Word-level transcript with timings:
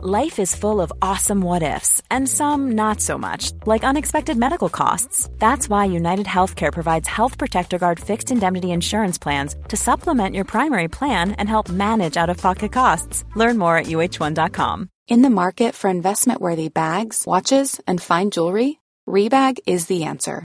Life 0.00 0.38
is 0.38 0.54
full 0.54 0.80
of 0.80 0.92
awesome 1.02 1.40
what 1.40 1.64
ifs, 1.64 2.00
and 2.08 2.28
some 2.28 2.76
not 2.76 3.00
so 3.00 3.18
much, 3.18 3.50
like 3.66 3.82
unexpected 3.82 4.36
medical 4.36 4.68
costs. 4.68 5.28
That's 5.40 5.68
why 5.68 5.86
United 5.86 6.26
Healthcare 6.26 6.72
provides 6.72 7.08
Health 7.08 7.36
Protector 7.36 7.78
Guard 7.78 7.98
fixed 7.98 8.30
indemnity 8.30 8.70
insurance 8.70 9.18
plans 9.18 9.56
to 9.66 9.76
supplement 9.76 10.36
your 10.36 10.44
primary 10.44 10.86
plan 10.86 11.32
and 11.32 11.48
help 11.48 11.68
manage 11.68 12.16
out 12.16 12.30
of 12.30 12.36
pocket 12.36 12.70
costs. 12.70 13.24
Learn 13.34 13.58
more 13.58 13.76
at 13.76 13.86
uh1.com. 13.86 14.88
In 15.08 15.22
the 15.22 15.30
market 15.30 15.74
for 15.74 15.90
investment 15.90 16.40
worthy 16.40 16.68
bags, 16.68 17.24
watches, 17.26 17.80
and 17.84 18.00
fine 18.00 18.30
jewelry, 18.30 18.78
Rebag 19.08 19.58
is 19.66 19.86
the 19.86 20.04
answer. 20.04 20.44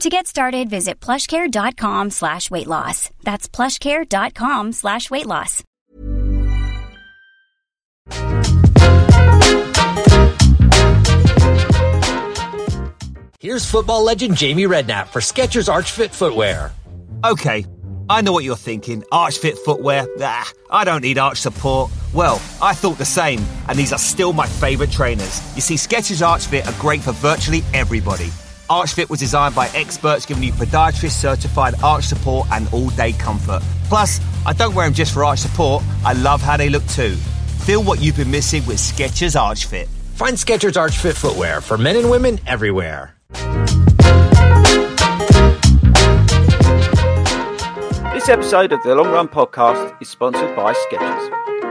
To 0.00 0.08
get 0.08 0.26
started, 0.26 0.70
visit 0.70 0.98
plushcare.com 0.98 2.08
slash 2.08 2.50
weight 2.50 2.66
loss. 2.66 3.10
That's 3.22 3.46
plushcare.com 3.46 4.72
slash 4.72 5.10
weight 5.10 5.26
loss. 5.26 5.62
Here's 13.40 13.70
football 13.70 14.02
legend 14.02 14.38
Jamie 14.38 14.62
Redknapp 14.62 15.08
for 15.08 15.20
Skechers 15.20 15.68
Archfit 15.68 16.14
Footwear. 16.14 16.72
Okay, 17.22 17.66
I 18.08 18.22
know 18.22 18.32
what 18.32 18.44
you're 18.44 18.56
thinking. 18.56 19.02
Archfit 19.12 19.58
footwear? 19.58 20.06
Ah, 20.22 20.50
I 20.70 20.84
don't 20.84 21.02
need 21.02 21.18
arch 21.18 21.42
support. 21.42 21.90
Well, 22.14 22.40
I 22.62 22.72
thought 22.72 22.96
the 22.96 23.04
same, 23.04 23.44
and 23.68 23.78
these 23.78 23.92
are 23.92 23.98
still 23.98 24.32
my 24.32 24.46
favourite 24.46 24.92
trainers. 24.92 25.42
You 25.54 25.60
see, 25.60 25.74
Skechers 25.74 26.26
Archfit 26.26 26.66
are 26.66 26.80
great 26.80 27.02
for 27.02 27.12
virtually 27.12 27.62
everybody. 27.74 28.30
Archfit 28.70 29.10
was 29.10 29.18
designed 29.18 29.56
by 29.56 29.68
experts 29.74 30.24
giving 30.24 30.44
you 30.44 30.52
podiatrist 30.52 31.10
certified 31.10 31.74
arch 31.82 32.04
support 32.04 32.46
and 32.52 32.72
all 32.72 32.88
day 32.90 33.12
comfort. 33.12 33.62
Plus, 33.88 34.20
I 34.46 34.52
don't 34.52 34.76
wear 34.76 34.86
them 34.86 34.94
just 34.94 35.12
for 35.12 35.24
arch 35.24 35.40
support, 35.40 35.82
I 36.04 36.12
love 36.12 36.40
how 36.40 36.56
they 36.56 36.68
look 36.68 36.86
too. 36.86 37.16
Feel 37.66 37.82
what 37.82 38.00
you've 38.00 38.16
been 38.16 38.30
missing 38.30 38.64
with 38.66 38.76
Skechers 38.76 39.34
Archfit. 39.34 39.88
Find 40.14 40.36
Skechers 40.36 40.76
Archfit 40.76 41.14
Footwear 41.14 41.60
for 41.60 41.76
men 41.76 41.96
and 41.96 42.08
women 42.08 42.38
everywhere. 42.46 43.16
This 48.12 48.28
episode 48.28 48.70
of 48.70 48.80
the 48.84 48.94
Long 48.94 49.10
Run 49.10 49.26
Podcast 49.26 50.00
is 50.00 50.08
sponsored 50.08 50.54
by 50.54 50.74
Skechers. 50.74 51.69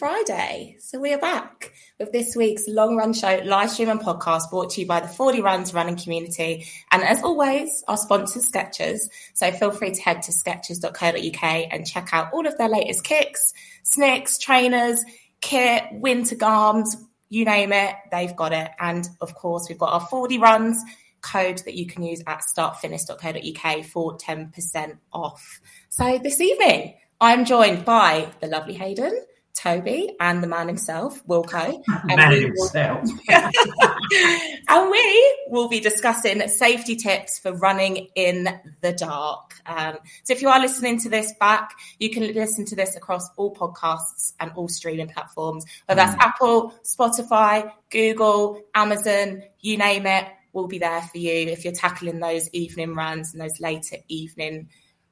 Friday. 0.00 0.76
So, 0.80 0.98
we 0.98 1.12
are 1.12 1.18
back 1.18 1.74
with 1.98 2.10
this 2.10 2.34
week's 2.34 2.66
Long 2.66 2.96
Run 2.96 3.12
Show 3.12 3.42
live 3.44 3.70
stream 3.70 3.90
and 3.90 4.00
podcast 4.00 4.48
brought 4.48 4.70
to 4.70 4.80
you 4.80 4.86
by 4.86 5.00
the 5.00 5.06
Fordy 5.06 5.42
Runs 5.42 5.74
running 5.74 5.96
community. 5.96 6.66
And 6.90 7.02
as 7.02 7.22
always, 7.22 7.84
our 7.86 7.98
sponsor, 7.98 8.40
Skechers. 8.40 9.00
So, 9.34 9.52
feel 9.52 9.70
free 9.70 9.90
to 9.90 10.00
head 10.00 10.22
to 10.22 10.32
skechers.co.uk 10.32 11.42
and 11.70 11.86
check 11.86 12.08
out 12.14 12.32
all 12.32 12.46
of 12.46 12.56
their 12.56 12.70
latest 12.70 13.04
kicks, 13.04 13.52
snicks, 13.82 14.38
trainers, 14.38 15.04
kit, 15.42 15.84
winter 15.92 16.34
garms, 16.34 16.96
you 17.28 17.44
name 17.44 17.74
it, 17.74 17.94
they've 18.10 18.34
got 18.34 18.54
it. 18.54 18.70
And 18.80 19.06
of 19.20 19.34
course, 19.34 19.68
we've 19.68 19.78
got 19.78 19.92
our 19.92 20.08
Fordy 20.08 20.38
runs 20.38 20.82
code 21.20 21.58
that 21.66 21.74
you 21.74 21.86
can 21.86 22.02
use 22.02 22.22
at 22.26 22.40
startfitness.co.uk 22.56 23.84
for 23.84 24.16
10% 24.16 24.96
off. 25.12 25.60
So, 25.90 26.18
this 26.22 26.40
evening, 26.40 26.94
I'm 27.20 27.44
joined 27.44 27.84
by 27.84 28.32
the 28.40 28.46
lovely 28.46 28.72
Hayden, 28.72 29.26
Toby, 29.62 30.16
and 30.20 30.42
the 30.42 30.46
man 30.46 30.68
himself, 30.68 31.22
Wilco. 31.26 31.82
And 31.86 32.16
Man 32.16 32.30
we 32.30 32.44
will- 32.46 32.68
himself. 32.68 33.08
and 34.68 34.90
we 34.90 35.38
will 35.48 35.68
be 35.68 35.80
discussing 35.80 36.46
safety 36.48 36.96
tips 36.96 37.38
for 37.38 37.52
running 37.52 38.08
in 38.14 38.48
the 38.80 38.92
dark. 38.92 39.54
Um, 39.66 39.98
so 40.24 40.32
if 40.32 40.40
you 40.40 40.48
are 40.48 40.60
listening 40.60 40.98
to 41.00 41.10
this 41.10 41.34
back, 41.38 41.72
you 41.98 42.10
can 42.10 42.32
listen 42.32 42.64
to 42.66 42.76
this 42.76 42.96
across 42.96 43.28
all 43.36 43.54
podcasts 43.54 44.32
and 44.40 44.50
all 44.54 44.68
streaming 44.68 45.08
platforms, 45.08 45.64
whether 45.86 46.00
that's 46.00 46.16
Apple, 46.24 46.72
Spotify, 46.82 47.70
Google, 47.90 48.62
Amazon, 48.74 49.42
you 49.60 49.76
name 49.76 50.06
it, 50.06 50.26
we'll 50.52 50.68
be 50.68 50.78
there 50.78 51.02
for 51.02 51.18
you 51.18 51.48
if 51.48 51.64
you're 51.64 51.72
tackling 51.72 52.18
those 52.18 52.48
evening 52.50 52.94
runs 52.94 53.32
and 53.32 53.40
those 53.40 53.60
later 53.60 53.96
evening 54.08 54.68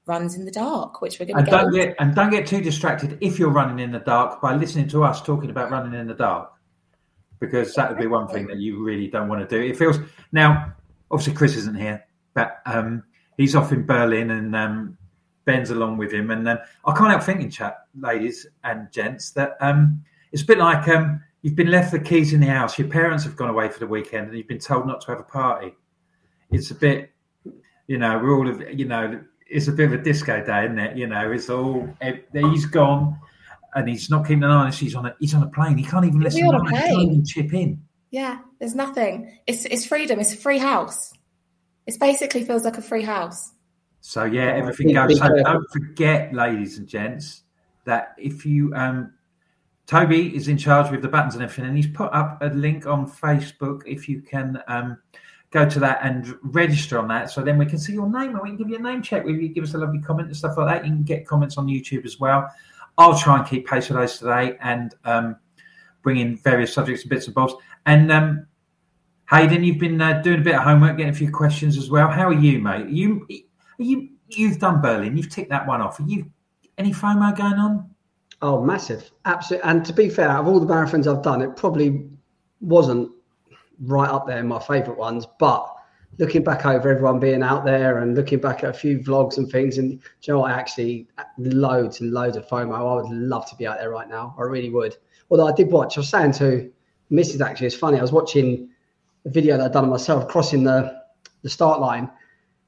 runs 0.08 0.34
in 0.34 0.44
the 0.44 0.50
dark, 0.50 1.00
which 1.00 1.20
we're 1.20 1.26
going 1.26 1.36
And 1.36 1.46
to 1.46 1.50
get 1.50 1.60
don't 1.60 1.72
get 1.72 1.96
and 1.98 2.14
don't 2.14 2.30
get 2.30 2.46
too 2.46 2.60
distracted 2.60 3.18
if 3.20 3.38
you're 3.38 3.50
running 3.50 3.78
in 3.78 3.92
the 3.92 4.00
dark 4.00 4.40
by 4.40 4.54
listening 4.56 4.88
to 4.88 5.04
us 5.04 5.22
talking 5.22 5.50
about 5.50 5.70
running 5.70 5.98
in 5.98 6.06
the 6.06 6.14
dark, 6.14 6.50
because 7.38 7.74
that 7.74 7.90
would 7.90 7.98
be 7.98 8.06
one 8.06 8.26
thing 8.26 8.46
that 8.48 8.58
you 8.58 8.82
really 8.82 9.08
don't 9.08 9.28
want 9.28 9.48
to 9.48 9.56
do. 9.56 9.62
It 9.64 9.76
feels 9.76 9.98
now. 10.32 10.74
Obviously, 11.10 11.34
Chris 11.34 11.56
isn't 11.56 11.78
here, 11.78 12.04
but 12.34 12.60
um, 12.66 13.02
he's 13.38 13.56
off 13.56 13.72
in 13.72 13.86
Berlin, 13.86 14.30
and 14.30 14.54
um, 14.54 14.98
Ben's 15.46 15.70
along 15.70 15.96
with 15.96 16.12
him. 16.12 16.30
And 16.30 16.46
um, 16.46 16.58
I 16.84 16.92
can't 16.92 17.10
help 17.10 17.22
thinking, 17.22 17.50
chat 17.50 17.78
ladies 17.98 18.46
and 18.64 18.92
gents, 18.92 19.30
that 19.30 19.56
um, 19.60 20.04
it's 20.32 20.42
a 20.42 20.46
bit 20.46 20.58
like 20.58 20.86
um, 20.88 21.22
you've 21.40 21.56
been 21.56 21.70
left 21.70 21.92
the 21.92 21.98
keys 21.98 22.34
in 22.34 22.40
the 22.40 22.46
house. 22.46 22.78
Your 22.78 22.88
parents 22.88 23.24
have 23.24 23.36
gone 23.36 23.48
away 23.48 23.70
for 23.70 23.78
the 23.78 23.86
weekend, 23.86 24.28
and 24.28 24.36
you've 24.36 24.48
been 24.48 24.58
told 24.58 24.86
not 24.86 25.00
to 25.02 25.10
have 25.12 25.20
a 25.20 25.22
party. 25.22 25.74
It's 26.50 26.70
a 26.70 26.74
bit, 26.74 27.10
you 27.86 27.96
know, 27.96 28.18
we're 28.18 28.36
all, 28.36 28.48
of- 28.48 28.78
you 28.78 28.84
know, 28.84 29.20
it's 29.48 29.68
a 29.68 29.72
bit 29.72 29.86
of 29.86 30.00
a 30.00 30.02
disco 30.02 30.44
day, 30.44 30.64
isn't 30.64 30.78
it? 30.78 30.96
You 30.96 31.06
know, 31.06 31.30
it's 31.32 31.48
all 31.50 31.88
eh, 32.00 32.18
he's 32.32 32.66
gone, 32.66 33.18
and 33.74 33.88
he's 33.88 34.10
not 34.10 34.26
keeping 34.26 34.44
an 34.44 34.50
eye 34.50 34.60
on 34.60 34.66
us. 34.68 34.78
He's 34.78 34.94
on 34.94 35.06
a 35.06 35.14
he's 35.18 35.34
on 35.34 35.42
a 35.42 35.48
plane. 35.48 35.78
He 35.78 35.84
can't 35.84 36.04
even 36.04 36.20
listen. 36.20 36.46
on 36.46 36.54
a 36.54 36.58
on 36.58 36.74
it. 36.74 36.80
He 36.80 36.88
can't 36.88 37.02
even 37.02 37.24
chip 37.24 37.54
in. 37.54 37.82
Yeah, 38.10 38.38
there's 38.58 38.74
nothing. 38.74 39.38
It's 39.46 39.64
it's 39.64 39.86
freedom. 39.86 40.20
It's 40.20 40.32
a 40.32 40.36
free 40.36 40.58
house. 40.58 41.12
It 41.86 41.98
basically 41.98 42.44
feels 42.44 42.64
like 42.64 42.76
a 42.76 42.82
free 42.82 43.02
house. 43.02 43.52
So 44.00 44.24
yeah, 44.24 44.52
everything 44.54 44.92
goes. 44.92 45.18
So 45.18 45.28
don't 45.28 45.66
forget, 45.72 46.32
ladies 46.34 46.78
and 46.78 46.86
gents, 46.86 47.42
that 47.84 48.14
if 48.18 48.44
you 48.44 48.72
um 48.74 49.12
Toby 49.86 50.36
is 50.36 50.48
in 50.48 50.58
charge 50.58 50.90
with 50.90 51.00
the 51.00 51.08
buttons 51.08 51.34
and 51.34 51.42
everything, 51.42 51.64
and 51.64 51.76
he's 51.76 51.86
put 51.86 52.12
up 52.12 52.42
a 52.42 52.48
link 52.48 52.86
on 52.86 53.10
Facebook. 53.10 53.82
If 53.86 54.08
you 54.08 54.20
can 54.20 54.62
um 54.68 54.98
go 55.50 55.68
to 55.68 55.80
that 55.80 56.00
and 56.02 56.34
register 56.42 56.98
on 56.98 57.08
that, 57.08 57.30
so 57.30 57.42
then 57.42 57.56
we 57.58 57.66
can 57.66 57.78
see 57.78 57.92
your 57.92 58.10
name 58.10 58.30
and 58.30 58.40
we 58.42 58.50
can 58.50 58.56
give 58.56 58.68
you 58.68 58.76
a 58.76 58.82
name 58.82 59.02
check. 59.02 59.24
Will 59.24 59.34
you 59.34 59.48
give 59.48 59.64
us 59.64 59.74
a 59.74 59.78
lovely 59.78 60.00
comment 60.00 60.28
and 60.28 60.36
stuff 60.36 60.56
like 60.58 60.66
that? 60.66 60.86
You 60.86 60.92
can 60.92 61.02
get 61.04 61.26
comments 61.26 61.56
on 61.56 61.66
YouTube 61.66 62.04
as 62.04 62.20
well. 62.20 62.48
I'll 62.98 63.18
try 63.18 63.38
and 63.38 63.46
keep 63.46 63.66
pace 63.66 63.88
with 63.88 63.96
those 63.96 64.18
today 64.18 64.58
and 64.60 64.94
um, 65.04 65.36
bring 66.02 66.18
in 66.18 66.36
various 66.36 66.72
subjects 66.72 67.02
and 67.02 67.10
bits 67.10 67.26
and 67.26 67.34
bobs. 67.34 67.54
And 67.86 68.10
um, 68.12 68.46
Hayden, 69.30 69.62
you've 69.62 69.78
been 69.78 70.00
uh, 70.00 70.20
doing 70.20 70.40
a 70.40 70.42
bit 70.42 70.56
of 70.56 70.62
homework, 70.62 70.96
getting 70.96 71.12
a 71.12 71.16
few 71.16 71.30
questions 71.30 71.78
as 71.78 71.90
well. 71.90 72.10
How 72.10 72.28
are 72.28 72.32
you, 72.34 72.58
mate? 72.58 72.88
You, 72.88 73.26
are 73.78 73.82
you, 73.82 74.08
you've 74.28 74.58
done 74.58 74.80
Berlin. 74.80 75.16
You've 75.16 75.30
ticked 75.30 75.50
that 75.50 75.66
one 75.66 75.80
off. 75.80 76.00
Are 76.00 76.04
you 76.04 76.30
any 76.76 76.92
FOMO 76.92 77.36
going 77.36 77.54
on? 77.54 77.88
Oh, 78.42 78.62
massive. 78.62 79.10
Absolutely. 79.24 79.68
And 79.68 79.84
to 79.84 79.92
be 79.92 80.08
fair, 80.08 80.30
of 80.30 80.46
all 80.46 80.60
the 80.60 80.66
marathons 80.66 81.06
I've 81.06 81.22
done, 81.22 81.42
it 81.42 81.56
probably 81.56 82.06
wasn't 82.60 83.10
right 83.82 84.08
up 84.08 84.26
there 84.26 84.38
in 84.38 84.48
my 84.48 84.58
favourite 84.58 84.98
ones. 84.98 85.26
But 85.38 85.74
looking 86.18 86.42
back 86.42 86.66
over 86.66 86.90
everyone 86.90 87.20
being 87.20 87.42
out 87.42 87.64
there 87.64 87.98
and 87.98 88.16
looking 88.16 88.40
back 88.40 88.64
at 88.64 88.70
a 88.70 88.72
few 88.72 88.98
vlogs 88.98 89.38
and 89.38 89.50
things. 89.50 89.78
And 89.78 89.92
you 89.92 90.32
know 90.32 90.40
what? 90.40 90.50
I 90.50 90.58
actually 90.58 91.06
loads 91.38 92.00
and 92.00 92.12
loads 92.12 92.36
of 92.36 92.46
FOMO. 92.48 92.74
I 92.74 93.02
would 93.02 93.10
love 93.10 93.48
to 93.50 93.56
be 93.56 93.66
out 93.66 93.78
there 93.78 93.90
right 93.90 94.08
now. 94.08 94.34
I 94.38 94.42
really 94.42 94.70
would. 94.70 94.96
Although 95.30 95.46
I 95.46 95.52
did 95.52 95.70
watch, 95.70 95.96
I 95.96 96.00
was 96.00 96.08
saying 96.08 96.32
to 96.32 96.70
Mrs. 97.12 97.40
Actually, 97.40 97.68
it's 97.68 97.76
funny. 97.76 97.98
I 97.98 98.02
was 98.02 98.12
watching 98.12 98.68
a 99.24 99.30
video 99.30 99.56
that 99.56 99.66
I'd 99.66 99.72
done 99.72 99.88
myself 99.88 100.28
crossing 100.28 100.64
the 100.64 100.98
the 101.42 101.48
start 101.48 101.80
line, 101.80 102.10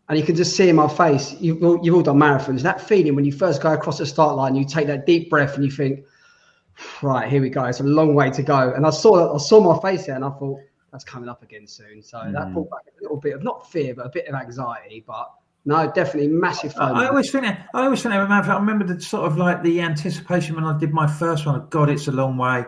and 0.09 0.19
you 0.19 0.25
can 0.25 0.37
just 0.37 0.57
see 0.57 0.69
in 0.69 0.77
my 0.77 0.89
face. 0.89 1.35
You've 1.41 1.63
all, 1.63 1.81
you've 1.83 1.95
all 1.95 2.03
done 2.03 2.19
marathons. 2.19 2.63
That 2.63 2.81
feeling 2.81 3.17
when 3.17 3.25
you 3.25 3.33
first 3.33 3.61
go 3.61 3.73
across 3.73 3.99
the 3.99 4.07
start 4.07 4.37
line, 4.37 4.55
you 4.55 4.65
take 4.65 4.87
that 4.87 5.07
deep 5.07 5.29
breath 5.29 5.57
and 5.57 5.65
you 5.65 5.71
think, 5.71 6.05
right, 7.03 7.29
here 7.29 7.41
we 7.41 7.51
go. 7.51 7.65
It's 7.65 7.81
a 7.81 7.85
long 7.85 8.15
way 8.15 8.31
to 8.31 8.43
go. 8.43 8.73
And 8.75 8.87
I 8.87 8.91
saw 8.91 9.35
I 9.35 9.39
saw 9.39 9.61
my 9.61 9.81
face 9.81 10.07
there, 10.07 10.15
and 10.15 10.25
I 10.25 10.31
thought 10.31 10.61
that's 10.93 11.05
coming 11.05 11.29
up 11.29 11.43
again 11.43 11.67
soon. 11.67 12.03
So 12.03 12.19
mm. 12.19 12.33
that 12.33 12.53
brought 12.53 12.71
back 12.71 12.83
a 12.99 13.03
little 13.03 13.17
bit 13.17 13.35
of 13.35 13.43
not 13.43 13.71
fear, 13.71 13.95
but 13.95 14.07
a 14.07 14.09
bit 14.09 14.27
of 14.27 14.35
anxiety. 14.35 15.05
But 15.07 15.31
no, 15.65 15.91
definitely 15.93 16.29
massive 16.29 16.73
fun. 16.73 16.97
I, 16.97 17.09
always 17.09 17.31
think 17.31 17.45
that, 17.45 17.69
I 17.75 17.85
always 17.85 18.03
think 18.03 18.13
that 18.13 18.21
I 18.21 18.55
remember 18.57 18.85
the 18.85 19.01
sort 19.01 19.27
of 19.27 19.37
like 19.37 19.63
the 19.63 19.81
anticipation 19.83 20.55
when 20.55 20.65
I 20.65 20.79
did 20.79 20.93
my 20.93 21.07
first 21.07 21.47
one. 21.47 21.67
God, 21.69 21.91
it's 21.91 22.09
a 22.09 22.13
long 22.13 22.37
way, 22.37 22.65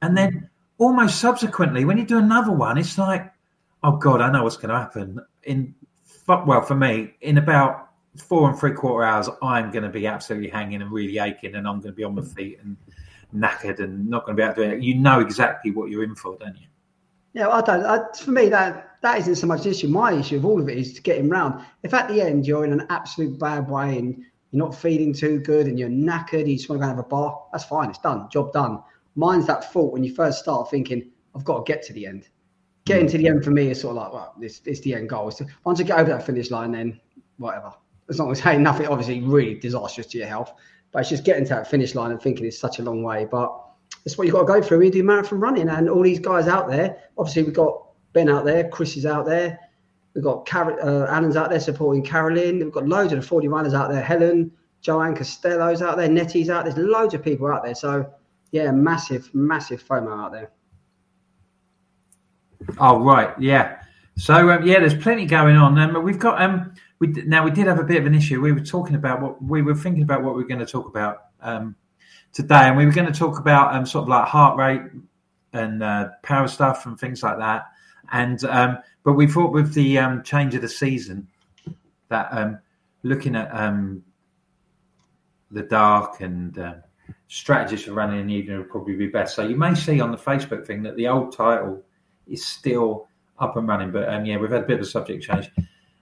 and 0.00 0.16
then 0.16 0.48
almost 0.78 1.20
subsequently 1.20 1.84
when 1.84 1.98
you 1.98 2.04
do 2.04 2.18
another 2.18 2.52
one, 2.52 2.78
it's 2.78 2.98
like, 2.98 3.32
oh 3.82 3.96
God, 3.96 4.20
I 4.20 4.30
know 4.30 4.42
what's 4.42 4.56
going 4.56 4.70
to 4.70 4.78
happen. 4.78 5.20
In 5.44 5.74
well, 6.26 6.62
for 6.62 6.74
me, 6.74 7.14
in 7.20 7.38
about 7.38 7.88
four 8.16 8.48
and 8.48 8.58
three 8.58 8.72
quarter 8.72 9.04
hours, 9.04 9.28
I'm 9.42 9.70
going 9.70 9.84
to 9.84 9.90
be 9.90 10.06
absolutely 10.06 10.50
hanging 10.50 10.82
and 10.82 10.90
really 10.90 11.18
aching, 11.18 11.54
and 11.54 11.66
I'm 11.66 11.80
going 11.80 11.92
to 11.92 11.96
be 11.96 12.04
on 12.04 12.14
my 12.14 12.22
feet 12.22 12.58
and 12.62 12.76
knackered 13.34 13.80
and 13.80 14.08
not 14.08 14.26
going 14.26 14.36
to 14.36 14.40
be 14.40 14.44
able 14.44 14.54
to 14.56 14.68
do 14.68 14.76
it. 14.76 14.82
You 14.82 14.96
know 14.96 15.20
exactly 15.20 15.70
what 15.70 15.90
you're 15.90 16.04
in 16.04 16.14
for, 16.14 16.36
don't 16.36 16.56
you? 16.56 16.66
Yeah, 17.34 17.48
I 17.48 17.60
don't. 17.62 17.84
I, 17.84 18.00
for 18.16 18.30
me, 18.30 18.48
that 18.50 18.98
that 19.02 19.18
isn't 19.18 19.36
so 19.36 19.46
much 19.46 19.64
an 19.64 19.72
issue. 19.72 19.88
My 19.88 20.12
issue 20.12 20.36
of 20.36 20.44
all 20.44 20.60
of 20.60 20.68
it 20.68 20.78
is 20.78 20.92
to 20.94 21.02
get 21.02 21.18
him 21.18 21.28
round. 21.28 21.64
If 21.82 21.94
at 21.94 22.08
the 22.08 22.20
end 22.20 22.46
you're 22.46 22.64
in 22.64 22.72
an 22.72 22.86
absolute 22.90 23.38
bad 23.38 23.68
way 23.68 23.98
and 23.98 24.16
you're 24.50 24.64
not 24.64 24.74
feeling 24.74 25.12
too 25.12 25.40
good 25.40 25.66
and 25.66 25.78
you're 25.78 25.88
knackered, 25.88 26.46
you 26.46 26.56
just 26.56 26.68
want 26.68 26.80
to 26.80 26.86
go 26.86 26.90
and 26.90 26.96
have 26.96 27.04
a 27.04 27.08
bar, 27.08 27.42
that's 27.52 27.64
fine. 27.64 27.90
It's 27.90 27.98
done. 27.98 28.28
Job 28.30 28.52
done. 28.52 28.82
Mine's 29.16 29.46
that 29.46 29.72
fault 29.72 29.92
when 29.92 30.04
you 30.04 30.14
first 30.14 30.38
start 30.38 30.70
thinking, 30.70 31.10
I've 31.34 31.44
got 31.44 31.64
to 31.64 31.72
get 31.72 31.82
to 31.84 31.92
the 31.92 32.06
end. 32.06 32.28
Getting 32.84 33.06
to 33.08 33.18
the 33.18 33.28
end 33.28 33.44
for 33.44 33.50
me 33.50 33.70
is 33.70 33.80
sort 33.80 33.96
of 33.96 34.02
like, 34.02 34.12
well, 34.12 34.34
this 34.38 34.60
it's 34.64 34.80
the 34.80 34.94
end 34.94 35.08
goal. 35.08 35.30
So 35.30 35.46
once 35.64 35.80
I 35.80 35.84
get 35.84 35.98
over 35.98 36.10
that 36.10 36.26
finish 36.26 36.50
line, 36.50 36.72
then 36.72 37.00
whatever. 37.38 37.72
As 38.08 38.18
long 38.18 38.30
as 38.30 38.40
hey, 38.40 38.58
nothing 38.58 38.88
obviously 38.88 39.20
really 39.20 39.54
disastrous 39.54 40.06
to 40.08 40.18
your 40.18 40.26
health, 40.26 40.52
but 40.90 41.00
it's 41.00 41.08
just 41.08 41.24
getting 41.24 41.44
to 41.44 41.50
that 41.50 41.70
finish 41.70 41.94
line 41.94 42.10
and 42.10 42.20
thinking 42.20 42.44
it's 42.44 42.58
such 42.58 42.78
a 42.78 42.82
long 42.82 43.02
way. 43.02 43.26
But 43.30 43.56
that's 44.04 44.18
what 44.18 44.26
you've 44.26 44.34
got 44.34 44.42
to 44.42 44.60
go 44.60 44.62
through. 44.62 44.78
We 44.78 44.90
do 44.90 45.02
marathon 45.02 45.40
running, 45.40 45.68
and 45.68 45.88
all 45.88 46.02
these 46.02 46.20
guys 46.20 46.48
out 46.48 46.68
there. 46.68 46.98
Obviously, 47.16 47.44
we've 47.44 47.54
got 47.54 47.86
Ben 48.12 48.28
out 48.28 48.44
there, 48.44 48.68
Chris 48.68 48.96
is 48.96 49.06
out 49.06 49.26
there. 49.26 49.58
We've 50.14 50.24
got 50.24 50.46
Car- 50.46 50.80
uh, 50.80 51.06
Alan's 51.10 51.36
out 51.36 51.50
there 51.50 51.60
supporting 51.60 52.02
Carolyn. 52.02 52.58
We've 52.58 52.72
got 52.72 52.86
loads 52.86 53.12
of 53.12 53.20
the 53.20 53.26
Fordy 53.26 53.48
runners 53.48 53.74
out 53.74 53.90
there. 53.90 54.02
Helen, 54.02 54.52
Joanne 54.82 55.14
Costello's 55.14 55.80
out 55.80 55.96
there. 55.96 56.08
Nettie's 56.08 56.50
out 56.50 56.64
there. 56.64 56.74
There's 56.74 56.86
loads 56.86 57.14
of 57.14 57.22
people 57.22 57.50
out 57.50 57.64
there. 57.64 57.74
So, 57.74 58.12
yeah, 58.50 58.70
massive, 58.72 59.34
massive 59.34 59.82
FOMO 59.82 60.26
out 60.26 60.32
there. 60.32 60.50
Oh, 62.78 63.00
right. 63.00 63.34
Yeah. 63.40 63.78
So, 64.16 64.50
um, 64.50 64.66
yeah, 64.66 64.80
there's 64.80 64.94
plenty 64.94 65.24
going 65.24 65.56
on. 65.56 65.78
Um, 65.78 66.02
we've 66.02 66.18
got, 66.18 66.42
um, 66.42 66.74
we 66.98 67.08
now 67.08 67.44
we 67.44 67.50
did 67.50 67.66
have 67.66 67.80
a 67.80 67.84
bit 67.84 67.96
of 67.96 68.06
an 68.06 68.14
issue. 68.14 68.40
We 68.40 68.52
were 68.52 68.60
talking 68.60 68.94
about 68.94 69.20
what 69.22 69.42
we 69.42 69.62
were 69.62 69.74
thinking 69.74 70.02
about 70.02 70.22
what 70.22 70.36
we 70.36 70.42
are 70.42 70.46
going 70.46 70.60
to 70.60 70.66
talk 70.66 70.86
about 70.86 71.22
um, 71.40 71.74
today, 72.32 72.68
and 72.68 72.76
we 72.76 72.86
were 72.86 72.92
going 72.92 73.10
to 73.10 73.18
talk 73.18 73.38
about 73.38 73.74
um, 73.74 73.86
sort 73.86 74.02
of 74.02 74.08
like 74.08 74.26
heart 74.26 74.56
rate 74.56 74.82
and 75.52 75.82
uh, 75.82 76.08
power 76.22 76.48
stuff 76.48 76.86
and 76.86 76.98
things 76.98 77.22
like 77.22 77.38
that. 77.38 77.66
And 78.10 78.42
um, 78.44 78.78
but 79.04 79.14
we 79.14 79.26
thought 79.26 79.52
with 79.52 79.74
the 79.74 79.98
um, 79.98 80.22
change 80.22 80.54
of 80.54 80.62
the 80.62 80.68
season 80.68 81.28
that 82.08 82.28
um, 82.30 82.58
looking 83.02 83.36
at 83.36 83.54
um, 83.54 84.02
the 85.50 85.62
dark 85.62 86.20
and 86.20 86.58
uh, 86.58 86.74
strategies 87.28 87.84
for 87.84 87.92
running 87.92 88.20
in 88.20 88.26
the 88.26 88.34
evening 88.34 88.58
would 88.58 88.70
probably 88.70 88.96
be 88.96 89.06
best. 89.06 89.34
So 89.34 89.46
you 89.46 89.56
may 89.56 89.74
see 89.74 90.00
on 90.00 90.10
the 90.10 90.18
Facebook 90.18 90.66
thing 90.66 90.82
that 90.82 90.96
the 90.96 91.08
old 91.08 91.36
title 91.36 91.82
is 92.26 92.44
still 92.44 93.08
up 93.38 93.56
and 93.56 93.66
running, 93.66 93.90
but 93.90 94.08
um, 94.08 94.24
yeah, 94.24 94.36
we've 94.36 94.50
had 94.50 94.62
a 94.62 94.66
bit 94.66 94.76
of 94.76 94.82
a 94.82 94.86
subject 94.86 95.24
change. 95.24 95.50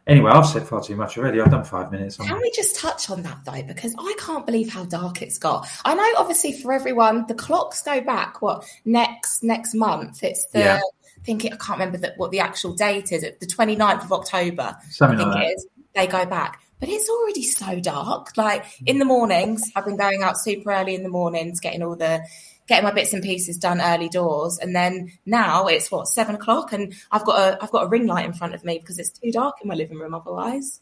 Anyway, 0.07 0.31
I've 0.31 0.47
said 0.47 0.67
far 0.67 0.83
too 0.83 0.97
much 0.97 1.19
already. 1.19 1.41
I've 1.41 1.51
done 1.51 1.65
five 1.65 1.93
minutes. 1.93 2.17
Can 2.17 2.41
we 2.41 2.51
just 2.51 2.77
touch 2.77 3.11
on 3.11 3.23
that 3.23 3.45
though? 3.45 3.63
Because 3.63 3.95
I 3.99 4.15
can't 4.19 4.47
believe 4.47 4.73
how 4.73 4.85
dark 4.85 5.23
it's 5.23 5.39
got. 5.39 5.69
I 5.85 5.95
know, 5.95 6.07
obviously, 6.17 6.53
for 6.53 6.73
everyone, 6.73 7.27
the 7.29 7.35
clocks 7.35 7.83
go 7.83 8.01
back. 8.01 8.43
What 8.43 8.65
next? 8.85 9.43
Next 9.43 9.75
month? 9.75 10.23
It's 10.23 10.47
the. 10.47 10.61
Yeah. 10.61 10.81
I 11.21 11.23
think 11.23 11.45
it, 11.45 11.53
I 11.53 11.57
can't 11.57 11.79
remember 11.79 11.99
the, 11.99 12.15
what 12.17 12.31
the 12.31 12.41
actual 12.41 12.73
date 12.73 13.13
is. 13.13 13.23
The 13.23 13.47
29th 13.47 14.05
of 14.05 14.13
October. 14.13 14.75
Something 14.89 15.21
I 15.21 15.23
think 15.23 15.35
like 15.35 15.45
it 15.45 15.51
is. 15.51 15.67
They 15.95 16.07
go 16.07 16.25
back, 16.25 16.63
but 16.79 16.89
it's 16.89 17.11
already 17.11 17.43
so 17.43 17.79
dark. 17.79 18.37
Like 18.37 18.65
hmm. 18.65 18.85
in 18.87 18.99
the 18.99 19.05
mornings, 19.05 19.71
I've 19.77 19.85
been 19.85 19.97
going 19.97 20.23
out 20.23 20.39
super 20.39 20.73
early 20.73 20.95
in 20.95 21.03
the 21.03 21.09
mornings, 21.09 21.61
getting 21.61 21.83
all 21.83 21.97
the 21.97 22.25
getting 22.71 22.85
my 22.85 22.93
bits 22.93 23.13
and 23.13 23.23
pieces 23.23 23.57
done 23.59 23.81
early 23.81 24.09
doors, 24.09 24.57
and 24.59 24.75
then 24.75 25.11
now 25.27 25.67
it's 25.67 25.91
what 25.91 26.07
seven 26.07 26.37
o'clock, 26.37 26.73
and 26.73 26.95
I've 27.11 27.25
got 27.25 27.37
a 27.37 27.63
I've 27.63 27.73
got 27.73 27.85
a 27.85 27.89
ring 27.89 28.07
light 28.07 28.25
in 28.25 28.33
front 28.33 28.55
of 28.55 28.65
me 28.65 28.79
because 28.79 28.99
it's 29.01 29.11
too 29.11 29.33
dark 29.33 29.57
in 29.61 29.69
my 29.69 29.75
living 29.75 29.99
room 29.99 30.15
otherwise. 30.15 30.81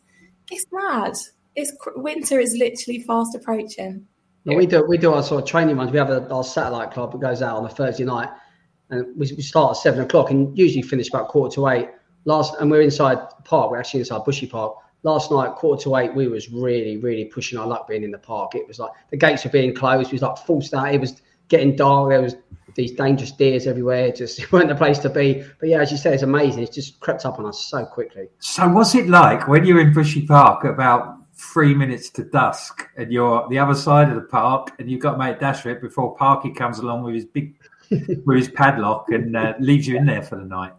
It's 0.51 0.67
mad. 0.71 1.15
It's 1.57 1.73
winter 1.97 2.39
is 2.39 2.55
literally 2.55 3.01
fast 3.01 3.35
approaching. 3.35 4.07
we 4.45 4.67
do 4.67 4.85
we 4.87 4.99
do 4.99 5.15
our 5.15 5.23
sort 5.23 5.43
of 5.43 5.49
training 5.49 5.79
ones. 5.79 5.91
We 5.91 5.99
have 5.99 6.11
a, 6.11 6.29
our 6.29 6.45
satellite 6.45 6.91
club 6.91 7.13
that 7.13 7.21
goes 7.23 7.41
out 7.41 7.57
on 7.57 7.65
a 7.65 7.71
Thursday 7.71 8.05
night, 8.05 8.29
and 8.91 9.07
we, 9.17 9.33
we 9.35 9.43
start 9.43 9.71
at 9.71 9.77
seven 9.79 10.03
o'clock 10.03 10.31
and 10.31 10.57
usually 10.57 10.83
finish 10.83 11.09
about 11.09 11.29
quarter 11.29 11.55
to 11.55 11.69
eight. 11.69 11.89
Last 12.27 12.55
and 12.61 12.71
we're 12.71 12.83
inside 12.83 13.19
park. 13.45 13.71
We're 13.71 13.79
actually 13.79 14.01
inside 14.01 14.25
Bushy 14.27 14.47
Park. 14.47 14.77
Last 15.05 15.31
night, 15.31 15.55
quarter 15.55 15.85
to 15.85 15.97
eight, 15.97 16.15
we 16.15 16.29
was 16.29 16.51
really, 16.51 16.99
really 16.99 17.25
pushing 17.25 17.59
our 17.59 17.67
luck 17.67 17.89
being 17.89 18.03
in 18.03 18.11
the 18.11 18.19
park. 18.19 18.55
It 18.57 18.69
was 18.69 18.79
like 18.79 18.91
the 19.11 19.17
gates 19.17 19.45
were 19.45 19.51
being 19.51 19.75
closed. 19.75 20.09
It 20.09 20.13
was 20.13 20.23
like 20.23 20.37
full 20.39 20.61
start. 20.61 20.93
It 20.93 21.01
was 21.01 21.23
getting 21.49 21.77
dark. 21.77 22.11
There 22.11 22.23
was 22.23 22.37
these 22.75 22.93
dangerous 22.93 23.33
deers 23.33 23.67
everywhere. 23.67 24.13
Just 24.13 24.39
it 24.39 24.53
weren't 24.53 24.69
the 24.69 24.75
place 24.75 24.99
to 25.01 25.09
be. 25.09 25.45
But 25.61 25.69
yeah, 25.69 25.81
as 25.81 25.91
you 25.91 25.97
say, 25.99 26.15
it's 26.15 26.23
amazing. 26.23 26.63
It's 26.63 26.75
just 26.75 27.01
crept 27.01 27.27
up 27.27 27.39
on 27.39 27.47
us 27.47 27.67
so 27.67 27.85
quickly. 27.85 28.29
So 28.39 28.69
what's 28.69 28.95
it 28.95 29.09
like 29.09 29.49
when 29.49 29.65
you're 29.65 29.81
in 29.81 29.93
Bushy 29.93 30.27
Park 30.27 30.65
about 30.65 31.17
three 31.35 31.75
minutes 31.75 32.11
to 32.11 32.25
dusk 32.25 32.89
and 32.97 33.13
you're 33.13 33.47
the 33.49 33.59
other 33.59 33.75
side 33.75 34.09
of 34.09 34.17
the 34.17 34.23
park 34.23 34.73
and 34.79 34.91
you've 34.91 35.01
got 35.01 35.13
to 35.13 35.19
make 35.19 35.39
dash 35.39 35.61
for 35.61 35.71
it 35.71 35.81
before 35.81 36.17
Parky 36.17 36.51
comes 36.51 36.81
along 36.81 37.05
with 37.05 37.15
his 37.15 37.25
big 37.25 37.55
with 38.27 38.37
his 38.37 38.49
padlock 38.49 39.07
and 39.09 39.37
uh, 39.37 39.55
leaves 39.61 39.87
you 39.87 39.97
in 39.97 40.05
there 40.05 40.23
for 40.23 40.37
the 40.37 40.45
night? 40.45 40.73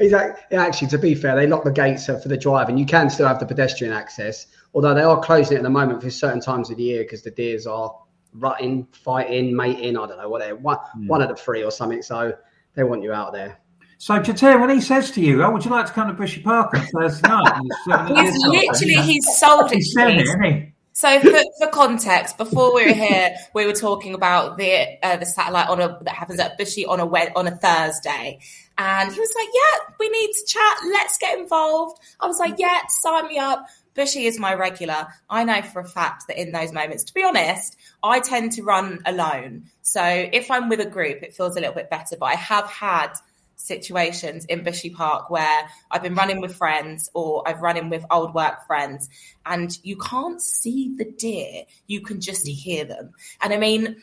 Exactly. 0.00 0.58
Actually, 0.58 0.88
to 0.88 0.98
be 0.98 1.14
fair, 1.14 1.36
they 1.36 1.46
lock 1.46 1.64
the 1.64 1.70
gates 1.70 2.06
for 2.06 2.26
the 2.26 2.36
drive, 2.36 2.68
and 2.68 2.78
you 2.78 2.84
can 2.84 3.08
still 3.08 3.28
have 3.28 3.38
the 3.38 3.46
pedestrian 3.46 3.92
access. 3.92 4.46
Although 4.74 4.94
they 4.94 5.02
are 5.02 5.20
closing 5.20 5.56
it 5.56 5.60
at 5.60 5.62
the 5.62 5.70
moment 5.70 6.02
for 6.02 6.10
certain 6.10 6.40
times 6.40 6.70
of 6.70 6.76
the 6.76 6.82
year 6.82 7.04
because 7.04 7.22
the 7.22 7.30
deers 7.30 7.66
are 7.66 7.94
rutting, 8.32 8.86
fighting, 8.92 9.54
mating, 9.54 9.96
I 9.96 10.06
don't 10.06 10.18
know, 10.18 10.28
whatever, 10.28 10.56
one, 10.56 10.78
mm. 10.96 11.06
one 11.06 11.22
of 11.22 11.28
the 11.28 11.36
three 11.36 11.62
or 11.62 11.70
something. 11.70 12.02
So 12.02 12.36
they 12.74 12.84
want 12.84 13.02
you 13.02 13.12
out 13.12 13.32
there. 13.32 13.58
So 13.98 14.20
Chater, 14.20 14.58
when 14.58 14.70
he 14.70 14.80
says 14.80 15.12
to 15.12 15.20
you, 15.20 15.44
"Oh, 15.44 15.52
would 15.52 15.64
you 15.64 15.70
like 15.70 15.86
to 15.86 15.92
come 15.92 16.08
to 16.08 16.12
Bushy 16.12 16.42
Park 16.42 16.74
on 16.74 16.84
Thursday 16.86 17.28
night?" 17.28 17.60
he's 18.08 18.46
literally 18.46 18.94
he's 18.94 19.38
sold 19.38 19.70
it. 19.70 19.76
He's 19.76 19.96
it, 19.96 20.20
isn't 20.22 20.42
he? 20.42 20.72
So 20.92 21.20
for, 21.20 21.40
for 21.58 21.68
context, 21.68 22.36
before 22.36 22.74
we 22.74 22.86
were 22.86 22.92
here, 22.94 23.34
we 23.54 23.64
were 23.64 23.72
talking 23.72 24.14
about 24.14 24.58
the 24.58 24.98
uh, 25.04 25.18
the 25.18 25.26
satellite 25.26 25.68
on 25.68 25.80
a 25.80 25.98
that 26.02 26.14
happens 26.14 26.40
at 26.40 26.58
Bushy 26.58 26.84
on 26.84 26.98
a 26.98 27.06
wed- 27.06 27.32
on 27.36 27.46
a 27.46 27.52
Thursday, 27.52 28.40
and 28.76 29.12
he 29.12 29.20
was 29.20 29.34
like, 29.36 29.48
"Yeah, 29.54 29.94
we 30.00 30.08
need 30.08 30.32
to 30.32 30.46
chat. 30.46 30.76
Let's 30.84 31.16
get 31.18 31.38
involved." 31.38 32.00
I 32.20 32.26
was 32.26 32.38
like, 32.38 32.54
"Yeah, 32.58 32.80
sign 32.88 33.28
me 33.28 33.38
up." 33.38 33.64
Bushy 33.94 34.26
is 34.26 34.38
my 34.38 34.54
regular. 34.54 35.08
I 35.28 35.44
know 35.44 35.62
for 35.62 35.80
a 35.80 35.88
fact 35.88 36.26
that 36.28 36.40
in 36.40 36.52
those 36.52 36.72
moments, 36.72 37.04
to 37.04 37.14
be 37.14 37.24
honest, 37.24 37.76
I 38.02 38.20
tend 38.20 38.52
to 38.52 38.62
run 38.62 39.00
alone. 39.04 39.64
So 39.82 40.02
if 40.02 40.50
I'm 40.50 40.68
with 40.68 40.80
a 40.80 40.86
group, 40.86 41.22
it 41.22 41.34
feels 41.34 41.56
a 41.56 41.60
little 41.60 41.74
bit 41.74 41.90
better. 41.90 42.16
But 42.18 42.26
I 42.26 42.34
have 42.36 42.66
had 42.66 43.12
situations 43.56 44.44
in 44.46 44.62
Bushy 44.64 44.90
Park 44.90 45.30
where 45.30 45.68
I've 45.90 46.02
been 46.02 46.14
running 46.14 46.40
with 46.40 46.54
friends 46.54 47.10
or 47.14 47.46
I've 47.46 47.60
run 47.60 47.76
in 47.76 47.90
with 47.90 48.04
old 48.10 48.34
work 48.34 48.66
friends 48.66 49.08
and 49.46 49.76
you 49.82 49.96
can't 49.96 50.40
see 50.40 50.94
the 50.96 51.04
deer, 51.04 51.64
you 51.86 52.00
can 52.00 52.20
just 52.20 52.46
hear 52.46 52.84
them. 52.84 53.12
And 53.40 53.52
I 53.52 53.58
mean, 53.58 54.02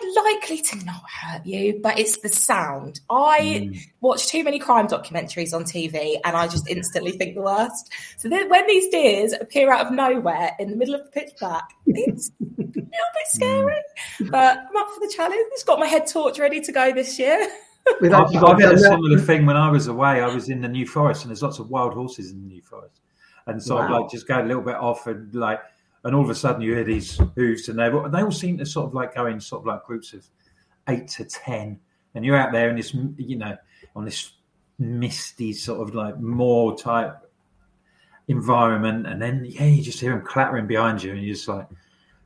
they're 0.00 0.24
likely 0.24 0.60
to 0.62 0.84
not 0.84 1.02
hurt 1.20 1.46
you, 1.46 1.80
but 1.82 1.98
it's 1.98 2.18
the 2.18 2.28
sound. 2.28 3.00
I 3.10 3.70
mm. 3.72 3.80
watch 4.00 4.28
too 4.28 4.44
many 4.44 4.58
crime 4.58 4.88
documentaries 4.88 5.54
on 5.54 5.64
TV 5.64 6.16
and 6.24 6.36
I 6.36 6.46
just 6.48 6.68
instantly 6.68 7.12
think 7.12 7.34
the 7.34 7.42
worst. 7.42 7.92
So 8.16 8.28
then 8.28 8.48
when 8.48 8.66
these 8.66 8.88
deers 8.88 9.32
appear 9.32 9.72
out 9.72 9.86
of 9.86 9.92
nowhere 9.92 10.52
in 10.58 10.70
the 10.70 10.76
middle 10.76 10.94
of 10.94 11.04
the 11.04 11.10
pitch 11.10 11.32
black, 11.38 11.68
it's 11.86 12.30
a 12.40 12.62
little 12.62 12.82
bit 12.82 13.26
scary. 13.28 13.82
Mm. 14.20 14.30
But 14.30 14.58
I'm 14.58 14.76
up 14.76 14.88
for 14.94 15.00
the 15.00 15.12
challenge. 15.14 15.52
Got 15.66 15.78
my 15.78 15.86
head 15.86 16.06
torch 16.06 16.38
ready 16.38 16.60
to 16.60 16.72
go 16.72 16.92
this 16.92 17.18
year. 17.18 17.48
I, 18.02 18.06
I 18.08 18.60
had 18.60 18.74
a 18.74 18.78
similar 18.78 19.18
thing 19.18 19.46
when 19.46 19.56
I 19.56 19.70
was 19.70 19.86
away. 19.86 20.20
I 20.20 20.26
was 20.26 20.48
in 20.48 20.60
the 20.60 20.68
New 20.68 20.86
Forest 20.86 21.22
and 21.22 21.30
there's 21.30 21.42
lots 21.42 21.58
of 21.58 21.70
wild 21.70 21.94
horses 21.94 22.32
in 22.32 22.40
the 22.40 22.48
New 22.48 22.62
Forest. 22.62 23.00
And 23.46 23.62
so 23.62 23.76
wow. 23.76 23.82
I'd 23.82 23.90
like 23.90 24.10
just 24.10 24.26
go 24.26 24.40
a 24.40 24.42
little 24.42 24.62
bit 24.62 24.74
off 24.74 25.06
and 25.06 25.32
like 25.34 25.60
and 26.06 26.14
all 26.14 26.22
of 26.22 26.30
a 26.30 26.34
sudden 26.34 26.62
you 26.62 26.72
hear 26.72 26.84
these 26.84 27.20
hooves, 27.34 27.68
and 27.68 27.78
they 27.78 27.88
they 28.10 28.22
all 28.22 28.30
seem 28.30 28.56
to 28.58 28.64
sort 28.66 28.86
of 28.86 28.94
like 28.94 29.14
go 29.14 29.26
in 29.26 29.40
sort 29.40 29.62
of 29.62 29.66
like 29.66 29.84
groups 29.84 30.12
of 30.12 30.24
eight 30.88 31.08
to 31.08 31.24
ten, 31.24 31.80
and 32.14 32.24
you're 32.24 32.36
out 32.36 32.52
there 32.52 32.68
and 32.68 32.78
this 32.78 32.94
you 33.16 33.36
know 33.36 33.56
on 33.94 34.04
this 34.04 34.32
misty 34.78 35.52
sort 35.52 35.86
of 35.86 35.94
like 35.94 36.18
moor 36.20 36.76
type 36.76 37.16
environment, 38.28 39.06
and 39.06 39.20
then 39.20 39.44
yeah, 39.44 39.64
you 39.64 39.82
just 39.82 40.00
hear 40.00 40.12
them 40.12 40.24
clattering 40.24 40.68
behind 40.68 41.02
you, 41.02 41.10
and 41.12 41.22
you're 41.22 41.34
just 41.34 41.48
like, 41.48 41.66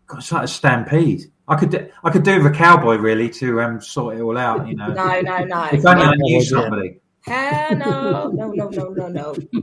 God, 0.06 0.18
it's 0.18 0.30
like 0.30 0.44
a 0.44 0.48
stampede. 0.48 1.30
I 1.48 1.56
could 1.56 1.70
do, 1.70 1.88
I 2.04 2.10
could 2.10 2.22
do 2.22 2.36
with 2.42 2.52
a 2.52 2.56
cowboy 2.56 2.96
really 2.96 3.30
to 3.30 3.62
um, 3.62 3.80
sort 3.80 4.16
it 4.16 4.20
all 4.20 4.36
out. 4.36 4.68
You 4.68 4.76
know, 4.76 4.88
no, 4.88 5.20
no, 5.22 5.44
no. 5.44 5.68
if 5.72 5.84
only 5.86 6.04
I 6.04 6.14
knew 6.16 6.42
somebody. 6.42 7.00
Hell 7.22 7.76
no, 7.76 8.30
no, 8.32 8.52
no, 8.52 8.68
no, 8.68 8.88
no, 8.88 9.08
no. 9.08 9.34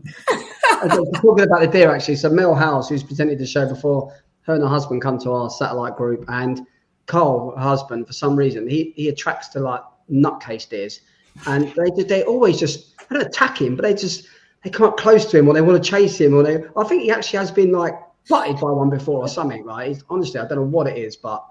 Talking 1.15 1.45
about 1.45 1.61
the 1.61 1.69
deer, 1.71 1.93
actually. 1.93 2.15
So 2.15 2.29
Mel 2.29 2.53
House, 2.53 2.89
who's 2.89 3.03
presented 3.03 3.39
the 3.39 3.47
show 3.47 3.67
before, 3.67 4.13
her 4.41 4.53
and 4.53 4.63
her 4.63 4.69
husband 4.69 5.01
come 5.01 5.17
to 5.19 5.31
our 5.31 5.49
satellite 5.49 5.95
group, 5.95 6.25
and 6.27 6.65
Carl, 7.07 7.55
her 7.55 7.61
husband, 7.61 8.05
for 8.05 8.13
some 8.13 8.35
reason, 8.35 8.69
he 8.69 8.93
he 8.95 9.09
attracts 9.09 9.47
to 9.49 9.59
like 9.59 9.81
nutcase 10.11 10.69
deers, 10.69 11.01
and 11.47 11.73
they 11.75 12.03
they 12.03 12.23
always 12.23 12.59
just 12.59 12.97
they 13.09 13.15
don't 13.15 13.27
attack 13.27 13.59
him, 13.59 13.75
but 13.75 13.83
they 13.83 13.93
just 13.93 14.27
they 14.63 14.69
come 14.69 14.87
up 14.87 14.97
close 14.97 15.25
to 15.25 15.39
him 15.39 15.47
or 15.47 15.53
they 15.53 15.61
want 15.61 15.83
to 15.83 15.89
chase 15.89 16.19
him 16.19 16.33
or 16.33 16.43
they. 16.43 16.63
I 16.75 16.83
think 16.83 17.03
he 17.03 17.11
actually 17.11 17.39
has 17.39 17.51
been 17.51 17.71
like 17.71 17.93
butted 18.29 18.57
by 18.59 18.71
one 18.71 18.89
before 18.89 19.19
or 19.19 19.27
something, 19.27 19.63
right? 19.63 19.89
He's, 19.89 20.03
honestly, 20.09 20.39
I 20.39 20.47
don't 20.47 20.57
know 20.57 20.63
what 20.63 20.87
it 20.87 20.97
is, 20.97 21.15
but 21.15 21.43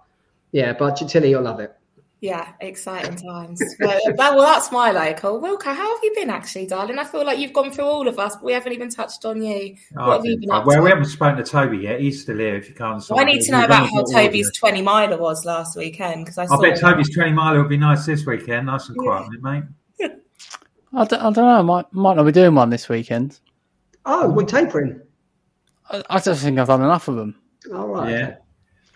yeah, 0.52 0.72
but 0.72 0.96
Tilly, 0.96 1.30
you'll 1.30 1.42
love 1.42 1.60
it. 1.60 1.76
Yeah, 2.20 2.52
exciting 2.60 3.16
times. 3.16 3.60
well, 3.78 4.00
well, 4.16 4.40
that's 4.40 4.72
my 4.72 4.90
local. 4.90 5.38
Wilco, 5.38 5.64
how 5.64 5.94
have 5.94 6.02
you 6.02 6.12
been 6.14 6.30
actually, 6.30 6.66
darling? 6.66 6.98
I 6.98 7.04
feel 7.04 7.26
like 7.26 7.38
you've 7.38 7.52
gone 7.52 7.70
through 7.70 7.84
all 7.84 8.08
of 8.08 8.18
us, 8.18 8.36
but 8.36 8.44
we 8.44 8.54
haven't 8.54 8.72
even 8.72 8.88
touched 8.88 9.26
on 9.26 9.42
you. 9.42 9.76
Oh, 9.98 10.08
what 10.08 10.16
have 10.16 10.24
you 10.24 10.38
been 10.38 10.50
up 10.50 10.64
well, 10.64 10.78
to? 10.78 10.82
we 10.82 10.88
haven't 10.88 11.04
spoken 11.04 11.36
to 11.36 11.44
Toby 11.44 11.76
yet. 11.78 12.00
He's 12.00 12.22
still 12.22 12.38
here. 12.38 12.56
If 12.56 12.70
you 12.70 12.74
can't, 12.74 13.04
Well, 13.10 13.20
I 13.20 13.24
need 13.24 13.42
to 13.42 13.52
know 13.52 13.64
about 13.64 13.90
how 13.90 14.02
Toby's 14.04 14.50
20 14.56 14.80
miler 14.80 15.18
was 15.18 15.44
last 15.44 15.76
weekend 15.76 16.24
because 16.24 16.38
I 16.38 16.44
I 16.44 16.46
saw 16.46 16.60
bet 16.60 16.80
Toby's 16.80 17.14
twenty 17.14 17.32
mile 17.32 17.58
would 17.58 17.68
be 17.68 17.76
nice 17.76 18.06
this 18.06 18.24
weekend. 18.24 18.66
Nice 18.66 18.88
and 18.88 18.96
quiet, 18.96 19.28
mate. 19.42 19.64
I 20.92 21.04
don't, 21.04 21.20
I 21.20 21.30
don't 21.30 21.36
know. 21.36 21.58
I 21.58 21.62
might, 21.62 21.92
might 21.92 22.16
not 22.16 22.24
be 22.24 22.32
doing 22.32 22.54
one 22.54 22.70
this 22.70 22.88
weekend. 22.88 23.40
Oh, 24.06 24.30
we're 24.30 24.44
tapering. 24.44 25.02
I, 25.90 26.02
I 26.08 26.18
just 26.20 26.42
think 26.42 26.58
I've 26.58 26.68
done 26.68 26.80
enough 26.80 27.08
of 27.08 27.16
them. 27.16 27.36
All 27.74 27.88
right. 27.88 28.10
Yeah. 28.10 28.36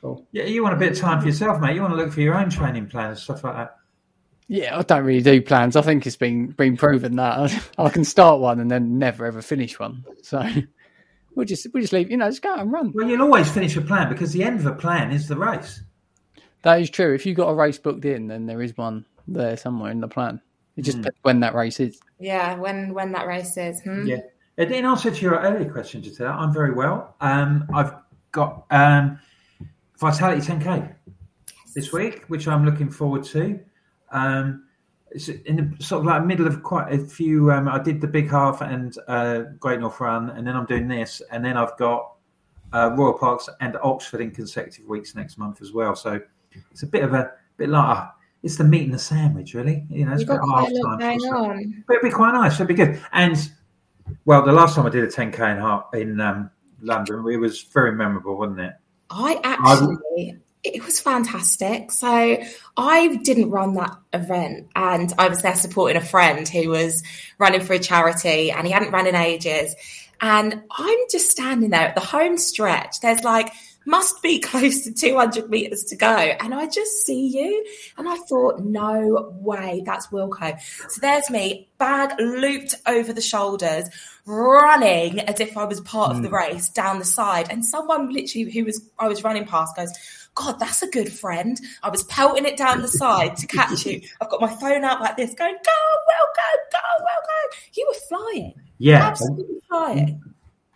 Okay. 0.02 0.16
Cool. 0.16 0.26
Yeah, 0.32 0.44
you 0.44 0.62
want 0.62 0.74
a 0.74 0.78
bit 0.78 0.92
of 0.92 0.98
time 0.98 1.20
for 1.20 1.26
yourself, 1.26 1.60
mate. 1.60 1.74
You 1.74 1.82
want 1.82 1.92
to 1.92 1.96
look 1.96 2.12
for 2.12 2.20
your 2.20 2.34
own 2.34 2.50
training 2.50 2.86
plans, 2.88 3.22
stuff 3.22 3.44
like 3.44 3.54
that. 3.54 3.76
Yeah, 4.48 4.76
I 4.76 4.82
don't 4.82 5.04
really 5.04 5.22
do 5.22 5.40
plans. 5.40 5.76
I 5.76 5.82
think 5.82 6.06
it's 6.06 6.16
been 6.16 6.48
been 6.48 6.76
proven 6.76 7.16
that 7.16 7.52
I, 7.78 7.88
can 7.88 8.04
start 8.04 8.40
one 8.40 8.58
and 8.58 8.68
then 8.68 8.98
never 8.98 9.24
ever 9.24 9.42
finish 9.42 9.78
one. 9.78 10.04
So 10.22 10.44
we'll 11.34 11.46
just 11.46 11.66
we'll 11.72 11.82
just 11.82 11.92
leave. 11.92 12.10
You 12.10 12.16
know, 12.16 12.28
just 12.28 12.42
go 12.42 12.52
out 12.52 12.58
and 12.58 12.72
run. 12.72 12.92
Well, 12.92 13.08
you'll 13.08 13.22
always 13.22 13.48
finish 13.48 13.76
a 13.76 13.80
plan 13.80 14.08
because 14.08 14.32
the 14.32 14.42
end 14.42 14.58
of 14.58 14.66
a 14.66 14.74
plan 14.74 15.12
is 15.12 15.28
the 15.28 15.36
race. 15.36 15.82
That 16.62 16.80
is 16.80 16.90
true. 16.90 17.14
If 17.14 17.26
you 17.26 17.34
got 17.34 17.48
a 17.48 17.54
race 17.54 17.78
booked 17.78 18.04
in, 18.04 18.26
then 18.26 18.46
there 18.46 18.60
is 18.60 18.76
one 18.76 19.06
there 19.28 19.56
somewhere 19.56 19.92
in 19.92 20.00
the 20.00 20.08
plan. 20.08 20.40
It 20.76 20.82
just 20.82 20.96
depends 20.96 21.18
when 21.22 21.40
that 21.40 21.54
race 21.54 21.78
is. 21.78 22.00
Yeah, 22.18 22.56
when 22.56 22.92
when 22.92 23.12
that 23.12 23.28
race 23.28 23.56
is. 23.56 23.80
Hmm? 23.82 24.06
Yeah. 24.06 24.20
In 24.56 24.84
answer 24.84 25.10
to 25.10 25.22
your 25.22 25.38
earlier 25.38 25.70
question, 25.70 26.02
Giselle, 26.02 26.32
I'm 26.32 26.52
very 26.52 26.72
well. 26.72 27.14
Um, 27.20 27.66
I've 27.72 27.94
got 28.32 28.66
um, 28.70 29.18
Vitality 30.00 30.40
10K 30.40 30.94
this 31.74 31.92
week, 31.92 32.24
which 32.28 32.48
I'm 32.48 32.64
looking 32.64 32.90
forward 32.90 33.22
to. 33.24 33.60
Um, 34.10 34.64
it's 35.10 35.28
in 35.28 35.56
the 35.78 35.84
sort 35.84 36.00
of 36.00 36.06
like 36.06 36.24
middle 36.24 36.46
of 36.46 36.62
quite 36.62 36.92
a 36.92 36.98
few. 36.98 37.52
Um, 37.52 37.68
I 37.68 37.78
did 37.78 38.00
the 38.00 38.06
big 38.06 38.30
half 38.30 38.62
and 38.62 38.96
uh, 39.08 39.42
Great 39.58 39.80
North 39.80 40.00
Run, 40.00 40.30
and 40.30 40.46
then 40.46 40.56
I'm 40.56 40.66
doing 40.66 40.88
this, 40.88 41.20
and 41.30 41.44
then 41.44 41.56
I've 41.56 41.76
got 41.76 42.12
uh, 42.72 42.94
Royal 42.96 43.12
Parks 43.12 43.48
and 43.60 43.76
Oxford 43.82 44.20
in 44.20 44.30
consecutive 44.30 44.88
weeks 44.88 45.14
next 45.14 45.36
month 45.36 45.60
as 45.60 45.72
well. 45.72 45.94
So 45.94 46.20
it's 46.70 46.82
a 46.82 46.86
bit 46.86 47.02
of 47.02 47.12
a 47.12 47.32
bit 47.56 47.68
like 47.68 47.98
uh, 47.98 48.06
it's 48.42 48.56
the 48.56 48.64
meat 48.64 48.84
and 48.84 48.94
the 48.94 48.98
sandwich, 48.98 49.52
really. 49.52 49.84
You 49.90 50.06
know, 50.06 50.14
it's 50.14 50.22
about 50.22 50.48
half 50.48 50.68
time. 50.68 50.98
going 50.98 51.20
on. 51.20 51.84
But 51.86 51.96
it'd 51.96 52.10
be 52.10 52.14
quite 52.14 52.32
nice. 52.32 52.54
It'd 52.54 52.68
be 52.68 52.74
good. 52.74 53.00
And 53.12 53.50
well, 54.24 54.44
the 54.44 54.52
last 54.52 54.76
time 54.76 54.86
I 54.86 54.90
did 54.90 55.04
a 55.04 55.08
10k 55.08 55.92
in 55.94 56.00
in 56.00 56.20
um, 56.20 56.50
London, 56.80 57.26
it 57.30 57.36
was 57.36 57.62
very 57.62 57.92
memorable, 57.92 58.38
wasn't 58.38 58.60
it? 58.60 58.72
I 59.10 59.40
actually, 59.42 60.38
it 60.62 60.84
was 60.84 61.00
fantastic. 61.00 61.90
So 61.90 62.38
I 62.76 63.16
didn't 63.22 63.50
run 63.50 63.74
that 63.74 63.96
event, 64.12 64.68
and 64.76 65.12
I 65.18 65.28
was 65.28 65.42
there 65.42 65.56
supporting 65.56 65.96
a 65.96 66.04
friend 66.04 66.48
who 66.48 66.70
was 66.70 67.02
running 67.38 67.60
for 67.60 67.72
a 67.72 67.78
charity, 67.78 68.50
and 68.50 68.66
he 68.66 68.72
hadn't 68.72 68.92
run 68.92 69.06
in 69.06 69.14
ages. 69.14 69.74
And 70.20 70.62
I'm 70.70 70.98
just 71.10 71.30
standing 71.30 71.70
there 71.70 71.88
at 71.88 71.94
the 71.94 72.00
home 72.00 72.38
stretch. 72.38 73.00
There's 73.00 73.24
like 73.24 73.52
must 73.84 74.22
be 74.22 74.38
close 74.40 74.82
to 74.84 74.92
200 74.92 75.50
meters 75.50 75.84
to 75.84 75.96
go, 75.96 76.06
and 76.06 76.54
I 76.54 76.66
just 76.66 77.04
see 77.04 77.26
you, 77.26 77.66
and 77.96 78.08
I 78.08 78.16
thought, 78.16 78.60
no 78.60 79.32
way, 79.34 79.82
that's 79.84 80.08
Wilco. 80.08 80.60
So 80.88 81.00
there's 81.00 81.30
me, 81.30 81.68
bag 81.78 82.18
looped 82.18 82.74
over 82.86 83.12
the 83.12 83.20
shoulders, 83.20 83.88
running 84.26 85.20
as 85.20 85.40
if 85.40 85.56
I 85.56 85.64
was 85.64 85.80
part 85.80 86.12
of 86.12 86.22
the 86.22 86.28
hmm. 86.28 86.34
race 86.34 86.68
down 86.68 86.98
the 86.98 87.04
side, 87.04 87.48
and 87.50 87.64
someone 87.64 88.12
literally 88.12 88.50
who 88.50 88.64
was 88.64 88.82
I 88.98 89.08
was 89.08 89.24
running 89.24 89.46
past 89.46 89.76
goes. 89.76 89.92
God, 90.36 90.60
that's 90.60 90.80
a 90.80 90.88
good 90.88 91.12
friend. 91.12 91.60
I 91.82 91.90
was 91.90 92.04
pelting 92.04 92.44
it 92.46 92.56
down 92.56 92.82
the 92.82 92.88
side 93.02 93.36
to 93.38 93.48
catch 93.48 93.84
you. 93.84 94.00
I've 94.20 94.30
got 94.30 94.40
my 94.40 94.48
phone 94.48 94.84
out 94.84 95.00
like 95.00 95.16
this, 95.16 95.34
going, 95.34 95.54
"Go, 95.54 95.80
Wilco, 96.08 96.70
go, 96.72 97.04
Wilco!" 97.04 97.76
You 97.76 97.86
were 97.88 98.00
flying, 98.08 98.54
Yeah. 98.78 99.08
absolutely 99.08 99.60
flying. 99.68 100.29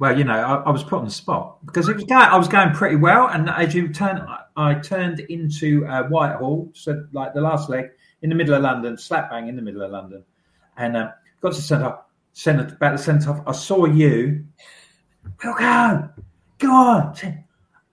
Well, 0.05 0.19
you 0.19 0.25
know, 0.25 0.35
I, 0.35 0.57
I 0.57 0.71
was 0.71 0.83
put 0.85 0.99
on 0.99 1.07
the 1.07 1.11
spot 1.11 1.65
because 1.65 1.89
it 1.89 1.97
was 1.97 2.05
going. 2.05 2.21
I 2.21 2.37
was 2.37 2.47
going 2.47 2.75
pretty 2.75 2.97
well, 2.97 3.29
and 3.29 3.49
as 3.49 3.75
you 3.75 3.91
turn, 3.91 4.19
I, 4.19 4.43
I 4.55 4.75
turned 4.75 5.21
into 5.21 5.87
uh, 5.87 6.03
Whitehall, 6.09 6.69
so 6.75 7.07
like 7.13 7.33
the 7.33 7.41
last 7.41 7.71
leg 7.71 7.87
in 8.21 8.29
the 8.29 8.35
middle 8.35 8.55
of 8.55 8.61
London, 8.61 8.99
slap 8.99 9.31
bang 9.31 9.49
in 9.49 9.57
the 9.57 9.63
middle 9.63 9.81
of 9.81 9.91
London, 9.93 10.23
and 10.77 10.95
uh, 10.95 11.13
got 11.41 11.55
to 11.55 11.63
centre, 11.63 11.97
centre 12.35 12.75
about 12.77 12.99
the 12.99 13.03
centre. 13.03 13.31
off. 13.31 13.45
I 13.47 13.53
saw 13.53 13.87
you. 13.87 14.45
We'll 15.43 15.55
go. 15.55 16.11
Go 16.59 16.71
on. 16.71 17.17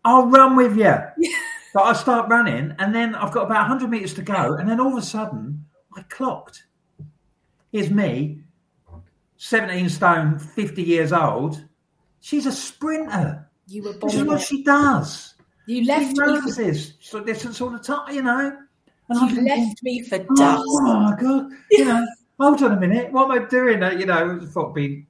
I'll 0.04 0.28
run 0.28 0.58
with 0.58 0.76
you. 0.76 0.94
So 1.72 1.82
I 1.82 1.94
start 1.94 2.28
running, 2.28 2.76
and 2.80 2.94
then 2.94 3.16
I've 3.16 3.32
got 3.32 3.44
about 3.46 3.70
100 3.70 3.90
metres 3.90 4.14
to 4.16 4.22
go, 4.22 4.56
and 4.56 4.70
then 4.70 4.82
all 4.82 4.92
of 4.92 4.98
a 4.98 5.02
sudden, 5.02 5.64
I 5.96 6.02
clocked. 6.02 6.66
Here's 7.72 7.90
me, 7.90 8.42
17 9.38 9.88
stone, 9.88 10.38
50 10.38 10.84
years 10.84 11.14
old. 11.14 11.64
She's 12.22 12.46
a 12.46 12.52
sprinter. 12.52 13.50
You 13.68 13.84
were 13.84 13.94
This 13.94 14.16
is 14.16 14.24
what 14.24 14.42
she 14.42 14.64
does. 14.64 15.34
You 15.68 15.84
She 15.84 15.86
left 15.86 16.18
me 16.18 16.42
for 16.42 16.52
this 16.52 16.94
so 17.02 17.24
distance 17.24 17.62
all 17.62 17.70
the 17.70 17.80
time, 17.80 18.14
you 18.16 18.22
know. 18.22 18.58
And 19.10 19.20
I'm 19.20 19.30
you 19.30 19.36
thinking, 19.36 19.76
me 19.84 20.04
for 20.04 20.20
dust. 20.20 20.64
oh 20.66 21.00
my 21.00 21.16
god, 21.20 21.52
you 21.72 21.86
know, 21.86 22.06
hold 22.40 22.64
on 22.64 22.72
a 22.74 22.80
minute, 22.80 23.12
what 23.12 23.26
am 23.26 23.32
I 23.32 23.48
doing? 23.48 23.84
Uh, 23.84 23.92
You 23.92 24.06
know, 24.06 24.40
thought 24.46 24.74
being, 24.74 25.06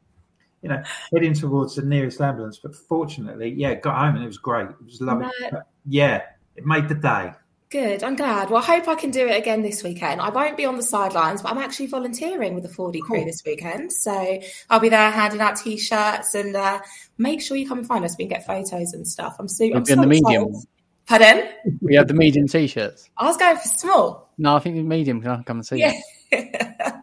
you 0.61 0.69
know, 0.69 0.81
heading 1.13 1.33
towards 1.33 1.75
the 1.75 1.83
nearest 1.83 2.19
ambulance, 2.21 2.59
but 2.59 2.75
fortunately, 2.75 3.49
yeah, 3.49 3.75
got 3.75 3.97
home 3.97 4.15
and 4.15 4.23
it 4.23 4.27
was 4.27 4.37
great. 4.37 4.69
It 4.69 4.83
was 4.83 5.01
lovely. 5.01 5.27
No. 5.51 5.61
Yeah, 5.87 6.21
it 6.55 6.65
made 6.65 6.89
the 6.89 6.95
day. 6.95 7.31
Good. 7.71 8.03
I'm 8.03 8.17
glad. 8.17 8.49
Well, 8.49 8.61
I 8.61 8.65
hope 8.65 8.89
I 8.89 8.95
can 8.95 9.11
do 9.11 9.25
it 9.25 9.37
again 9.37 9.61
this 9.61 9.81
weekend. 9.81 10.19
I 10.19 10.27
won't 10.29 10.57
be 10.57 10.65
on 10.65 10.75
the 10.75 10.83
sidelines, 10.83 11.41
but 11.41 11.53
I'm 11.53 11.57
actually 11.57 11.87
volunteering 11.87 12.53
with 12.53 12.63
the 12.63 12.69
Fordy 12.69 12.99
crew 12.99 13.23
this 13.23 13.43
weekend. 13.45 13.93
So 13.93 14.39
I'll 14.69 14.81
be 14.81 14.89
there 14.89 15.09
handing 15.09 15.39
out 15.39 15.55
t-shirts 15.55 16.35
and 16.35 16.53
uh, 16.53 16.81
make 17.17 17.41
sure 17.41 17.55
you 17.55 17.65
come 17.65 17.77
and 17.77 17.87
find 17.87 18.03
us. 18.03 18.17
We 18.17 18.25
can 18.25 18.39
get 18.39 18.45
photos 18.45 18.91
and 18.91 19.07
stuff. 19.07 19.37
I'm 19.39 19.47
super. 19.47 19.77
I'm 19.77 19.83
Maybe 19.83 19.93
in 19.93 19.97
so 19.97 20.01
the 20.01 20.07
medium. 20.07 20.43
excited. 20.49 20.67
Pardon? 21.07 21.77
We 21.81 21.95
have 21.95 22.09
the 22.09 22.13
medium 22.13 22.49
t-shirts. 22.49 23.09
I 23.15 23.25
was 23.25 23.37
going 23.37 23.55
for 23.55 23.67
small. 23.69 24.33
No, 24.37 24.57
I 24.57 24.59
think 24.59 24.75
the 24.75 24.83
medium 24.83 25.21
can 25.21 25.31
I 25.31 25.41
come 25.43 25.57
and 25.57 25.65
see. 25.65 25.77
Yeah. 25.77 26.91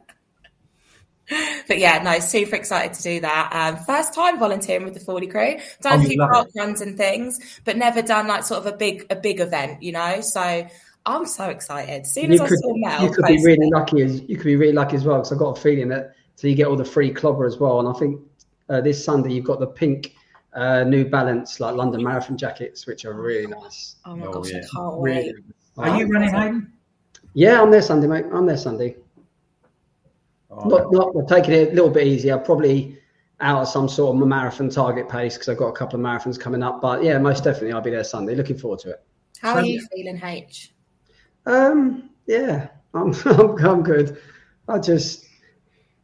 you. 1.30 1.60
but 1.68 1.78
yeah, 1.78 2.02
no, 2.02 2.18
super 2.20 2.56
excited 2.56 2.94
to 2.94 3.02
do 3.02 3.20
that. 3.20 3.50
Um, 3.52 3.84
first 3.84 4.14
time 4.14 4.38
volunteering 4.38 4.84
with 4.84 4.94
the 4.94 5.00
Fordy 5.00 5.26
crew. 5.26 5.56
Done 5.82 5.92
Oh, 5.92 6.00
a 6.00 6.02
you 6.02 6.08
few 6.08 6.18
love 6.20 6.30
park 6.30 6.48
it. 6.54 6.58
runs 6.60 6.80
and 6.80 6.96
things, 6.96 7.60
but 7.64 7.76
never 7.76 8.02
done 8.02 8.26
like 8.26 8.44
sort 8.44 8.60
of 8.60 8.66
a 8.72 8.76
big 8.76 9.06
a 9.10 9.16
big 9.16 9.40
event, 9.40 9.82
you 9.82 9.92
know. 9.92 10.20
So 10.20 10.66
I'm 11.06 11.26
so 11.26 11.44
excited. 11.50 12.02
As 12.02 12.12
soon 12.14 12.32
as 12.32 12.38
You 12.38 12.44
I 12.44 12.48
could, 12.48 12.58
saw 12.58 12.74
Mel, 12.76 13.02
you 13.02 13.10
could 13.12 13.26
be 13.26 13.42
really 13.44 13.66
it- 13.66 13.72
lucky 13.74 14.02
as 14.02 14.20
you 14.22 14.36
could 14.36 14.44
be 14.44 14.56
really 14.56 14.72
lucky 14.72 14.96
as 14.96 15.04
well 15.04 15.16
because 15.18 15.32
I've 15.32 15.38
got 15.38 15.56
a 15.58 15.60
feeling 15.60 15.88
that 15.88 16.14
so 16.36 16.46
you 16.46 16.54
get 16.54 16.66
all 16.66 16.76
the 16.76 16.84
free 16.84 17.10
clobber 17.12 17.44
as 17.46 17.58
well. 17.58 17.80
And 17.80 17.88
I 17.88 17.98
think 17.98 18.20
uh, 18.68 18.80
this 18.80 19.02
Sunday 19.04 19.32
you've 19.32 19.44
got 19.44 19.58
the 19.60 19.66
pink 19.66 20.14
uh, 20.54 20.84
New 20.84 21.04
Balance 21.04 21.60
like 21.60 21.74
London 21.74 22.02
Marathon 22.02 22.36
jackets, 22.36 22.86
which 22.86 23.04
are 23.04 23.12
really 23.12 23.46
nice. 23.46 23.96
Oh 24.04 24.16
my 24.16 24.26
Oh, 24.26 24.32
gosh, 24.32 24.50
yeah. 24.52 24.58
I 24.58 24.60
can't 24.76 25.00
Really 25.02 25.16
wait. 25.16 25.34
nice. 25.76 25.90
Are 25.92 25.98
you 25.98 26.06
running, 26.08 26.30
Hayden? 26.30 26.72
Yeah, 27.34 27.60
I'm 27.62 27.70
there 27.70 27.82
Sunday, 27.82 28.06
mate. 28.06 28.24
I'm 28.32 28.46
there 28.46 28.56
Sunday. 28.56 28.96
Oh, 30.50 30.68
Not, 30.68 30.92
not 30.92 31.14
we're 31.14 31.24
taking 31.24 31.52
it 31.52 31.68
a 31.68 31.74
little 31.74 31.90
bit 31.90 32.06
easier. 32.06 32.38
Probably 32.38 32.98
out 33.40 33.62
of 33.62 33.68
some 33.68 33.88
sort 33.88 34.16
of 34.16 34.26
marathon 34.26 34.68
target 34.68 35.08
pace 35.08 35.34
because 35.34 35.48
I've 35.48 35.58
got 35.58 35.68
a 35.68 35.72
couple 35.72 35.98
of 35.98 36.04
marathons 36.04 36.40
coming 36.40 36.62
up. 36.62 36.80
But 36.80 37.02
yeah, 37.02 37.18
most 37.18 37.44
definitely 37.44 37.72
I'll 37.72 37.80
be 37.80 37.90
there 37.90 38.04
Sunday. 38.04 38.34
Looking 38.34 38.58
forward 38.58 38.80
to 38.80 38.90
it. 38.90 39.04
How 39.40 39.54
are 39.54 39.64
you 39.64 39.80
feeling, 39.94 40.20
H? 40.22 40.72
Um, 41.46 42.10
yeah, 42.26 42.68
I'm, 42.94 43.14
I'm, 43.24 43.64
I'm 43.64 43.82
good. 43.82 44.18
I 44.68 44.78
just, 44.78 45.26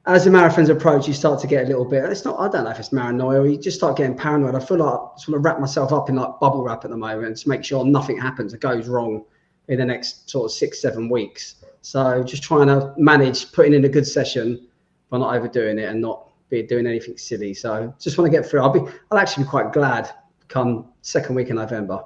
as 0.06 0.24
the 0.24 0.30
marathons 0.30 0.68
approach, 0.68 1.08
you 1.08 1.14
start 1.14 1.40
to 1.40 1.46
get 1.46 1.64
a 1.64 1.66
little 1.66 1.84
bit. 1.84 2.04
It's 2.04 2.24
not. 2.24 2.38
I 2.38 2.48
don't 2.48 2.64
know 2.64 2.70
if 2.70 2.78
it's 2.78 2.90
paranoia. 2.90 3.40
Or 3.40 3.46
you 3.46 3.58
just 3.58 3.76
start 3.76 3.96
getting 3.96 4.16
paranoid. 4.16 4.54
I 4.54 4.60
feel 4.60 4.78
like 4.78 4.88
I 4.88 4.96
want 4.96 5.20
to 5.26 5.38
wrap 5.38 5.60
myself 5.60 5.92
up 5.92 6.08
in 6.08 6.16
like 6.16 6.38
bubble 6.40 6.62
wrap 6.62 6.84
at 6.84 6.90
the 6.90 6.96
moment 6.96 7.38
to 7.38 7.48
make 7.48 7.64
sure 7.64 7.84
nothing 7.84 8.18
happens 8.18 8.54
or 8.54 8.58
goes 8.58 8.86
wrong 8.86 9.24
in 9.68 9.78
the 9.78 9.84
next 9.84 10.30
sort 10.30 10.44
of 10.44 10.52
six, 10.52 10.80
seven 10.80 11.08
weeks. 11.08 11.56
So 11.84 12.24
just 12.24 12.42
trying 12.42 12.68
to 12.68 12.94
manage 12.96 13.52
putting 13.52 13.74
in 13.74 13.84
a 13.84 13.90
good 13.90 14.06
session, 14.06 14.66
by 15.10 15.18
not 15.18 15.36
overdoing 15.36 15.78
it 15.78 15.84
and 15.84 16.00
not 16.00 16.30
be 16.48 16.62
doing 16.62 16.86
anything 16.86 17.18
silly. 17.18 17.52
So 17.52 17.94
just 18.00 18.16
want 18.16 18.32
to 18.32 18.36
get 18.36 18.48
through. 18.48 18.62
I'll 18.62 18.70
be, 18.70 18.80
I'll 19.10 19.18
actually 19.18 19.44
be 19.44 19.50
quite 19.50 19.74
glad 19.74 20.10
come 20.48 20.86
second 21.02 21.34
week 21.34 21.50
in 21.50 21.56
November, 21.56 22.02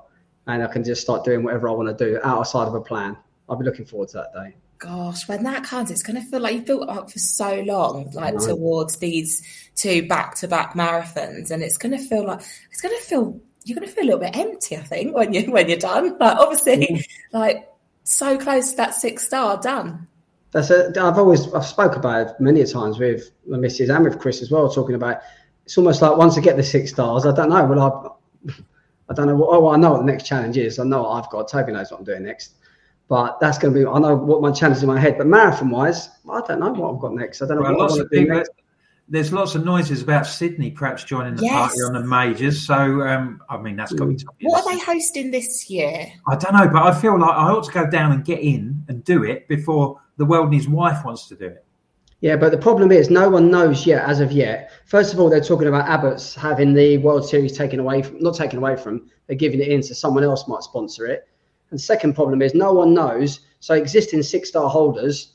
and 0.49 0.65
I 0.65 0.67
can 0.67 0.83
just 0.83 1.01
start 1.01 1.25
doing 1.25 1.45
whatever 1.45 1.69
I 1.69 1.73
want 1.73 1.97
to 1.97 2.05
do 2.05 2.19
outside 2.25 2.67
of 2.67 2.75
a 2.75 2.81
plan. 2.81 3.17
I'll 3.49 3.57
be 3.57 3.65
looking 3.65 3.85
forward 3.85 4.09
to 4.09 4.17
that 4.19 4.33
day. 4.35 4.57
Gosh, 4.79 5.29
when 5.29 5.45
that 5.45 5.63
comes, 5.63 5.93
it's 5.93 6.03
going 6.03 6.21
to 6.21 6.29
feel 6.29 6.41
like 6.41 6.55
you've 6.55 6.67
built 6.67 6.89
up 6.89 7.11
for 7.11 7.19
so 7.21 7.61
long, 7.61 8.11
like 8.13 8.37
towards 8.39 8.97
these 8.97 9.43
two 9.77 10.09
back-to-back 10.09 10.75
marathons, 10.75 11.53
and 11.53 11.63
it's 11.63 11.79
going 11.79 11.97
to 11.97 12.05
feel 12.05 12.27
like 12.27 12.41
it's 12.71 12.81
going 12.81 12.97
to 12.97 13.05
feel 13.05 13.41
you're 13.65 13.77
going 13.77 13.89
to 13.89 13.95
feel 13.95 14.05
a 14.05 14.07
little 14.07 14.21
bit 14.21 14.37
empty. 14.37 14.77
I 14.77 14.83
think 14.83 15.15
when 15.15 15.33
you 15.33 15.53
when 15.53 15.69
you're 15.69 15.79
done, 15.79 16.19
like 16.19 16.37
obviously, 16.37 16.87
mm. 16.87 17.07
like 17.33 17.69
so 18.09 18.39
close 18.39 18.71
to 18.71 18.77
that 18.79 18.95
six 18.95 19.27
star 19.27 19.61
done. 19.61 20.07
That's 20.51 20.71
a. 20.71 20.89
I've 20.89 21.19
always 21.19 21.53
I've 21.53 21.67
spoke 21.67 21.97
about 21.97 22.29
it 22.29 22.41
many 22.41 22.65
times 22.65 22.99
with 22.99 23.31
my 23.47 23.59
missus 23.59 23.91
and 23.91 24.05
with 24.05 24.19
Chris 24.19 24.43
as 24.43 24.51
well, 24.51 24.71
talking 24.71 24.95
about. 24.95 25.21
It's 25.65 25.77
almost 25.77 26.01
like 26.01 26.17
once 26.17 26.39
I 26.39 26.41
get 26.41 26.57
the 26.57 26.63
six 26.63 26.91
stars, 26.91 27.27
I 27.27 27.35
don't 27.35 27.51
know. 27.51 27.67
Well, 27.67 28.15
I 28.49 28.53
I 29.11 29.15
don't 29.15 29.27
know. 29.27 29.37
What, 29.37 29.49
oh, 29.51 29.69
I 29.69 29.77
know 29.77 29.93
what 29.93 29.99
the 29.99 30.05
next 30.05 30.25
challenge 30.27 30.57
is. 30.57 30.79
I 30.79 30.85
know 30.85 31.03
what 31.03 31.11
I've 31.11 31.31
got. 31.31 31.49
Toby 31.49 31.73
knows 31.73 31.91
what 31.91 32.01
I'm 32.01 32.05
doing 32.05 32.23
next. 32.23 32.55
But 33.09 33.41
that's 33.41 33.59
going 33.59 33.73
to 33.73 33.81
be. 33.81 33.87
I 33.87 33.99
know 33.99 34.15
what 34.15 34.43
my 34.43 34.53
challenge 34.53 34.79
is 34.79 34.83
in 34.83 34.89
my 34.89 34.99
head. 34.99 35.17
But 35.19 35.27
marathon 35.27 35.71
wise, 35.71 36.09
I 36.31 36.41
don't 36.47 36.61
know 36.61 36.73
what 36.73 36.95
I've 36.95 37.01
got 37.01 37.15
next. 37.15 37.43
I 37.43 37.47
don't 37.47 37.57
know 37.57 37.63
well, 37.63 37.77
what 37.77 37.93
I 37.93 37.97
want 37.97 38.11
to 38.11 38.21
do 38.21 38.29
next 38.29 38.51
there's 39.09 39.33
lots 39.33 39.55
of 39.55 39.65
noises 39.65 40.03
about 40.03 40.27
Sydney 40.27 40.71
perhaps 40.71 41.05
joining 41.05 41.35
the 41.35 41.45
yes. 41.45 41.55
party 41.55 41.79
on 41.87 41.95
the 41.95 42.05
majors. 42.05 42.67
So, 42.67 42.75
um, 43.03 43.41
I 43.49 43.57
mean, 43.57 43.77
that's 43.77 43.93
got 43.93 44.05
to 44.05 44.11
be 44.11 44.17
tough. 44.17 44.35
What 44.43 44.67
are 44.67 44.73
they 44.73 44.79
hosting 44.79 45.31
this 45.31 45.71
year? 45.71 46.07
I 46.29 46.37
don't 46.37 46.53
know, 46.53 46.69
but 46.69 46.83
I 46.83 46.99
feel 46.99 47.19
like 47.19 47.31
I 47.31 47.51
ought 47.51 47.65
to 47.65 47.73
go 47.73 47.89
down 47.89 48.13
and 48.13 48.25
get 48.25 48.41
in 48.41 48.85
and 48.89 49.03
do 49.05 49.25
it 49.25 49.49
before 49.49 50.01
the 50.19 50.27
world 50.27 50.47
and 50.47 50.55
his 50.55 50.69
wife 50.69 51.05
wants 51.05 51.27
to 51.29 51.37
do 51.37 51.47
it. 51.47 51.65
Yeah, 52.21 52.37
but 52.37 52.51
the 52.51 52.59
problem 52.59 52.91
is 52.91 53.11
no 53.11 53.31
one 53.31 53.51
knows 53.51 53.87
yet, 53.87 54.05
as 54.05 54.19
of 54.19 54.33
yet. 54.33 54.73
First 54.87 55.15
of 55.15 55.21
all, 55.21 55.31
they're 55.31 55.41
talking 55.41 55.69
about 55.69 55.89
Abbott's 55.89 56.35
having 56.35 56.75
the 56.75 56.99
World 56.99 57.27
Series 57.27 57.57
taken 57.57 57.79
away 57.79 58.03
from, 58.03 58.19
not 58.19 58.35
taken 58.35 58.59
away 58.59 58.77
from, 58.77 59.09
they're 59.27 59.37
giving 59.37 59.61
it 59.61 59.69
in 59.69 59.83
so 59.83 59.95
someone 59.95 60.25
else 60.25 60.49
might 60.49 60.65
sponsor 60.65 61.07
it. 61.07 61.29
And 61.71 61.81
second 61.81 62.15
problem 62.15 62.43
is 62.43 62.55
no 62.55 62.73
one 62.73 62.93
knows. 62.93 63.41
So 63.61 63.75
existing 63.75 64.23
six 64.25 64.49
star 64.49 64.69
holders 64.69 65.35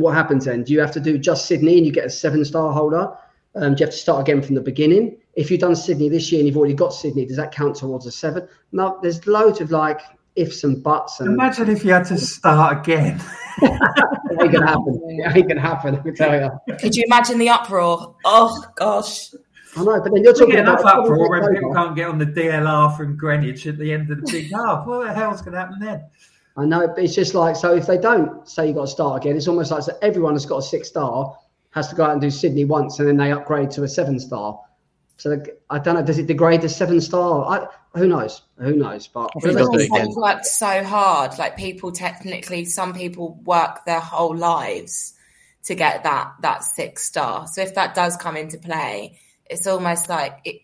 what 0.00 0.14
happens 0.14 0.44
then? 0.46 0.64
Do 0.64 0.72
you 0.72 0.80
have 0.80 0.92
to 0.92 1.00
do 1.00 1.18
just 1.18 1.46
Sydney 1.46 1.76
and 1.76 1.86
you 1.86 1.92
get 1.92 2.06
a 2.06 2.10
seven 2.10 2.44
star 2.44 2.72
holder? 2.72 3.12
Um, 3.54 3.74
do 3.74 3.80
you 3.80 3.86
have 3.86 3.94
to 3.94 4.00
start 4.00 4.20
again 4.22 4.42
from 4.42 4.54
the 4.54 4.60
beginning? 4.60 5.18
If 5.34 5.50
you've 5.50 5.60
done 5.60 5.76
Sydney 5.76 6.08
this 6.08 6.30
year 6.30 6.40
and 6.40 6.48
you've 6.48 6.56
already 6.56 6.74
got 6.74 6.92
Sydney, 6.92 7.26
does 7.26 7.36
that 7.36 7.52
count 7.52 7.76
towards 7.76 8.06
a 8.06 8.12
seven? 8.12 8.48
No, 8.72 8.98
there's 9.02 9.26
loads 9.26 9.60
of 9.60 9.70
like 9.70 10.00
ifs 10.36 10.64
and 10.64 10.82
buts. 10.82 11.20
And... 11.20 11.30
Imagine 11.30 11.70
if 11.70 11.84
you 11.84 11.92
had 11.92 12.06
to 12.06 12.18
start 12.18 12.78
again. 12.78 13.20
it 13.62 14.40
ain't 14.40 14.52
gonna 14.52 14.66
happen. 14.66 15.00
It 15.04 15.36
ain't 15.36 15.48
gonna 15.48 15.60
happen. 15.60 15.96
I 15.96 15.98
can 15.98 16.14
tell 16.14 16.40
you. 16.40 16.76
Could 16.78 16.94
you 16.94 17.04
imagine 17.06 17.38
the 17.38 17.48
uproar? 17.48 18.14
Oh 18.24 18.64
gosh. 18.76 19.30
I 19.76 19.84
know, 19.84 20.00
but 20.02 20.12
then 20.12 20.24
you're 20.24 20.34
talking 20.34 20.58
about 20.58 20.84
uproar 20.84 21.30
when 21.30 21.54
people 21.54 21.72
can't 21.72 21.94
get 21.94 22.08
on 22.08 22.18
the 22.18 22.26
DLR 22.26 22.96
from 22.96 23.16
Greenwich 23.16 23.66
at 23.66 23.78
the 23.78 23.92
end 23.92 24.10
of 24.10 24.20
the 24.20 24.32
big 24.32 24.52
half. 24.52 24.84
What 24.86 25.06
the 25.06 25.14
hell's 25.14 25.42
going 25.42 25.52
to 25.52 25.60
happen 25.60 25.78
then? 25.78 26.04
I 26.56 26.64
know, 26.64 26.92
it's 26.96 27.14
just 27.14 27.34
like 27.34 27.56
so. 27.56 27.74
If 27.74 27.86
they 27.86 27.98
don't 27.98 28.48
say 28.48 28.68
you 28.68 28.74
got 28.74 28.82
to 28.82 28.86
start 28.88 29.22
again, 29.22 29.36
it's 29.36 29.48
almost 29.48 29.70
like 29.70 29.82
so 29.82 29.96
everyone 30.02 30.34
has 30.34 30.46
got 30.46 30.58
a 30.58 30.62
six 30.62 30.88
star 30.88 31.36
has 31.70 31.88
to 31.88 31.94
go 31.94 32.04
out 32.04 32.12
and 32.12 32.20
do 32.20 32.30
Sydney 32.30 32.64
once, 32.64 32.98
and 32.98 33.08
then 33.08 33.16
they 33.16 33.32
upgrade 33.32 33.70
to 33.72 33.82
a 33.84 33.88
seven 33.88 34.18
star. 34.18 34.60
So 35.16 35.42
I 35.68 35.78
don't 35.78 35.94
know. 35.94 36.02
Does 36.02 36.18
it 36.18 36.26
degrade 36.26 36.62
to 36.62 36.68
seven 36.68 37.00
star? 37.00 37.44
I, 37.44 37.98
who 37.98 38.08
knows? 38.08 38.42
Who 38.58 38.74
knows? 38.74 39.06
But 39.06 39.30
they've 39.42 40.16
worked 40.16 40.46
so 40.46 40.82
hard. 40.82 41.38
Like 41.38 41.56
people, 41.56 41.92
technically, 41.92 42.64
some 42.64 42.94
people 42.94 43.38
work 43.44 43.84
their 43.84 44.00
whole 44.00 44.36
lives 44.36 45.14
to 45.64 45.74
get 45.74 46.04
that 46.04 46.32
that 46.42 46.64
six 46.64 47.04
star. 47.04 47.46
So 47.46 47.62
if 47.62 47.74
that 47.74 47.94
does 47.94 48.16
come 48.16 48.36
into 48.36 48.58
play, 48.58 49.20
it's 49.46 49.66
almost 49.66 50.08
like 50.08 50.38
it, 50.44 50.62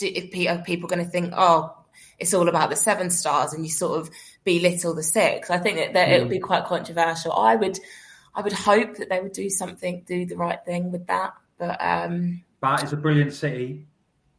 if 0.00 0.30
people 0.64 0.86
are 0.86 0.94
going 0.94 1.04
to 1.04 1.10
think, 1.10 1.32
oh, 1.36 1.74
it's 2.20 2.34
all 2.34 2.48
about 2.48 2.70
the 2.70 2.76
seven 2.76 3.10
stars, 3.10 3.52
and 3.52 3.64
you 3.64 3.70
sort 3.70 3.98
of 3.98 4.10
belittle 4.44 4.94
the 4.94 5.02
six. 5.02 5.50
I 5.50 5.58
think 5.58 5.78
that, 5.78 5.94
that 5.94 6.08
mm. 6.08 6.12
it 6.12 6.20
would 6.20 6.30
be 6.30 6.38
quite 6.38 6.66
controversial. 6.66 7.32
I 7.32 7.56
would, 7.56 7.78
I 8.34 8.42
would 8.42 8.52
hope 8.52 8.96
that 8.98 9.08
they 9.08 9.20
would 9.20 9.32
do 9.32 9.50
something, 9.50 10.04
do 10.06 10.26
the 10.26 10.36
right 10.36 10.62
thing 10.64 10.92
with 10.92 11.06
that. 11.06 11.34
But 11.58 11.80
um, 11.80 12.44
but 12.60 12.82
it's 12.82 12.92
a 12.92 12.96
brilliant 12.96 13.32
city, 13.32 13.86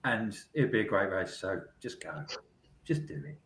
and 0.03 0.37
it'd 0.53 0.71
be 0.71 0.81
a 0.81 0.85
great 0.85 1.11
race. 1.11 1.35
So 1.37 1.61
just 1.81 2.01
go, 2.01 2.23
just 2.85 3.05
do 3.07 3.15
it. 3.15 3.37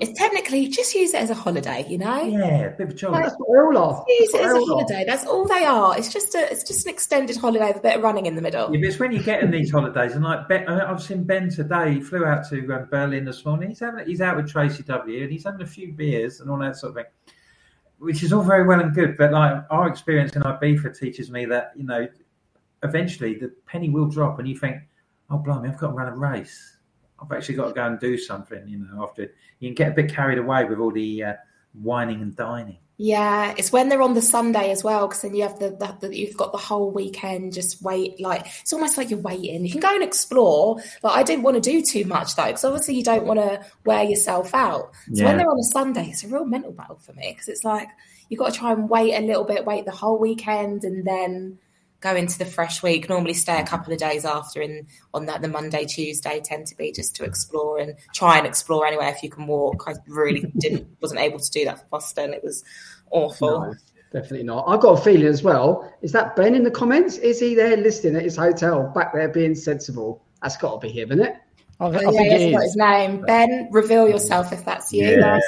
It's 0.00 0.18
technically 0.18 0.68
just 0.68 0.94
use 0.94 1.12
it 1.14 1.20
as 1.20 1.30
a 1.30 1.34
holiday, 1.34 1.84
you 1.88 1.98
know. 1.98 2.22
Yeah, 2.22 2.68
bit 2.70 2.80
of 2.80 2.90
a 2.90 2.94
jolly. 2.94 3.22
That's 3.22 3.34
what 3.36 3.48
they're 3.50 3.66
all 3.66 3.78
are. 3.78 4.04
Use 4.08 4.34
it 4.34 4.40
as 4.40 4.52
a 4.52 4.64
holiday. 4.64 5.04
That's 5.06 5.26
all 5.26 5.46
they 5.46 5.64
are. 5.64 5.96
It's 5.98 6.12
just 6.12 6.34
a, 6.34 6.50
it's 6.50 6.64
just 6.64 6.86
an 6.86 6.92
extended 6.92 7.36
holiday 7.36 7.68
with 7.68 7.78
a 7.78 7.80
bit 7.80 7.96
of 7.96 8.02
running 8.02 8.26
in 8.26 8.34
the 8.34 8.42
middle. 8.42 8.72
Yeah, 8.74 8.80
but 8.80 8.88
it's 8.88 8.98
when 8.98 9.12
you 9.12 9.22
get 9.22 9.42
in 9.42 9.50
these 9.50 9.70
holidays, 9.70 10.14
and 10.14 10.24
like 10.24 10.48
ben, 10.48 10.68
I've 10.68 11.02
seen 11.02 11.24
Ben 11.24 11.50
today. 11.50 11.94
He 11.94 12.00
flew 12.00 12.24
out 12.24 12.48
to 12.50 12.74
um, 12.74 12.88
Berlin 12.90 13.24
this 13.24 13.44
morning. 13.44 13.68
He's 13.68 13.80
having, 13.80 14.06
he's 14.06 14.20
out 14.20 14.36
with 14.36 14.50
Tracy 14.50 14.82
W, 14.84 15.22
and 15.22 15.30
he's 15.30 15.44
having 15.44 15.62
a 15.62 15.66
few 15.66 15.92
beers 15.92 16.40
and 16.40 16.50
all 16.50 16.58
that 16.58 16.76
sort 16.76 16.90
of 16.90 16.96
thing 16.96 17.12
which 18.02 18.24
is 18.24 18.32
all 18.32 18.42
very 18.42 18.66
well 18.66 18.80
and 18.80 18.92
good, 18.92 19.16
but 19.16 19.30
like 19.30 19.62
our 19.70 19.88
experience 19.88 20.34
in 20.34 20.42
Ibiza 20.42 20.98
teaches 20.98 21.30
me 21.30 21.44
that 21.44 21.70
you 21.76 21.84
know, 21.84 22.08
eventually 22.82 23.34
the 23.34 23.52
penny 23.64 23.90
will 23.90 24.08
drop, 24.08 24.40
and 24.40 24.48
you 24.48 24.58
think, 24.58 24.82
"Oh, 25.30 25.38
blimey, 25.38 25.68
I've 25.68 25.78
got 25.78 25.88
to 25.88 25.92
run 25.92 26.08
a 26.12 26.16
race. 26.16 26.71
I've 27.22 27.32
actually 27.32 27.54
got 27.54 27.68
to 27.68 27.74
go 27.74 27.86
and 27.86 28.00
do 28.00 28.18
something." 28.18 28.66
You 28.66 28.78
know, 28.78 29.04
after 29.04 29.32
you 29.60 29.68
can 29.68 29.74
get 29.74 29.92
a 29.92 29.94
bit 29.94 30.12
carried 30.12 30.38
away 30.38 30.64
with 30.64 30.78
all 30.78 30.90
the 30.90 31.24
uh, 31.24 31.34
wining 31.74 32.20
and 32.20 32.34
dining. 32.36 32.78
Yeah, 32.98 33.54
it's 33.56 33.72
when 33.72 33.88
they're 33.88 34.02
on 34.02 34.14
the 34.14 34.22
Sunday 34.22 34.70
as 34.70 34.84
well, 34.84 35.08
because 35.08 35.22
then 35.22 35.34
you 35.34 35.42
have 35.42 35.58
the, 35.58 35.70
the, 35.70 36.06
the, 36.06 36.16
you've 36.16 36.36
got 36.36 36.52
the 36.52 36.58
whole 36.58 36.90
weekend. 36.90 37.52
Just 37.52 37.82
wait, 37.82 38.20
like 38.20 38.46
it's 38.60 38.72
almost 38.72 38.96
like 38.96 39.10
you're 39.10 39.18
waiting. 39.18 39.64
You 39.64 39.72
can 39.72 39.80
go 39.80 39.92
and 39.92 40.04
explore, 40.04 40.80
but 41.00 41.08
I 41.08 41.22
didn't 41.22 41.42
want 41.42 41.56
to 41.56 41.60
do 41.60 41.82
too 41.82 42.04
much 42.04 42.36
though, 42.36 42.46
because 42.46 42.64
obviously 42.64 42.94
you 42.94 43.02
don't 43.02 43.24
want 43.24 43.40
to 43.40 43.64
wear 43.84 44.04
yourself 44.04 44.54
out. 44.54 44.92
So 45.06 45.22
yeah. 45.22 45.24
when 45.24 45.38
they're 45.38 45.50
on 45.50 45.58
a 45.58 45.72
Sunday, 45.72 46.10
it's 46.10 46.22
a 46.22 46.28
real 46.28 46.44
mental 46.44 46.70
battle 46.70 47.00
for 47.00 47.12
me 47.14 47.32
because 47.32 47.48
it's 47.48 47.64
like 47.64 47.88
you've 48.28 48.38
got 48.38 48.52
to 48.52 48.58
try 48.58 48.72
and 48.72 48.88
wait 48.88 49.14
a 49.14 49.20
little 49.20 49.44
bit, 49.44 49.64
wait 49.64 49.84
the 49.84 49.90
whole 49.90 50.18
weekend, 50.18 50.84
and 50.84 51.04
then 51.04 51.58
go 52.02 52.14
into 52.16 52.36
the 52.36 52.44
fresh 52.44 52.82
week. 52.82 53.08
Normally 53.08 53.32
stay 53.32 53.58
a 53.58 53.64
couple 53.64 53.92
of 53.92 53.98
days 53.98 54.24
after 54.24 54.60
and 54.60 54.86
on 55.14 55.26
that 55.26 55.40
the 55.40 55.48
Monday, 55.48 55.86
Tuesday 55.86 56.42
tend 56.44 56.66
to 56.66 56.76
be 56.76 56.92
just 56.92 57.14
to 57.16 57.24
explore 57.24 57.78
and 57.78 57.94
try 58.12 58.36
and 58.36 58.46
explore 58.46 58.86
anyway 58.86 59.06
if 59.06 59.22
you 59.22 59.30
can 59.30 59.46
walk. 59.46 59.84
I 59.86 59.94
really 60.08 60.52
didn't 60.58 60.88
wasn't 61.00 61.20
able 61.20 61.38
to 61.38 61.50
do 61.50 61.64
that 61.64 61.78
for 61.78 61.86
Boston. 61.86 62.34
It 62.34 62.42
was 62.42 62.64
awful. 63.10 63.60
No, 63.60 63.74
definitely 64.12 64.42
not. 64.42 64.64
I've 64.66 64.80
got 64.80 64.98
a 64.98 65.02
feeling 65.02 65.26
as 65.26 65.42
well. 65.42 65.90
Is 66.02 66.12
that 66.12 66.36
Ben 66.36 66.54
in 66.54 66.64
the 66.64 66.70
comments? 66.70 67.16
Is 67.16 67.40
he 67.40 67.54
there 67.54 67.76
listening 67.76 68.16
at 68.16 68.22
his 68.22 68.36
hotel 68.36 68.92
back 68.94 69.14
there 69.14 69.28
being 69.28 69.54
sensible? 69.54 70.22
That's 70.42 70.56
got 70.56 70.80
to 70.80 70.86
be 70.86 70.92
him, 70.92 71.12
isn't 71.12 71.24
it? 71.24 71.36
I, 71.78 71.86
I 71.86 72.04
oh, 72.04 72.10
yeah, 72.12 72.50
got 72.50 72.62
his 72.62 72.76
name. 72.76 73.22
Ben, 73.22 73.68
reveal 73.70 74.08
yourself 74.08 74.52
if 74.52 74.64
that's 74.64 74.92
you. 74.92 75.08
Yeah. 75.08 75.40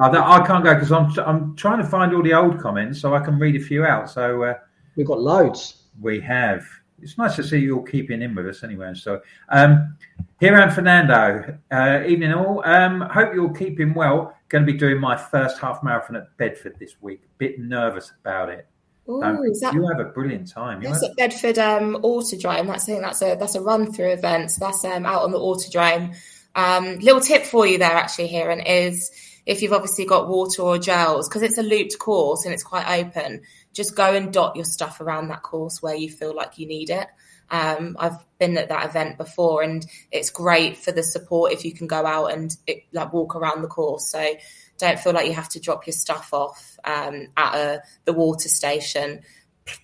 I, 0.00 0.08
I, 0.08 0.46
can't 0.46 0.64
go 0.64 0.74
because 0.74 0.92
I'm 0.92 1.12
I'm 1.26 1.56
trying 1.56 1.78
to 1.78 1.84
find 1.86 2.14
all 2.14 2.22
the 2.22 2.32
old 2.32 2.58
comments 2.58 3.00
so 3.00 3.14
I 3.14 3.20
can 3.20 3.38
read 3.38 3.56
a 3.56 3.60
few 3.60 3.84
out. 3.84 4.10
So 4.10 4.44
uh, 4.44 4.54
we've 4.96 5.06
got 5.06 5.20
loads 5.20 5.83
we 6.00 6.20
have. 6.20 6.64
It's 7.02 7.18
nice 7.18 7.36
to 7.36 7.44
see 7.44 7.58
you 7.58 7.78
all 7.78 7.82
keeping 7.82 8.22
in 8.22 8.34
with 8.34 8.46
us 8.46 8.62
anyway. 8.62 8.94
So, 8.94 9.20
um, 9.48 9.96
here 10.40 10.56
I'm 10.56 10.70
Fernando. 10.70 11.58
Uh, 11.70 12.02
evening 12.06 12.32
all. 12.32 12.62
Um, 12.64 13.00
hope 13.00 13.34
you're 13.34 13.52
keeping 13.52 13.94
well. 13.94 14.36
Going 14.48 14.64
to 14.64 14.72
be 14.72 14.78
doing 14.78 15.00
my 15.00 15.16
first 15.16 15.58
half 15.58 15.82
marathon 15.82 16.16
at 16.16 16.36
Bedford 16.36 16.76
this 16.78 16.96
week. 17.00 17.22
Bit 17.38 17.58
nervous 17.58 18.12
about 18.20 18.48
it. 18.48 18.66
Ooh, 19.08 19.20
that, 19.20 19.74
you 19.74 19.86
have 19.86 20.00
a 20.00 20.10
brilliant 20.10 20.50
time. 20.50 20.82
That's 20.82 21.02
at 21.02 21.14
Bedford 21.16 21.58
um, 21.58 21.96
Autodrome. 22.02 22.66
That's 22.68 22.88
I 22.88 23.00
that's 23.00 23.20
a 23.20 23.36
that's 23.38 23.54
a 23.54 23.60
run 23.60 23.92
through 23.92 24.12
event. 24.12 24.50
So 24.52 24.64
that's 24.64 24.82
um, 24.84 25.04
out 25.04 25.22
on 25.22 25.32
the 25.32 25.38
Autodrome. 25.38 26.16
Um, 26.54 26.98
little 27.00 27.20
tip 27.20 27.44
for 27.44 27.66
you 27.66 27.78
there, 27.78 27.92
actually, 27.92 28.28
here, 28.28 28.50
and 28.50 28.66
is 28.66 29.10
if 29.46 29.62
you've 29.62 29.72
obviously 29.72 30.06
got 30.06 30.28
water 30.28 30.62
or 30.62 30.78
gels 30.78 31.28
because 31.28 31.42
it's 31.42 31.58
a 31.58 31.62
looped 31.62 31.98
course 31.98 32.44
and 32.44 32.54
it's 32.54 32.62
quite 32.62 33.00
open 33.00 33.42
just 33.74 33.96
go 33.96 34.14
and 34.14 34.32
dot 34.32 34.56
your 34.56 34.64
stuff 34.64 35.00
around 35.00 35.28
that 35.28 35.42
course 35.42 35.82
where 35.82 35.96
you 35.96 36.08
feel 36.08 36.34
like 36.34 36.58
you 36.58 36.66
need 36.66 36.90
it. 36.90 37.08
Um, 37.50 37.96
I've 37.98 38.16
been 38.38 38.56
at 38.56 38.68
that 38.68 38.86
event 38.86 39.18
before, 39.18 39.62
and 39.62 39.84
it's 40.10 40.30
great 40.30 40.78
for 40.78 40.92
the 40.92 41.02
support 41.02 41.52
if 41.52 41.64
you 41.64 41.74
can 41.74 41.86
go 41.86 42.06
out 42.06 42.32
and 42.32 42.56
it, 42.66 42.84
like 42.92 43.12
walk 43.12 43.36
around 43.36 43.62
the 43.62 43.68
course. 43.68 44.10
So 44.10 44.34
don't 44.78 44.98
feel 44.98 45.12
like 45.12 45.26
you 45.26 45.34
have 45.34 45.50
to 45.50 45.60
drop 45.60 45.86
your 45.86 45.92
stuff 45.92 46.32
off 46.32 46.78
um, 46.84 47.26
at 47.36 47.54
a, 47.54 47.82
the 48.06 48.12
water 48.12 48.48
station. 48.48 49.20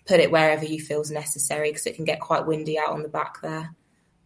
Put 0.06 0.20
it 0.20 0.30
wherever 0.30 0.64
you 0.64 0.80
feel 0.80 1.00
is 1.00 1.10
necessary 1.10 1.70
because 1.70 1.86
it 1.86 1.96
can 1.96 2.04
get 2.04 2.20
quite 2.20 2.46
windy 2.46 2.78
out 2.78 2.90
on 2.90 3.02
the 3.02 3.08
back 3.08 3.40
there. 3.42 3.74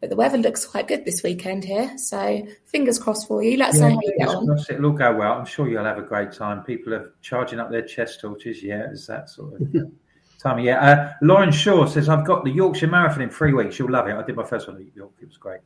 But 0.04 0.10
the 0.10 0.16
weather 0.16 0.36
looks 0.36 0.66
quite 0.66 0.86
good 0.86 1.06
this 1.06 1.22
weekend 1.22 1.64
here, 1.64 1.96
so 1.96 2.46
fingers 2.66 2.98
crossed 2.98 3.26
for 3.26 3.42
you. 3.42 3.56
Let's 3.56 3.78
yeah, 3.78 3.88
know 3.88 3.94
how 3.94 4.00
you 4.02 4.14
get 4.18 4.28
on. 4.28 4.58
It'll 4.68 4.84
all 4.84 4.92
go 4.92 5.16
well. 5.16 5.32
I'm 5.32 5.46
sure 5.46 5.66
you'll 5.66 5.86
have 5.86 5.96
a 5.96 6.02
great 6.02 6.30
time. 6.30 6.62
People 6.62 6.92
are 6.92 7.14
charging 7.22 7.58
up 7.58 7.70
their 7.70 7.80
chest 7.80 8.20
torches. 8.20 8.62
Yeah, 8.62 8.90
it's 8.90 9.06
that 9.06 9.30
sort 9.30 9.54
of 9.54 9.72
time 10.38 10.58
of 10.58 10.64
year. 10.66 10.78
Uh, 10.78 11.14
Lauren 11.22 11.50
Shaw 11.50 11.86
says, 11.86 12.10
I've 12.10 12.26
got 12.26 12.44
the 12.44 12.50
Yorkshire 12.50 12.88
Marathon 12.88 13.22
in 13.22 13.30
three 13.30 13.54
weeks. 13.54 13.78
You'll 13.78 13.92
love 13.92 14.06
it. 14.06 14.12
I 14.12 14.22
did 14.22 14.36
my 14.36 14.44
first 14.44 14.68
one 14.68 14.76
at 14.76 14.94
York. 14.94 15.12
It 15.22 15.28
was 15.28 15.38
great. 15.38 15.60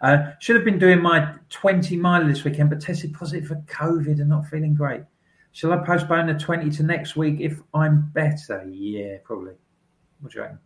Uh, 0.00 0.34
should 0.38 0.54
have 0.54 0.64
been 0.64 0.78
doing 0.78 1.02
my 1.02 1.34
20 1.48 1.96
mile 1.96 2.24
this 2.28 2.44
weekend, 2.44 2.70
but 2.70 2.80
tested 2.80 3.12
positive 3.12 3.48
for 3.48 3.56
COVID 3.66 4.20
and 4.20 4.28
not 4.28 4.46
feeling 4.46 4.72
great. 4.72 5.02
Shall 5.50 5.72
I 5.72 5.78
postpone 5.78 6.28
the 6.28 6.34
20 6.34 6.70
to 6.76 6.84
next 6.84 7.16
week 7.16 7.40
if 7.40 7.60
I'm 7.74 8.08
better? 8.12 8.64
Yeah, 8.70 9.16
probably. 9.24 9.54
What 10.20 10.30
do 10.30 10.38
you 10.38 10.42
reckon? 10.42 10.60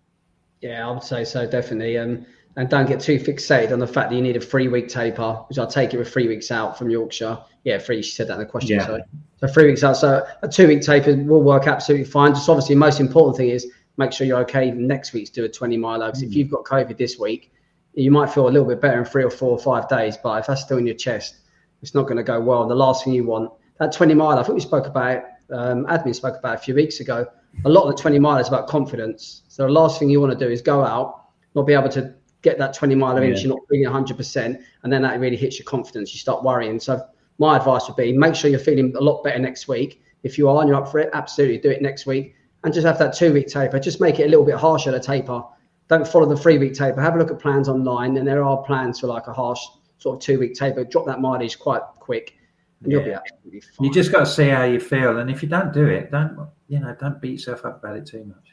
Yeah, 0.60 0.88
I 0.88 0.90
would 0.90 1.02
say 1.02 1.24
so, 1.24 1.46
definitely. 1.46 1.98
Um, 1.98 2.26
and 2.56 2.68
don't 2.68 2.86
get 2.86 3.00
too 3.00 3.18
fixated 3.18 3.72
on 3.72 3.78
the 3.78 3.86
fact 3.86 4.10
that 4.10 4.16
you 4.16 4.22
need 4.22 4.36
a 4.36 4.40
three 4.40 4.68
week 4.68 4.88
taper, 4.88 5.34
which 5.48 5.58
I'll 5.58 5.66
take 5.66 5.92
it 5.92 5.98
with 5.98 6.12
three 6.12 6.28
weeks 6.28 6.50
out 6.50 6.78
from 6.78 6.88
Yorkshire. 6.88 7.38
Yeah, 7.64 7.78
three. 7.78 8.02
She 8.02 8.12
said 8.12 8.28
that 8.28 8.34
in 8.34 8.38
the 8.40 8.46
question. 8.46 8.76
Yeah. 8.76 8.86
Sorry. 8.86 9.02
So 9.38 9.48
three 9.48 9.66
weeks 9.66 9.82
out. 9.82 9.96
So 9.96 10.26
a 10.42 10.48
two 10.48 10.68
week 10.68 10.82
taper 10.82 11.16
will 11.16 11.42
work 11.42 11.66
absolutely 11.66 12.06
fine. 12.06 12.34
Just 12.34 12.48
obviously, 12.48 12.74
the 12.74 12.80
most 12.80 13.00
important 13.00 13.36
thing 13.36 13.48
is 13.48 13.66
make 13.96 14.12
sure 14.12 14.26
you're 14.26 14.40
okay 14.40 14.68
even 14.68 14.86
next 14.86 15.12
week 15.12 15.26
to 15.26 15.32
do 15.32 15.44
a 15.44 15.48
20 15.48 15.76
mile. 15.76 16.00
Because 16.00 16.22
if 16.22 16.34
you've 16.34 16.50
got 16.50 16.64
COVID 16.64 16.96
this 16.96 17.18
week, 17.18 17.52
you 17.94 18.10
might 18.10 18.30
feel 18.30 18.48
a 18.48 18.50
little 18.50 18.68
bit 18.68 18.80
better 18.80 18.98
in 18.98 19.04
three 19.04 19.24
or 19.24 19.30
four 19.30 19.50
or 19.50 19.58
five 19.58 19.88
days. 19.88 20.16
But 20.16 20.40
if 20.40 20.46
that's 20.46 20.62
still 20.62 20.78
in 20.78 20.86
your 20.86 20.96
chest, 20.96 21.36
it's 21.82 21.94
not 21.94 22.02
going 22.04 22.16
to 22.16 22.22
go 22.22 22.40
well. 22.40 22.62
And 22.62 22.70
the 22.70 22.76
last 22.76 23.04
thing 23.04 23.12
you 23.12 23.24
want, 23.24 23.52
that 23.78 23.92
20 23.92 24.14
mile, 24.14 24.38
I 24.38 24.42
think 24.42 24.54
we 24.54 24.60
spoke 24.60 24.86
about 24.86 25.24
um, 25.50 25.84
admin 25.86 26.14
spoke 26.14 26.38
about 26.38 26.54
a 26.54 26.58
few 26.58 26.74
weeks 26.74 27.00
ago. 27.00 27.26
A 27.64 27.68
lot 27.68 27.84
of 27.84 27.94
the 27.94 28.00
20 28.00 28.18
mile 28.18 28.38
is 28.38 28.48
about 28.48 28.66
confidence. 28.66 29.42
So 29.48 29.64
the 29.64 29.72
last 29.72 29.98
thing 29.98 30.08
you 30.08 30.20
want 30.20 30.36
to 30.36 30.44
do 30.44 30.50
is 30.50 30.62
go 30.62 30.82
out, 30.82 31.26
not 31.54 31.66
be 31.66 31.72
able 31.72 31.90
to 31.90 32.14
get 32.44 32.58
that 32.58 32.74
20 32.74 32.94
mile 32.94 33.16
inch, 33.16 33.38
Yeah. 33.38 33.46
you're 33.46 33.56
not 33.56 33.66
feeling 33.68 33.86
100%, 33.86 34.60
and 34.84 34.92
then 34.92 35.02
that 35.02 35.18
really 35.18 35.36
hits 35.36 35.58
your 35.58 35.64
confidence. 35.64 36.12
You 36.14 36.18
start 36.20 36.44
worrying. 36.44 36.78
So 36.78 37.02
my 37.38 37.56
advice 37.56 37.88
would 37.88 37.96
be 37.96 38.16
make 38.16 38.36
sure 38.36 38.50
you're 38.50 38.60
feeling 38.60 38.94
a 38.96 39.00
lot 39.00 39.24
better 39.24 39.40
next 39.40 39.66
week. 39.66 40.02
If 40.22 40.38
you 40.38 40.48
are 40.48 40.60
and 40.60 40.68
you're 40.68 40.78
up 40.78 40.88
for 40.88 41.00
it, 41.00 41.10
absolutely 41.12 41.58
do 41.58 41.70
it 41.70 41.82
next 41.82 42.06
week. 42.06 42.36
And 42.62 42.72
just 42.72 42.86
have 42.86 42.98
that 42.98 43.14
two 43.14 43.32
week 43.32 43.48
taper. 43.48 43.78
Just 43.80 44.00
make 44.00 44.20
it 44.20 44.24
a 44.24 44.28
little 44.28 44.44
bit 44.44 44.54
harsher, 44.54 44.92
the 44.92 45.00
taper. 45.00 45.42
Don't 45.88 46.06
follow 46.06 46.26
the 46.26 46.36
three 46.36 46.58
week 46.58 46.74
taper. 46.74 47.00
Have 47.00 47.14
a 47.14 47.18
look 47.18 47.30
at 47.30 47.38
plans 47.38 47.68
online, 47.68 48.16
and 48.16 48.26
there 48.26 48.44
are 48.44 48.62
plans 48.62 49.00
for 49.00 49.06
like 49.08 49.26
a 49.26 49.32
harsh 49.32 49.60
sort 49.98 50.16
of 50.16 50.22
two 50.22 50.38
week 50.38 50.54
taper. 50.54 50.84
Drop 50.84 51.04
that 51.06 51.20
mileage 51.20 51.58
quite 51.58 51.82
quick, 51.98 52.36
and 52.82 52.90
you'll 52.92 53.04
be 53.04 53.12
absolutely 53.12 53.60
fine. 53.60 53.84
You 53.86 53.92
just 53.92 54.12
got 54.12 54.20
to 54.20 54.26
see 54.26 54.48
how 54.48 54.64
you 54.64 54.80
feel, 54.80 55.18
and 55.18 55.30
if 55.30 55.42
you 55.42 55.48
don't 55.48 55.72
do 55.74 55.86
it, 55.86 56.10
don't 56.10 56.48
you 56.68 56.78
know? 56.80 56.96
Don't 56.98 57.20
beat 57.20 57.32
yourself 57.32 57.66
up 57.66 57.82
about 57.82 57.96
it 57.96 58.06
too 58.06 58.24
much. 58.24 58.48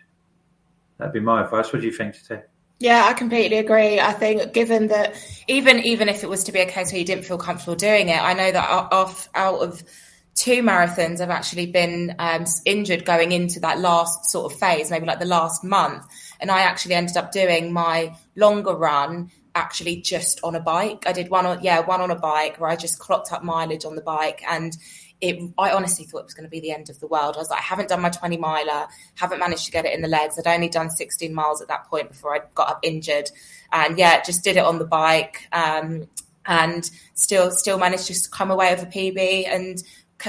That'd 0.98 1.14
be 1.14 1.20
my 1.22 1.44
advice. 1.44 1.72
What 1.72 1.82
do 1.82 1.88
you 1.88 1.94
think, 1.94 2.16
Tete? 2.28 2.44
Yeah, 2.82 3.06
I 3.08 3.14
completely 3.14 3.60
agree. 3.60 4.00
I 4.00 4.12
think 4.12 4.54
given 4.54 4.88
that 4.88 5.14
even 5.48 5.78
even 5.82 6.10
if 6.10 6.24
it 6.24 6.30
was 6.30 6.44
to 6.46 6.52
be 6.52 6.62
a 6.62 6.66
case 6.66 6.92
where 6.92 6.98
you 6.98 7.06
didn't 7.06 7.26
feel 7.26 7.38
comfortable 7.38 7.76
doing 7.76 8.10
it, 8.10 8.20
I 8.20 8.34
know 8.34 8.52
that 8.52 8.70
out 8.70 8.92
of 8.92 9.30
out 9.36 9.60
of 9.60 9.84
two 10.34 10.64
marathons, 10.64 11.22
I've 11.22 11.30
actually 11.30 11.68
been 11.68 12.16
um, 12.18 12.46
injured 12.66 13.06
going 13.06 13.34
into 13.34 13.60
that 13.60 13.80
last 13.80 14.32
sort 14.32 14.52
of 14.52 14.58
phase, 14.60 14.90
maybe 14.90 15.06
like 15.06 15.20
the 15.20 15.26
last 15.26 15.64
month, 15.64 16.08
and 16.40 16.50
I 16.50 16.62
actually 16.62 16.96
ended 16.96 17.18
up 17.18 17.32
doing 17.32 17.72
my 17.72 18.16
longer 18.36 18.74
run 18.74 19.30
actually 19.56 19.98
just 19.98 20.40
on 20.44 20.56
a 20.56 20.60
bike. 20.60 21.04
I 21.06 21.12
did 21.12 21.30
one 21.30 21.46
on 21.46 21.64
yeah 21.64 21.80
one 21.82 22.02
on 22.02 22.12
a 22.12 22.16
bike 22.16 22.60
where 22.60 22.70
I 22.70 22.76
just 22.76 23.00
clocked 23.00 23.32
up 23.32 23.44
mileage 23.44 23.86
on 23.86 23.96
the 23.96 24.02
bike 24.02 24.44
and. 24.48 24.76
It, 25.24 25.40
I 25.56 25.70
honestly 25.70 26.06
thought 26.06 26.22
it 26.22 26.26
was 26.26 26.34
going 26.34 26.46
to 26.46 26.50
be 26.50 26.62
the 26.62 26.72
end 26.72 26.90
of 26.90 27.00
the 27.00 27.06
world. 27.06 27.36
I 27.36 27.38
was 27.38 27.52
like, 27.52 27.60
I 27.60 27.62
haven't 27.62 27.90
done 27.90 28.02
my 28.02 28.10
20 28.10 28.38
miler, 28.38 28.88
haven't 29.14 29.38
managed 29.38 29.66
to 29.66 29.72
get 29.72 29.86
it 29.86 29.94
in 29.94 30.02
the 30.02 30.08
legs. 30.08 30.40
I'd 30.40 30.48
only 30.48 30.68
done 30.68 30.90
16 30.90 31.32
miles 31.32 31.62
at 31.62 31.68
that 31.68 31.86
point 31.86 32.10
before 32.10 32.36
I 32.36 32.40
got 32.56 32.72
up 32.72 32.80
injured. 32.82 33.30
And 33.72 34.00
yeah, 34.00 34.24
just 34.24 34.44
did 34.44 34.58
it 34.58 34.64
on 34.64 34.80
the 34.80 34.86
bike 34.88 35.48
um, 35.52 36.08
and 36.48 36.90
still 37.14 37.52
still 37.52 37.78
managed 37.78 38.08
to 38.08 38.30
come 38.32 38.50
away 38.50 38.74
with 38.74 38.82
a 38.82 38.88
PB 38.88 39.48
and 39.48 39.84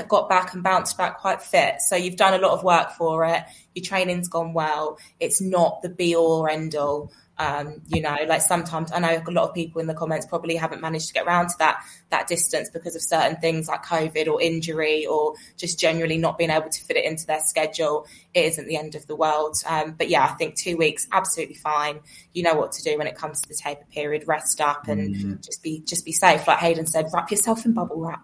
got 0.09 0.29
back 0.29 0.55
and 0.55 0.63
bounced 0.63 0.97
back 0.97 1.19
quite 1.19 1.43
fit. 1.43 1.81
So 1.81 1.97
you've 1.97 2.17
done 2.17 2.35
a 2.35 2.39
lot 2.39 2.53
of 2.53 2.65
work 2.65 2.93
for 2.93 3.25
it. 3.27 3.43
Your 3.75 3.85
training's 3.85 4.29
gone 4.29 4.55
well. 4.55 4.99
It's 5.21 5.41
not 5.41 5.83
the 5.83 5.89
be 5.89 6.17
all 6.17 6.43
or 6.43 6.51
end 6.51 6.75
all. 6.75 7.13
Um, 7.39 7.81
you 7.89 8.03
know, 8.03 8.17
like 8.29 8.43
sometimes 8.43 8.93
I 8.93 8.99
know 9.01 9.23
a 9.27 9.31
lot 9.31 9.49
of 9.49 9.55
people 9.55 9.81
in 9.81 9.87
the 9.87 9.95
comments 9.95 10.27
probably 10.27 10.55
haven't 10.55 10.81
managed 10.81 11.09
to 11.09 11.15
get 11.15 11.27
around 11.27 11.49
to 11.49 11.55
that 11.59 11.83
that 12.11 12.29
distance 12.29 12.69
because 12.71 12.95
of 12.95 13.03
certain 13.03 13.37
things 13.37 13.69
like 13.69 13.85
COVID 13.85 14.29
or 14.29 14.41
injury 14.41 15.07
or 15.07 15.35
just 15.57 15.79
generally 15.79 16.19
not 16.19 16.37
being 16.37 16.51
able 16.51 16.69
to 16.69 16.85
fit 16.85 16.97
it 16.97 17.05
into 17.05 17.27
their 17.27 17.41
schedule. 17.41 18.07
It 18.35 18.45
isn't 18.45 18.69
the 18.69 18.77
end 18.77 18.95
of 18.95 19.07
the 19.07 19.17
world. 19.17 19.57
Um, 19.67 19.93
but 19.93 20.09
yeah, 20.09 20.25
I 20.25 20.35
think 20.35 20.57
two 20.57 20.77
weeks 20.77 21.09
absolutely 21.11 21.57
fine. 21.57 22.01
You 22.35 22.43
know 22.43 22.55
what 22.55 22.73
to 22.73 22.83
do 22.83 22.99
when 22.99 23.07
it 23.07 23.17
comes 23.17 23.41
to 23.41 23.49
the 23.49 23.55
taper 23.55 23.87
period. 23.91 24.29
Rest 24.29 24.61
up 24.61 24.87
and 24.89 25.43
just 25.43 25.63
be 25.63 25.81
just 25.81 26.05
be 26.05 26.13
safe. 26.13 26.47
Like 26.47 26.59
Hayden 26.59 26.87
said, 26.87 27.07
wrap 27.13 27.31
yourself 27.31 27.65
in 27.65 27.73
bubble 27.73 28.01
wrap. 28.01 28.23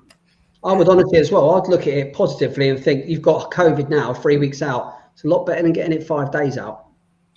I 0.64 0.73
would 0.73 0.88
honestly 0.88 1.18
as 1.18 1.31
well. 1.31 1.51
I'd 1.55 1.68
look 1.68 1.83
at 1.83 1.94
it 1.94 2.12
positively 2.12 2.68
and 2.68 2.83
think 2.83 3.07
you've 3.07 3.23
got 3.23 3.51
COVID 3.53 3.88
now, 3.88 4.12
three 4.12 4.37
weeks 4.37 4.61
out. 4.61 4.99
It's 5.14 5.25
a 5.25 5.29
lot 5.29 5.47
better 5.47 5.62
than 5.62 5.73
getting 5.73 5.92
it 5.92 6.07
five 6.07 6.33
days 6.33 6.59
out. 6.59 6.88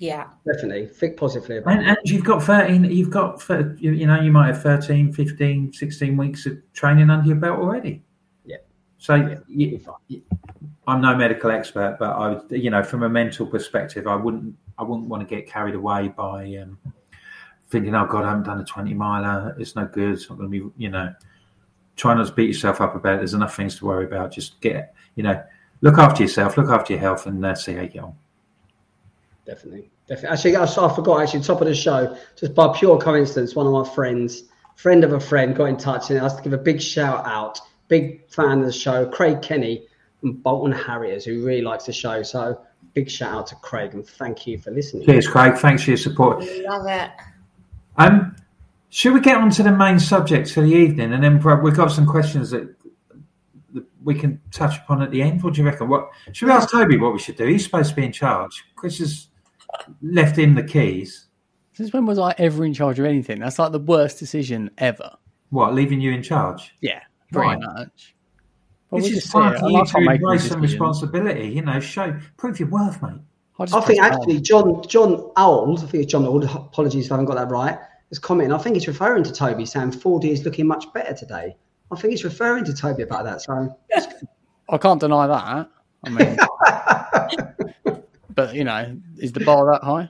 Yeah. 0.01 0.29
Definitely. 0.51 0.87
Think 0.87 1.15
positively 1.15 1.57
about 1.57 1.73
And, 1.73 1.81
it. 1.83 1.87
and 1.89 1.97
you've 2.05 2.23
got 2.23 2.41
13, 2.41 2.85
you've 2.85 3.11
got, 3.11 3.39
you 3.79 3.91
you 3.91 4.07
know, 4.07 4.19
you 4.19 4.31
might 4.31 4.47
have 4.47 4.63
13, 4.63 5.13
15, 5.13 5.71
16 5.73 6.17
weeks 6.17 6.47
of 6.47 6.57
training 6.73 7.11
under 7.11 7.27
your 7.27 7.35
belt 7.37 7.59
already. 7.59 8.01
Yeah. 8.43 8.57
So 8.97 9.13
you, 9.47 9.79
you- 10.09 10.23
I'm 10.87 11.01
no 11.01 11.15
medical 11.15 11.51
expert, 11.51 11.97
but 11.99 12.09
I 12.09 12.29
would, 12.29 12.41
you 12.49 12.71
know, 12.71 12.81
from 12.81 13.03
a 13.03 13.09
mental 13.09 13.45
perspective, 13.45 14.07
I 14.07 14.15
wouldn't, 14.15 14.55
I 14.79 14.83
wouldn't 14.83 15.07
want 15.07 15.21
to 15.21 15.35
get 15.35 15.47
carried 15.47 15.75
away 15.75 16.07
by 16.07 16.55
um, 16.55 16.79
thinking, 17.69 17.93
oh 17.93 18.07
God, 18.07 18.25
I 18.25 18.29
haven't 18.29 18.45
done 18.45 18.59
a 18.59 18.65
20 18.65 18.95
miler. 18.95 19.55
It's 19.59 19.75
no 19.75 19.85
good. 19.85 20.13
It's 20.13 20.27
not 20.31 20.39
going 20.39 20.51
to 20.51 20.69
be, 20.69 20.73
you 20.83 20.89
know, 20.89 21.13
try 21.95 22.15
not 22.15 22.25
to 22.25 22.33
beat 22.33 22.47
yourself 22.47 22.81
up 22.81 22.95
about 22.95 23.13
it. 23.13 23.17
There's 23.17 23.35
enough 23.35 23.55
things 23.55 23.75
to 23.77 23.85
worry 23.85 24.05
about. 24.05 24.31
Just 24.31 24.59
get, 24.61 24.95
you 25.15 25.21
know, 25.21 25.41
look 25.81 25.99
after 25.99 26.23
yourself, 26.23 26.57
look 26.57 26.69
after 26.69 26.93
your 26.93 26.99
health, 27.01 27.27
and 27.27 27.45
uh, 27.45 27.53
see 27.53 27.73
how 27.75 27.83
you 27.83 27.87
get 27.87 28.03
on. 28.03 28.15
Definitely. 29.51 29.91
Definitely. 30.07 30.29
Actually, 30.29 30.55
I, 30.55 30.63
I 30.63 30.95
forgot, 30.95 31.21
actually, 31.21 31.41
top 31.41 31.59
of 31.59 31.67
the 31.67 31.75
show, 31.75 32.17
just 32.37 32.55
by 32.55 32.73
pure 32.73 32.97
coincidence, 32.97 33.53
one 33.53 33.67
of 33.67 33.73
my 33.73 33.83
friends, 33.93 34.43
friend 34.75 35.03
of 35.03 35.11
a 35.11 35.19
friend, 35.19 35.53
got 35.53 35.65
in 35.65 35.75
touch 35.75 36.09
and 36.09 36.17
asked 36.19 36.37
to 36.37 36.43
give 36.43 36.53
a 36.53 36.57
big 36.57 36.81
shout 36.81 37.25
out. 37.25 37.59
Big 37.89 38.29
fan 38.29 38.59
of 38.59 38.65
the 38.65 38.71
show, 38.71 39.05
Craig 39.07 39.41
Kenny 39.41 39.87
and 40.23 40.41
Bolton 40.41 40.71
Harriers, 40.71 41.25
who 41.25 41.45
really 41.45 41.61
likes 41.61 41.85
the 41.85 41.91
show. 41.91 42.23
So, 42.23 42.61
big 42.93 43.09
shout 43.09 43.33
out 43.33 43.47
to 43.47 43.55
Craig 43.55 43.93
and 43.93 44.07
thank 44.07 44.47
you 44.47 44.57
for 44.57 44.71
listening. 44.71 45.05
Cheers, 45.05 45.27
Craig. 45.27 45.57
Thanks 45.57 45.83
for 45.83 45.89
your 45.89 45.97
support. 45.97 46.45
Love 46.63 46.87
it. 46.87 47.11
Um, 47.97 48.37
should 48.89 49.13
we 49.13 49.19
get 49.19 49.35
on 49.35 49.49
to 49.49 49.63
the 49.63 49.71
main 49.73 49.99
subject 49.99 50.49
for 50.49 50.61
the 50.61 50.73
evening, 50.73 51.11
and 51.11 51.21
then 51.21 51.41
we've 51.61 51.75
got 51.75 51.91
some 51.91 52.05
questions 52.05 52.51
that, 52.51 52.73
that 53.73 53.83
we 54.01 54.15
can 54.15 54.39
touch 54.51 54.77
upon 54.77 55.01
at 55.01 55.11
the 55.11 55.21
end. 55.21 55.43
What 55.43 55.55
do 55.55 55.61
you 55.61 55.67
reckon? 55.67 55.89
What 55.89 56.09
should 56.31 56.45
we 56.45 56.53
ask 56.53 56.71
Toby? 56.71 56.95
What 56.97 57.11
we 57.11 57.19
should 57.19 57.35
do? 57.35 57.45
He's 57.45 57.65
supposed 57.65 57.89
to 57.89 57.95
be 57.97 58.05
in 58.05 58.13
charge. 58.13 58.63
Chris 58.77 58.99
has 58.99 59.27
left 60.01 60.37
him 60.37 60.55
the 60.55 60.63
keys. 60.63 61.27
Since 61.73 61.93
when 61.93 62.05
was 62.05 62.19
I 62.19 62.33
ever 62.37 62.65
in 62.65 62.73
charge 62.73 62.99
of 62.99 63.05
anything? 63.05 63.39
That's 63.39 63.57
like 63.59 63.71
the 63.71 63.79
worst 63.79 64.19
decision 64.19 64.69
ever. 64.77 65.09
What, 65.49 65.73
leaving 65.73 66.01
you 66.01 66.11
in 66.11 66.21
charge? 66.23 66.75
Yeah, 66.81 67.01
pretty 67.31 67.47
Right. 67.47 67.59
much. 67.59 68.15
But 68.89 68.97
This 68.97 69.03
we'll 69.03 69.05
is 69.05 69.11
just 69.23 69.27
see 69.27 69.39
time 69.39 69.57
for 69.57 69.67
you 69.69 69.73
like 69.73 69.87
to 69.91 70.01
not 70.01 70.15
embrace 70.15 70.47
some 70.49 70.61
responsibility. 70.61 71.47
You 71.47 71.61
know, 71.61 71.79
show 71.79 72.17
prove 72.37 72.59
your 72.59 72.69
worth, 72.69 73.01
mate. 73.01 73.21
I 73.59 73.63
I 73.63 73.81
think 73.81 73.99
press 74.01 74.13
actually 74.15 74.41
John 74.41 74.81
John 74.87 75.31
Old, 75.37 75.79
I 75.79 75.81
think 75.83 76.03
it's 76.03 76.11
John 76.11 76.25
Old, 76.25 76.43
apologies 76.43 77.05
if 77.05 77.11
I 77.11 77.15
haven't 77.15 77.25
got 77.27 77.35
that 77.35 77.49
right, 77.49 77.77
is 78.09 78.19
commenting. 78.19 78.53
I 78.53 78.57
think 78.57 78.75
he's 78.75 78.87
referring 78.87 79.23
to 79.23 79.31
Toby 79.31 79.65
saying 79.65 79.91
Fordy 79.93 80.31
is 80.31 80.43
looking 80.43 80.67
much 80.67 80.91
better 80.93 81.13
today. 81.13 81.55
I 81.91 81.95
think 81.95 82.11
he's 82.11 82.23
referring 82.23 82.65
to 82.65 82.73
Toby 82.73 83.03
about 83.03 83.23
that. 83.25 83.41
So 83.41 83.77
I 84.69 84.77
can't 84.77 84.99
deny 84.99 85.27
that. 85.27 85.69
I 86.03 86.09
mean, 86.09 86.37
but 88.35 88.55
you 88.55 88.63
know, 88.63 88.97
is 89.17 89.31
the 89.31 89.41
bar 89.41 89.71
that 89.71 89.83
high? 89.83 90.09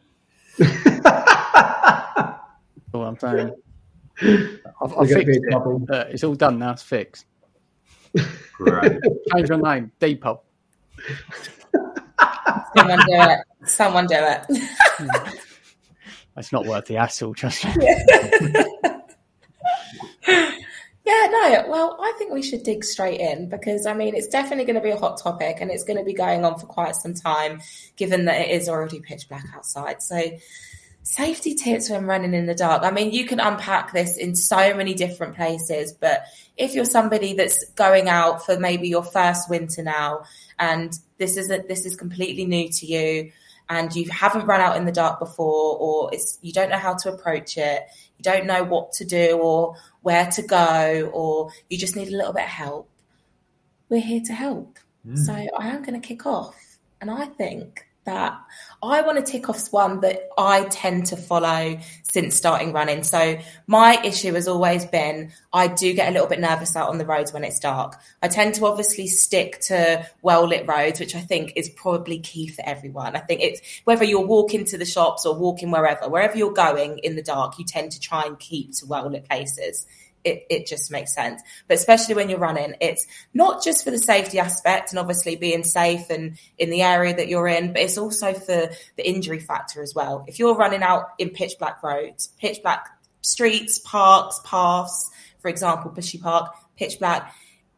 That's 0.57 1.95
all 2.93 3.03
I'm 3.03 3.19
saying. 3.19 3.53
I've, 4.81 4.97
I've 4.97 5.07
fixed 5.07 5.27
be 5.27 5.38
in 5.38 5.53
it. 5.53 5.89
Uh, 5.89 6.05
it's 6.10 6.23
all 6.23 6.36
done 6.36 6.60
now. 6.60 6.71
It's 6.71 6.84
fixed. 6.84 7.25
Great. 8.53 8.99
Change 9.34 9.49
your 9.49 9.57
name, 9.57 9.91
Depot. 9.99 10.41
Someone 12.75 12.99
do 12.99 13.05
it. 13.10 13.39
Someone 13.65 14.07
do 14.07 14.15
it. 14.17 14.45
It's 16.38 16.51
not 16.51 16.65
worth 16.65 16.86
the 16.86 16.95
hassle. 16.95 17.34
Trust 17.34 17.65
me. 17.65 17.88
Yeah, 21.12 21.28
no. 21.30 21.65
Well, 21.67 21.97
I 22.00 22.13
think 22.17 22.32
we 22.32 22.41
should 22.41 22.63
dig 22.63 22.86
straight 22.86 23.19
in 23.19 23.50
because 23.50 23.86
I 23.86 23.93
mean, 23.93 24.15
it's 24.15 24.28
definitely 24.28 24.63
going 24.63 24.76
to 24.76 24.82
be 24.82 24.91
a 24.91 24.97
hot 24.97 25.19
topic 25.21 25.58
and 25.60 25.69
it's 25.69 25.84
going 25.84 26.00
to 26.00 26.06
be 26.06 26.13
going 26.13 26.45
on 26.45 26.58
for 26.58 26.67
quite 26.67 26.95
some 26.95 27.13
time, 27.13 27.62
given 27.97 28.26
that 28.26 28.39
it 28.39 28.52
is 28.52 28.69
already 28.69 29.02
pitch 29.02 29.28
black 29.28 29.45
outside. 29.54 30.02
So, 30.02 30.21
safety 31.04 31.56
tips 31.56 31.89
when 31.89 32.06
running 32.06 32.34
in 32.34 32.45
the 32.45 32.56
dark. 32.56 32.84
I 32.84 32.91
mean, 32.91 33.12
you 33.12 33.26
can 33.26 33.41
unpack 33.41 33.91
this 33.91 34.15
in 34.15 34.36
so 34.36 34.74
many 34.74 34.93
different 34.93 35.36
places, 35.36 35.91
but 35.91 36.24
if 36.56 36.74
you're 36.76 36.86
somebody 36.86 37.34
that's 37.34 37.69
going 37.71 38.08
out 38.08 38.45
for 38.45 38.58
maybe 38.58 38.88
your 38.88 39.04
first 39.04 39.50
winter 39.50 39.84
now, 39.84 40.24
and 40.60 40.97
this 41.17 41.36
is 41.36 41.50
a, 41.52 41.62
this 41.67 41.86
is 41.86 41.95
completely 41.97 42.45
new 42.45 42.69
to 42.69 42.86
you, 42.86 43.32
and 43.67 43.93
you 43.95 44.10
haven't 44.10 44.45
run 44.45 44.62
out 44.62 44.78
in 44.78 44.86
the 44.86 44.91
dark 44.91 45.19
before, 45.19 45.78
or 45.78 46.13
it's 46.13 46.38
you 46.41 46.54
don't 46.54 46.69
know 46.69 46.78
how 46.78 46.93
to 46.93 47.12
approach 47.12 47.58
it, 47.58 47.84
you 48.17 48.24
don't 48.24 48.45
know 48.45 48.63
what 48.63 48.93
to 48.93 49.04
do 49.04 49.39
or 49.39 49.76
where 50.01 50.25
to 50.31 50.41
go, 50.41 51.11
or 51.13 51.51
you 51.69 51.77
just 51.77 51.95
need 51.95 52.09
a 52.09 52.17
little 52.17 52.33
bit 52.33 52.43
of 52.43 52.49
help, 52.49 52.89
we're 53.89 54.01
here 54.01 54.21
to 54.25 54.33
help. 54.33 54.79
Mm. 55.07 55.17
So 55.17 55.33
I 55.33 55.67
am 55.69 55.83
going 55.83 55.99
to 55.99 56.07
kick 56.07 56.25
off, 56.25 56.55
and 56.99 57.09
I 57.11 57.25
think 57.25 57.85
that 58.12 58.38
I 58.84 59.02
want 59.02 59.24
to 59.24 59.32
tick 59.32 59.47
off 59.50 59.71
one 59.71 60.02
that 60.02 60.28
I 60.38 60.65
tend 60.65 61.06
to 61.08 61.15
follow 61.15 61.80
since 62.04 62.36
starting 62.36 62.74
running. 62.74 63.04
So 63.04 63.38
my 63.67 64.02
issue 64.04 64.34
has 64.34 64.50
always 64.50 64.86
been 64.86 65.32
I 65.54 65.67
do 65.67 65.93
get 65.93 66.10
a 66.10 66.12
little 66.12 66.28
bit 66.28 66.39
nervous 66.39 66.76
out 66.76 66.89
on 66.89 66.97
the 66.97 67.06
roads 67.06 67.32
when 67.32 67.45
it's 67.45 67.60
dark. 67.60 68.00
I 68.21 68.28
tend 68.28 68.56
to 68.56 68.65
obviously 68.65 69.08
stick 69.08 69.62
to 69.67 70.06
well 70.21 70.45
lit 70.45 70.67
roads, 70.67 71.00
which 71.00 71.15
I 71.15 71.21
think 71.21 71.54
is 71.56 71.69
probably 71.69 72.19
key 72.19 72.50
for 72.50 72.63
everyone. 72.65 73.15
I 73.15 73.19
think 73.19 73.41
it's 73.41 73.62
whether 73.86 74.04
you're 74.04 74.26
walking 74.26 74.65
to 74.65 74.78
the 74.78 74.86
shops 74.86 75.26
or 75.26 75.38
walking 75.38 75.71
wherever, 75.71 76.10
wherever 76.10 76.38
you're 76.38 76.52
going 76.52 77.00
in 77.00 77.15
the 77.15 77.24
dark, 77.24 77.60
you 77.60 77.65
tend 77.65 77.93
to 77.93 78.00
try 78.00 78.24
and 78.26 78.38
keep 78.38 78.76
to 78.78 78.86
well 78.88 79.10
lit 79.10 79.28
places 79.28 79.86
it, 80.23 80.45
it 80.49 80.67
just 80.67 80.91
makes 80.91 81.13
sense. 81.13 81.41
But 81.67 81.75
especially 81.75 82.15
when 82.15 82.29
you're 82.29 82.39
running, 82.39 82.75
it's 82.79 83.05
not 83.34 83.63
just 83.63 83.84
for 83.84 83.91
the 83.91 83.97
safety 83.97 84.39
aspect 84.39 84.91
and 84.91 84.99
obviously 84.99 85.36
being 85.36 85.63
safe 85.63 86.10
and 86.10 86.38
in 86.57 86.69
the 86.69 86.81
area 86.81 87.15
that 87.15 87.27
you're 87.27 87.47
in, 87.47 87.73
but 87.73 87.81
it's 87.81 87.97
also 87.97 88.34
for 88.34 88.69
the 88.97 89.10
injury 89.10 89.39
factor 89.39 89.81
as 89.81 89.93
well. 89.95 90.25
If 90.27 90.39
you're 90.39 90.55
running 90.55 90.84
out 90.84 91.10
in 91.17 91.29
pitch 91.29 91.53
black 91.60 91.81
roads, 91.84 92.29
pitch 92.39 92.60
black 92.62 92.88
streets, 93.21 93.79
parks, 93.79 94.39
paths, 94.45 95.10
for 95.39 95.47
example, 95.49 95.91
Bushy 95.91 96.17
Park, 96.17 96.53
pitch 96.77 96.99
black, 96.99 97.34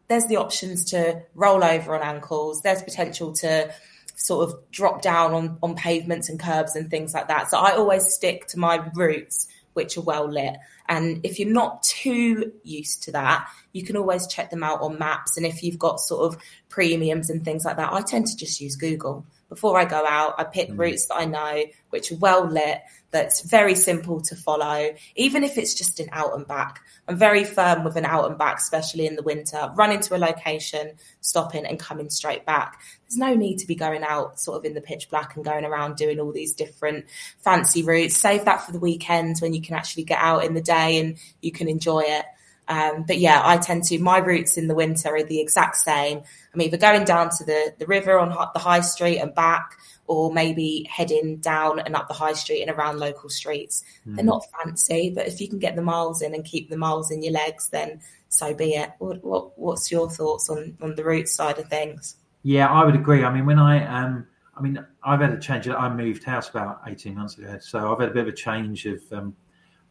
there's 0.08 0.28
the 0.28 0.38
options 0.38 0.92
to 0.92 1.24
roll 1.34 1.64
over 1.64 1.96
on 1.96 2.02
ankles. 2.02 2.62
There's 2.62 2.84
potential 2.84 3.34
to 3.34 3.74
sort 4.16 4.50
of 4.50 4.60
drop 4.72 5.02
down 5.02 5.34
on, 5.34 5.58
on 5.64 5.76
pavements 5.76 6.30
and 6.30 6.40
curbs 6.40 6.76
and 6.76 6.90
things 6.90 7.14
like 7.14 7.30
that. 7.30 7.50
So 7.50 7.58
I 7.58 7.76
always 7.76 8.06
stick 8.14 8.48
to 8.48 8.60
my 8.60 8.84
routes 8.94 9.48
which 9.74 9.98
are 9.98 10.02
well 10.02 10.30
lit. 10.30 10.56
And 10.88 11.20
if 11.24 11.40
you're 11.40 11.50
not 11.50 11.84
too 11.84 12.54
used 12.64 13.04
to 13.04 13.12
that, 13.12 13.48
you 13.72 13.84
can 13.84 13.98
always 13.98 14.28
check 14.28 14.50
them 14.50 14.64
out 14.64 14.82
on 14.82 15.00
maps. 15.00 15.38
And 15.38 15.46
if 15.46 15.64
you've 15.64 15.80
got 15.80 16.00
sort 16.00 16.34
of 16.34 16.42
premiums 16.70 17.30
and 17.30 17.44
things 17.44 17.66
like 17.66 17.78
that, 17.78 17.94
I 17.94 18.02
tend 18.02 18.28
to 18.28 18.38
just 18.38 18.62
use 18.62 18.76
Google. 18.76 19.26
Before 19.50 19.80
I 19.80 19.86
go 19.86 20.06
out, 20.06 20.36
I 20.38 20.44
pick 20.44 20.70
mm. 20.70 20.80
routes 20.80 21.08
that 21.08 21.16
I 21.16 21.26
know, 21.26 21.66
which 21.90 22.12
are 22.12 22.18
well 22.18 22.46
lit, 22.46 22.82
that's 23.14 23.42
very 23.42 23.76
simple 23.76 24.20
to 24.22 24.36
follow, 24.36 24.90
even 25.16 25.44
if 25.44 25.58
it's 25.58 25.76
just 25.76 26.00
an 26.00 26.10
out 26.12 26.36
and 26.36 26.48
back. 26.48 26.80
I'm 27.08 27.16
very 27.16 27.44
firm 27.44 27.84
with 27.84 27.96
an 27.96 28.06
out 28.06 28.28
and 28.28 28.38
back, 28.38 28.58
especially 28.58 29.06
in 29.06 29.16
the 29.16 29.22
winter. 29.22 29.70
Run 29.76 29.92
into 29.92 30.16
a 30.16 30.18
location, 30.18 30.94
stopping 31.22 31.66
and 31.66 31.80
coming 31.80 32.10
straight 32.10 32.44
back. 32.46 32.82
There's 33.04 33.18
no 33.18 33.36
need 33.36 33.60
to 33.60 33.68
be 33.68 33.76
going 33.76 34.04
out 34.04 34.40
sort 34.40 34.58
of 34.58 34.66
in 34.66 34.74
the 34.74 34.82
pitch 34.82 35.10
black 35.12 35.36
and 35.36 35.46
going 35.46 35.64
around 35.64 35.96
doing 35.96 36.20
all 36.20 36.32
these 36.32 36.54
different 36.54 37.06
fancy 37.38 37.84
routes. 37.84 38.18
Save 38.18 38.46
that 38.46 38.64
for 38.64 38.72
the 38.72 38.80
weekends 38.80 39.42
when 39.42 39.54
you 39.54 39.62
can 39.62 39.76
actually 39.76 40.06
get 40.06 40.20
out 40.20 40.44
in 40.44 40.56
the 40.56 40.62
day 40.62 41.00
and 41.00 41.18
you 41.42 41.52
can 41.52 41.70
enjoy 41.70 42.02
it. 42.02 42.26
Um, 42.68 43.04
but 43.06 43.18
yeah, 43.18 43.42
I 43.44 43.58
tend 43.58 43.84
to, 43.86 44.00
my 44.00 44.20
routes 44.20 44.58
in 44.58 44.68
the 44.68 44.76
winter 44.76 45.16
are 45.16 45.24
the 45.24 45.40
exact 45.40 45.76
same. 45.76 46.22
I'm 46.54 46.62
either 46.62 46.78
going 46.78 47.04
down 47.04 47.30
to 47.38 47.44
the, 47.44 47.74
the 47.78 47.86
river 47.86 48.18
on 48.18 48.30
the 48.30 48.60
high 48.60 48.82
street 48.82 49.20
and 49.20 49.36
back, 49.36 49.78
or 50.08 50.34
maybe 50.34 50.88
heading 50.90 51.38
down 51.38 51.80
and 51.80 51.96
up 51.96 52.08
the 52.08 52.14
high 52.14 52.34
street 52.34 52.62
and 52.62 52.72
around 52.72 53.00
local 53.00 53.30
streets. 53.30 53.84
Mm. 54.08 54.16
They're 54.16 54.26
not 54.26 54.46
fancy, 54.64 55.12
but 55.14 55.28
if 55.28 55.42
you 55.42 55.48
can 55.48 55.60
get 55.60 55.76
the 55.76 55.82
miles 55.82 56.22
in 56.22 56.34
and 56.34 56.44
keep 56.46 56.70
the 56.70 56.78
miles 56.78 57.12
in 57.12 57.22
your 57.24 57.34
legs, 57.34 57.70
then 57.70 58.02
so 58.30 58.54
be 58.54 58.74
it. 58.76 58.92
What, 59.00 59.24
what, 59.24 59.58
what's 59.58 59.92
your 59.92 60.10
thoughts 60.10 60.50
on, 60.50 60.78
on 60.82 60.96
the 60.96 61.04
route 61.04 61.30
side 61.30 61.58
of 61.58 61.68
things? 61.68 62.18
Yeah, 62.44 62.68
I 62.68 62.84
would 62.84 62.96
agree. 62.96 63.24
I 63.24 63.34
mean, 63.34 63.46
when 63.46 63.60
I 63.60 63.86
um, 63.86 64.28
I 64.58 64.62
mean, 64.62 64.86
I've 65.04 65.22
had 65.22 65.32
a 65.32 65.40
change. 65.40 65.68
I 65.68 65.90
moved 65.94 66.24
house 66.24 66.50
about 66.50 66.82
eighteen 66.86 67.16
months 67.16 67.38
ago, 67.38 67.58
so 67.62 67.92
I've 67.92 68.00
had 68.00 68.10
a 68.10 68.14
bit 68.14 68.24
of 68.24 68.28
a 68.28 68.36
change 68.36 68.86
of 68.86 69.02
um, 69.12 69.36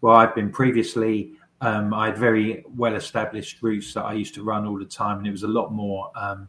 well, 0.03 0.17
I've 0.17 0.35
been 0.35 0.51
previously. 0.51 1.33
Um, 1.63 1.95
I 1.95 2.07
had 2.07 2.19
very 2.19 2.65
well 2.75 2.97
established 2.97 3.63
routes 3.63 3.95
that 3.95 4.03
I 4.03 4.15
used 4.15 4.35
to 4.35 4.43
run 4.43 4.67
all 4.67 4.77
the 4.77 4.85
time, 4.85 5.19
and 5.19 5.27
it 5.29 5.31
was 5.31 5.45
a 5.45 5.49
lot 5.49 5.73
more, 5.73 6.11
um, 6.17 6.49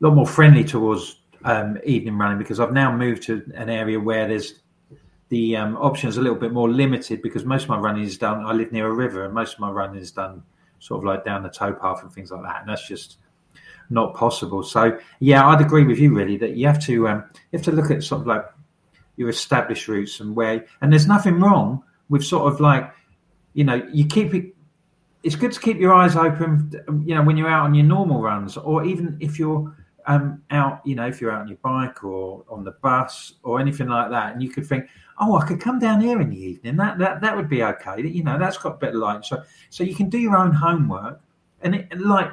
lot 0.00 0.14
more 0.14 0.26
friendly 0.26 0.64
towards 0.64 1.20
um, 1.44 1.78
evening 1.84 2.18
running 2.18 2.38
because 2.38 2.58
I've 2.58 2.72
now 2.72 2.94
moved 2.94 3.22
to 3.24 3.42
an 3.54 3.70
area 3.70 4.00
where 4.00 4.26
there's 4.26 4.54
the 5.28 5.56
um, 5.56 5.76
options 5.76 6.16
a 6.16 6.20
little 6.20 6.36
bit 6.36 6.52
more 6.52 6.68
limited 6.68 7.22
because 7.22 7.44
most 7.44 7.62
of 7.62 7.68
my 7.68 7.78
running 7.78 8.02
is 8.02 8.18
done. 8.18 8.44
I 8.44 8.52
live 8.52 8.72
near 8.72 8.88
a 8.88 8.92
river, 8.92 9.24
and 9.24 9.32
most 9.32 9.54
of 9.54 9.60
my 9.60 9.70
running 9.70 10.00
is 10.00 10.10
done 10.10 10.42
sort 10.80 10.98
of 10.98 11.04
like 11.04 11.24
down 11.24 11.44
the 11.44 11.48
towpath 11.48 12.02
and 12.02 12.12
things 12.12 12.32
like 12.32 12.42
that, 12.42 12.62
and 12.62 12.68
that's 12.68 12.88
just 12.88 13.18
not 13.88 14.16
possible. 14.16 14.64
So 14.64 14.98
yeah, 15.20 15.46
I'd 15.46 15.60
agree 15.60 15.84
with 15.84 16.00
you 16.00 16.12
really 16.12 16.36
that 16.38 16.56
you 16.56 16.66
have 16.66 16.84
to 16.86 17.06
um, 17.06 17.24
you 17.52 17.58
have 17.58 17.64
to 17.66 17.72
look 17.72 17.92
at 17.92 18.02
sort 18.02 18.22
of 18.22 18.26
like 18.26 18.44
your 19.16 19.28
established 19.28 19.86
routes 19.86 20.18
and 20.18 20.34
where 20.34 20.66
and 20.80 20.90
there's 20.90 21.06
nothing 21.06 21.38
wrong 21.38 21.84
with 22.08 22.24
sort 22.24 22.52
of 22.52 22.58
like 22.58 22.92
you 23.54 23.64
know 23.64 23.86
you 23.92 24.06
keep 24.06 24.34
it. 24.34 24.54
It's 25.22 25.36
good 25.36 25.52
to 25.52 25.60
keep 25.60 25.78
your 25.78 25.94
eyes 25.94 26.16
open, 26.16 26.72
you 27.06 27.14
know, 27.14 27.22
when 27.22 27.36
you're 27.36 27.48
out 27.48 27.64
on 27.64 27.74
your 27.74 27.84
normal 27.84 28.20
runs, 28.20 28.56
or 28.56 28.84
even 28.84 29.16
if 29.20 29.38
you're 29.38 29.72
um, 30.06 30.42
out, 30.50 30.80
you 30.84 30.94
know, 30.94 31.06
if 31.06 31.20
you're 31.20 31.30
out 31.30 31.42
on 31.42 31.48
your 31.48 31.58
bike 31.58 32.02
or 32.02 32.44
on 32.48 32.64
the 32.64 32.72
bus 32.82 33.34
or 33.44 33.60
anything 33.60 33.88
like 33.88 34.10
that, 34.10 34.32
and 34.32 34.42
you 34.42 34.50
could 34.50 34.66
think, 34.66 34.86
oh, 35.20 35.36
I 35.36 35.46
could 35.46 35.60
come 35.60 35.78
down 35.78 36.00
here 36.00 36.20
in 36.20 36.30
the 36.30 36.40
evening. 36.40 36.76
That 36.76 36.98
that 36.98 37.20
that 37.20 37.36
would 37.36 37.48
be 37.48 37.62
okay. 37.62 38.02
You 38.02 38.24
know, 38.24 38.38
that's 38.38 38.58
got 38.58 38.80
better 38.80 38.96
light. 38.96 39.24
So 39.24 39.42
so 39.70 39.84
you 39.84 39.94
can 39.94 40.08
do 40.08 40.18
your 40.18 40.36
own 40.36 40.52
homework, 40.52 41.20
and 41.60 41.76
it, 41.76 42.00
like 42.00 42.32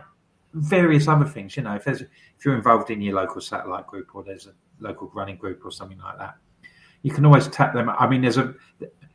various 0.53 1.07
other 1.07 1.25
things. 1.25 1.55
You 1.57 1.63
know, 1.63 1.75
if 1.75 1.83
there's 1.83 2.01
if 2.01 2.45
you're 2.45 2.55
involved 2.55 2.89
in 2.89 3.01
your 3.01 3.15
local 3.15 3.41
satellite 3.41 3.87
group 3.87 4.15
or 4.15 4.23
there's 4.23 4.47
a 4.47 4.53
local 4.79 5.11
running 5.13 5.37
group 5.37 5.63
or 5.63 5.71
something 5.71 5.99
like 5.99 6.17
that, 6.17 6.35
you 7.03 7.11
can 7.11 7.25
always 7.25 7.47
tap 7.47 7.73
them. 7.73 7.89
I 7.89 8.07
mean, 8.07 8.21
there's 8.21 8.37
a 8.37 8.55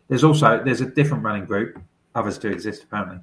there's 0.08 0.24
also 0.24 0.62
there's 0.64 0.80
a 0.80 0.86
different 0.86 1.24
running 1.24 1.44
group. 1.44 1.82
Others 2.14 2.38
do 2.38 2.48
exist 2.48 2.84
apparently 2.84 3.20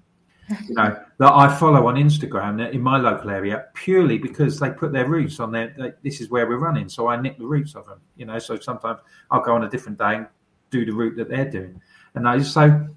you 0.67 0.75
know, 0.75 0.97
that 1.19 1.33
I 1.33 1.55
follow 1.55 1.87
on 1.87 1.95
Instagram 1.95 2.71
in 2.71 2.81
my 2.81 2.97
local 2.97 3.29
area 3.29 3.65
purely 3.73 4.17
because 4.17 4.59
they 4.59 4.69
put 4.69 4.91
their 4.91 5.07
routes 5.07 5.39
on 5.39 5.51
there. 5.51 5.95
This 6.03 6.21
is 6.21 6.29
where 6.29 6.47
we're 6.47 6.57
running, 6.57 6.89
so 6.89 7.07
I 7.07 7.19
nick 7.19 7.37
the 7.37 7.45
routes 7.45 7.75
of 7.75 7.85
them. 7.85 7.99
You 8.15 8.25
know, 8.25 8.39
so 8.39 8.57
sometimes 8.59 8.99
I'll 9.29 9.43
go 9.43 9.53
on 9.53 9.63
a 9.63 9.69
different 9.69 9.97
day 9.97 10.15
and 10.15 10.27
do 10.69 10.85
the 10.85 10.91
route 10.91 11.15
that 11.17 11.29
they're 11.29 11.49
doing. 11.49 11.81
And 12.15 12.27
I, 12.27 12.41
so, 12.41 12.87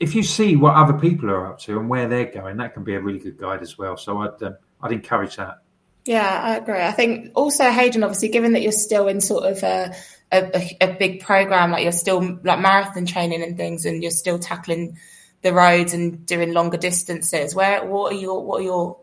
if 0.00 0.14
you 0.14 0.22
see 0.22 0.56
what 0.56 0.74
other 0.74 0.92
people 0.92 1.30
are 1.30 1.46
up 1.46 1.58
to 1.60 1.78
and 1.78 1.88
where 1.88 2.08
they're 2.08 2.30
going, 2.30 2.56
that 2.58 2.74
can 2.74 2.84
be 2.84 2.94
a 2.94 3.00
really 3.00 3.18
good 3.18 3.38
guide 3.38 3.62
as 3.62 3.78
well. 3.78 3.96
So 3.96 4.18
I'd 4.18 4.42
um, 4.42 4.56
I'd 4.82 4.92
encourage 4.92 5.36
that. 5.36 5.62
Yeah, 6.04 6.40
I 6.42 6.56
agree. 6.56 6.80
I 6.80 6.92
think 6.92 7.32
also 7.34 7.70
Hayden, 7.70 8.04
obviously, 8.04 8.28
given 8.28 8.52
that 8.52 8.62
you're 8.62 8.72
still 8.72 9.08
in 9.08 9.20
sort 9.20 9.44
of 9.44 9.62
a, 9.62 9.94
a, 10.32 10.76
a 10.80 10.92
big 10.94 11.20
program, 11.20 11.70
like 11.70 11.82
you're 11.82 11.92
still 11.92 12.38
like 12.42 12.60
marathon 12.60 13.06
training 13.06 13.42
and 13.42 13.56
things, 13.56 13.84
and 13.84 14.02
you're 14.02 14.10
still 14.10 14.38
tackling 14.38 14.98
the 15.42 15.52
roads 15.52 15.94
and 15.94 16.26
doing 16.26 16.52
longer 16.52 16.76
distances. 16.76 17.54
Where 17.54 17.84
what 17.84 18.12
are 18.12 18.16
your 18.16 18.44
what 18.44 18.60
are 18.60 18.64
your 18.64 18.98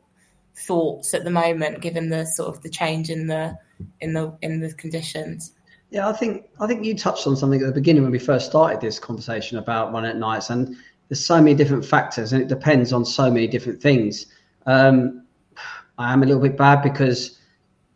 thoughts 0.56 1.14
at 1.14 1.24
the 1.24 1.32
moment, 1.32 1.82
given 1.82 2.10
the 2.10 2.26
sort 2.26 2.56
of 2.56 2.62
the 2.62 2.70
change 2.70 3.10
in 3.10 3.28
the 3.28 3.58
in 4.02 4.14
the 4.14 4.38
in 4.42 4.60
the 4.60 4.74
conditions? 4.74 5.54
Yeah, 5.90 6.08
I 6.08 6.14
think 6.14 6.50
I 6.60 6.68
think 6.68 6.84
you 6.84 6.98
touched 6.98 7.28
on 7.28 7.36
something 7.36 7.62
at 7.62 7.68
the 7.68 7.74
beginning 7.74 8.04
when 8.04 8.12
we 8.12 8.20
first 8.20 8.48
started 8.50 8.82
this 8.82 9.00
conversation 9.00 9.58
about 9.58 9.94
running 9.94 10.12
at 10.12 10.18
nights, 10.18 10.50
and 10.50 10.76
there's 11.08 11.24
so 11.24 11.38
many 11.38 11.56
different 11.56 11.86
factors, 11.86 12.34
and 12.34 12.42
it 12.42 12.48
depends 12.48 12.92
on 12.92 13.06
so 13.06 13.30
many 13.32 13.48
different 13.48 13.82
things. 13.82 14.28
Um, 14.66 15.24
I 15.98 16.12
am 16.12 16.24
a 16.24 16.26
little 16.26 16.42
bit 16.42 16.58
bad 16.58 16.82
because 16.82 17.40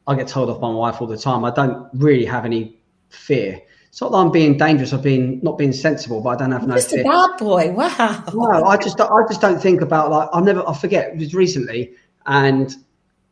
I 0.05 0.15
get 0.15 0.27
told 0.27 0.49
off 0.49 0.61
by 0.61 0.69
my 0.69 0.75
wife 0.75 1.01
all 1.01 1.07
the 1.07 1.17
time. 1.17 1.43
I 1.43 1.51
don't 1.51 1.89
really 1.93 2.25
have 2.25 2.45
any 2.45 2.77
fear. 3.10 3.62
It's 3.89 4.02
not 4.02 4.12
that 4.12 4.17
I'm 4.17 4.32
being 4.32 4.58
dangerous 4.58 4.93
or 4.93 5.00
being 5.00 5.39
not 5.41 5.58
being 5.58 5.74
sensible, 5.74 6.22
but 6.22 6.30
I 6.30 6.36
don't 6.36 6.52
have 6.52 6.63
I'm 6.63 6.70
no. 6.70 6.76
Just 6.76 6.91
fear. 6.91 7.02
a 7.02 7.04
bad 7.04 7.38
boy. 7.39 7.72
Wow. 7.72 8.24
No, 8.34 8.63
I 8.65 8.78
just 8.78 9.00
I 9.02 9.24
just 9.28 9.41
don't 9.41 9.60
think 9.60 9.82
about 9.82 10.12
like 10.12 10.30
I 10.34 10.41
never 10.41 10.67
I 10.67 10.76
forget 10.76 11.13
it 11.13 11.17
was 11.17 11.34
recently 11.34 11.93
and 12.28 12.76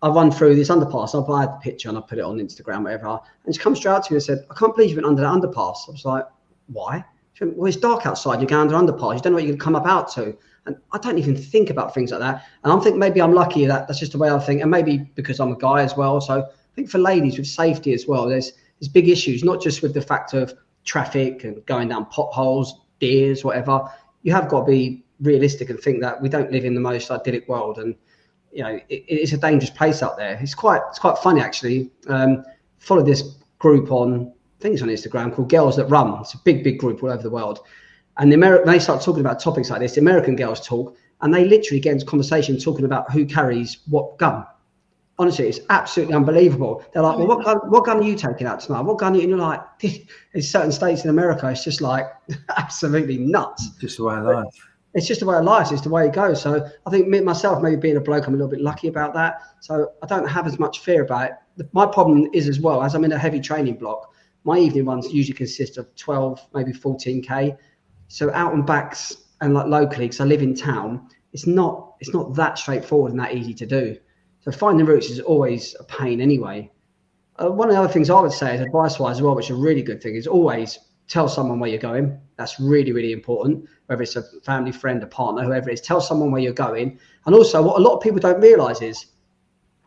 I 0.02 0.10
run 0.10 0.32
through 0.32 0.56
this 0.56 0.70
underpass. 0.70 1.14
I 1.14 1.26
buy 1.26 1.46
the 1.46 1.60
picture 1.62 1.90
and 1.90 1.98
I 1.98 2.02
put 2.02 2.18
it 2.18 2.24
on 2.24 2.38
Instagram, 2.38 2.84
whatever. 2.84 3.20
And 3.46 3.56
she 3.56 3.62
comes 3.62 3.78
straight 3.78 3.92
out 3.92 4.06
to 4.06 4.14
me 4.14 4.18
and 4.18 4.24
said, 4.24 4.46
"I 4.50 4.54
can't 4.56 4.76
believe 4.76 4.92
you 4.92 4.96
went 4.96 5.08
under 5.08 5.22
that 5.22 5.32
underpass." 5.32 5.88
I 5.88 5.92
was 5.92 6.06
like, 6.06 6.26
"Why?" 6.68 7.04
She 7.34 7.44
went, 7.44 7.58
"Well, 7.58 7.68
it's 7.68 7.78
dark 7.78 8.06
outside. 8.06 8.40
You're 8.40 8.48
going 8.48 8.74
under 8.74 8.92
underpass. 8.94 9.16
You 9.16 9.22
don't 9.22 9.34
know 9.34 9.38
what 9.38 9.44
you're 9.44 9.56
going 9.56 9.60
to 9.60 9.64
come 9.64 9.76
up 9.76 9.86
out 9.86 10.12
to." 10.14 10.36
And 10.66 10.78
I 10.92 10.98
don't 10.98 11.20
even 11.20 11.36
think 11.36 11.70
about 11.70 11.94
things 11.94 12.12
like 12.12 12.22
that. 12.22 12.44
And 12.64 12.74
I'm 12.74 12.82
thinking 12.82 13.00
maybe 13.00 13.22
I'm 13.22 13.34
lucky 13.34 13.66
that 13.66 13.88
that's 13.88 14.00
just 14.00 14.14
the 14.14 14.18
way 14.18 14.32
I 14.32 14.40
think, 14.40 14.62
and 14.62 14.72
maybe 14.72 14.98
because 15.16 15.40
I'm 15.40 15.52
a 15.52 15.58
guy 15.58 15.84
as 15.84 15.96
well. 15.96 16.20
So 16.22 16.42
I 16.42 16.76
think 16.76 16.90
for 16.90 16.98
ladies 16.98 17.38
with 17.38 17.48
safety 17.48 17.94
as 17.94 18.08
well, 18.08 18.28
there's 18.28 18.54
there's 18.80 18.90
big 18.90 19.10
issues, 19.10 19.44
not 19.44 19.62
just 19.62 19.82
with 19.82 19.94
the 19.94 20.02
fact 20.02 20.34
of 20.34 20.54
traffic 20.84 21.44
and 21.44 21.66
going 21.66 21.90
down 21.90 22.06
potholes, 22.06 22.82
deers, 23.00 23.44
whatever. 23.44 23.82
You 24.24 24.32
have 24.34 24.48
got 24.50 24.62
to 24.62 24.72
be 24.72 25.04
realistic 25.22 25.70
and 25.70 25.80
think 25.80 26.02
that 26.02 26.22
we 26.22 26.30
don't 26.30 26.52
live 26.52 26.66
in 26.66 26.74
the 26.74 26.82
most 26.82 27.10
idyllic 27.12 27.48
world, 27.48 27.78
and 27.78 27.96
you 28.52 28.64
know 28.64 28.80
it, 28.90 29.04
it's 29.08 29.34
a 29.34 29.38
dangerous 29.38 29.70
place 29.70 30.02
out 30.04 30.18
there. 30.18 30.38
It's 30.42 30.56
quite 30.56 30.82
it's 30.90 31.00
quite 31.00 31.18
funny 31.18 31.42
actually. 31.42 31.92
Um, 32.08 32.44
follow 32.80 33.04
this 33.04 33.22
group 33.60 33.92
on 33.92 34.32
I 34.60 34.62
think 34.62 34.74
it's 34.74 34.84
on 34.84 34.90
Instagram 34.90 35.34
called 35.34 35.50
Girls 35.50 35.76
That 35.76 35.86
Run. 35.88 36.20
It's 36.22 36.34
a 36.34 36.40
big 36.40 36.64
big 36.64 36.80
group 36.80 37.04
all 37.04 37.12
over 37.12 37.24
the 37.24 37.30
world, 37.30 37.60
and 38.18 38.32
the 38.32 38.38
Ameri- 38.38 38.66
they 38.66 38.80
start 38.80 39.02
talking 39.02 39.22
about 39.22 39.40
topics 39.40 39.70
like 39.70 39.80
this. 39.80 39.96
The 39.96 40.02
American 40.02 40.36
girls 40.36 40.66
talk, 40.66 40.98
and 41.22 41.34
they 41.34 41.46
literally 41.46 41.80
get 41.80 41.94
into 41.94 42.06
conversation 42.06 42.60
talking 42.60 42.86
about 42.86 43.12
who 43.12 43.26
carries 43.26 43.80
what 43.88 44.18
gun 44.18 44.46
honestly, 45.17 45.47
it's 45.47 45.60
absolutely 45.69 46.15
unbelievable. 46.15 46.84
They're 46.93 47.04
like, 47.04 47.17
well, 47.17 47.28
what 47.28 47.45
gun, 47.45 47.58
what 47.69 47.86
gun 47.86 47.99
are 47.99 48.04
you 48.04 48.15
taking 48.15 48.47
out 48.47 48.60
tonight? 48.60 48.82
What 48.82 48.97
gun 48.97 49.13
are 49.13 49.15
you? 49.15 49.21
And 49.21 49.30
you're 49.30 49.39
like, 49.39 49.62
in 50.34 50.41
certain 50.41 50.71
states 50.71 51.04
in 51.04 51.10
America, 51.10 51.49
it's 51.49 51.63
just 51.63 51.82
like 51.82 52.06
absolutely 52.58 53.17
nuts. 53.17 53.69
Just 53.80 53.97
the 53.97 54.04
way 54.04 54.15
of 54.15 54.25
life. 54.25 54.67
it's 54.93 55.08
just 55.08 55.21
the 55.21 55.25
way 55.25 55.38
of 55.38 55.45
life. 55.45 55.71
It's 55.71 55.82
the 55.82 55.89
way 55.89 56.08
it 56.08 56.13
goes. 56.13 56.41
So 56.41 56.67
I 56.86 56.89
think 56.89 57.08
me, 57.08 57.21
myself, 57.21 57.62
maybe 57.62 57.78
being 57.78 57.97
a 57.97 58.01
bloke, 58.01 58.28
I'm 58.28 58.34
a 58.34 58.38
little 58.38 58.51
bit 58.51 58.62
lucky 58.62 58.88
about 58.88 59.13
that. 59.13 59.41
So 59.62 59.93
I 60.04 60.08
don't 60.08 60.28
have 60.28 60.47
as 60.47 60.60
much 60.60 60.80
fear 60.80 61.04
about 61.04 61.32
it. 61.32 61.69
My 61.71 61.86
problem 61.86 62.28
is 62.34 62.49
as 62.49 62.60
well, 62.60 62.84
as 62.84 62.95
I'm 62.95 63.06
in 63.06 63.12
a 63.13 63.17
heavy 63.17 63.39
training 63.39 63.75
block, 63.75 64.13
my 64.43 64.60
evening 64.60 64.86
ones 64.86 65.12
usually 65.12 65.36
consist 65.36 65.78
of 65.78 65.93
12, 65.95 66.39
maybe 66.54 66.71
14K. 66.71 67.58
So 68.10 68.32
out 68.34 68.54
and 68.54 68.65
backs 68.65 69.15
and 69.41 69.54
like 69.54 69.67
locally, 69.67 70.06
because 70.06 70.19
I 70.19 70.25
live 70.25 70.41
in 70.41 70.56
town, 70.56 71.08
it's 71.34 71.47
not 71.47 71.95
it's 71.99 72.13
not 72.13 72.36
that 72.36 72.58
straightforward 72.58 73.12
and 73.12 73.19
that 73.19 73.34
easy 73.34 73.54
to 73.56 73.65
do. 73.65 73.97
So 74.45 74.51
finding 74.51 74.86
routes 74.86 75.10
is 75.10 75.19
always 75.19 75.75
a 75.79 75.84
pain 75.84 76.21
anyway. 76.21 76.71
Uh, 77.38 77.49
one 77.49 77.67
of 77.67 77.75
the 77.75 77.81
other 77.81 77.91
things 77.91 78.12
I 78.12 78.21
would 78.21 78.31
say 78.31 78.53
is 78.53 78.62
advice 78.62 78.99
wise 78.99 79.17
as 79.17 79.21
well, 79.23 79.36
which 79.36 79.49
is 79.49 79.58
a 79.58 79.60
really 79.60 79.81
good 79.81 80.03
thing, 80.03 80.15
is 80.15 80.27
always 80.27 80.77
tell 81.08 81.27
someone 81.27 81.60
where 81.60 81.69
you're 81.69 81.79
going. 81.79 82.19
That's 82.38 82.60
really, 82.60 82.91
really 82.91 83.12
important. 83.12 83.67
Whether 83.88 84.03
it's 84.03 84.15
a 84.15 84.23
family, 84.43 84.71
friend, 84.71 85.01
a 85.01 85.08
partner, 85.08 85.43
whoever 85.43 85.71
it 85.71 85.73
is, 85.73 85.81
tell 85.81 85.99
someone 85.99 86.31
where 86.31 86.41
you're 86.41 86.53
going. 86.53 86.99
And 87.25 87.34
also, 87.34 87.60
what 87.63 87.79
a 87.79 87.81
lot 87.81 87.95
of 87.95 88.01
people 88.01 88.19
don't 88.19 88.39
realize 88.39 88.84
is 88.84 89.08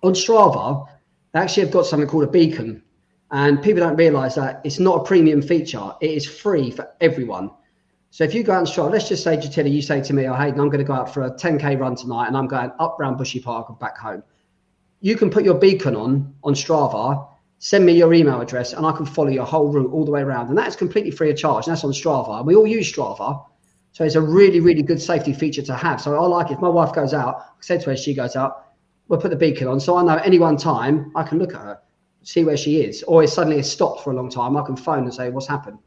on 0.03 0.13
Strava, 0.13 0.89
they 1.33 1.39
actually 1.39 1.63
have 1.65 1.73
got 1.73 1.87
something 1.87 2.09
called 2.09 2.25
a 2.25 2.31
beacon. 2.31 2.83
And 3.31 3.63
people 3.63 3.81
don't 3.81 3.97
realize 3.97 4.35
that 4.35 4.61
it's 4.65 4.81
not 4.81 5.03
a 5.03 5.05
premium 5.05 5.41
feature, 5.41 5.93
it 6.01 6.11
is 6.11 6.27
free 6.27 6.73
for 6.73 6.91
everyone. 7.01 7.51
So 8.11 8.25
if 8.25 8.35
you 8.35 8.43
go 8.43 8.55
out 8.55 8.59
and 8.61 8.67
Strava, 8.67 8.91
let's 8.91 9.09
just 9.09 9.23
say, 9.23 9.37
Jatila, 9.37 9.71
you 9.71 9.83
say 9.83 10.01
to 10.01 10.13
me, 10.13 10.27
oh, 10.27 10.35
Hayden, 10.35 10.59
I'm 10.59 10.69
going 10.69 10.79
to 10.79 10.85
go 10.85 10.95
out 10.95 11.15
for 11.15 11.23
a 11.23 11.31
10K 11.31 11.79
run 11.79 11.95
tonight 11.95 12.27
and 12.27 12.37
I'm 12.37 12.49
going 12.49 12.73
up 12.81 12.99
around 12.99 13.19
Bushy 13.19 13.39
Park 13.39 13.69
and 13.69 13.79
back 13.79 13.97
home. 13.97 14.25
You 15.01 15.17
can 15.17 15.31
put 15.31 15.45
your 15.45 15.55
beacon 15.55 15.95
on 15.95 16.35
on 16.43 16.55
Strava 16.55 17.29
send 17.59 17.85
me 17.85 17.93
your 17.93 18.15
email 18.15 18.41
address 18.41 18.73
and 18.73 18.87
I 18.87 18.93
can 18.93 19.05
follow 19.05 19.31
your 19.31 19.45
whole 19.45 19.71
route 19.73 19.93
all 19.93 20.05
the 20.05 20.11
way 20.11 20.23
around. 20.23 20.49
And 20.49 20.57
that's 20.57 20.77
completely 20.77 21.11
free 21.11 21.31
of 21.31 21.37
charge. 21.37 21.67
And 21.67 21.75
that's 21.75 21.85
on 21.85 21.93
Strava. 21.93 22.39
And 22.39 22.47
we 22.47 22.55
all 22.55 22.67
use 22.67 22.91
Strava. 22.91 23.45
So 23.93 24.05
it's 24.05 24.15
a 24.15 24.21
really, 24.21 24.61
really 24.61 24.83
good 24.83 25.03
safety 25.03 25.33
feature 25.33 25.63
to 25.63 25.75
have. 25.75 26.01
So 26.01 26.15
I 26.15 26.27
like 26.27 26.51
it. 26.51 26.55
If 26.55 26.61
my 26.61 26.69
wife 26.69 26.93
goes 26.93 27.13
out, 27.13 27.37
I 27.41 27.61
said 27.61 27.81
to 27.83 27.91
her, 27.91 27.97
she 27.97 28.15
goes 28.15 28.37
out, 28.37 28.67
we'll 29.09 29.21
put 29.21 29.31
the 29.31 29.37
beacon 29.37 29.67
on. 29.67 29.81
So 29.81 29.97
I 29.97 30.03
know 30.03 30.17
any 30.17 30.39
one 30.39 30.57
time 30.57 31.11
I 31.17 31.25
can 31.25 31.39
look 31.39 31.55
at 31.55 31.61
her, 31.61 31.81
see 32.23 32.45
where 32.45 32.57
she 32.57 32.83
is. 32.83 33.03
Or 33.05 33.25
if 33.25 33.31
suddenly 33.31 33.59
it's 33.59 33.69
stopped 33.69 34.05
for 34.05 34.13
a 34.13 34.15
long 34.15 34.31
time, 34.31 34.57
I 34.57 34.65
can 34.65 34.77
phone 34.77 35.05
and 35.05 35.15
say, 35.15 35.31
what's 35.31 35.49
happened? 35.49 35.79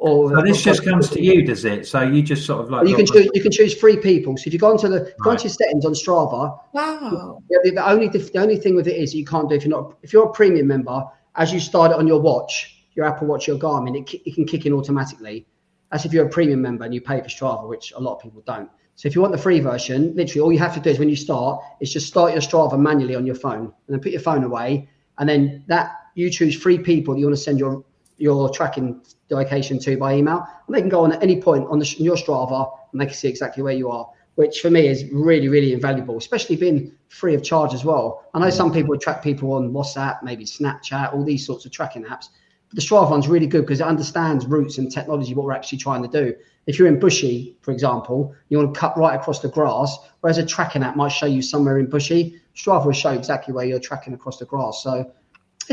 Or 0.00 0.30
so 0.30 0.42
this 0.42 0.62
just 0.62 0.82
comes 0.82 1.10
to 1.10 1.22
you, 1.22 1.44
does 1.44 1.66
it? 1.66 1.86
So 1.86 2.00
you 2.00 2.22
just 2.22 2.46
sort 2.46 2.62
of 2.62 2.70
like 2.70 2.88
you 2.88 2.96
can 2.96 3.04
choose. 3.04 3.28
You 3.34 3.42
can 3.42 3.52
choose 3.52 3.74
three 3.74 3.98
people. 3.98 4.34
So 4.38 4.44
if 4.46 4.54
you 4.54 4.58
go 4.58 4.70
onto 4.70 4.88
the 4.88 5.00
right. 5.00 5.12
go 5.22 5.30
onto 5.30 5.42
your 5.42 5.50
settings 5.50 5.84
on 5.84 5.92
Strava, 5.92 6.58
wow. 6.72 7.42
The, 7.50 7.72
the, 7.74 7.86
only 7.86 8.08
the 8.08 8.30
only 8.36 8.56
thing 8.56 8.74
with 8.74 8.88
it 8.88 8.96
is 8.96 9.14
you 9.14 9.26
can't 9.26 9.50
do 9.50 9.56
if 9.56 9.64
you're 9.64 9.70
not 9.70 9.98
if 10.02 10.14
you're 10.14 10.24
a 10.24 10.32
premium 10.32 10.66
member 10.66 11.04
as 11.36 11.52
you 11.52 11.60
start 11.60 11.92
it 11.92 11.98
on 11.98 12.06
your 12.06 12.18
watch, 12.18 12.82
your 12.94 13.06
Apple 13.06 13.26
Watch, 13.26 13.46
your 13.46 13.58
Garmin, 13.58 14.00
it, 14.00 14.22
it 14.26 14.34
can 14.34 14.46
kick 14.46 14.66
in 14.66 14.72
automatically. 14.72 15.46
That's 15.90 16.04
if 16.04 16.12
you're 16.12 16.26
a 16.26 16.30
premium 16.30 16.62
member 16.62 16.84
and 16.84 16.94
you 16.94 17.00
pay 17.00 17.20
for 17.20 17.28
Strava, 17.28 17.68
which 17.68 17.92
a 17.94 18.00
lot 18.00 18.16
of 18.16 18.22
people 18.22 18.42
don't. 18.46 18.70
So 18.96 19.06
if 19.06 19.14
you 19.14 19.20
want 19.20 19.32
the 19.32 19.38
free 19.38 19.60
version, 19.60 20.14
literally 20.14 20.40
all 20.40 20.52
you 20.52 20.58
have 20.58 20.74
to 20.74 20.80
do 20.80 20.90
is 20.90 20.98
when 20.98 21.08
you 21.08 21.16
start, 21.16 21.62
is 21.80 21.92
just 21.92 22.06
start 22.06 22.32
your 22.32 22.40
Strava 22.40 22.78
manually 22.78 23.16
on 23.16 23.26
your 23.26 23.34
phone 23.34 23.64
and 23.64 23.72
then 23.88 24.00
put 24.00 24.12
your 24.12 24.20
phone 24.20 24.44
away. 24.44 24.88
And 25.18 25.28
then 25.28 25.64
that 25.68 25.96
you 26.14 26.30
choose 26.30 26.56
three 26.60 26.78
people 26.78 27.14
that 27.14 27.20
you 27.20 27.26
want 27.26 27.36
to 27.36 27.42
send 27.42 27.58
your 27.58 27.84
your 28.20 28.50
tracking 28.50 29.00
location 29.30 29.78
to 29.80 29.96
by 29.96 30.14
email. 30.14 30.46
And 30.66 30.76
they 30.76 30.80
can 30.80 30.88
go 30.88 31.04
on 31.04 31.12
at 31.12 31.22
any 31.22 31.40
point 31.40 31.66
on, 31.68 31.78
the, 31.78 31.86
your 31.98 32.16
Strava 32.16 32.70
and 32.92 33.00
they 33.00 33.06
can 33.06 33.14
see 33.14 33.28
exactly 33.28 33.62
where 33.62 33.74
you 33.74 33.90
are 33.90 34.08
which 34.40 34.60
for 34.60 34.70
me 34.70 34.88
is 34.88 35.04
really, 35.12 35.48
really 35.48 35.74
invaluable, 35.74 36.16
especially 36.16 36.56
being 36.56 36.92
free 37.08 37.34
of 37.34 37.42
charge 37.42 37.74
as 37.74 37.84
well. 37.84 38.24
I 38.32 38.38
know 38.38 38.48
some 38.48 38.72
people 38.72 38.96
track 38.96 39.22
people 39.22 39.52
on 39.52 39.70
WhatsApp, 39.70 40.22
maybe 40.22 40.46
Snapchat, 40.46 41.12
all 41.12 41.24
these 41.24 41.44
sorts 41.44 41.66
of 41.66 41.72
tracking 41.72 42.04
apps. 42.04 42.28
But 42.70 42.76
the 42.76 42.80
Strava 42.80 43.10
one's 43.10 43.28
really 43.28 43.46
good 43.46 43.62
because 43.62 43.80
it 43.80 43.86
understands 43.86 44.46
routes 44.46 44.78
and 44.78 44.90
technology, 44.90 45.34
what 45.34 45.44
we're 45.44 45.52
actually 45.52 45.76
trying 45.76 46.02
to 46.02 46.08
do. 46.08 46.34
If 46.66 46.78
you're 46.78 46.88
in 46.88 46.98
Bushy, 46.98 47.58
for 47.60 47.72
example, 47.72 48.34
you 48.48 48.56
want 48.56 48.72
to 48.72 48.80
cut 48.80 48.96
right 48.96 49.14
across 49.14 49.40
the 49.40 49.48
grass, 49.48 49.98
whereas 50.20 50.38
a 50.38 50.46
tracking 50.46 50.84
app 50.84 50.96
might 50.96 51.08
show 51.08 51.26
you 51.26 51.42
somewhere 51.42 51.78
in 51.78 51.90
Bushy, 51.90 52.40
Strava 52.54 52.86
will 52.86 52.92
show 52.92 53.10
exactly 53.10 53.52
where 53.52 53.66
you're 53.66 53.80
tracking 53.80 54.14
across 54.14 54.38
the 54.38 54.46
grass. 54.46 54.82
So 54.82 55.12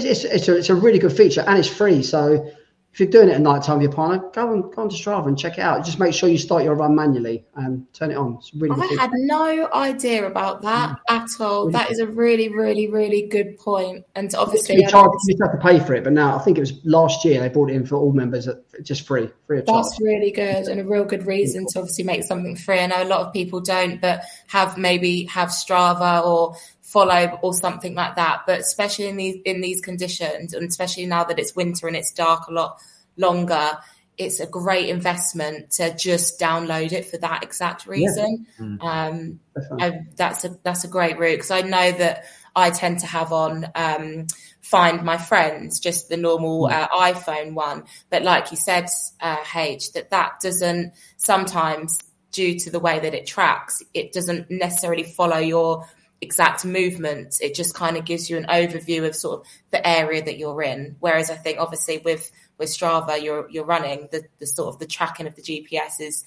it's, 0.05 0.23
it's, 0.23 0.47
a, 0.47 0.57
it's 0.57 0.69
a 0.69 0.75
really 0.75 0.99
good 0.99 1.15
feature 1.15 1.43
and 1.45 1.57
it's 1.57 1.67
free. 1.67 2.03
So 2.03 2.51
if 2.97 3.01
you're 3.01 3.09
doing 3.09 3.29
it 3.29 3.33
at 3.33 3.41
night 3.41 3.61
time 3.61 3.77
with 3.77 3.83
your 3.83 3.91
partner, 3.91 4.27
go 4.33 4.51
and 4.51 4.63
go 4.73 4.81
on 4.81 4.89
to 4.89 4.95
Strava 4.95 5.27
and 5.27 5.37
check 5.37 5.59
it 5.59 5.61
out. 5.61 5.85
Just 5.85 5.99
make 5.99 6.15
sure 6.15 6.29
you 6.29 6.37
start 6.39 6.63
your 6.63 6.73
run 6.73 6.95
manually 6.95 7.45
and 7.53 7.85
turn 7.93 8.09
it 8.09 8.17
on. 8.17 8.37
It's 8.39 8.51
really. 8.55 8.97
I 8.97 8.99
had 8.99 9.11
no 9.13 9.69
idea 9.71 10.25
about 10.25 10.63
that 10.63 10.89
mm. 10.89 10.95
at 11.07 11.27
all. 11.39 11.65
Really 11.65 11.73
that 11.73 11.91
is 11.91 11.99
a 11.99 12.07
really, 12.07 12.49
really, 12.49 12.89
really 12.89 13.27
good 13.27 13.59
point. 13.59 14.03
And 14.15 14.33
obviously, 14.33 14.77
you, 14.77 14.89
charge, 14.89 15.11
you 15.27 15.37
have 15.43 15.51
to 15.51 15.59
pay 15.59 15.79
for 15.79 15.93
it, 15.93 16.03
but 16.03 16.13
now 16.13 16.35
I 16.35 16.39
think 16.39 16.57
it 16.57 16.61
was 16.61 16.73
last 16.85 17.23
year 17.23 17.39
they 17.39 17.49
brought 17.49 17.69
it 17.69 17.75
in 17.75 17.85
for 17.85 17.97
all 17.97 18.13
members 18.13 18.47
at 18.47 18.63
just 18.81 19.05
free, 19.05 19.29
free 19.45 19.59
of 19.59 19.67
charge. 19.67 19.85
That's 19.85 20.01
really 20.01 20.31
good 20.31 20.67
and 20.67 20.79
a 20.79 20.83
real 20.83 21.05
good 21.05 21.27
reason 21.27 21.67
to 21.73 21.79
obviously 21.79 22.03
make 22.03 22.23
something 22.23 22.55
free. 22.55 22.79
I 22.79 22.87
know 22.87 23.03
a 23.03 23.05
lot 23.05 23.27
of 23.27 23.31
people 23.31 23.61
don't, 23.61 24.01
but 24.01 24.23
have 24.47 24.75
maybe 24.75 25.25
have 25.25 25.49
Strava 25.49 26.25
or 26.25 26.55
follow 26.97 27.39
or 27.41 27.53
something 27.53 27.93
like 27.93 28.15
that. 28.15 28.41
But 28.47 28.59
especially 28.59 29.07
in 29.07 29.17
these 29.17 29.37
in 29.45 29.61
these 29.61 29.81
conditions, 29.81 30.53
and 30.53 30.67
especially 30.67 31.05
now 31.05 31.23
that 31.25 31.39
it's 31.39 31.55
winter 31.55 31.87
and 31.87 31.95
it's 31.95 32.11
dark 32.13 32.47
a 32.47 32.51
lot 32.51 32.79
longer, 33.17 33.77
it's 34.17 34.39
a 34.39 34.47
great 34.47 34.89
investment 34.89 35.71
to 35.71 35.95
just 35.95 36.39
download 36.39 36.91
it 36.91 37.05
for 37.05 37.17
that 37.17 37.43
exact 37.43 37.85
reason. 37.85 38.47
Yeah. 38.59 38.65
Mm. 38.65 38.83
Um, 38.83 39.39
I, 39.79 39.99
that's 40.15 40.43
a 40.45 40.57
that's 40.63 40.83
a 40.83 40.87
great 40.87 41.19
route 41.19 41.37
because 41.37 41.51
I 41.51 41.61
know 41.61 41.91
that 41.91 42.25
I 42.55 42.71
tend 42.71 42.99
to 42.99 43.07
have 43.07 43.31
on 43.31 43.67
um, 43.75 44.27
Find 44.61 45.03
My 45.03 45.17
Friends, 45.17 45.79
just 45.79 46.09
the 46.09 46.17
normal 46.17 46.67
mm. 46.67 46.71
uh, 46.71 46.87
iPhone 46.89 47.53
one. 47.53 47.83
But 48.09 48.23
like 48.23 48.51
you 48.51 48.57
said, 48.57 48.87
uh, 49.21 49.37
H, 49.55 49.91
that 49.93 50.09
that 50.09 50.39
doesn't 50.41 50.93
sometimes 51.17 51.99
due 52.31 52.59
to 52.59 52.69
the 52.69 52.79
way 52.79 52.99
that 52.99 53.13
it 53.13 53.25
tracks, 53.25 53.81
it 53.93 54.11
doesn't 54.11 54.49
necessarily 54.49 55.03
follow 55.03 55.37
your 55.37 55.87
exact 56.21 56.65
movements. 56.65 57.39
It 57.41 57.55
just 57.55 57.75
kind 57.75 57.97
of 57.97 58.05
gives 58.05 58.29
you 58.29 58.37
an 58.37 58.45
overview 58.45 59.05
of 59.05 59.15
sort 59.15 59.41
of 59.41 59.47
the 59.71 59.85
area 59.87 60.23
that 60.23 60.37
you're 60.37 60.61
in. 60.63 60.95
Whereas 60.99 61.29
I 61.29 61.35
think 61.35 61.59
obviously 61.59 61.99
with 61.99 62.31
with 62.57 62.69
Strava, 62.69 63.21
you're 63.21 63.49
you're 63.49 63.65
running 63.65 64.07
the, 64.11 64.23
the 64.39 64.47
sort 64.47 64.73
of 64.73 64.79
the 64.79 64.87
tracking 64.87 65.27
of 65.27 65.35
the 65.35 65.41
GPS 65.41 65.99
is 65.99 66.23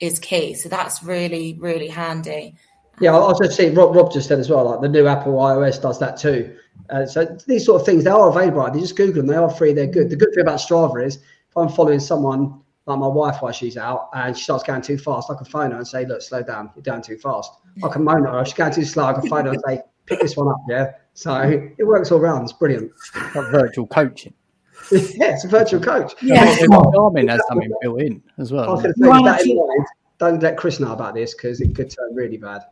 is 0.00 0.18
key. 0.18 0.54
So 0.54 0.68
that's 0.68 1.02
really 1.02 1.56
really 1.60 1.88
handy. 1.88 2.56
Yeah, 3.00 3.16
I 3.16 3.18
was 3.18 3.38
just 3.42 3.56
saying, 3.56 3.74
Rob, 3.74 3.96
Rob 3.96 4.12
just 4.12 4.28
said 4.28 4.38
as 4.38 4.50
well, 4.50 4.64
like 4.70 4.80
the 4.80 4.88
new 4.88 5.06
Apple 5.06 5.32
iOS 5.32 5.80
does 5.80 5.98
that 5.98 6.18
too. 6.18 6.56
Uh, 6.90 7.06
so 7.06 7.24
these 7.46 7.64
sort 7.64 7.80
of 7.80 7.86
things, 7.86 8.04
they 8.04 8.10
are 8.10 8.28
available. 8.28 8.70
They 8.70 8.80
just 8.80 8.96
Google 8.96 9.22
them. 9.22 9.26
They 9.26 9.36
are 9.36 9.50
free. 9.50 9.72
They're 9.72 9.86
good. 9.86 10.10
The 10.10 10.16
good 10.16 10.28
thing 10.34 10.42
about 10.42 10.58
Strava 10.58 11.04
is 11.04 11.16
if 11.16 11.56
I'm 11.56 11.68
following 11.68 12.00
someone 12.00 12.61
like 12.86 12.98
my 12.98 13.06
wife 13.06 13.40
while 13.40 13.52
she's 13.52 13.76
out 13.76 14.08
and 14.14 14.36
she 14.36 14.42
starts 14.42 14.64
going 14.64 14.82
too 14.82 14.98
fast, 14.98 15.30
I 15.30 15.34
can 15.34 15.44
phone 15.44 15.70
her 15.70 15.76
and 15.76 15.86
say, 15.86 16.04
look, 16.04 16.20
slow 16.22 16.42
down. 16.42 16.70
You're 16.74 16.82
going 16.82 17.02
too 17.02 17.16
fast. 17.16 17.52
I 17.82 17.88
can 17.88 18.02
moan 18.02 18.26
at 18.26 18.32
her. 18.32 18.40
If 18.40 18.48
she's 18.48 18.54
going 18.54 18.72
too 18.72 18.84
slow, 18.84 19.04
I 19.04 19.12
can 19.12 19.28
phone 19.28 19.44
her 19.44 19.52
and 19.52 19.62
say, 19.66 19.82
pick 20.06 20.20
this 20.20 20.36
one 20.36 20.48
up. 20.48 20.58
Yeah. 20.68 20.92
So 21.14 21.40
it 21.78 21.86
works 21.86 22.10
all 22.10 22.18
round. 22.18 22.44
It's 22.44 22.52
brilliant. 22.52 22.90
Like 23.34 23.50
virtual 23.50 23.86
coaching. 23.86 24.34
yeah, 24.90 25.34
it's 25.34 25.44
a 25.44 25.48
virtual 25.48 25.80
coach. 25.80 26.14
Yeah. 26.22 26.56
Garmin 26.56 27.28
has 27.30 27.40
something 27.48 27.70
built 27.80 28.00
in 28.00 28.22
as 28.38 28.52
well. 28.52 28.78
I 28.78 28.82
that 28.82 28.96
mind, 28.98 29.86
don't 30.18 30.42
let 30.42 30.56
Chris 30.56 30.80
know 30.80 30.92
about 30.92 31.14
this 31.14 31.34
because 31.34 31.60
it 31.60 31.74
could 31.74 31.90
turn 31.90 32.14
really 32.14 32.38
bad. 32.38 32.62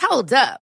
Hold 0.00 0.32
up. 0.32 0.62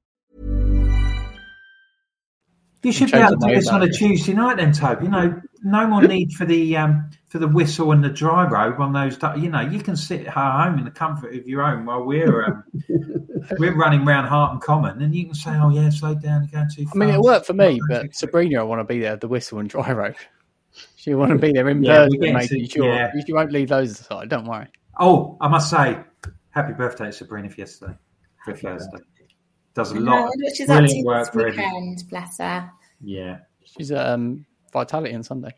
You 2.83 2.91
should 2.91 3.11
be 3.11 3.17
able 3.17 3.37
to 3.37 3.47
do 3.47 3.55
this 3.55 3.67
on 3.67 3.83
a 3.83 3.89
Tuesday 3.89 4.33
night, 4.33 4.57
then, 4.57 4.73
Toby. 4.73 5.05
You 5.05 5.11
know, 5.11 5.41
no 5.63 5.87
more 5.87 6.01
need 6.01 6.33
for 6.33 6.45
the 6.45 6.77
um, 6.77 7.11
for 7.27 7.37
the 7.37 7.47
whistle 7.47 7.91
and 7.91 8.03
the 8.03 8.09
dry 8.09 8.47
robe 8.47 8.81
on 8.81 8.91
those. 8.93 9.17
You 9.39 9.49
know, 9.49 9.61
you 9.61 9.81
can 9.81 9.95
sit 9.95 10.25
at 10.25 10.33
home 10.33 10.79
in 10.79 10.85
the 10.85 10.91
comfort 10.91 11.35
of 11.35 11.47
your 11.47 11.61
own 11.61 11.85
while 11.85 12.03
we're 12.03 12.43
um, 12.43 12.63
we're 13.59 13.75
running 13.75 14.07
around 14.07 14.27
Harton 14.27 14.59
Common, 14.59 15.01
and 15.01 15.13
you 15.13 15.25
can 15.25 15.35
say, 15.35 15.51
"Oh 15.51 15.69
yeah, 15.69 15.89
slow 15.91 16.15
down, 16.15 16.43
you're 16.43 16.59
going 16.59 16.71
too 16.73 16.85
fast." 16.85 16.95
I 16.95 16.99
mean, 16.99 17.09
it 17.09 17.21
worked 17.21 17.45
for 17.45 17.53
me, 17.53 17.79
but 17.87 18.15
Sabrina, 18.15 18.61
I 18.61 18.63
want 18.63 18.79
to 18.79 18.83
be 18.83 18.99
there, 18.99 19.15
the 19.15 19.27
whistle 19.27 19.59
and 19.59 19.69
dry 19.69 19.91
robe. 19.91 20.15
She 20.95 21.13
want 21.13 21.31
to 21.31 21.37
be 21.37 21.51
there 21.51 21.69
in 21.69 21.83
yeah, 21.83 22.05
person, 22.05 22.33
making 22.33 22.67
sure 22.67 22.85
yeah. 22.85 23.11
you 23.27 23.35
won't 23.35 23.51
leave 23.51 23.69
those 23.69 23.99
aside. 23.99 24.29
Don't 24.29 24.45
worry. 24.45 24.67
Oh, 24.99 25.37
I 25.41 25.47
must 25.47 25.69
say, 25.69 25.99
happy 26.49 26.73
birthday 26.73 27.05
to 27.05 27.11
Sabrina 27.11 27.49
for 27.49 27.59
yesterday, 27.59 27.93
for 28.45 28.55
Thursday. 28.55 28.99
Does 29.73 29.91
a 29.91 29.99
lot 29.99 30.25
of 30.25 30.31
she's 30.53 30.67
brilliant 30.67 31.05
work 31.05 31.31
for 31.31 31.45
weekend, 31.45 32.03
Bless 32.09 32.39
her. 32.39 32.69
Yeah, 33.01 33.39
she's 33.63 33.91
at 33.91 34.05
um, 34.05 34.45
Vitality 34.73 35.15
on 35.15 35.23
Sunday. 35.23 35.55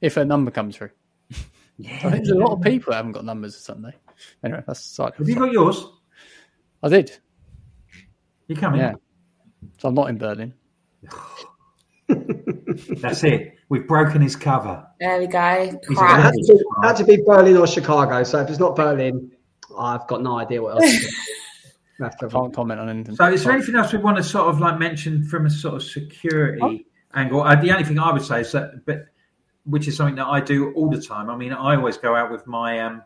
If 0.00 0.14
her 0.14 0.24
number 0.24 0.50
comes 0.50 0.76
through. 0.76 0.90
Yeah, 1.82 1.94
I 1.94 2.10
think 2.10 2.26
there's 2.26 2.28
a 2.28 2.34
lot 2.34 2.52
of 2.52 2.60
people 2.60 2.90
that 2.90 2.98
haven't 2.98 3.12
got 3.12 3.24
numbers 3.24 3.54
on 3.54 3.60
Sunday. 3.62 3.96
Anyway, 4.44 4.62
that's 4.66 4.84
side. 4.84 5.14
Have 5.16 5.26
you 5.26 5.34
got 5.34 5.50
yours? 5.50 5.86
I 6.82 6.90
did. 6.90 7.16
You 8.48 8.56
coming? 8.56 8.80
Yeah. 8.80 8.92
So 9.78 9.88
I'm 9.88 9.94
not 9.94 10.10
in 10.10 10.18
Berlin. 10.18 10.52
That's 13.00 13.24
it. 13.24 13.54
We've 13.68 13.86
broken 13.86 14.20
his 14.22 14.36
cover. 14.36 14.86
There 14.98 15.18
we 15.18 15.26
go. 15.26 15.38
Had 15.38 15.80
to, 15.82 16.64
had 16.82 16.96
to, 16.96 17.04
be 17.04 17.22
Berlin 17.24 17.56
or 17.56 17.66
Chicago. 17.66 18.22
So 18.24 18.40
if 18.40 18.48
it's 18.48 18.58
not 18.58 18.76
Berlin, 18.76 19.30
I've 19.78 20.06
got 20.06 20.22
no 20.22 20.38
idea 20.38 20.62
what 20.62 20.82
else. 20.82 21.06
Can't 22.00 22.54
comment 22.54 22.80
on 22.80 22.88
anything. 22.88 23.16
So, 23.16 23.26
is 23.26 23.44
there 23.44 23.52
anything 23.52 23.76
else 23.76 23.92
we 23.92 23.98
want 23.98 24.16
to 24.16 24.22
sort 24.22 24.48
of 24.48 24.60
like 24.60 24.78
mention 24.78 25.24
from 25.24 25.46
a 25.46 25.50
sort 25.50 25.74
of 25.74 25.82
security 25.82 26.60
oh. 26.62 26.78
angle? 27.18 27.42
Uh, 27.42 27.56
the 27.56 27.70
only 27.70 27.84
thing 27.84 27.98
I 27.98 28.12
would 28.12 28.22
say 28.22 28.40
is 28.40 28.52
that, 28.52 28.84
but 28.86 29.06
which 29.64 29.86
is 29.88 29.96
something 29.96 30.16
that 30.16 30.26
I 30.26 30.40
do 30.40 30.72
all 30.72 30.90
the 30.90 31.00
time. 31.00 31.28
I 31.30 31.36
mean, 31.36 31.52
I 31.52 31.76
always 31.76 31.96
go 31.96 32.14
out 32.14 32.30
with 32.30 32.46
my 32.46 32.80
um 32.80 33.02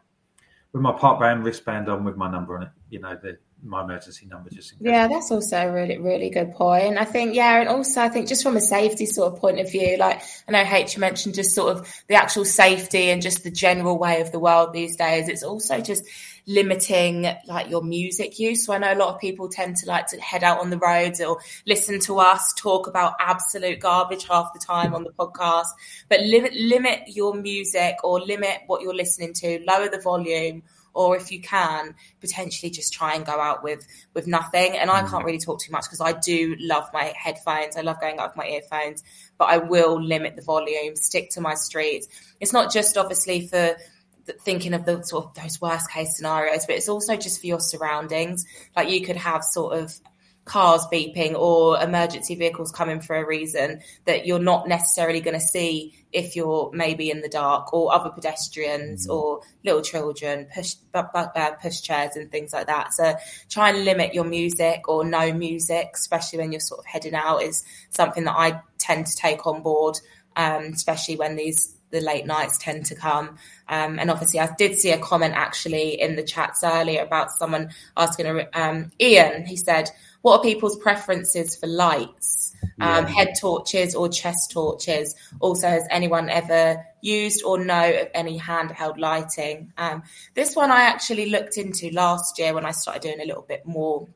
with 0.72 0.82
my 0.82 0.92
park 0.92 1.20
band 1.20 1.44
wristband 1.44 1.88
on 1.88 2.04
with 2.04 2.16
my 2.16 2.30
number 2.30 2.56
on 2.56 2.64
it. 2.64 2.70
You 2.90 3.00
know, 3.00 3.18
the 3.20 3.38
my 3.64 3.82
emergency 3.82 4.26
number 4.26 4.50
just 4.50 4.74
yeah 4.80 5.08
that's 5.08 5.30
also 5.30 5.56
a 5.56 5.72
really 5.72 5.96
really 5.96 6.28
good 6.28 6.52
point 6.52 6.98
i 6.98 7.04
think 7.04 7.34
yeah 7.34 7.60
and 7.60 7.68
also 7.68 8.02
i 8.02 8.08
think 8.08 8.28
just 8.28 8.42
from 8.42 8.56
a 8.56 8.60
safety 8.60 9.06
sort 9.06 9.32
of 9.32 9.38
point 9.38 9.58
of 9.58 9.70
view 9.70 9.96
like 9.96 10.20
i 10.46 10.52
know 10.52 10.62
h 10.70 10.98
mentioned 10.98 11.34
just 11.34 11.54
sort 11.54 11.74
of 11.74 12.02
the 12.08 12.14
actual 12.14 12.44
safety 12.44 13.10
and 13.10 13.22
just 13.22 13.42
the 13.42 13.50
general 13.50 13.98
way 13.98 14.20
of 14.20 14.30
the 14.32 14.38
world 14.38 14.72
these 14.72 14.96
days 14.96 15.28
it's 15.28 15.42
also 15.42 15.80
just 15.80 16.04
limiting 16.46 17.26
like 17.46 17.70
your 17.70 17.82
music 17.82 18.38
use. 18.38 18.66
So 18.66 18.72
i 18.72 18.78
know 18.78 18.92
a 18.92 18.96
lot 18.96 19.14
of 19.14 19.20
people 19.20 19.48
tend 19.48 19.76
to 19.76 19.86
like 19.86 20.06
to 20.08 20.20
head 20.20 20.44
out 20.44 20.60
on 20.60 20.70
the 20.70 20.78
roads 20.78 21.20
or 21.20 21.38
listen 21.66 22.00
to 22.00 22.18
us 22.18 22.52
talk 22.54 22.86
about 22.86 23.14
absolute 23.18 23.80
garbage 23.80 24.26
half 24.28 24.52
the 24.52 24.60
time 24.60 24.94
on 24.94 25.04
the 25.04 25.10
podcast. 25.10 25.68
But 26.08 26.20
limit 26.20 26.52
limit 26.54 27.02
your 27.08 27.34
music 27.34 27.96
or 28.04 28.20
limit 28.20 28.60
what 28.66 28.82
you're 28.82 28.94
listening 28.94 29.32
to 29.34 29.60
lower 29.66 29.88
the 29.88 30.00
volume 30.00 30.62
or 30.92 31.16
if 31.16 31.32
you 31.32 31.40
can 31.40 31.94
potentially 32.20 32.70
just 32.70 32.92
try 32.92 33.14
and 33.14 33.26
go 33.26 33.40
out 33.40 33.64
with 33.64 33.86
with 34.12 34.26
nothing. 34.26 34.76
And 34.76 34.90
i 34.90 35.00
can't 35.00 35.22
mm. 35.22 35.24
really 35.24 35.38
talk 35.38 35.60
too 35.60 35.72
much 35.72 35.84
because 35.84 36.00
i 36.00 36.12
do 36.12 36.56
love 36.60 36.88
my 36.92 37.12
headphones. 37.16 37.76
I 37.76 37.80
love 37.80 38.00
going 38.00 38.18
out 38.18 38.30
with 38.30 38.36
my 38.36 38.48
earphones 38.48 39.02
but 39.36 39.46
i 39.46 39.58
will 39.58 40.00
limit 40.00 40.36
the 40.36 40.42
volume 40.42 40.94
stick 40.96 41.30
to 41.30 41.40
my 41.40 41.54
streets. 41.54 42.06
It's 42.40 42.52
not 42.52 42.72
just 42.72 42.96
obviously 42.96 43.46
for 43.46 43.76
thinking 44.40 44.74
of 44.74 44.84
the 44.84 45.02
sort 45.02 45.26
of 45.26 45.34
those 45.34 45.60
worst 45.60 45.90
case 45.90 46.16
scenarios 46.16 46.66
but 46.66 46.76
it's 46.76 46.88
also 46.88 47.16
just 47.16 47.40
for 47.40 47.46
your 47.46 47.60
surroundings 47.60 48.44
like 48.76 48.88
you 48.88 49.04
could 49.04 49.16
have 49.16 49.42
sort 49.44 49.78
of 49.78 49.92
cars 50.44 50.86
beeping 50.92 51.34
or 51.34 51.80
emergency 51.80 52.34
vehicles 52.34 52.70
coming 52.70 53.00
for 53.00 53.16
a 53.16 53.26
reason 53.26 53.80
that 54.04 54.26
you're 54.26 54.38
not 54.38 54.68
necessarily 54.68 55.20
going 55.20 55.38
to 55.38 55.44
see 55.44 55.94
if 56.12 56.36
you're 56.36 56.70
maybe 56.74 57.10
in 57.10 57.22
the 57.22 57.28
dark 57.28 57.72
or 57.72 57.94
other 57.94 58.10
pedestrians 58.10 59.06
mm. 59.06 59.14
or 59.14 59.40
little 59.64 59.80
children 59.80 60.46
push 60.54 60.74
uh, 60.92 61.50
push 61.62 61.80
chairs 61.80 62.16
and 62.16 62.30
things 62.30 62.52
like 62.52 62.66
that 62.66 62.92
so 62.92 63.14
try 63.48 63.70
and 63.70 63.84
limit 63.84 64.12
your 64.12 64.24
music 64.24 64.86
or 64.86 65.02
no 65.02 65.32
music 65.32 65.90
especially 65.94 66.38
when 66.38 66.52
you're 66.52 66.60
sort 66.60 66.78
of 66.78 66.84
heading 66.84 67.14
out 67.14 67.42
is 67.42 67.64
something 67.88 68.24
that 68.24 68.36
i 68.36 68.60
tend 68.78 69.06
to 69.06 69.16
take 69.16 69.46
on 69.46 69.62
board 69.62 69.98
um, 70.36 70.64
especially 70.74 71.16
when 71.16 71.36
these 71.36 71.74
the 71.94 72.00
late 72.00 72.26
nights 72.26 72.58
tend 72.58 72.84
to 72.86 72.94
come. 72.94 73.38
Um, 73.68 73.98
and 73.98 74.10
obviously, 74.10 74.40
I 74.40 74.50
did 74.56 74.76
see 74.76 74.90
a 74.90 74.98
comment 74.98 75.34
actually 75.34 76.00
in 76.00 76.16
the 76.16 76.22
chats 76.22 76.62
earlier 76.62 77.02
about 77.02 77.30
someone 77.30 77.70
asking 77.96 78.46
um, 78.54 78.90
Ian. 79.00 79.46
He 79.46 79.56
said, 79.56 79.90
what 80.22 80.40
are 80.40 80.42
people's 80.42 80.78
preferences 80.78 81.54
for 81.54 81.66
lights? 81.66 82.56
Um, 82.80 83.04
head 83.06 83.34
torches 83.38 83.94
or 83.94 84.08
chest 84.08 84.50
torches? 84.52 85.14
Also, 85.38 85.68
has 85.68 85.86
anyone 85.90 86.28
ever 86.28 86.84
used 87.02 87.44
or 87.44 87.62
know 87.62 88.00
of 88.00 88.08
any 88.14 88.38
handheld 88.38 88.98
lighting? 88.98 89.72
Um, 89.76 90.02
this 90.34 90.56
one 90.56 90.70
I 90.70 90.82
actually 90.82 91.28
looked 91.30 91.58
into 91.58 91.90
last 91.90 92.38
year 92.38 92.54
when 92.54 92.64
I 92.64 92.72
started 92.72 93.02
doing 93.02 93.20
a 93.20 93.26
little 93.26 93.44
bit 93.46 93.66
more 93.66 94.08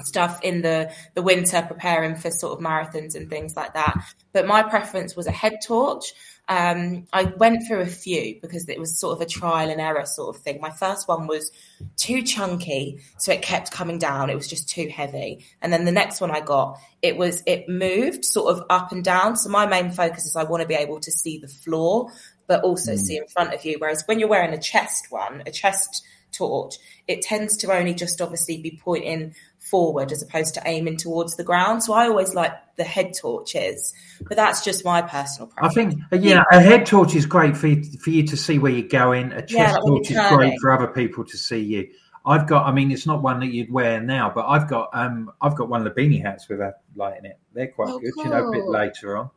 stuff 0.00 0.40
in 0.42 0.62
the 0.62 0.92
the 1.14 1.22
winter 1.22 1.62
preparing 1.62 2.16
for 2.16 2.30
sort 2.30 2.58
of 2.58 2.64
marathons 2.64 3.14
and 3.14 3.30
things 3.30 3.56
like 3.56 3.72
that 3.72 3.98
but 4.34 4.46
my 4.46 4.62
preference 4.62 5.16
was 5.16 5.26
a 5.26 5.32
head 5.32 5.56
torch 5.66 6.12
um, 6.48 7.06
I 7.12 7.24
went 7.24 7.66
through 7.66 7.80
a 7.80 7.86
few 7.86 8.38
because 8.40 8.68
it 8.68 8.78
was 8.78 8.98
sort 8.98 9.16
of 9.16 9.20
a 9.20 9.28
trial 9.28 9.68
and 9.68 9.80
error 9.80 10.06
sort 10.06 10.36
of 10.36 10.42
thing. 10.42 10.60
My 10.60 10.70
first 10.70 11.08
one 11.08 11.26
was 11.26 11.50
too 11.96 12.22
chunky, 12.22 13.00
so 13.18 13.32
it 13.32 13.42
kept 13.42 13.72
coming 13.72 13.98
down. 13.98 14.30
It 14.30 14.36
was 14.36 14.46
just 14.46 14.68
too 14.68 14.88
heavy. 14.88 15.44
And 15.60 15.72
then 15.72 15.84
the 15.84 15.92
next 15.92 16.20
one 16.20 16.30
I 16.30 16.40
got, 16.40 16.78
it 17.02 17.16
was 17.16 17.42
it 17.46 17.68
moved 17.68 18.24
sort 18.24 18.56
of 18.56 18.64
up 18.70 18.92
and 18.92 19.02
down. 19.02 19.36
So 19.36 19.48
my 19.48 19.66
main 19.66 19.90
focus 19.90 20.24
is 20.24 20.36
I 20.36 20.44
want 20.44 20.60
to 20.60 20.68
be 20.68 20.74
able 20.74 21.00
to 21.00 21.10
see 21.10 21.38
the 21.38 21.48
floor, 21.48 22.12
but 22.46 22.62
also 22.62 22.92
mm. 22.92 22.98
see 22.98 23.16
in 23.16 23.26
front 23.26 23.52
of 23.52 23.64
you. 23.64 23.76
Whereas 23.78 24.04
when 24.06 24.20
you're 24.20 24.28
wearing 24.28 24.54
a 24.54 24.60
chest 24.60 25.06
one, 25.10 25.42
a 25.46 25.50
chest 25.50 26.04
torch, 26.32 26.76
it 27.08 27.22
tends 27.22 27.56
to 27.56 27.72
only 27.72 27.94
just 27.94 28.20
obviously 28.20 28.58
be 28.58 28.80
pointing 28.84 29.34
forward 29.70 30.12
as 30.12 30.22
opposed 30.22 30.54
to 30.54 30.62
aiming 30.64 30.96
towards 30.96 31.36
the 31.36 31.44
ground. 31.44 31.82
So 31.82 31.92
I 31.92 32.06
always 32.06 32.34
like 32.34 32.52
the 32.76 32.84
head 32.84 33.12
torches, 33.14 33.92
but 34.20 34.36
that's 34.36 34.64
just 34.64 34.84
my 34.84 35.02
personal 35.02 35.48
preference. 35.48 35.96
I 36.12 36.16
think, 36.16 36.24
yeah, 36.24 36.44
a 36.52 36.60
head 36.60 36.86
torch 36.86 37.14
is 37.14 37.26
great 37.26 37.56
for 37.56 37.68
you, 37.68 37.82
for 37.98 38.10
you 38.10 38.26
to 38.26 38.36
see 38.36 38.58
where 38.58 38.72
you're 38.72 38.88
going. 38.88 39.32
A 39.32 39.40
chest 39.40 39.52
yeah, 39.52 39.76
torch 39.78 40.10
is 40.10 40.18
great 40.28 40.54
for 40.60 40.70
other 40.72 40.88
people 40.88 41.24
to 41.24 41.36
see 41.36 41.60
you. 41.60 41.88
I've 42.24 42.48
got, 42.48 42.66
I 42.66 42.72
mean, 42.72 42.90
it's 42.90 43.06
not 43.06 43.22
one 43.22 43.40
that 43.40 43.52
you'd 43.52 43.70
wear 43.70 44.00
now, 44.00 44.32
but 44.34 44.46
I've 44.46 44.68
got, 44.68 44.90
um, 44.92 45.30
I've 45.40 45.54
got 45.54 45.68
one 45.68 45.86
of 45.86 45.94
the 45.94 46.00
beanie 46.00 46.20
hats 46.20 46.48
with 46.48 46.60
a 46.60 46.74
light 46.96 47.18
in 47.18 47.26
it. 47.26 47.38
They're 47.52 47.68
quite 47.68 47.88
oh, 47.88 48.00
good, 48.00 48.12
cool. 48.14 48.24
you 48.24 48.30
know, 48.30 48.48
a 48.48 48.50
bit 48.50 48.64
later 48.66 49.16
on. 49.16 49.30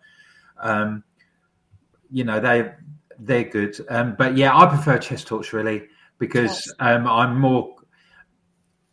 Um, 0.59 1.03
you 2.11 2.23
know, 2.23 2.39
they, 2.39 2.71
they're 3.19 3.43
good. 3.43 3.80
Um, 3.89 4.15
but 4.17 4.36
yeah, 4.38 4.57
I 4.57 4.65
prefer 4.65 4.97
chest 4.97 5.27
torch 5.27 5.53
really 5.53 5.88
because 6.17 6.73
um, 6.80 7.05
I'm 7.07 7.39
more 7.39 7.75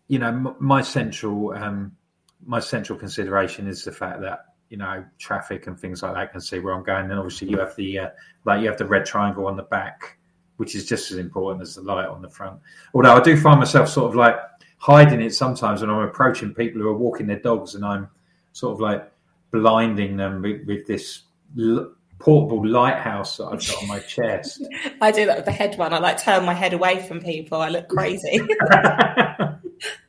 you 0.09 0.19
know, 0.19 0.57
my 0.61 0.83
central 0.83 1.53
um, 1.53 1.93
my 2.45 2.61
central 2.61 2.99
consideration 2.99 3.67
is 3.67 3.85
the 3.85 3.93
fact 3.93 4.21
that 4.21 4.47
you 4.69 4.77
know 4.77 5.05
traffic 5.19 5.67
and 5.67 5.79
things 5.79 6.03
like 6.03 6.15
that 6.15 6.33
can 6.33 6.41
see 6.41 6.59
where 6.59 6.75
I'm 6.75 6.85
going. 6.85 7.11
And 7.11 7.19
obviously, 7.19 7.49
you 7.49 7.59
have 7.59 7.75
the 7.77 7.99
uh, 7.99 8.09
like 8.45 8.61
you 8.61 8.69
have 8.69 8.79
the 8.79 8.87
red 8.87 9.05
triangle 9.05 9.47
on 9.47 9.57
the 9.57 9.65
back, 9.65 10.19
which 10.57 10.75
is 10.75 10.87
just 10.87 11.11
as 11.11 11.19
important 11.19 11.63
as 11.63 11.75
the 11.75 11.83
light 11.83 12.07
on 12.07 12.23
the 12.23 12.31
front. 12.31 12.61
Although 12.95 13.15
I 13.15 13.21
do 13.21 13.41
find 13.41 13.59
myself 13.59 13.89
sort 13.89 14.09
of 14.09 14.17
like 14.17 14.37
hiding 14.79 15.23
it 15.23 15.35
sometimes 15.35 15.81
when 15.81 15.91
I'm 15.91 16.01
approaching 16.01 16.55
people 16.55 16.81
who 16.81 16.89
are 16.89 16.97
walking 16.97 17.27
their 17.27 17.41
dogs, 17.41 17.75
and 17.75 17.85
I'm 17.85 18.09
sort 18.53 18.75
of 18.75 18.81
like 18.81 19.11
blinding 19.51 20.17
them 20.17 20.43
with, 20.43 20.67
with 20.67 20.87
this 20.87 21.23
l- 21.59 21.93
portable 22.19 22.67
lighthouse 22.67 23.37
that 23.37 23.47
I've 23.47 23.67
got 23.67 23.83
on 23.83 23.89
my 23.89 23.99
chest. 24.01 24.63
I 25.01 25.11
do 25.11 25.27
that 25.27 25.37
with 25.37 25.45
the 25.45 25.53
head 25.53 25.77
one. 25.79 25.93
I 25.93 25.99
like 25.99 26.21
turn 26.21 26.45
my 26.45 26.55
head 26.55 26.73
away 26.73 27.07
from 27.07 27.21
people. 27.21 27.61
I 27.61 27.69
look 27.69 27.89
crazy. 27.89 28.41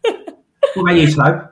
what 0.02 0.84
about 0.84 0.96
you, 0.96 1.08
Slow? 1.08 1.48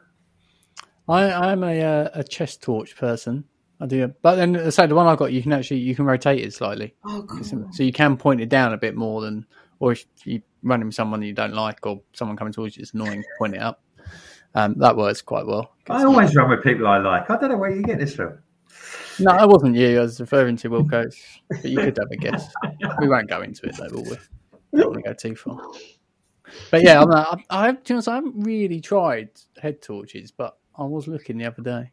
I, 1.07 1.51
I'm 1.51 1.63
a 1.63 1.82
uh, 1.82 2.09
a 2.13 2.24
chest 2.24 2.61
torch 2.61 2.95
person. 2.95 3.45
I 3.80 3.86
do, 3.88 4.13
but 4.22 4.36
then 4.36 4.72
say 4.72 4.88
the 4.88 4.95
one 4.95 5.05
I've 5.05 5.18
got, 5.18 5.34
you 5.34 5.43
can 5.43 5.51
actually 5.51 5.82
you 5.82 5.95
can 5.95 6.05
rotate 6.05 6.43
it 6.43 6.53
slightly, 6.53 6.95
oh, 7.03 7.26
cool. 7.28 7.43
so 7.43 7.84
you 7.84 7.91
can 7.91 8.16
point 8.16 8.39
it 8.39 8.47
down 8.47 8.72
a 8.72 8.78
bit 8.78 8.95
more 8.95 9.22
than, 9.22 9.45
or 9.80 9.91
if 9.91 10.05
you 10.24 10.41
run 10.63 10.82
into 10.82 10.93
someone 10.93 11.22
you 11.22 11.34
don't 11.34 11.53
like 11.53 11.86
or 11.86 12.01
someone 12.13 12.38
coming 12.38 12.53
towards 12.53 12.78
you, 12.78 12.82
it's 12.82 12.93
annoying. 12.93 13.24
Point 13.38 13.55
it 13.55 13.61
up. 13.61 13.82
Um, 14.55 14.76
that 14.78 14.95
works 14.95 15.22
quite 15.22 15.45
well. 15.45 15.76
I 15.89 16.05
always 16.05 16.34
run 16.36 16.49
with 16.49 16.63
people 16.63 16.88
I 16.88 16.99
like. 16.99 17.30
I 17.30 17.38
don't 17.38 17.49
know 17.51 17.57
where 17.57 17.72
you 17.72 17.84
get 17.84 17.99
this 17.99 18.16
from. 18.16 18.39
No, 19.20 19.32
I 19.32 19.45
wasn't 19.45 19.76
you. 19.76 19.99
I 19.99 20.01
was 20.01 20.20
referring 20.20 20.57
to 20.57 20.70
Wilco, 20.70 21.13
but 21.49 21.66
you 21.66 21.78
could 21.78 21.97
have 21.97 22.11
a 22.11 22.16
guess. 22.16 22.51
we 22.99 23.07
won't 23.07 23.30
go 23.30 23.41
into 23.41 23.68
it 23.68 23.76
though, 23.78 23.89
will 23.91 24.03
we? 24.03 24.18
Don't 24.80 24.91
want 24.91 25.03
to 25.03 25.09
go 25.09 25.13
too 25.13 25.36
far. 25.36 25.59
But 26.72 26.84
yeah, 26.84 27.02
I'm, 27.02 27.12
I, 27.12 27.43
I, 27.50 27.66
have, 27.68 27.80
you 27.88 27.96
know, 27.96 28.02
I 28.08 28.16
haven't 28.16 28.43
really 28.43 28.82
tried 28.82 29.30
head 29.62 29.82
torches, 29.82 30.32
but 30.32 30.58
I 30.78 30.84
was 30.84 31.08
looking 31.08 31.38
the 31.38 31.46
other 31.46 31.62
day, 31.62 31.91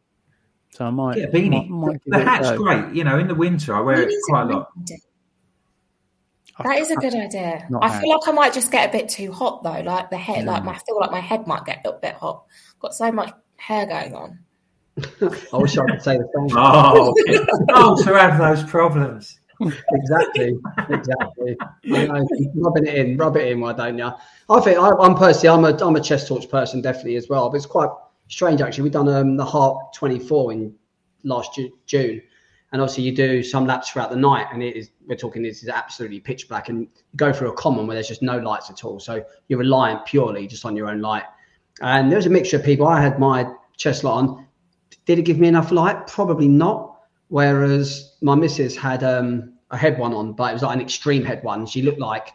so 0.71 0.85
I 0.85 0.89
might. 0.89 1.17
Yeah, 1.17 1.27
beanie. 1.27 1.67
Might, 1.69 1.69
might 1.69 2.01
the 2.05 2.23
hat's 2.23 2.51
great. 2.57 2.93
You 2.93 3.03
know, 3.03 3.17
in 3.17 3.27
the 3.27 3.35
winter 3.35 3.75
I 3.75 3.81
wear 3.81 4.01
it 4.01 4.13
quite 4.27 4.49
a 4.49 4.57
lot. 4.57 4.69
That 6.63 6.77
is 6.77 6.91
a 6.91 6.95
good 6.95 7.15
idea. 7.15 7.67
I 7.81 7.99
feel 7.99 8.09
like 8.09 8.27
I 8.27 8.31
might 8.31 8.53
just 8.53 8.71
get 8.71 8.89
a 8.89 8.91
bit 8.91 9.09
too 9.09 9.31
hot 9.31 9.63
though. 9.63 9.81
Like 9.81 10.09
the 10.09 10.17
head, 10.17 10.45
like 10.45 10.63
my, 10.63 10.73
I 10.73 10.79
feel 10.79 10.99
like 10.99 11.11
my 11.11 11.19
head 11.19 11.47
might 11.47 11.65
get 11.65 11.79
a 11.83 11.87
little 11.87 11.99
bit 11.99 12.13
hot. 12.13 12.45
Got 12.79 12.93
so 12.93 13.11
much 13.11 13.31
hair 13.55 13.87
going 13.87 14.13
on. 14.13 14.39
I 15.53 15.57
wish 15.57 15.77
I 15.77 15.85
could 15.85 16.03
say 16.03 16.17
the 16.17 16.27
same. 16.35 16.55
Oh, 16.55 17.15
oh, 17.69 18.03
to 18.03 18.13
have 18.13 18.37
those 18.37 18.63
problems. 18.69 19.39
Exactly, 19.61 20.59
exactly. 20.89 21.57
Rubbing 22.55 22.87
it 22.87 22.95
in, 22.95 23.17
rub 23.17 23.37
it 23.37 23.47
in, 23.47 23.59
why 23.59 23.73
don't 23.73 23.97
you? 23.97 24.11
I 24.49 24.59
think 24.61 24.77
I, 24.77 24.89
I'm 24.99 25.15
personally, 25.15 25.49
I'm 25.49 25.65
a, 25.65 25.85
I'm 25.85 25.95
a 25.95 26.01
chest 26.01 26.27
torch 26.27 26.49
person, 26.49 26.81
definitely 26.81 27.15
as 27.15 27.29
well. 27.29 27.49
But 27.49 27.57
it's 27.57 27.65
quite 27.65 27.89
strange 28.27 28.61
actually. 28.61 28.83
We've 28.83 28.91
done 28.91 29.09
um, 29.09 29.37
the 29.37 29.45
Heart 29.45 29.93
24 29.93 30.53
in 30.53 30.73
last 31.23 31.55
Ju- 31.55 31.77
June, 31.85 32.21
and 32.71 32.81
obviously 32.81 33.03
you 33.03 33.15
do 33.15 33.43
some 33.43 33.65
laps 33.65 33.89
throughout 33.89 34.09
the 34.09 34.17
night, 34.17 34.47
and 34.51 34.61
it 34.63 34.75
is 34.75 34.89
we're 35.07 35.15
talking 35.15 35.43
this 35.43 35.63
is 35.63 35.69
absolutely 35.69 36.19
pitch 36.19 36.47
black, 36.47 36.69
and 36.69 36.81
you 36.81 36.87
go 37.15 37.31
through 37.31 37.49
a 37.49 37.55
common 37.55 37.87
where 37.87 37.95
there's 37.95 38.07
just 38.07 38.21
no 38.21 38.37
lights 38.37 38.69
at 38.69 38.83
all, 38.83 38.99
so 38.99 39.23
you're 39.47 39.59
reliant 39.59 40.05
purely 40.05 40.47
just 40.47 40.65
on 40.65 40.75
your 40.75 40.89
own 40.89 41.01
light. 41.01 41.23
And 41.81 42.11
there 42.11 42.17
was 42.17 42.25
a 42.25 42.29
mixture 42.29 42.57
of 42.57 42.63
people. 42.63 42.87
I 42.87 43.01
had 43.01 43.19
my 43.19 43.51
chest 43.77 44.03
light 44.03 44.13
on. 44.13 44.47
Did 45.05 45.19
it 45.19 45.23
give 45.23 45.39
me 45.39 45.47
enough 45.47 45.71
light? 45.71 46.07
Probably 46.07 46.47
not. 46.47 46.92
Whereas 47.33 48.15
my 48.21 48.35
missus 48.35 48.77
had 48.77 49.03
um, 49.03 49.53
a 49.71 49.75
head 49.75 49.97
one 49.97 50.13
on, 50.13 50.33
but 50.33 50.51
it 50.51 50.53
was 50.53 50.61
like 50.61 50.75
an 50.75 50.81
extreme 50.83 51.25
head 51.25 51.43
one. 51.43 51.65
She 51.65 51.81
looked 51.81 51.97
like 51.97 52.29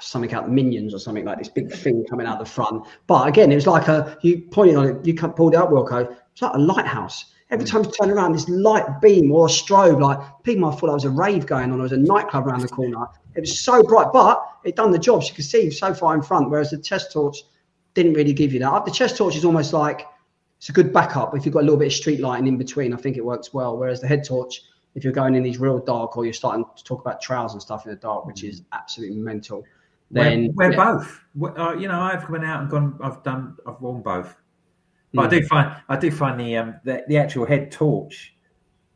something 0.00 0.34
out 0.34 0.46
of 0.46 0.50
Minions 0.50 0.92
or 0.92 0.98
something 0.98 1.24
like 1.24 1.38
this 1.38 1.48
big 1.48 1.72
thing 1.72 2.04
coming 2.10 2.26
out 2.26 2.40
the 2.40 2.44
front. 2.44 2.84
But 3.06 3.28
again, 3.28 3.52
it 3.52 3.54
was 3.54 3.68
like 3.68 3.86
a 3.86 4.18
you 4.22 4.40
pointed 4.50 4.74
on 4.74 4.88
it, 4.88 5.06
you 5.06 5.14
pulled 5.14 5.54
it 5.54 5.58
up, 5.58 5.70
Wilco. 5.70 6.16
It's 6.32 6.42
like 6.42 6.52
a 6.52 6.58
lighthouse. 6.58 7.26
Every 7.50 7.64
time 7.64 7.84
you 7.84 7.92
turn 7.92 8.10
around, 8.10 8.32
this 8.32 8.48
light 8.48 9.00
beam 9.00 9.30
or 9.30 9.46
a 9.46 9.48
strobe, 9.48 10.00
like 10.00 10.18
people 10.42 10.68
might 10.68 10.80
thought 10.80 10.88
there 10.88 10.94
was 10.94 11.04
a 11.04 11.10
rave 11.10 11.46
going 11.46 11.70
on, 11.70 11.78
there 11.78 11.84
was 11.84 11.92
a 11.92 11.96
nightclub 11.96 12.48
around 12.48 12.62
the 12.62 12.68
corner. 12.68 13.06
It 13.36 13.40
was 13.42 13.60
so 13.60 13.84
bright, 13.84 14.08
but 14.12 14.44
it 14.64 14.74
done 14.74 14.90
the 14.90 14.98
job. 14.98 15.22
So 15.22 15.28
you 15.28 15.36
could 15.36 15.44
see 15.44 15.70
so 15.70 15.94
far 15.94 16.12
in 16.12 16.22
front, 16.22 16.50
whereas 16.50 16.70
the 16.70 16.78
chest 16.78 17.12
torch 17.12 17.44
didn't 17.94 18.14
really 18.14 18.32
give 18.32 18.52
you 18.52 18.58
that. 18.58 18.84
The 18.84 18.90
chest 18.90 19.16
torch 19.16 19.36
is 19.36 19.44
almost 19.44 19.72
like 19.72 20.08
it's 20.64 20.70
a 20.70 20.72
good 20.72 20.94
backup 20.94 21.36
if 21.36 21.44
you've 21.44 21.52
got 21.52 21.60
a 21.60 21.66
little 21.66 21.76
bit 21.76 21.88
of 21.88 21.92
street 21.92 22.20
lighting 22.20 22.46
in 22.46 22.56
between. 22.56 22.94
I 22.94 22.96
think 22.96 23.18
it 23.18 23.20
works 23.22 23.52
well. 23.52 23.76
Whereas 23.76 24.00
the 24.00 24.06
head 24.06 24.24
torch, 24.24 24.62
if 24.94 25.04
you're 25.04 25.12
going 25.12 25.34
in 25.34 25.42
these 25.42 25.58
real 25.58 25.78
dark 25.78 26.16
or 26.16 26.24
you're 26.24 26.32
starting 26.32 26.64
to 26.74 26.84
talk 26.84 27.02
about 27.02 27.20
trails 27.20 27.52
and 27.52 27.60
stuff 27.60 27.84
in 27.84 27.90
the 27.90 27.98
dark, 27.98 28.24
which 28.24 28.42
is 28.42 28.62
absolutely 28.72 29.18
mental, 29.18 29.62
then 30.10 30.54
we're, 30.54 30.70
we're 30.70 30.72
yeah. 30.72 30.94
both. 30.94 31.20
We're, 31.34 31.58
uh, 31.58 31.74
you 31.74 31.86
know, 31.86 32.00
I've 32.00 32.26
gone 32.26 32.46
out 32.46 32.62
and 32.62 32.70
gone. 32.70 32.98
I've 33.02 33.22
done. 33.22 33.58
I've 33.66 33.78
worn 33.82 34.00
both. 34.00 34.34
But 35.12 35.26
I 35.26 35.26
Mm. 35.26 35.30
do 35.32 35.46
find 35.48 35.82
I 35.90 35.96
do 35.98 36.10
find 36.10 36.40
the 36.40 36.56
um 36.56 36.76
the, 36.82 37.04
the 37.08 37.18
actual 37.18 37.44
head 37.44 37.70
torch, 37.70 38.34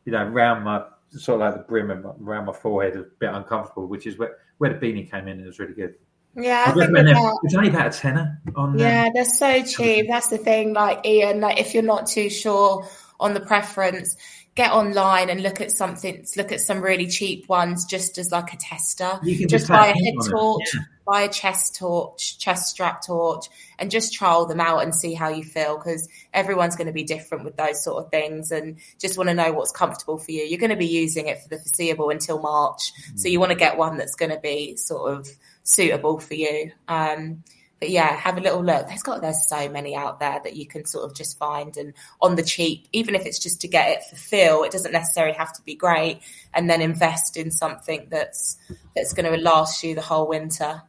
you 0.05 0.11
know, 0.11 0.25
around 0.25 0.63
my 0.63 0.85
sort 1.11 1.39
of 1.39 1.47
like 1.47 1.53
the 1.55 1.67
brim 1.69 1.91
and 1.91 2.03
around 2.03 2.45
my 2.45 2.53
forehead 2.53 2.95
a 2.95 3.03
bit 3.19 3.29
uncomfortable, 3.31 3.85
which 3.85 4.07
is 4.07 4.17
where 4.17 4.37
where 4.57 4.73
the 4.73 4.79
beanie 4.79 5.07
came 5.07 5.27
in. 5.27 5.39
It 5.39 5.45
was 5.45 5.59
really 5.59 5.75
good. 5.75 5.93
Yeah, 6.35 6.57
I 6.59 6.61
I 6.61 6.65
think 6.73 6.77
recommend 6.77 7.07
them. 7.09 7.33
It's 7.43 7.55
only 7.55 7.69
about 7.69 7.93
a 7.93 7.97
tenner 7.97 8.41
on. 8.55 8.69
um, 8.71 8.79
Yeah, 8.79 9.09
they're 9.13 9.25
so 9.25 9.63
cheap. 9.63 10.07
That's 10.07 10.29
the 10.29 10.37
thing. 10.37 10.73
Like 10.73 11.05
Ian, 11.05 11.41
like 11.41 11.59
if 11.59 11.73
you're 11.73 11.83
not 11.83 12.07
too 12.07 12.29
sure 12.29 12.87
on 13.19 13.33
the 13.33 13.39
preference, 13.41 14.15
get 14.55 14.71
online 14.71 15.29
and 15.29 15.41
look 15.41 15.59
at 15.59 15.71
something. 15.71 16.25
Look 16.37 16.51
at 16.51 16.61
some 16.61 16.81
really 16.81 17.07
cheap 17.07 17.49
ones, 17.49 17.85
just 17.85 18.17
as 18.17 18.31
like 18.31 18.53
a 18.53 18.57
tester. 18.57 19.19
You 19.23 19.37
can 19.37 19.47
just 19.49 19.67
just 19.67 19.69
buy 19.69 19.87
a 19.87 19.93
head 19.93 19.95
heat 19.97 20.15
on 20.19 20.27
it. 20.27 20.29
torch, 20.31 20.73
Yeah. 20.75 20.81
buy 21.05 21.21
a 21.23 21.29
chest 21.29 21.77
torch, 21.77 22.37
chest 22.39 22.69
strap 22.69 23.05
torch, 23.05 23.47
and 23.79 23.89
just 23.91 24.13
trial 24.13 24.45
them 24.45 24.59
out 24.61 24.83
and 24.83 24.93
see 24.95 25.13
how 25.15 25.29
you 25.29 25.43
feel. 25.43 25.77
Because 25.77 26.07
everyone's 26.33 26.75
going 26.75 26.87
to 26.87 26.93
be 26.93 27.03
different 27.03 27.43
with 27.43 27.57
those 27.57 27.83
sort 27.83 28.03
of 28.05 28.11
things, 28.11 28.51
and 28.51 28.77
just 28.99 29.17
want 29.17 29.29
to 29.29 29.33
know 29.33 29.51
what's 29.51 29.71
comfortable 29.71 30.19
for 30.19 30.31
you. 30.31 30.43
You're 30.43 30.59
going 30.59 30.69
to 30.69 30.75
be 30.77 30.87
using 30.87 31.27
it 31.27 31.41
for 31.41 31.49
the 31.49 31.57
foreseeable 31.57 32.11
until 32.11 32.39
March, 32.39 32.93
so 33.15 33.27
you 33.27 33.39
want 33.39 33.51
to 33.51 33.57
get 33.57 33.77
one 33.77 33.97
that's 33.97 34.15
going 34.15 34.31
to 34.31 34.39
be 34.39 34.77
sort 34.77 35.11
of 35.13 35.27
suitable 35.63 36.19
for 36.19 36.33
you. 36.33 36.71
Um, 36.87 37.43
but 37.79 37.89
yeah, 37.89 38.13
have 38.15 38.37
a 38.37 38.41
little 38.41 38.63
look. 38.63 38.87
There's 38.87 39.03
got 39.03 39.21
there's 39.21 39.47
so 39.47 39.69
many 39.69 39.95
out 39.95 40.19
there 40.19 40.41
that 40.43 40.55
you 40.55 40.67
can 40.67 40.85
sort 40.85 41.05
of 41.05 41.15
just 41.15 41.37
find 41.37 41.77
and 41.77 41.93
on 42.21 42.35
the 42.35 42.43
cheap, 42.43 42.87
even 42.91 43.15
if 43.15 43.25
it's 43.25 43.39
just 43.39 43.61
to 43.61 43.67
get 43.69 43.89
it 43.89 44.03
for 44.09 44.17
feel, 44.17 44.63
it 44.63 44.71
doesn't 44.71 44.91
necessarily 44.91 45.35
have 45.35 45.53
to 45.53 45.61
be 45.61 45.75
great. 45.75 46.19
And 46.53 46.69
then 46.69 46.81
invest 46.81 47.37
in 47.37 47.51
something 47.51 48.07
that's 48.09 48.57
that's 48.95 49.13
going 49.13 49.31
to 49.31 49.39
last 49.39 49.81
you 49.81 49.95
the 49.95 50.01
whole 50.01 50.27
winter. 50.27 50.81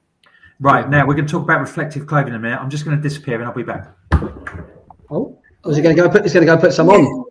Right 0.58 0.88
now, 0.88 1.06
we're 1.06 1.14
going 1.14 1.26
to 1.26 1.32
talk 1.32 1.44
about 1.44 1.60
reflective 1.60 2.06
clothing 2.06 2.28
in 2.28 2.34
a 2.34 2.38
minute. 2.38 2.60
I'm 2.60 2.70
just 2.70 2.84
going 2.84 2.96
to 2.96 3.02
disappear 3.02 3.36
and 3.36 3.44
I'll 3.44 3.54
be 3.54 3.62
back. 3.62 3.88
Oh, 5.10 5.40
was 5.64 5.76
he 5.76 5.82
going 5.82 5.94
to 5.94 6.02
go 6.02 6.08
put? 6.08 6.22
He's 6.22 6.34
going 6.34 6.46
to 6.46 6.52
go 6.52 6.60
put 6.60 6.72
some 6.72 6.88
on. 6.90 7.24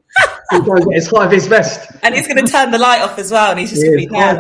He's 0.52 0.62
going 0.62 0.82
to 0.82 0.86
get 0.86 0.96
his 0.96 1.08
high 1.08 1.28
vis 1.28 1.48
vest. 1.48 1.92
And 2.02 2.16
he's 2.16 2.28
going 2.28 2.44
to 2.44 2.52
turn 2.52 2.72
the 2.72 2.78
light 2.78 3.02
off 3.02 3.20
as 3.20 3.32
well, 3.32 3.52
and 3.52 3.60
he's 3.60 3.70
just 3.70 3.84
going 3.84 4.00
to 4.00 4.08
be 4.08 4.08
down. 4.08 4.40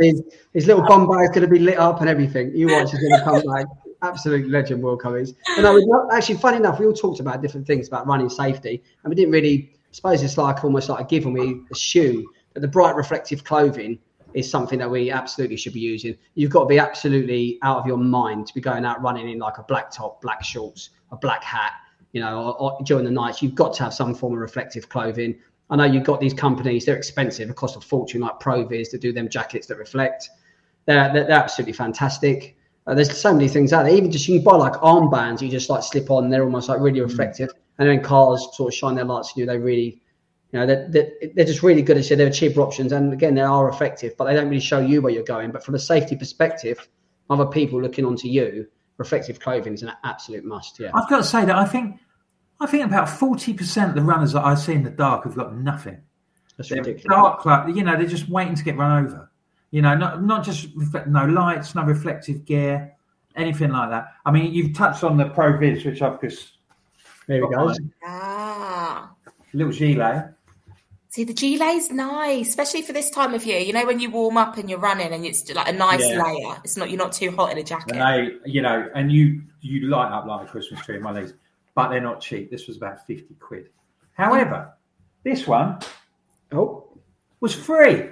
His, 0.00 0.22
his 0.52 0.66
little 0.66 0.84
bum 0.86 1.02
is 1.02 1.28
going 1.30 1.42
to 1.42 1.48
be 1.48 1.58
lit 1.58 1.78
up 1.78 2.00
and 2.00 2.08
everything. 2.08 2.54
You 2.54 2.68
watch, 2.68 2.90
he's 2.90 3.00
going 3.00 3.18
to 3.18 3.24
come 3.24 3.42
back. 3.42 3.66
Absolute 4.02 4.50
legend, 4.50 4.82
Will 4.82 4.96
Cummings. 4.96 5.32
And 5.56 5.74
we 5.74 5.84
not, 5.86 6.12
actually, 6.12 6.36
funny 6.36 6.58
enough, 6.58 6.78
we 6.78 6.86
all 6.86 6.92
talked 6.92 7.20
about 7.20 7.40
different 7.42 7.66
things 7.66 7.88
about 7.88 8.06
running 8.06 8.28
safety, 8.28 8.82
and 9.02 9.10
we 9.10 9.14
didn't 9.14 9.32
really. 9.32 9.70
I 9.72 9.96
suppose 9.96 10.22
it's 10.22 10.36
like 10.36 10.64
almost 10.64 10.88
like 10.88 11.04
a 11.04 11.06
given. 11.06 11.32
We 11.32 11.60
assume 11.72 12.26
that 12.52 12.60
the 12.60 12.68
bright 12.68 12.96
reflective 12.96 13.44
clothing 13.44 13.98
is 14.34 14.50
something 14.50 14.78
that 14.80 14.90
we 14.90 15.10
absolutely 15.10 15.56
should 15.56 15.72
be 15.72 15.80
using. 15.80 16.16
You've 16.34 16.50
got 16.50 16.60
to 16.60 16.66
be 16.66 16.78
absolutely 16.78 17.58
out 17.62 17.78
of 17.78 17.86
your 17.86 17.96
mind 17.96 18.48
to 18.48 18.54
be 18.54 18.60
going 18.60 18.84
out 18.84 19.00
running 19.00 19.30
in 19.30 19.38
like 19.38 19.58
a 19.58 19.62
black 19.62 19.90
top, 19.92 20.20
black 20.20 20.42
shorts, 20.42 20.90
a 21.12 21.16
black 21.16 21.44
hat, 21.44 21.72
you 22.14 22.20
know, 22.20 22.40
or, 22.40 22.62
or 22.62 22.78
during 22.84 23.04
the 23.04 23.10
nights. 23.10 23.42
You've 23.42 23.56
got 23.56 23.74
to 23.74 23.82
have 23.82 23.92
some 23.92 24.14
form 24.14 24.32
of 24.34 24.38
reflective 24.38 24.88
clothing. 24.88 25.36
I 25.68 25.76
know 25.76 25.84
you've 25.84 26.04
got 26.04 26.20
these 26.20 26.32
companies; 26.32 26.86
they're 26.86 26.96
expensive, 26.96 27.50
it 27.50 27.56
costs 27.56 27.76
a 27.76 27.80
fortune, 27.80 28.20
like 28.20 28.38
Proviz, 28.38 28.88
to 28.90 28.98
do 28.98 29.12
them 29.12 29.28
jackets 29.28 29.66
that 29.66 29.76
reflect. 29.76 30.30
They're 30.86 31.12
they're, 31.12 31.24
they're 31.24 31.36
absolutely 31.36 31.72
fantastic. 31.72 32.56
Uh, 32.86 32.94
there's 32.94 33.16
so 33.18 33.32
many 33.32 33.48
things 33.48 33.72
out 33.72 33.82
there. 33.82 33.94
Even 33.94 34.12
just 34.12 34.28
you 34.28 34.38
can 34.38 34.44
buy 34.44 34.56
like 34.56 34.74
armbands, 34.74 35.42
you 35.42 35.48
just 35.48 35.68
like 35.68 35.82
slip 35.82 36.10
on. 36.10 36.30
They're 36.30 36.44
almost 36.44 36.68
like 36.68 36.80
really 36.80 37.00
reflective. 37.00 37.50
And 37.78 37.88
then 37.88 38.00
cars 38.00 38.46
sort 38.52 38.72
of 38.72 38.76
shine 38.76 38.94
their 38.94 39.04
lights 39.04 39.32
on 39.34 39.40
you. 39.40 39.46
They 39.46 39.58
really, 39.58 40.00
you 40.52 40.60
know, 40.60 40.66
they're, 40.66 40.86
they're, 40.88 41.10
they're 41.34 41.46
just 41.46 41.64
really 41.64 41.82
good. 41.82 41.96
As 41.96 42.06
said, 42.06 42.18
they're 42.18 42.30
cheaper 42.30 42.60
options, 42.60 42.92
and 42.92 43.12
again, 43.12 43.34
they 43.34 43.40
are 43.40 43.68
effective, 43.68 44.14
but 44.16 44.26
they 44.26 44.34
don't 44.34 44.48
really 44.48 44.60
show 44.60 44.78
you 44.78 45.02
where 45.02 45.12
you're 45.12 45.24
going. 45.24 45.50
But 45.50 45.64
from 45.64 45.74
a 45.74 45.80
safety 45.80 46.14
perspective, 46.14 46.86
other 47.28 47.46
people 47.46 47.82
looking 47.82 48.04
onto 48.04 48.28
you, 48.28 48.68
reflective 48.98 49.40
clothing 49.40 49.74
is 49.74 49.82
an 49.82 49.92
absolute 50.04 50.44
must. 50.44 50.78
Yeah. 50.78 50.90
I've 50.94 51.08
got 51.08 51.18
to 51.18 51.24
say 51.24 51.44
that 51.44 51.56
I 51.56 51.64
think 51.64 52.00
I 52.60 52.66
think 52.66 52.84
about 52.84 53.08
forty 53.08 53.52
percent 53.52 53.90
of 53.90 53.94
the 53.96 54.02
runners 54.02 54.32
that 54.32 54.44
I 54.44 54.54
see 54.54 54.72
in 54.72 54.82
the 54.82 54.90
dark 54.90 55.24
have 55.24 55.34
got 55.34 55.56
nothing. 55.56 56.00
That's 56.56 56.68
They're 56.68 56.78
ridiculous. 56.78 57.04
dark 57.08 57.40
club, 57.40 57.68
you 57.76 57.82
know, 57.82 57.96
they're 57.96 58.06
just 58.06 58.28
waiting 58.28 58.54
to 58.54 58.62
get 58.62 58.76
run 58.76 59.04
over. 59.04 59.30
You 59.72 59.82
know, 59.82 59.96
not 59.96 60.22
not 60.22 60.44
just 60.44 60.68
reflect, 60.76 61.08
no 61.08 61.24
lights, 61.26 61.74
no 61.74 61.82
reflective 61.82 62.44
gear, 62.44 62.92
anything 63.34 63.70
like 63.70 63.90
that. 63.90 64.06
I 64.24 64.30
mean, 64.30 64.54
you've 64.54 64.72
touched 64.74 65.02
on 65.02 65.16
the 65.16 65.26
Proviz, 65.30 65.84
which 65.84 66.00
I've 66.00 66.20
just 66.20 66.58
there 67.26 67.44
we 67.44 67.52
go. 67.54 67.74
Ah. 68.04 69.10
Little 69.52 69.72
gilet. 69.72 70.26
See, 71.14 71.22
the 71.22 71.32
gilet's 71.32 71.92
nice, 71.92 72.48
especially 72.48 72.82
for 72.82 72.92
this 72.92 73.08
time 73.08 73.34
of 73.34 73.46
year. 73.46 73.60
You 73.60 73.72
know, 73.72 73.86
when 73.86 74.00
you 74.00 74.10
warm 74.10 74.36
up 74.36 74.56
and 74.56 74.68
you're 74.68 74.80
running, 74.80 75.12
and 75.12 75.24
it's 75.24 75.48
like 75.48 75.68
a 75.68 75.72
nice 75.72 76.00
Yeah. 76.00 76.20
layer. 76.20 76.56
It's 76.64 76.76
not 76.76 76.90
you're 76.90 76.98
not 76.98 77.12
too 77.12 77.30
hot 77.30 77.52
in 77.52 77.58
a 77.58 77.62
jacket. 77.62 77.94
And 77.94 78.00
they, 78.00 78.50
you 78.50 78.60
know, 78.60 78.90
and 78.96 79.12
you 79.12 79.40
you 79.60 79.86
light 79.86 80.10
up 80.10 80.26
like 80.26 80.48
a 80.48 80.50
Christmas 80.50 80.80
tree 80.80 80.96
in 80.96 81.02
my 81.02 81.12
legs, 81.12 81.32
but 81.76 81.90
they're 81.90 82.00
not 82.00 82.20
cheap. 82.20 82.50
This 82.50 82.66
was 82.66 82.78
about 82.78 83.06
fifty 83.06 83.34
quid. 83.34 83.68
However, 84.14 84.72
this 85.22 85.46
one 85.46 85.78
oh 86.50 86.88
was 87.38 87.54
free, 87.54 88.10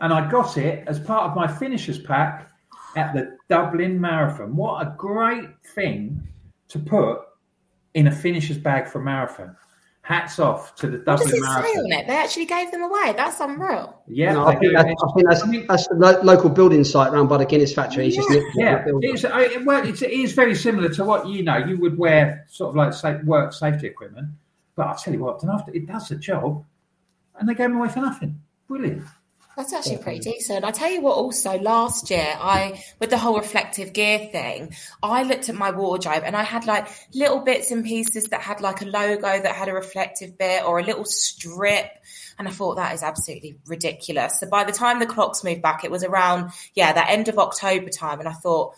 and 0.00 0.12
I 0.12 0.30
got 0.30 0.58
it 0.58 0.86
as 0.86 1.00
part 1.00 1.30
of 1.30 1.34
my 1.34 1.46
finishers 1.46 1.98
pack 1.98 2.50
at 2.94 3.14
the 3.14 3.38
Dublin 3.48 3.98
Marathon. 3.98 4.54
What 4.54 4.86
a 4.86 4.94
great 4.98 5.48
thing 5.74 6.28
to 6.68 6.78
put 6.78 7.20
in 7.94 8.08
a 8.08 8.12
finishers 8.12 8.58
bag 8.58 8.86
for 8.86 9.00
a 9.00 9.02
marathon. 9.02 9.56
Hats 10.06 10.38
off 10.38 10.74
to 10.76 10.86
the 10.86 10.98
What 10.98 11.16
does 11.16 11.20
Dublin 11.20 11.28
it 11.28 11.44
say 11.46 11.50
Marathon. 11.50 11.78
on 11.86 11.92
it? 11.92 12.06
They 12.06 12.14
actually 12.14 12.44
gave 12.44 12.70
them 12.70 12.82
away. 12.82 13.14
That's 13.16 13.40
unreal. 13.40 14.02
Yeah, 14.06 14.34
No, 14.34 14.44
I 14.46 14.54
think 14.56 14.74
that's, 14.74 14.84
I 15.02 15.12
think 15.14 15.28
that's, 15.28 15.42
that's 15.66 15.88
the 15.88 15.94
lo- 15.94 16.20
local 16.22 16.50
building 16.50 16.84
site 16.84 17.10
around 17.10 17.28
by 17.28 17.38
the 17.38 17.46
Guinness 17.46 17.72
factory. 17.72 18.08
It's 18.08 18.16
just 18.16 18.28
Yeah, 18.54 18.84
it's, 19.00 19.24
I- 19.24 19.62
well, 19.64 19.82
it's, 19.86 20.02
it 20.02 20.10
is 20.10 20.34
very 20.34 20.54
similar 20.54 20.90
to 20.90 21.04
what 21.06 21.26
you 21.26 21.42
know. 21.42 21.56
You 21.56 21.78
would 21.78 21.96
wear 21.96 22.44
sort 22.50 22.68
of 22.68 22.76
like 22.76 22.92
sa- 22.92 23.16
work 23.24 23.54
safety 23.54 23.86
equipment, 23.86 24.28
but 24.76 24.88
I'll 24.88 24.94
tell 24.94 25.14
you 25.14 25.20
what, 25.20 25.42
after 25.42 25.72
it 25.72 25.86
does 25.86 26.08
the 26.10 26.16
job, 26.16 26.62
and 27.40 27.48
they 27.48 27.54
gave 27.54 27.70
them 27.70 27.78
away 27.78 27.88
for 27.88 28.00
nothing. 28.00 28.38
Brilliant. 28.68 29.04
That's 29.56 29.72
actually 29.72 29.98
pretty 29.98 30.18
decent. 30.18 30.64
I 30.64 30.72
tell 30.72 30.90
you 30.90 31.00
what, 31.00 31.16
also 31.16 31.58
last 31.58 32.10
year, 32.10 32.26
I 32.26 32.82
with 32.98 33.10
the 33.10 33.18
whole 33.18 33.38
reflective 33.38 33.92
gear 33.92 34.18
thing, 34.18 34.74
I 35.02 35.22
looked 35.22 35.48
at 35.48 35.54
my 35.54 35.70
wardrobe 35.70 36.22
and 36.24 36.36
I 36.36 36.42
had 36.42 36.66
like 36.66 36.88
little 37.14 37.40
bits 37.40 37.70
and 37.70 37.84
pieces 37.84 38.24
that 38.28 38.40
had 38.40 38.60
like 38.60 38.82
a 38.82 38.86
logo 38.86 39.20
that 39.20 39.54
had 39.54 39.68
a 39.68 39.74
reflective 39.74 40.36
bit 40.36 40.64
or 40.64 40.80
a 40.80 40.82
little 40.82 41.04
strip. 41.04 41.88
And 42.36 42.48
I 42.48 42.50
thought 42.50 42.76
that 42.76 42.94
is 42.94 43.04
absolutely 43.04 43.56
ridiculous. 43.66 44.40
So 44.40 44.48
by 44.48 44.64
the 44.64 44.72
time 44.72 44.98
the 44.98 45.06
clocks 45.06 45.44
moved 45.44 45.62
back, 45.62 45.84
it 45.84 45.90
was 45.90 46.02
around, 46.02 46.50
yeah, 46.74 46.92
that 46.92 47.10
end 47.10 47.28
of 47.28 47.38
October 47.38 47.90
time. 47.90 48.18
And 48.18 48.28
I 48.28 48.32
thought, 48.32 48.74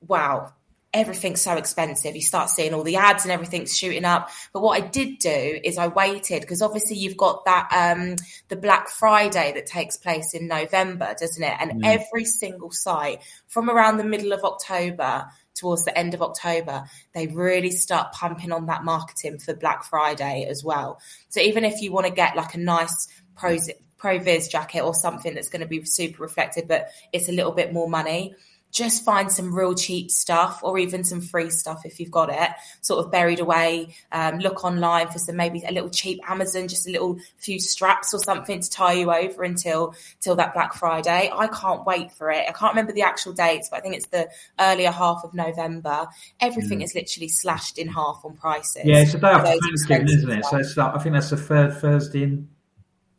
wow, 0.00 0.52
everything's 0.94 1.42
so 1.42 1.56
expensive. 1.56 2.14
You 2.14 2.22
start 2.22 2.48
seeing 2.48 2.72
all 2.72 2.84
the 2.84 2.96
ads 2.96 3.24
and 3.24 3.32
everything's 3.32 3.76
shooting 3.76 4.04
up. 4.04 4.30
But 4.52 4.62
what 4.62 4.80
I 4.80 4.86
did 4.86 5.18
do 5.18 5.60
is 5.62 5.76
I 5.76 5.88
waited 5.88 6.40
because 6.40 6.62
obviously 6.62 6.96
you've 6.96 7.16
got 7.16 7.44
that 7.44 7.68
um 7.72 8.16
the 8.48 8.56
Black 8.56 8.88
Friday 8.88 9.52
that 9.54 9.66
takes 9.66 9.98
place 9.98 10.32
in 10.32 10.46
November, 10.46 11.14
doesn't 11.18 11.42
it? 11.42 11.56
And 11.60 11.72
Mm. 11.82 11.84
every 11.84 12.24
single 12.24 12.70
site 12.70 13.20
from 13.48 13.68
around 13.68 13.96
the 13.96 14.04
middle 14.04 14.32
of 14.32 14.44
October 14.44 15.26
towards 15.54 15.84
the 15.84 15.96
end 15.98 16.14
of 16.14 16.22
October, 16.22 16.84
they 17.14 17.26
really 17.26 17.70
start 17.70 18.12
pumping 18.12 18.52
on 18.52 18.66
that 18.66 18.84
marketing 18.84 19.38
for 19.38 19.54
Black 19.54 19.84
Friday 19.84 20.46
as 20.48 20.62
well. 20.64 21.00
So 21.28 21.40
even 21.40 21.64
if 21.64 21.80
you 21.80 21.92
want 21.92 22.06
to 22.06 22.12
get 22.12 22.36
like 22.36 22.54
a 22.54 22.58
nice 22.58 23.08
pro 23.36 23.56
pro 23.96 24.18
viz 24.18 24.48
jacket 24.48 24.82
or 24.82 24.94
something 24.94 25.34
that's 25.34 25.48
going 25.48 25.62
to 25.62 25.66
be 25.68 25.82
super 25.84 26.22
reflective, 26.22 26.68
but 26.68 26.88
it's 27.12 27.28
a 27.28 27.32
little 27.32 27.52
bit 27.52 27.72
more 27.72 27.88
money 27.88 28.34
just 28.74 29.04
find 29.04 29.30
some 29.30 29.54
real 29.54 29.72
cheap 29.72 30.10
stuff 30.10 30.58
or 30.64 30.76
even 30.78 31.04
some 31.04 31.20
free 31.20 31.48
stuff 31.48 31.86
if 31.86 32.00
you've 32.00 32.10
got 32.10 32.28
it 32.28 32.50
sort 32.80 33.02
of 33.02 33.10
buried 33.10 33.38
away 33.38 33.94
um, 34.10 34.38
look 34.40 34.64
online 34.64 35.08
for 35.08 35.20
some 35.20 35.36
maybe 35.36 35.62
a 35.66 35.72
little 35.72 35.88
cheap 35.88 36.18
amazon 36.28 36.66
just 36.66 36.86
a 36.86 36.90
little 36.90 37.16
few 37.38 37.60
straps 37.60 38.12
or 38.12 38.18
something 38.18 38.60
to 38.60 38.68
tie 38.68 38.92
you 38.92 39.10
over 39.12 39.44
until 39.44 39.94
till 40.20 40.34
that 40.34 40.52
black 40.52 40.74
friday. 40.74 41.30
I 41.32 41.46
can't 41.46 41.86
wait 41.86 42.10
for 42.12 42.30
it. 42.30 42.44
I 42.48 42.52
can't 42.52 42.72
remember 42.72 42.92
the 42.92 43.02
actual 43.02 43.32
dates 43.32 43.68
but 43.70 43.78
i 43.78 43.80
think 43.80 43.94
it's 43.94 44.08
the 44.08 44.28
earlier 44.58 44.90
half 44.90 45.22
of 45.24 45.32
november. 45.32 46.08
Everything 46.40 46.80
mm. 46.80 46.84
is 46.84 46.94
literally 46.94 47.28
slashed 47.28 47.78
in 47.78 47.86
half 47.86 48.22
on 48.24 48.36
prices. 48.36 48.82
Yeah 48.84 48.98
it's 48.98 49.14
a 49.14 49.18
day 49.18 49.28
after 49.28 49.56
thanksgiving 49.62 50.08
isn't 50.08 50.30
it? 50.30 50.44
So 50.46 50.56
it's 50.58 50.76
like, 50.76 50.94
i 50.94 50.98
think 50.98 51.14
that's 51.14 51.30
the 51.30 51.36
third 51.36 51.74
thursday 51.74 52.24
in 52.24 52.48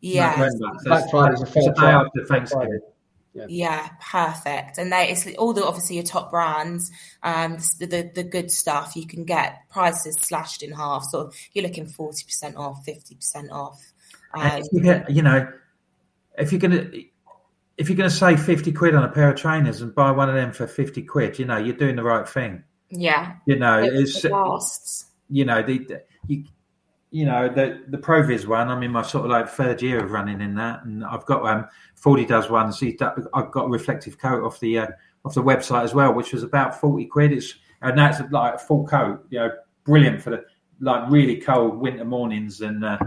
yeah 0.02 0.32
November. 0.32 0.80
So 0.84 0.90
black 0.90 1.10
friday 1.10 1.34
is 1.42 1.68
a 1.68 1.74
day 1.74 1.88
after 1.88 2.26
thanksgiving 2.26 2.82
yeah. 3.36 3.46
yeah. 3.50 3.90
perfect. 4.02 4.78
And 4.78 4.92
they, 4.92 5.10
it's 5.10 5.28
all 5.38 5.54
the 5.54 5.66
obviously 5.66 5.98
your 5.98 6.06
top 6.06 6.32
brands, 6.32 6.92
um, 7.24 7.58
the, 7.80 7.86
the, 7.86 8.12
the 8.16 8.24
good 8.24 8.50
stuff 8.50 8.96
you 8.96 9.06
can 9.06 9.26
get 9.26 9.60
prices 9.70 10.16
slashed 10.20 10.64
in 10.64 10.72
half. 10.72 11.04
So 11.12 11.32
you're 11.54 11.66
looking 11.66 11.88
forty 11.88 12.24
percent 12.24 12.56
off, 12.56 12.84
fifty 12.86 13.16
percent 13.16 13.52
off. 13.52 13.82
Um, 14.34 14.64
you, 14.72 14.82
get, 14.82 15.10
you 15.10 15.22
know, 15.22 15.48
if 16.38 16.52
you're 16.52 16.60
gonna 16.60 16.90
if 17.78 17.90
you're 17.90 17.98
gonna 17.98 18.10
save 18.10 18.42
fifty 18.42 18.72
quid 18.72 18.96
on 18.96 19.04
a 19.04 19.10
pair 19.10 19.30
of 19.30 19.36
trainers 19.36 19.82
and 19.82 19.94
buy 19.94 20.12
one 20.12 20.30
of 20.30 20.36
them 20.36 20.52
for 20.52 20.68
fifty 20.68 21.02
quid, 21.02 21.40
you 21.40 21.46
know, 21.46 21.58
you're 21.58 21.76
doing 21.76 21.96
the 21.96 22.04
right 22.04 22.28
thing. 22.28 22.64
Yeah, 22.90 23.36
you 23.46 23.58
know, 23.58 23.82
it, 23.82 23.94
it's 23.94 24.24
it 24.24 24.32
lasts. 24.32 25.06
You 25.30 25.46
know, 25.46 25.64
the, 25.64 26.02
you 26.28 26.46
you 27.12 27.26
know 27.26 27.48
the 27.48 27.82
the 27.88 27.98
Proviz 27.98 28.46
one. 28.46 28.70
I'm 28.70 28.84
in 28.84 28.92
my 28.92 29.02
sort 29.02 29.26
of 29.26 29.32
like 29.32 29.48
third 29.48 29.82
year 29.82 30.04
of 30.04 30.12
running 30.12 30.42
in 30.42 30.56
that, 30.56 30.84
and 30.86 31.04
I've 31.04 31.26
got 31.26 31.46
um 31.46 31.68
Fordy 32.06 32.24
does 32.24 32.52
one. 32.52 32.72
So 32.72 32.86
I've 33.34 33.50
got 33.50 33.66
a 33.66 33.68
reflective 33.68 34.20
coat 34.20 34.44
off 34.44 34.60
the 34.60 34.78
uh, 34.78 34.88
off 35.26 35.34
the 35.34 35.42
website 35.42 35.84
as 35.84 35.96
well, 35.96 36.14
which 36.14 36.34
was 36.34 36.44
about 36.44 36.80
forty 36.80 37.08
quid. 37.08 37.32
It's 37.32 37.56
and 37.82 37.98
that's 37.98 38.22
like 38.32 38.54
a 38.54 38.58
full 38.60 38.86
coat. 38.86 39.26
You 39.32 39.40
know, 39.40 39.52
brilliant 39.86 40.22
for 40.22 40.30
the 40.30 40.46
like 40.80 41.10
really 41.10 41.38
cold 41.38 41.80
winter 41.80 42.06
mornings 42.06 42.62
and 42.62 42.86
uh, 42.86 43.00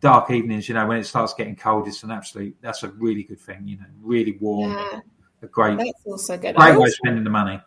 dark 0.00 0.30
evenings. 0.30 0.70
You 0.70 0.74
know, 0.74 0.86
when 0.86 0.96
it 0.96 1.04
starts 1.04 1.34
getting 1.34 1.54
cold, 1.54 1.86
it's 1.86 2.02
an 2.02 2.10
absolute. 2.10 2.56
That's 2.62 2.82
a 2.82 2.88
really 2.88 3.24
good 3.24 3.40
thing. 3.40 3.68
You 3.68 3.76
know, 3.76 3.84
really 4.00 4.38
warm. 4.40 4.72
Yeah. 4.72 5.00
A 5.42 5.46
great. 5.46 5.76
That's 5.76 6.06
also 6.06 6.38
good. 6.38 6.56
Great 6.56 6.78
way 6.78 6.86
of 6.86 6.94
spending 6.94 7.24
the 7.24 7.30
money. 7.30 7.60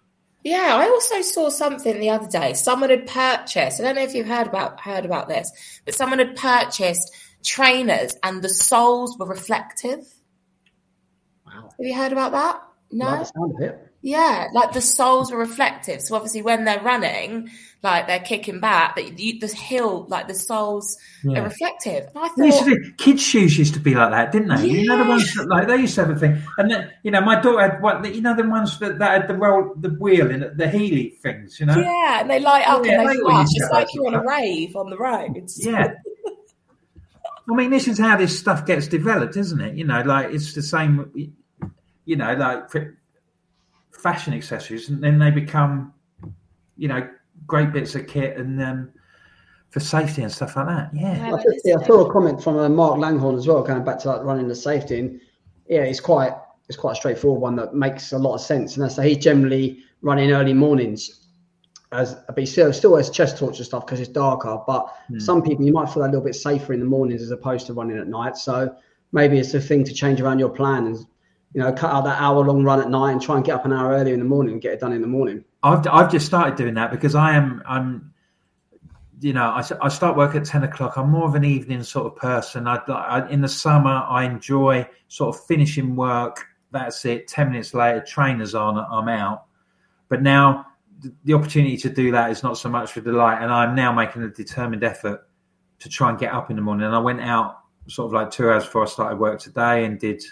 Yeah, 0.44 0.76
I 0.76 0.88
also 0.88 1.22
saw 1.22 1.50
something 1.50 2.00
the 2.00 2.10
other 2.10 2.28
day. 2.28 2.56
Someone 2.56 2.90
had 2.90 3.06
purchased. 3.06 3.80
I 3.80 3.84
don't 3.84 3.94
know 3.94 4.02
if 4.02 4.16
you've 4.16 4.26
heard 4.26 4.48
about 4.48 4.80
heard 4.80 5.06
about 5.06 5.28
this, 5.28 5.52
but 5.86 5.94
someone 5.94 6.18
had 6.18 6.36
purchased 6.36 7.14
trainers 7.44 8.16
and 8.24 8.42
the 8.42 8.50
soles 8.50 9.20
were 9.20 9.28
reflective. 9.28 10.12
Wow. 11.56 11.70
Have 11.70 11.86
you 11.86 11.96
heard 11.96 12.12
about 12.12 12.32
that? 12.32 12.62
No. 12.92 13.06
Like 13.06 13.20
the 13.20 13.26
sound 13.26 13.56
of 13.56 13.62
it. 13.62 13.90
Yeah, 14.06 14.50
like 14.54 14.74
the 14.74 14.82
soles 14.82 15.32
were 15.32 15.38
reflective. 15.38 16.02
So 16.02 16.16
obviously, 16.16 16.42
when 16.42 16.66
they're 16.66 16.82
running, 16.82 17.50
like 17.84 18.06
they're 18.06 18.20
kicking 18.20 18.60
back, 18.60 18.96
but 18.96 19.18
you, 19.18 19.40
the 19.40 19.48
heel, 19.48 20.06
like 20.10 20.28
the 20.28 20.34
soles, 20.34 20.98
yeah. 21.24 21.40
are 21.40 21.44
reflective. 21.44 22.10
And 22.14 22.18
I 22.18 22.28
thought 22.28 22.66
be, 22.66 22.92
kids' 22.98 23.22
shoes 23.22 23.58
used 23.58 23.74
to 23.76 23.80
be 23.80 23.96
like 23.96 24.12
that, 24.12 24.34
didn't 24.34 24.50
they? 24.50 24.68
Yeah. 24.68 24.82
You 24.82 24.88
know 24.88 25.04
the 25.06 25.10
ones 25.10 25.34
that, 25.36 25.48
like 25.48 25.68
they 25.68 25.78
used 25.78 25.96
to 25.96 26.06
have 26.06 26.18
a 26.18 26.20
thing, 26.20 26.42
and 26.58 26.70
then 26.70 26.92
you 27.04 27.12
know 27.12 27.22
my 27.22 27.40
daughter 27.40 27.62
had 27.62 27.82
what 27.82 28.14
you 28.14 28.20
know 28.20 28.36
the 28.36 28.44
ones 28.44 28.78
that, 28.80 29.00
that 29.00 29.22
had 29.22 29.30
the 29.30 29.36
roll, 29.36 29.74
the 29.78 29.92
wheel 29.92 30.30
in 30.30 30.42
the 30.42 30.66
Heely 30.66 31.18
things, 31.20 31.58
you 31.62 31.66
know. 31.66 31.78
Yeah, 31.80 32.20
and 32.20 32.30
they 32.30 32.42
light 32.42 32.68
up 32.68 32.82
oh, 32.82 32.84
yeah, 32.84 33.00
and 33.00 33.10
they, 33.10 33.14
they 33.14 33.20
flash. 33.22 33.48
It's 33.52 33.72
like 33.72 33.88
you're 33.94 34.08
on 34.08 34.16
a 34.16 34.24
rave 34.26 34.76
on 34.76 34.90
the 34.90 34.98
roads. 34.98 35.66
Yeah. 35.66 35.94
I 37.50 37.56
mean, 37.56 37.72
this 37.72 37.88
is 37.88 38.00
how 38.00 38.18
this 38.18 38.38
stuff 38.38 38.66
gets 38.66 38.88
developed, 38.88 39.38
isn't 39.38 39.62
it? 39.62 39.76
You 39.76 39.86
know, 39.86 40.02
like 40.02 40.34
it's 40.34 40.54
the 40.54 40.62
same. 40.62 41.34
You 42.06 42.18
know, 42.18 42.34
like 42.34 42.70
fashion 43.92 44.34
accessories, 44.34 44.90
and 44.90 45.04
then 45.04 45.20
they 45.20 45.32
become, 45.32 45.94
you 46.78 46.88
know, 46.88 47.08
great 47.48 47.72
bits 47.72 47.96
of 47.96 48.08
kit 48.08 48.38
and 48.38 48.62
um, 48.62 48.92
for 49.70 49.80
safety 49.80 50.22
and 50.22 50.32
stuff 50.32 50.56
like 50.56 50.68
that. 50.68 50.90
Yeah. 50.94 51.34
I, 51.34 51.44
yeah, 51.64 51.78
I 51.80 51.84
saw 51.86 52.06
a 52.06 52.12
comment 52.12 52.44
from 52.44 52.58
uh, 52.58 52.70
Mark 52.70 53.00
Langhorn 53.00 53.36
as 53.36 53.48
well, 53.48 53.64
going 53.64 53.84
back 53.84 54.00
to 54.00 54.10
like 54.10 54.24
running 54.24 54.48
the 54.48 54.56
safety, 54.56 55.00
and 55.00 55.22
yeah, 55.68 55.82
it's 55.82 56.00
quite 56.00 56.34
it's 56.68 56.78
quite 56.78 56.94
a 56.94 56.96
straightforward 56.96 57.42
one 57.42 57.56
that 57.56 57.74
makes 57.74 58.12
a 58.12 58.18
lot 58.18 58.36
of 58.36 58.42
sense. 58.42 58.76
And 58.76 58.84
that's 58.84 58.98
he's 58.98 59.18
generally 59.18 59.84
running 60.02 60.32
early 60.32 60.54
mornings. 60.54 61.20
As, 61.92 62.16
but 62.28 62.40
he 62.40 62.46
still, 62.48 62.74
still 62.74 62.98
has 62.98 63.12
chest 63.12 63.38
torture 63.38 63.64
stuff 63.64 63.86
because 63.86 64.00
it's 64.00 64.10
darker. 64.10 64.58
But 64.66 64.88
mm. 65.12 65.22
some 65.22 65.44
people, 65.44 65.64
you 65.64 65.72
might 65.72 65.90
feel 65.90 66.04
a 66.04 66.06
little 66.06 66.22
bit 66.22 66.34
safer 66.34 66.74
in 66.74 66.80
the 66.80 66.88
mornings 66.88 67.22
as 67.22 67.30
opposed 67.30 67.68
to 67.68 67.74
running 67.74 68.00
at 68.00 68.08
night. 68.08 68.36
So 68.36 68.76
maybe 69.12 69.38
it's 69.38 69.54
a 69.54 69.62
thing 69.62 69.84
to 69.84 69.94
change 69.94 70.20
around 70.20 70.40
your 70.40 70.50
plan 70.50 70.88
and 70.88 71.06
you 71.54 71.62
know, 71.62 71.72
cut 71.72 71.92
out 71.92 72.04
that 72.06 72.20
hour 72.20 72.44
long 72.44 72.64
run 72.64 72.80
at 72.80 72.90
night 72.90 73.12
and 73.12 73.22
try 73.22 73.36
and 73.36 73.46
get 73.46 73.56
up 73.56 73.66
an 73.66 73.74
hour 73.74 73.92
earlier 73.92 74.14
in 74.14 74.20
the 74.20 74.26
morning 74.26 74.54
and 74.54 74.62
get 74.62 74.74
it 74.74 74.80
done 74.80 74.92
in 74.92 75.02
the 75.02 75.08
morning. 75.08 75.44
I've, 75.62 75.86
I've 75.88 76.12
just 76.12 76.26
started 76.26 76.56
doing 76.56 76.74
that 76.76 76.92
because 76.92 77.16
I 77.16 77.36
am, 77.36 77.62
I'm, 77.66 78.14
you 79.22 79.34
know, 79.34 79.46
I, 79.46 79.64
I 79.82 79.88
start 79.88 80.18
work 80.18 80.36
at 80.36 80.46
10 80.46 80.64
o'clock. 80.64 80.98
I'm 80.98 81.10
more 81.10 81.28
of 81.28 81.36
an 81.36 81.46
evening 81.46 81.84
sort 81.84 82.08
of 82.08 82.16
person. 82.16 82.68
I, 82.68 82.78
I, 82.88 83.30
in 83.30 83.42
the 83.42 83.48
summer, 83.48 84.04
I 84.10 84.26
enjoy 84.26 84.88
sort 85.08 85.36
of 85.36 85.46
finishing 85.46 85.96
work. 85.96 86.46
That's 86.72 87.06
it. 87.06 87.28
10 87.28 87.52
minutes 87.52 87.74
later, 87.74 88.02
trainers 88.02 88.56
on, 88.56 88.78
I'm 88.78 89.08
out. 89.08 89.46
But 90.10 90.24
now 90.24 90.66
the 91.24 91.34
opportunity 91.34 91.78
to 91.78 91.90
do 91.90 92.12
that 92.12 92.32
is 92.32 92.44
not 92.44 92.58
so 92.58 92.68
much 92.68 92.92
for 92.92 93.02
delight. 93.02 93.42
And 93.42 93.52
I'm 93.52 93.76
now 93.76 93.92
making 93.92 94.24
a 94.24 94.30
determined 94.30 94.84
effort 94.84 95.28
to 95.80 95.90
try 95.90 96.10
and 96.10 96.18
get 96.18 96.34
up 96.34 96.50
in 96.50 96.56
the 96.56 96.62
morning. 96.62 96.86
And 96.86 96.96
I 96.96 97.00
went 97.00 97.22
out 97.22 97.60
sort 97.88 98.08
of 98.08 98.14
like 98.14 98.32
two 98.32 98.50
hours 98.50 98.64
before 98.64 98.84
I 98.84 98.88
started 98.88 99.20
work 99.20 99.40
today 99.40 99.86
and 99.86 100.00
did 100.00 100.24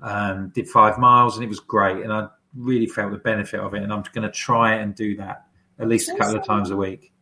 um, 0.00 0.50
did 0.54 0.68
five 0.68 0.98
miles, 0.98 1.36
and 1.36 1.44
it 1.44 1.48
was 1.48 1.60
great. 1.60 1.98
And 1.98 2.12
I 2.12 2.28
really 2.54 2.86
felt 2.86 3.12
the 3.12 3.18
benefit 3.18 3.60
of 3.60 3.74
it. 3.74 3.82
And 3.82 3.92
I'm 3.92 4.02
going 4.12 4.26
to 4.26 4.30
try 4.30 4.74
and 4.74 4.94
do 4.94 5.16
that 5.16 5.46
at 5.78 5.88
least 5.88 6.10
a 6.10 6.16
couple 6.16 6.36
of 6.36 6.46
times 6.46 6.70
a 6.70 6.76
week. 6.76 7.12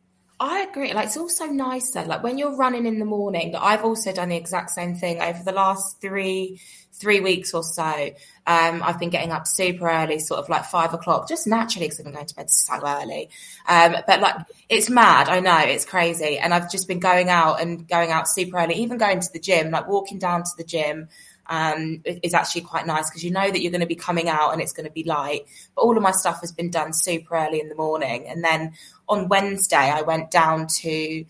I 0.40 0.66
agree. 0.68 0.92
Like 0.92 1.06
it's 1.06 1.16
also 1.16 1.46
nice 1.46 1.90
though. 1.92 2.02
Like 2.02 2.22
when 2.22 2.38
you're 2.38 2.56
running 2.56 2.86
in 2.86 2.98
the 2.98 3.04
morning, 3.04 3.54
I've 3.54 3.84
also 3.84 4.12
done 4.12 4.30
the 4.30 4.36
exact 4.36 4.70
same 4.70 4.96
thing 4.96 5.20
over 5.22 5.42
the 5.44 5.52
last 5.52 6.00
three 6.00 6.60
three 6.92 7.20
weeks 7.20 7.54
or 7.54 7.62
so. 7.62 8.10
Um, 8.46 8.82
I've 8.82 8.98
been 8.98 9.10
getting 9.10 9.32
up 9.32 9.46
super 9.46 9.88
early, 9.88 10.18
sort 10.18 10.40
of 10.40 10.48
like 10.48 10.64
five 10.64 10.92
o'clock, 10.92 11.28
just 11.28 11.46
naturally 11.46 11.86
because 11.86 12.00
I've 12.00 12.04
been 12.04 12.14
going 12.14 12.26
to 12.26 12.34
bed 12.34 12.50
so 12.50 12.74
early. 12.84 13.30
Um, 13.68 13.96
but 14.06 14.20
like 14.20 14.36
it's 14.68 14.90
mad. 14.90 15.28
I 15.28 15.40
know 15.40 15.58
it's 15.58 15.84
crazy, 15.84 16.38
and 16.38 16.52
I've 16.52 16.70
just 16.70 16.88
been 16.88 17.00
going 17.00 17.30
out 17.30 17.60
and 17.60 17.86
going 17.86 18.10
out 18.10 18.28
super 18.28 18.58
early, 18.58 18.74
even 18.74 18.98
going 18.98 19.20
to 19.20 19.32
the 19.32 19.40
gym, 19.40 19.70
like 19.70 19.88
walking 19.88 20.18
down 20.18 20.42
to 20.42 20.50
the 20.56 20.64
gym 20.64 21.08
um, 21.46 22.02
is 22.04 22.34
actually 22.34 22.62
quite 22.62 22.86
nice 22.86 23.10
because 23.10 23.24
you 23.24 23.30
know 23.30 23.50
that 23.50 23.60
you're 23.60 23.70
going 23.70 23.80
to 23.80 23.86
be 23.86 23.94
coming 23.94 24.28
out 24.28 24.52
and 24.52 24.62
it's 24.62 24.72
going 24.72 24.86
to 24.86 24.92
be 24.92 25.04
light. 25.04 25.42
But 25.74 25.82
all 25.82 25.96
of 25.96 26.02
my 26.02 26.12
stuff 26.12 26.40
has 26.40 26.52
been 26.52 26.70
done 26.70 26.92
super 26.92 27.36
early 27.36 27.60
in 27.60 27.68
the 27.68 27.74
morning. 27.74 28.26
And 28.26 28.42
then 28.42 28.72
on 29.08 29.28
Wednesday, 29.28 29.76
I 29.76 30.02
went 30.02 30.30
down 30.30 30.66
to, 30.66 31.24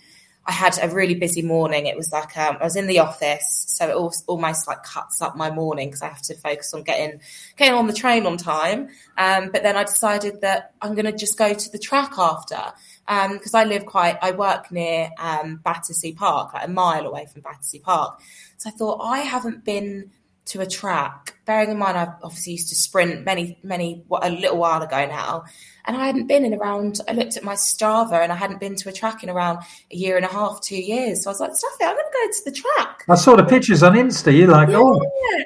I 0.46 0.52
had 0.52 0.78
a 0.82 0.88
really 0.88 1.14
busy 1.14 1.42
morning. 1.42 1.86
It 1.86 1.96
was 1.96 2.12
like 2.12 2.36
um, 2.36 2.58
I 2.60 2.64
was 2.64 2.76
in 2.76 2.86
the 2.86 2.98
office, 2.98 3.64
so 3.66 3.88
it 3.88 3.94
almost, 3.94 4.24
almost 4.26 4.68
like 4.68 4.82
cuts 4.82 5.22
up 5.22 5.36
my 5.36 5.50
morning 5.50 5.88
because 5.88 6.02
I 6.02 6.08
have 6.08 6.22
to 6.22 6.34
focus 6.34 6.74
on 6.74 6.82
getting 6.82 7.20
getting 7.56 7.74
on 7.74 7.86
the 7.86 7.94
train 7.94 8.26
on 8.26 8.36
time. 8.36 8.90
Um, 9.16 9.50
but 9.50 9.62
then 9.62 9.76
I 9.76 9.84
decided 9.84 10.42
that 10.42 10.72
I'm 10.82 10.94
going 10.94 11.06
to 11.06 11.16
just 11.16 11.38
go 11.38 11.54
to 11.54 11.70
the 11.70 11.78
track 11.78 12.12
after 12.18 12.60
because 13.06 13.54
um, 13.54 13.60
I 13.60 13.64
live 13.64 13.84
quite, 13.84 14.18
I 14.22 14.30
work 14.30 14.70
near 14.70 15.10
um, 15.18 15.56
Battersea 15.62 16.12
Park, 16.12 16.54
like 16.54 16.66
a 16.66 16.70
mile 16.70 17.06
away 17.06 17.26
from 17.30 17.42
Battersea 17.42 17.80
Park. 17.80 18.20
So 18.64 18.70
I 18.70 18.72
thought 18.72 19.00
I 19.02 19.18
haven't 19.18 19.62
been 19.62 20.10
to 20.46 20.62
a 20.62 20.66
track. 20.66 21.36
Bearing 21.44 21.70
in 21.70 21.78
mind, 21.78 21.98
I 21.98 22.14
obviously 22.22 22.54
used 22.54 22.70
to 22.70 22.74
sprint 22.74 23.22
many, 23.22 23.58
many 23.62 24.02
a 24.10 24.30
little 24.30 24.56
while 24.56 24.80
ago 24.80 25.04
now, 25.04 25.44
and 25.84 25.94
I 25.94 26.06
hadn't 26.06 26.28
been 26.28 26.46
in 26.46 26.54
around. 26.54 27.00
I 27.06 27.12
looked 27.12 27.36
at 27.36 27.44
my 27.44 27.56
Strava, 27.56 28.22
and 28.22 28.32
I 28.32 28.36
hadn't 28.36 28.60
been 28.60 28.74
to 28.76 28.88
a 28.88 28.92
track 28.92 29.22
in 29.22 29.28
around 29.28 29.58
a 29.92 29.94
year 29.94 30.16
and 30.16 30.24
a 30.24 30.30
half, 30.30 30.62
two 30.62 30.80
years. 30.80 31.24
So 31.24 31.30
I 31.30 31.32
was 31.32 31.40
like, 31.40 31.54
"Stuff 31.54 31.76
it! 31.78 31.84
I'm 31.84 31.94
going 31.94 32.06
to 32.06 32.12
go 32.12 32.32
to 32.32 32.44
the 32.46 32.52
track." 32.52 33.04
I 33.06 33.14
saw 33.16 33.36
the 33.36 33.44
pictures 33.44 33.82
on 33.82 33.92
Insta. 33.92 34.34
You're 34.34 34.48
like, 34.48 34.70
yeah. 34.70 34.78
"Oh, 34.78 34.98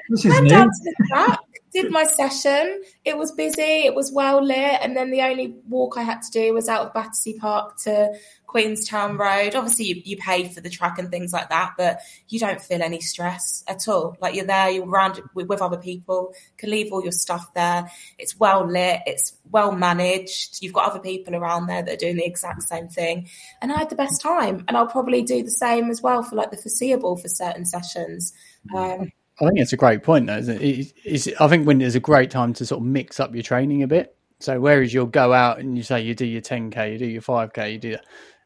this 0.07 0.23
is 0.23 0.39
new." 0.39 0.49
Down 0.49 0.67
to 0.67 0.83
the 0.83 1.07
track, 1.09 1.39
did 1.73 1.91
my 1.91 2.05
session. 2.05 2.81
It 3.03 3.17
was 3.17 3.31
busy. 3.33 3.61
It 3.61 3.95
was 3.95 4.13
well 4.13 4.41
lit, 4.41 4.79
and 4.81 4.95
then 4.95 5.11
the 5.11 5.21
only 5.21 5.55
walk 5.67 5.97
I 5.97 6.03
had 6.03 6.21
to 6.21 6.31
do 6.31 6.53
was 6.53 6.69
out 6.69 6.85
of 6.85 6.93
Battersea 6.93 7.37
Park 7.37 7.77
to 7.83 8.13
Queenstown 8.49 9.15
Road. 9.15 9.53
Obviously, 9.53 9.85
you, 9.85 10.01
you 10.03 10.17
pay 10.17 10.47
for 10.47 10.59
the 10.59 10.71
track 10.71 10.97
and 10.97 11.11
things 11.11 11.31
like 11.31 11.49
that, 11.49 11.73
but 11.77 11.99
you 12.29 12.39
don't 12.39 12.59
feel 12.59 12.81
any 12.81 12.99
stress 12.99 13.63
at 13.67 13.87
all. 13.87 14.17
Like 14.19 14.33
you're 14.33 14.45
there, 14.45 14.71
you're 14.71 14.89
around 14.89 15.21
with, 15.35 15.47
with 15.47 15.61
other 15.61 15.77
people, 15.77 16.33
can 16.57 16.71
leave 16.71 16.91
all 16.91 17.03
your 17.03 17.11
stuff 17.11 17.53
there. 17.53 17.89
It's 18.17 18.39
well 18.39 18.65
lit. 18.65 19.01
It's 19.05 19.37
well 19.51 19.71
managed. 19.71 20.63
You've 20.63 20.73
got 20.73 20.89
other 20.89 20.99
people 20.99 21.35
around 21.35 21.67
there 21.67 21.83
that 21.83 21.93
are 21.93 21.97
doing 21.97 22.17
the 22.17 22.25
exact 22.25 22.63
same 22.63 22.87
thing, 22.87 23.29
and 23.61 23.71
I 23.71 23.77
had 23.77 23.91
the 23.91 23.95
best 23.95 24.19
time. 24.19 24.65
And 24.67 24.75
I'll 24.75 24.87
probably 24.87 25.21
do 25.21 25.43
the 25.43 25.51
same 25.51 25.91
as 25.91 26.01
well 26.01 26.23
for 26.23 26.35
like 26.35 26.49
the 26.49 26.57
foreseeable 26.57 27.17
for 27.17 27.27
certain 27.27 27.65
sessions. 27.65 28.33
Um, 28.75 29.11
I 29.39 29.45
think 29.45 29.59
it's 29.59 29.73
a 29.73 29.77
great 29.77 30.01
point, 30.01 30.25
though. 30.25 30.37
Isn't 30.37 30.59
it? 30.59 30.63
It's, 30.63 31.27
it's, 31.27 31.39
I 31.39 31.47
think 31.47 31.67
when 31.67 31.77
there's 31.77 31.95
a 31.95 31.99
great 31.99 32.31
time 32.31 32.53
to 32.53 32.65
sort 32.65 32.81
of 32.81 32.87
mix 32.87 33.19
up 33.19 33.33
your 33.35 33.43
training 33.43 33.83
a 33.83 33.87
bit 33.87 34.15
So 34.39 34.59
whereas 34.59 34.93
you'll 34.93 35.05
go 35.05 35.33
out 35.33 35.59
and 35.59 35.77
you 35.77 35.83
say 35.83 36.01
you 36.01 36.15
do 36.15 36.25
your 36.25 36.41
10k, 36.41 36.93
you 36.93 36.97
do 36.97 37.05
your 37.05 37.21
5k, 37.21 37.73
you 37.73 37.77
do, 37.77 37.97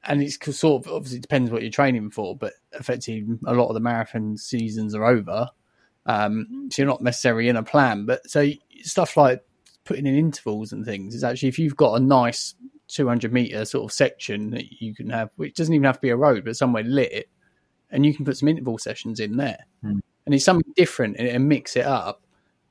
and 0.06 0.22
it's 0.22 0.38
sort 0.58 0.86
of 0.86 0.92
obviously 0.92 1.18
it 1.20 1.22
depends 1.22 1.52
what 1.52 1.62
you're 1.62 1.72
training 1.72 2.10
for, 2.12 2.36
but 2.36 2.54
effectively 2.74 3.38
a 3.46 3.54
lot 3.54 3.68
of 3.70 3.74
the 3.74 3.80
marathon 3.80 4.38
seasons 4.38 4.94
are 4.96 5.06
over. 5.06 5.50
Um, 6.06 6.70
so 6.72 6.82
you're 6.82 6.90
not 6.90 7.02
necessarily 7.02 7.48
in 7.48 7.56
a 7.56 7.64
plan, 7.64 8.06
but 8.06 8.30
so 8.30 8.50
stuff 8.82 9.16
like 9.16 9.44
putting 9.86 10.06
in 10.06 10.16
intervals 10.16 10.72
and 10.74 10.86
things 10.86 11.16
is 11.16 11.24
actually 11.24 11.50
if 11.50 11.60
you've 11.60 11.78
got 11.78 11.96
a 11.96 12.00
nice 12.04 12.56
200 12.90 13.32
meter 13.32 13.66
sort 13.66 13.86
of 13.86 13.94
section 13.94 14.52
that 14.52 14.82
you 14.82 14.94
can 14.94 15.10
have, 15.10 15.30
which 15.38 15.56
doesn't 15.56 15.74
even 15.74 15.86
have 15.86 15.96
to 15.96 16.02
be 16.02 16.10
a 16.10 16.16
road, 16.16 16.44
but 16.46 16.58
somewhere 16.58 16.84
lit, 16.84 17.30
and 17.90 18.06
you 18.06 18.14
can 18.14 18.26
put 18.26 18.38
some 18.38 18.50
interval 18.50 18.78
sessions 18.78 19.20
in 19.20 19.38
there, 19.38 19.66
Hmm. 19.82 20.00
and 20.26 20.36
it's 20.36 20.46
something 20.46 20.74
different 20.76 21.18
and, 21.18 21.28
and 21.28 21.48
mix 21.48 21.76
it 21.76 21.86
up, 21.86 22.22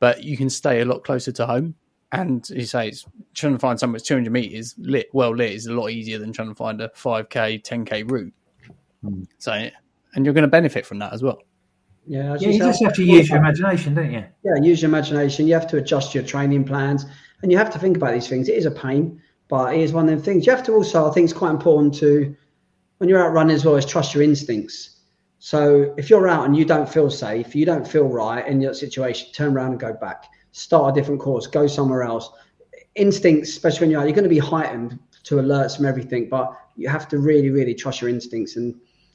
but 0.01 0.23
you 0.23 0.37
can 0.37 0.51
stay 0.51 0.81
a 0.81 0.85
lot 0.85 1.03
closer 1.05 1.33
to 1.33 1.47
home. 1.47 1.75
And 2.13 2.49
you 2.51 2.67
say 2.67 2.89
it's 2.89 3.07
trying 3.35 3.55
to 3.55 3.59
find 3.59 3.81
somewhere 3.81 3.99
that's 3.99 4.09
200 4.09 4.31
meters 4.31 4.75
lit, 4.79 5.09
well 5.13 5.35
lit, 5.35 5.53
is 5.53 5.67
a 5.67 5.73
lot 5.73 5.89
easier 5.89 6.19
than 6.19 6.33
trying 6.33 6.49
to 6.49 6.55
find 6.55 6.81
a 6.81 6.89
5k, 6.91 7.63
10k 7.63 8.11
route. 8.11 8.35
Hmm. 9.03 9.23
So, 9.39 9.53
and 10.15 10.25
you're 10.25 10.35
going 10.35 10.43
to 10.43 10.49
benefit 10.49 10.85
from 10.85 10.99
that 10.99 11.13
as 11.13 11.23
well. 11.23 11.39
Yeah, 12.07 12.35
as 12.35 12.43
Yeah, 12.43 12.49
you 12.49 12.53
say, 12.55 12.59
just 12.59 12.85
have 12.85 12.95
to 12.95 13.05
use 13.05 13.31
your 13.31 13.39
imagination, 13.39 13.95
don't 13.95 14.13
you? 14.13 14.25
Yeah, 14.45 14.63
use 14.63 14.83
your 14.83 14.91
imagination. 14.91 15.47
You 15.47 15.55
have 15.55 15.69
to 15.69 15.79
adjust 15.79 16.15
your 16.15 16.25
training 16.25 16.65
plans, 16.65 17.07
and 17.43 17.51
you 17.51 17.57
have 17.59 17.71
to 17.71 17.79
think 17.79 17.97
about 17.97 18.13
these 18.13 18.29
things. 18.29 18.49
It 18.49 18.57
is 18.57 18.67
a 18.67 18.71
pain, 18.71 19.21
but 19.49 19.75
it 19.75 19.81
is 19.81 19.93
one 19.93 20.05
of 20.05 20.11
them 20.11 20.23
things. 20.23 20.47
You 20.47 20.53
have 20.53 20.65
to 20.65 20.73
also, 20.73 21.09
I 21.09 21.13
think, 21.13 21.25
it's 21.25 21.33
quite 21.33 21.51
important 21.51 21.95
to 21.95 22.37
when 22.99 23.09
you're 23.09 23.25
out 23.25 23.33
running 23.33 23.57
as 23.57 23.65
well, 23.65 23.77
is 23.77 23.87
trust 23.87 24.15
your 24.15 24.23
instincts. 24.23 25.01
So 25.39 25.93
if 25.97 26.09
you're 26.09 26.29
out 26.29 26.45
and 26.45 26.57
you 26.57 26.65
don't 26.65 26.89
feel 26.89 27.11
safe, 27.11 27.55
you 27.55 27.67
don't 27.67 27.87
feel 27.87 28.05
right 28.05 28.47
in 28.47 28.61
your 28.61 28.75
situation, 28.75 29.33
turn 29.33 29.57
around 29.57 29.73
and 29.73 29.81
go 29.81 29.93
back. 29.93 30.27
Start 30.53 30.97
a 30.97 31.01
different 31.01 31.21
course. 31.21 31.47
Go 31.47 31.67
somewhere 31.67 32.03
else. 32.03 32.31
Instincts, 32.95 33.51
especially 33.51 33.81
when 33.81 33.91
you're 33.91 34.01
out, 34.01 34.05
you're 34.05 34.15
going 34.15 34.25
to 34.25 34.31
be 34.31 34.39
heightened 34.39 34.99
to 35.25 35.37
alerts 35.37 35.77
from 35.77 35.87
everything, 35.87 36.29
but 36.29 36.57
you 36.77 36.89
have 36.89 37.09
to 37.09 37.19
really, 37.19 37.51
really 37.51 37.75
trust 37.75 38.01
your 38.01 38.11
instincts. 38.11 38.57
And 38.57 38.75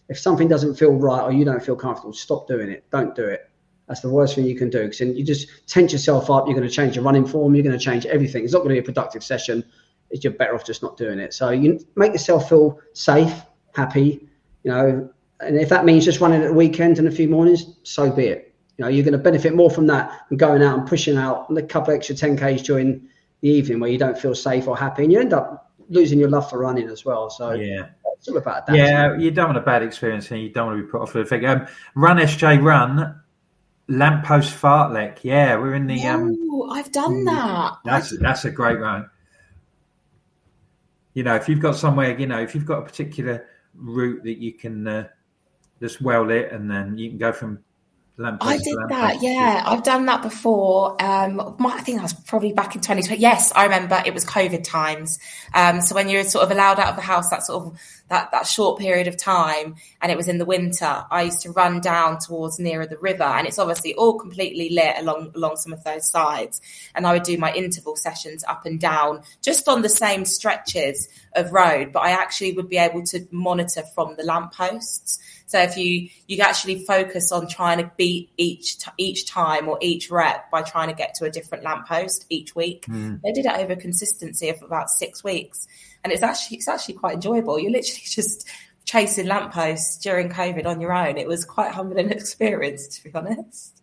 if 0.10 0.18
something 0.18 0.48
doesn't 0.48 0.76
feel 0.76 0.94
right 0.94 1.22
or 1.22 1.32
you 1.32 1.46
don't 1.46 1.64
feel 1.64 1.76
comfortable, 1.76 2.14
stop 2.14 2.48
doing 2.48 2.70
it. 2.70 2.90
Don't 2.92 3.16
do 3.16 3.26
it. 3.26 3.50
That's 3.88 4.02
the 4.02 4.10
worst 4.10 4.36
thing 4.36 4.46
you 4.46 4.56
can 4.56 4.70
do 4.70 4.84
because 4.84 5.00
then 5.00 5.16
you 5.16 5.24
just 5.24 5.48
tense 5.68 5.94
yourself 5.94 6.30
up. 6.30 6.46
You're 6.46 6.56
going 6.56 6.68
to 6.68 6.74
change 6.74 6.96
your 6.96 7.06
running 7.06 7.26
form. 7.26 7.56
You're 7.56 7.64
going 7.64 7.78
to 7.78 7.84
change 7.84 8.06
everything. 8.06 8.44
It's 8.44 8.54
not 8.54 8.60
going 8.60 8.76
to 8.76 8.82
be 8.82 8.86
a 8.86 8.94
productive 8.94 9.24
session. 9.24 9.64
It's 10.10 10.24
you're 10.24 10.34
better 10.34 10.56
off 10.56 10.66
just 10.66 10.84
not 10.84 10.98
doing 10.98 11.20
it. 11.20 11.34
So 11.34 11.52
you 11.52 11.80
make 11.96 12.12
yourself 12.12 12.50
feel 12.50 12.80
safe, 12.94 13.34
happy, 13.74 14.28
you 14.64 14.72
know. 14.72 15.10
And 15.40 15.58
if 15.58 15.70
that 15.70 15.86
means 15.86 16.04
just 16.04 16.20
running 16.20 16.42
at 16.42 16.48
the 16.48 16.54
weekend 16.54 17.00
and 17.00 17.08
a 17.08 17.12
few 17.12 17.30
mornings, 17.30 17.78
so 17.84 18.12
be 18.12 18.26
it. 18.26 18.47
You 18.78 18.86
know, 18.86 18.90
you're 18.90 19.04
going 19.04 19.14
to 19.14 19.18
benefit 19.18 19.56
more 19.56 19.72
from 19.72 19.88
that 19.88 20.26
than 20.30 20.38
going 20.38 20.62
out 20.62 20.78
and 20.78 20.88
pushing 20.88 21.18
out 21.18 21.48
a 21.56 21.62
couple 21.64 21.94
extra 21.94 22.16
10Ks 22.16 22.64
during 22.64 23.08
the 23.42 23.50
evening 23.50 23.80
where 23.80 23.90
you 23.90 23.98
don't 23.98 24.18
feel 24.18 24.36
safe 24.36 24.68
or 24.68 24.78
happy. 24.78 25.04
And 25.04 25.12
you 25.12 25.20
end 25.20 25.34
up 25.34 25.72
losing 25.90 26.20
your 26.20 26.30
love 26.30 26.50
for 26.50 26.60
running 26.60 26.88
as 26.90 27.04
well. 27.04 27.30
So 27.30 27.52
Yeah. 27.52 27.88
it's 28.18 28.28
all 28.28 28.38
about 28.38 28.68
that. 28.68 28.76
Yeah, 28.76 29.18
you 29.18 29.32
don't 29.32 29.48
want 29.48 29.58
a 29.58 29.62
bad 29.62 29.82
experience 29.82 30.30
and 30.32 30.42
you 30.42 30.50
don't 30.50 30.68
want 30.68 30.80
to 30.80 30.84
be 30.86 30.90
put 30.92 31.02
off 31.02 31.14
with 31.16 31.26
a 31.26 31.30
thing. 31.30 31.46
Um, 31.46 31.66
run 31.96 32.18
SJ 32.18 32.62
Run, 32.64 33.20
Lamppost 33.88 34.54
Fartlek. 34.54 35.20
Yeah, 35.24 35.56
we're 35.58 35.74
in 35.76 35.88
the. 35.88 36.04
Um, 36.06 36.38
Oh, 36.60 36.70
I've 36.72 36.92
done 36.92 37.24
that. 37.26 37.76
that's 37.86 38.18
that's 38.20 38.44
a 38.46 38.52
great 38.52 38.80
run. 38.80 39.10
You 41.14 41.24
know, 41.24 41.36
if 41.36 41.48
you've 41.48 41.60
got 41.62 41.76
somewhere, 41.76 42.18
you 42.20 42.28
know, 42.28 42.40
if 42.40 42.54
you've 42.54 42.66
got 42.66 42.80
a 42.80 42.82
particular 42.82 43.46
route 43.76 44.24
that 44.24 44.38
you 44.40 44.54
can 44.54 44.88
uh, 44.88 45.08
that's 45.80 46.02
well 46.02 46.26
lit, 46.26 46.52
and 46.52 46.70
then 46.70 46.98
you 46.98 47.10
can 47.10 47.18
go 47.18 47.32
from 47.32 47.60
lamppost. 47.60 47.67
I 48.20 48.58
did 48.58 48.78
that, 48.90 49.22
yeah. 49.22 49.64
I've 49.66 49.84
done 49.84 50.08
that 50.08 50.24
before. 50.24 51.00
Um, 51.02 51.56
my, 51.60 51.76
I 51.76 51.82
think 51.82 51.98
that 51.98 52.04
was 52.04 52.14
probably 52.14 52.52
back 52.52 52.74
in 52.74 52.82
2020. 52.82 53.22
Yes, 53.22 53.52
I 53.56 53.64
remember 53.66 54.02
it 54.06 54.14
was 54.14 54.26
COVID 54.26 54.64
times. 54.64 55.20
Um, 55.54 55.82
so 55.82 55.94
when 55.94 56.10
you're 56.10 56.24
sort 56.24 56.44
of 56.44 56.50
allowed 56.50 56.80
out 56.80 56.90
of 56.90 56.96
the 56.96 57.04
house, 57.04 57.30
that 57.30 57.44
sort 57.44 57.66
of 57.68 57.80
that 58.10 58.32
that 58.32 58.48
short 58.48 58.80
period 58.80 59.08
of 59.08 59.18
time, 59.18 59.76
and 60.02 60.12
it 60.12 60.18
was 60.18 60.28
in 60.28 60.40
the 60.40 60.46
winter, 60.46 61.06
I 61.12 61.24
used 61.24 61.42
to 61.42 61.52
run 61.52 61.80
down 61.80 62.18
towards 62.18 62.58
nearer 62.58 62.88
the 62.88 62.98
river, 62.98 63.24
and 63.24 63.46
it's 63.46 63.60
obviously 63.60 63.94
all 63.94 64.18
completely 64.18 64.70
lit 64.70 64.96
along 64.98 65.34
along 65.36 65.58
some 65.58 65.74
of 65.74 65.84
those 65.84 66.10
sides. 66.10 66.60
And 66.96 67.06
I 67.06 67.14
would 67.14 67.24
do 67.24 67.38
my 67.38 67.54
interval 67.54 67.96
sessions 67.96 68.44
up 68.48 68.66
and 68.66 68.80
down, 68.80 69.22
just 69.44 69.68
on 69.68 69.84
the 69.84 69.90
same 69.90 70.26
stretches 70.26 71.08
of 71.36 71.54
road, 71.54 71.92
but 71.92 72.00
I 72.00 72.12
actually 72.12 72.54
would 72.54 72.70
be 72.70 72.78
able 72.78 73.04
to 73.04 73.28
monitor 73.30 73.84
from 73.94 74.16
the 74.16 74.24
lampposts. 74.24 75.20
So 75.48 75.60
if 75.60 75.78
you 75.78 76.10
you 76.28 76.38
actually 76.44 76.86
focus 76.86 77.32
on 77.32 77.48
trying 77.48 77.80
to 77.80 77.90
beat 77.98 78.30
each 78.38 78.78
each 78.98 79.26
time 79.26 79.68
or 79.70 79.78
each 79.82 80.12
rep 80.12 80.52
by 80.52 80.62
trying 80.62 80.90
to 80.90 80.94
get 80.94 81.16
to 81.16 81.26
a 81.26 81.30
different 81.30 81.64
lamppost 81.64 82.26
each 82.30 82.54
week, 82.56 82.86
Mm. 82.88 83.22
they 83.22 83.32
did 83.32 83.46
it 83.46 83.54
over 83.58 83.76
consistency 83.76 84.50
of 84.50 84.62
about 84.62 84.90
six 84.90 85.24
weeks, 85.24 85.66
and 86.04 86.12
it's 86.14 86.22
actually 86.22 86.58
it's 86.58 86.68
actually 86.68 86.96
quite 86.96 87.16
enjoyable. 87.16 87.58
You're 87.60 87.72
literally 87.72 88.02
just 88.06 88.48
chasing 88.86 89.28
lampposts 89.28 89.98
during 89.98 90.30
COVID 90.30 90.66
on 90.66 90.80
your 90.80 90.94
own. 90.94 91.18
It 91.18 91.28
was 91.28 91.44
quite 91.46 91.72
humbling 91.72 92.10
experience, 92.20 92.88
to 92.90 93.04
be 93.06 93.12
honest. 93.16 93.77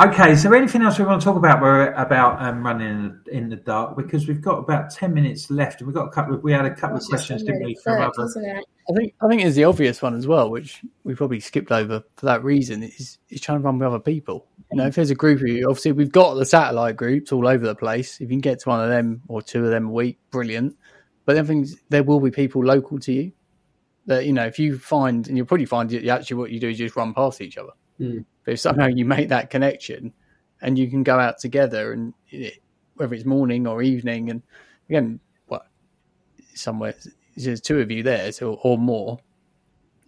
Okay, 0.00 0.34
so 0.36 0.50
anything 0.54 0.80
else 0.80 0.98
we 0.98 1.04
want 1.04 1.20
to 1.20 1.24
talk 1.24 1.36
about 1.36 1.60
we're 1.60 1.92
about 1.92 2.40
um, 2.42 2.64
running 2.64 2.88
in 2.88 3.20
the, 3.26 3.30
in 3.30 3.48
the 3.50 3.56
dark? 3.56 3.94
Because 3.94 4.26
we've 4.26 4.40
got 4.40 4.58
about 4.58 4.90
ten 4.90 5.12
minutes 5.12 5.50
left, 5.50 5.80
and 5.80 5.86
we've 5.86 5.94
got 5.94 6.06
a 6.06 6.10
couple. 6.10 6.34
Of, 6.34 6.42
we 6.42 6.50
had 6.50 6.64
a 6.64 6.74
couple 6.74 6.96
of 6.96 7.04
questions, 7.04 7.42
didn't 7.42 7.62
we, 7.62 7.74
from 7.74 8.00
other. 8.00 8.26
I 8.88 8.94
think 8.96 9.14
I 9.20 9.28
think 9.28 9.42
it's 9.42 9.54
the 9.54 9.64
obvious 9.64 10.00
one 10.00 10.16
as 10.16 10.26
well, 10.26 10.50
which 10.50 10.80
we 11.04 11.14
probably 11.14 11.40
skipped 11.40 11.70
over 11.70 12.02
for 12.16 12.26
that 12.26 12.42
reason. 12.42 12.82
Is 12.82 13.18
is 13.28 13.42
trying 13.42 13.58
to 13.58 13.64
run 13.64 13.78
with 13.78 13.86
other 13.86 14.00
people. 14.00 14.46
You 14.70 14.78
know, 14.78 14.86
if 14.86 14.94
there's 14.94 15.10
a 15.10 15.14
group 15.14 15.42
of 15.42 15.48
you, 15.48 15.68
obviously 15.68 15.92
we've 15.92 16.10
got 16.10 16.34
the 16.34 16.46
satellite 16.46 16.96
groups 16.96 17.30
all 17.30 17.46
over 17.46 17.66
the 17.66 17.74
place. 17.74 18.14
If 18.14 18.22
you 18.22 18.28
can 18.28 18.40
get 18.40 18.60
to 18.60 18.70
one 18.70 18.80
of 18.82 18.88
them 18.88 19.20
or 19.28 19.42
two 19.42 19.62
of 19.62 19.70
them 19.70 19.88
a 19.88 19.92
week, 19.92 20.18
brilliant. 20.30 20.74
But 21.26 21.34
then 21.34 21.44
things 21.44 21.76
there 21.90 22.02
will 22.02 22.18
be 22.18 22.30
people 22.30 22.64
local 22.64 22.98
to 23.00 23.12
you 23.12 23.32
that 24.06 24.24
you 24.24 24.32
know 24.32 24.46
if 24.46 24.58
you 24.58 24.78
find 24.78 25.28
and 25.28 25.36
you'll 25.36 25.46
probably 25.46 25.66
find 25.66 25.90
that 25.90 26.06
actually 26.08 26.38
what 26.38 26.50
you 26.50 26.58
do 26.58 26.70
is 26.70 26.78
just 26.78 26.96
run 26.96 27.12
past 27.12 27.42
each 27.42 27.58
other. 27.58 27.72
Mm. 28.00 28.24
But 28.44 28.54
if 28.54 28.60
somehow 28.60 28.86
you 28.86 29.04
make 29.04 29.28
that 29.28 29.50
connection 29.50 30.12
and 30.60 30.78
you 30.78 30.88
can 30.88 31.02
go 31.02 31.18
out 31.18 31.38
together 31.38 31.92
and 31.92 32.14
it, 32.30 32.62
whether 32.96 33.14
it's 33.14 33.24
morning 33.24 33.66
or 33.66 33.82
evening 33.82 34.30
and 34.30 34.42
again 34.88 35.18
what 35.46 35.66
somewhere 36.54 36.94
there's 37.36 37.60
two 37.60 37.80
of 37.80 37.90
you 37.90 38.02
there 38.02 38.30
so, 38.32 38.54
or 38.62 38.76
more 38.76 39.18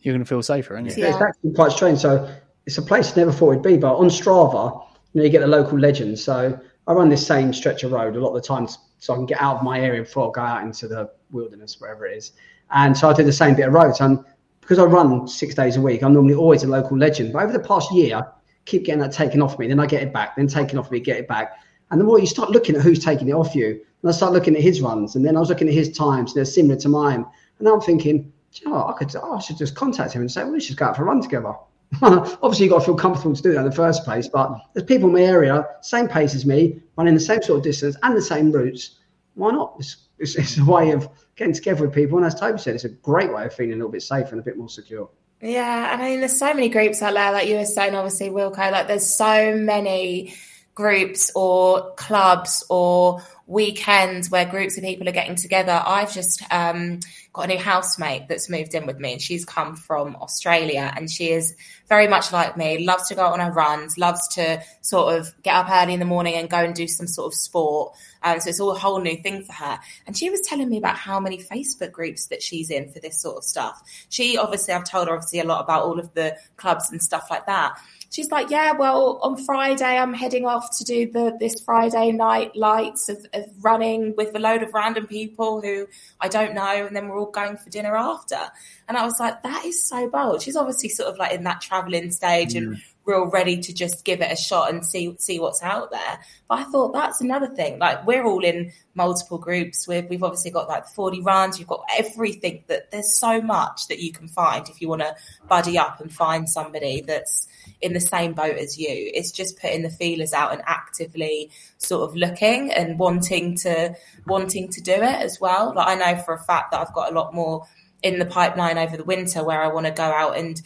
you're 0.04 0.12
going 0.12 0.22
to 0.22 0.28
feel 0.28 0.42
safer 0.42 0.74
aren't 0.74 0.96
you 0.96 1.04
It's 1.06 1.20
actually 1.20 1.52
quite 1.54 1.72
strange. 1.72 1.98
So 1.98 2.30
it's 2.66 2.78
a 2.78 2.82
place 2.82 3.12
I 3.12 3.20
never 3.20 3.32
thought 3.32 3.52
it'd 3.52 3.62
be, 3.62 3.78
but 3.78 3.96
on 3.96 4.08
Strava, 4.08 4.86
you 5.12 5.18
know, 5.18 5.24
you 5.24 5.30
get 5.30 5.40
the 5.40 5.46
local 5.46 5.78
legends. 5.78 6.22
So 6.22 6.58
I 6.86 6.92
run 6.92 7.08
this 7.08 7.26
same 7.26 7.52
stretch 7.52 7.84
of 7.84 7.92
road 7.92 8.14
a 8.14 8.20
lot 8.20 8.36
of 8.36 8.42
the 8.42 8.46
times 8.46 8.78
so 8.98 9.14
I 9.14 9.16
can 9.16 9.26
get 9.26 9.40
out 9.40 9.56
of 9.56 9.62
my 9.62 9.80
area 9.80 10.02
before 10.02 10.28
I 10.28 10.32
go 10.32 10.40
out 10.42 10.62
into 10.62 10.88
the 10.88 11.10
wilderness, 11.30 11.80
wherever 11.80 12.06
it 12.06 12.18
is. 12.18 12.32
And 12.70 12.96
so 12.96 13.08
I 13.08 13.14
do 13.14 13.22
the 13.22 13.32
same 13.32 13.54
bit 13.54 13.66
of 13.66 13.72
roads. 13.72 14.00
And 14.00 14.22
because 14.64 14.78
I 14.78 14.84
run 14.84 15.28
six 15.28 15.54
days 15.54 15.76
a 15.76 15.80
week, 15.80 16.02
I'm 16.02 16.14
normally 16.14 16.34
always 16.34 16.64
a 16.64 16.66
local 16.66 16.96
legend. 16.96 17.34
But 17.34 17.42
over 17.42 17.52
the 17.52 17.60
past 17.60 17.92
year, 17.92 18.16
I 18.16 18.22
keep 18.64 18.86
getting 18.86 19.02
that 19.02 19.12
taken 19.12 19.42
off 19.42 19.58
me. 19.58 19.68
Then 19.68 19.78
I 19.78 19.84
get 19.84 20.02
it 20.02 20.10
back, 20.10 20.36
then 20.36 20.46
taken 20.46 20.78
off 20.78 20.90
me, 20.90 21.00
get 21.00 21.18
it 21.18 21.28
back. 21.28 21.58
And 21.90 22.00
the 22.00 22.04
more 22.04 22.18
you 22.18 22.26
start 22.26 22.48
looking 22.48 22.74
at 22.74 22.80
who's 22.80 23.04
taking 23.04 23.28
it 23.28 23.34
off 23.34 23.54
you, 23.54 23.72
and 23.72 24.08
I 24.08 24.12
start 24.12 24.32
looking 24.32 24.56
at 24.56 24.62
his 24.62 24.80
runs, 24.80 25.16
and 25.16 25.24
then 25.24 25.36
I 25.36 25.40
was 25.40 25.50
looking 25.50 25.68
at 25.68 25.74
his 25.74 25.94
times, 25.94 26.30
and 26.30 26.38
they're 26.38 26.46
similar 26.46 26.76
to 26.76 26.88
mine. 26.88 27.26
And 27.58 27.60
now 27.60 27.74
I'm 27.74 27.82
thinking, 27.82 28.32
"Do 28.54 28.60
you 28.64 28.70
know. 28.70 28.86
I 28.86 28.94
could, 28.94 29.14
oh, 29.16 29.34
I 29.34 29.38
should 29.40 29.58
just 29.58 29.74
contact 29.74 30.14
him 30.14 30.22
and 30.22 30.32
say, 30.32 30.44
well, 30.44 30.52
we 30.52 30.60
should 30.60 30.78
go 30.78 30.86
out 30.86 30.96
for 30.96 31.02
a 31.02 31.04
run 31.04 31.20
together. 31.20 31.52
Obviously, 32.02 32.64
you've 32.64 32.72
got 32.72 32.78
to 32.80 32.86
feel 32.86 32.96
comfortable 32.96 33.36
to 33.36 33.42
do 33.42 33.52
that 33.52 33.58
in 33.58 33.64
the 33.66 33.72
first 33.72 34.02
place. 34.02 34.28
But 34.28 34.58
there's 34.72 34.86
people 34.86 35.08
in 35.08 35.14
my 35.14 35.20
area, 35.20 35.66
same 35.82 36.08
pace 36.08 36.34
as 36.34 36.46
me, 36.46 36.80
running 36.96 37.12
the 37.12 37.20
same 37.20 37.42
sort 37.42 37.58
of 37.58 37.64
distance 37.64 37.96
and 38.02 38.16
the 38.16 38.22
same 38.22 38.50
routes. 38.50 38.98
Why 39.34 39.50
not? 39.50 39.82
It's, 40.18 40.36
it's 40.36 40.58
a 40.58 40.64
way 40.64 40.90
of 40.92 41.08
getting 41.36 41.54
together 41.54 41.84
with 41.84 41.94
people. 41.94 42.18
And 42.18 42.26
as 42.26 42.34
Toby 42.34 42.58
said, 42.58 42.74
it's 42.74 42.84
a 42.84 42.90
great 42.90 43.32
way 43.32 43.44
of 43.44 43.54
feeling 43.54 43.72
a 43.72 43.76
little 43.76 43.90
bit 43.90 44.02
safe 44.02 44.30
and 44.30 44.40
a 44.40 44.42
bit 44.42 44.56
more 44.56 44.68
secure. 44.68 45.08
Yeah, 45.40 45.90
I 45.92 45.96
mean, 46.02 46.20
there's 46.20 46.38
so 46.38 46.54
many 46.54 46.68
groups 46.68 47.02
out 47.02 47.14
there, 47.14 47.32
like 47.32 47.48
you 47.48 47.56
were 47.56 47.66
saying, 47.66 47.94
obviously, 47.94 48.30
Wilco, 48.30 48.70
like 48.70 48.86
there's 48.86 49.16
so 49.16 49.56
many 49.56 50.34
groups 50.74 51.30
or 51.34 51.94
clubs 51.94 52.64
or 52.68 53.22
weekends 53.46 54.30
where 54.30 54.46
groups 54.46 54.76
of 54.78 54.82
people 54.82 55.08
are 55.08 55.12
getting 55.12 55.36
together. 55.36 55.82
I've 55.84 56.12
just 56.12 56.42
um, 56.50 57.00
got 57.32 57.44
a 57.44 57.48
new 57.48 57.58
housemate 57.58 58.26
that's 58.26 58.48
moved 58.48 58.74
in 58.74 58.86
with 58.86 58.98
me, 58.98 59.12
and 59.12 59.22
she's 59.22 59.44
come 59.44 59.76
from 59.76 60.16
Australia, 60.16 60.92
and 60.96 61.10
she 61.10 61.30
is 61.30 61.54
very 61.88 62.08
much 62.08 62.32
like 62.32 62.56
me. 62.56 62.84
Loves 62.84 63.08
to 63.08 63.14
go 63.14 63.26
on 63.26 63.40
her 63.40 63.52
runs, 63.52 63.98
loves 63.98 64.26
to 64.34 64.62
sort 64.80 65.16
of 65.16 65.30
get 65.42 65.54
up 65.54 65.70
early 65.70 65.92
in 65.92 66.00
the 66.00 66.06
morning 66.06 66.34
and 66.34 66.48
go 66.48 66.58
and 66.58 66.74
do 66.74 66.88
some 66.88 67.06
sort 67.06 67.26
of 67.26 67.34
sport. 67.34 67.94
Um, 68.22 68.40
so 68.40 68.48
it's 68.48 68.60
all 68.60 68.72
a 68.72 68.78
whole 68.78 69.00
new 69.00 69.16
thing 69.18 69.44
for 69.44 69.52
her. 69.52 69.78
And 70.06 70.16
she 70.16 70.30
was 70.30 70.40
telling 70.40 70.70
me 70.70 70.78
about 70.78 70.96
how 70.96 71.20
many 71.20 71.38
Facebook 71.38 71.92
groups 71.92 72.26
that 72.28 72.42
she's 72.42 72.70
in 72.70 72.90
for 72.90 72.98
this 72.98 73.20
sort 73.20 73.36
of 73.36 73.44
stuff. 73.44 73.82
She 74.08 74.38
obviously, 74.38 74.72
I've 74.72 74.84
told 74.84 75.08
her 75.08 75.14
obviously 75.14 75.40
a 75.40 75.44
lot 75.44 75.62
about 75.62 75.84
all 75.84 76.00
of 76.00 76.14
the 76.14 76.36
clubs 76.56 76.90
and 76.90 77.02
stuff 77.02 77.26
like 77.30 77.44
that 77.46 77.78
she's 78.14 78.30
like, 78.30 78.48
yeah, 78.48 78.72
well, 78.72 79.18
on 79.22 79.36
Friday 79.36 79.98
I'm 79.98 80.14
heading 80.14 80.46
off 80.46 80.68
to 80.78 80.84
do 80.84 81.10
the 81.10 81.36
this 81.40 81.60
Friday 81.64 82.12
night 82.12 82.54
lights 82.54 83.08
of, 83.08 83.26
of 83.32 83.44
running 83.60 84.14
with 84.16 84.36
a 84.36 84.38
load 84.38 84.62
of 84.62 84.72
random 84.72 85.08
people 85.08 85.60
who 85.60 85.88
I 86.20 86.28
don't 86.28 86.54
know, 86.54 86.86
and 86.86 86.94
then 86.94 87.08
we're 87.08 87.18
all 87.18 87.30
going 87.30 87.56
for 87.56 87.70
dinner 87.70 87.96
after. 87.96 88.38
And 88.86 88.96
I 88.96 89.04
was 89.04 89.18
like, 89.18 89.42
that 89.42 89.64
is 89.64 89.82
so 89.82 90.08
bold. 90.08 90.42
She's 90.42 90.54
obviously 90.54 90.90
sort 90.90 91.08
of 91.12 91.18
like 91.18 91.32
in 91.32 91.42
that 91.44 91.60
traveling 91.60 92.12
stage 92.12 92.54
and 92.54 92.76
mm. 92.76 92.82
real 93.04 93.26
ready 93.26 93.60
to 93.62 93.74
just 93.74 94.04
give 94.04 94.20
it 94.20 94.30
a 94.30 94.36
shot 94.36 94.70
and 94.70 94.86
see 94.86 95.16
see 95.18 95.40
what's 95.40 95.62
out 95.62 95.90
there. 95.90 96.20
But 96.48 96.60
I 96.60 96.64
thought 96.64 96.92
that's 96.92 97.20
another 97.20 97.48
thing. 97.48 97.80
Like 97.80 98.06
we're 98.06 98.24
all 98.24 98.44
in 98.44 98.70
multiple 98.94 99.38
groups. 99.38 99.88
We've 99.88 100.08
we've 100.08 100.22
obviously 100.22 100.52
got 100.52 100.68
like 100.68 100.86
Fordy 100.86 101.20
runs, 101.20 101.58
you've 101.58 101.66
got 101.66 101.84
everything 101.98 102.62
that 102.68 102.92
there's 102.92 103.18
so 103.18 103.40
much 103.40 103.88
that 103.88 103.98
you 103.98 104.12
can 104.12 104.28
find 104.28 104.68
if 104.68 104.80
you 104.80 104.88
want 104.88 105.02
to 105.02 105.16
buddy 105.48 105.76
up 105.76 106.00
and 106.00 106.12
find 106.12 106.48
somebody 106.48 107.00
that's 107.00 107.48
in 107.80 107.92
the 107.92 108.00
same 108.00 108.32
boat 108.32 108.56
as 108.56 108.78
you. 108.78 108.88
It's 108.88 109.32
just 109.32 109.58
putting 109.58 109.82
the 109.82 109.90
feelers 109.90 110.32
out 110.32 110.52
and 110.52 110.62
actively 110.66 111.50
sort 111.78 112.08
of 112.08 112.16
looking 112.16 112.72
and 112.72 112.98
wanting 112.98 113.56
to 113.58 113.94
wanting 114.26 114.68
to 114.70 114.80
do 114.80 114.92
it 114.92 115.02
as 115.02 115.40
well. 115.40 115.72
Like 115.74 115.88
I 115.88 115.94
know 115.94 116.22
for 116.22 116.34
a 116.34 116.38
fact 116.40 116.70
that 116.70 116.80
I've 116.80 116.94
got 116.94 117.12
a 117.12 117.14
lot 117.14 117.34
more 117.34 117.66
in 118.02 118.18
the 118.18 118.26
pipeline 118.26 118.78
over 118.78 118.96
the 118.96 119.04
winter 119.04 119.42
where 119.42 119.62
I 119.62 119.68
want 119.68 119.86
to 119.86 119.92
go 119.92 120.04
out 120.04 120.36
and 120.36 120.60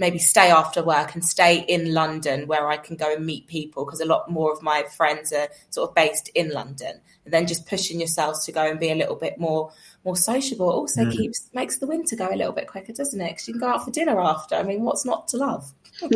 maybe 0.00 0.18
stay 0.18 0.50
after 0.50 0.82
work 0.82 1.14
and 1.14 1.22
stay 1.22 1.58
in 1.58 1.92
London 1.92 2.46
where 2.46 2.68
I 2.68 2.78
can 2.78 2.96
go 2.96 3.12
and 3.14 3.24
meet 3.24 3.46
people 3.46 3.84
because 3.84 4.00
a 4.00 4.06
lot 4.06 4.30
more 4.30 4.50
of 4.50 4.62
my 4.62 4.84
friends 4.96 5.30
are 5.30 5.48
sort 5.68 5.90
of 5.90 5.94
based 5.94 6.30
in 6.34 6.50
London. 6.50 7.00
And 7.26 7.34
then 7.34 7.46
just 7.46 7.68
pushing 7.68 8.00
yourselves 8.00 8.46
to 8.46 8.52
go 8.52 8.68
and 8.68 8.80
be 8.80 8.90
a 8.90 8.94
little 8.94 9.14
bit 9.14 9.38
more 9.38 9.70
more 10.02 10.16
sociable 10.16 10.70
also 10.70 11.02
mm. 11.02 11.12
keeps 11.12 11.50
makes 11.52 11.76
the 11.78 11.86
winter 11.86 12.16
go 12.16 12.28
a 12.32 12.34
little 12.34 12.54
bit 12.54 12.66
quicker, 12.66 12.94
doesn't 12.94 13.20
it? 13.20 13.28
Because 13.28 13.46
you 13.46 13.54
can 13.54 13.60
go 13.60 13.68
out 13.68 13.84
for 13.84 13.90
dinner 13.90 14.18
after. 14.18 14.54
I 14.54 14.62
mean, 14.62 14.82
what's 14.82 15.04
not 15.04 15.28
to 15.28 15.36
love? 15.36 15.70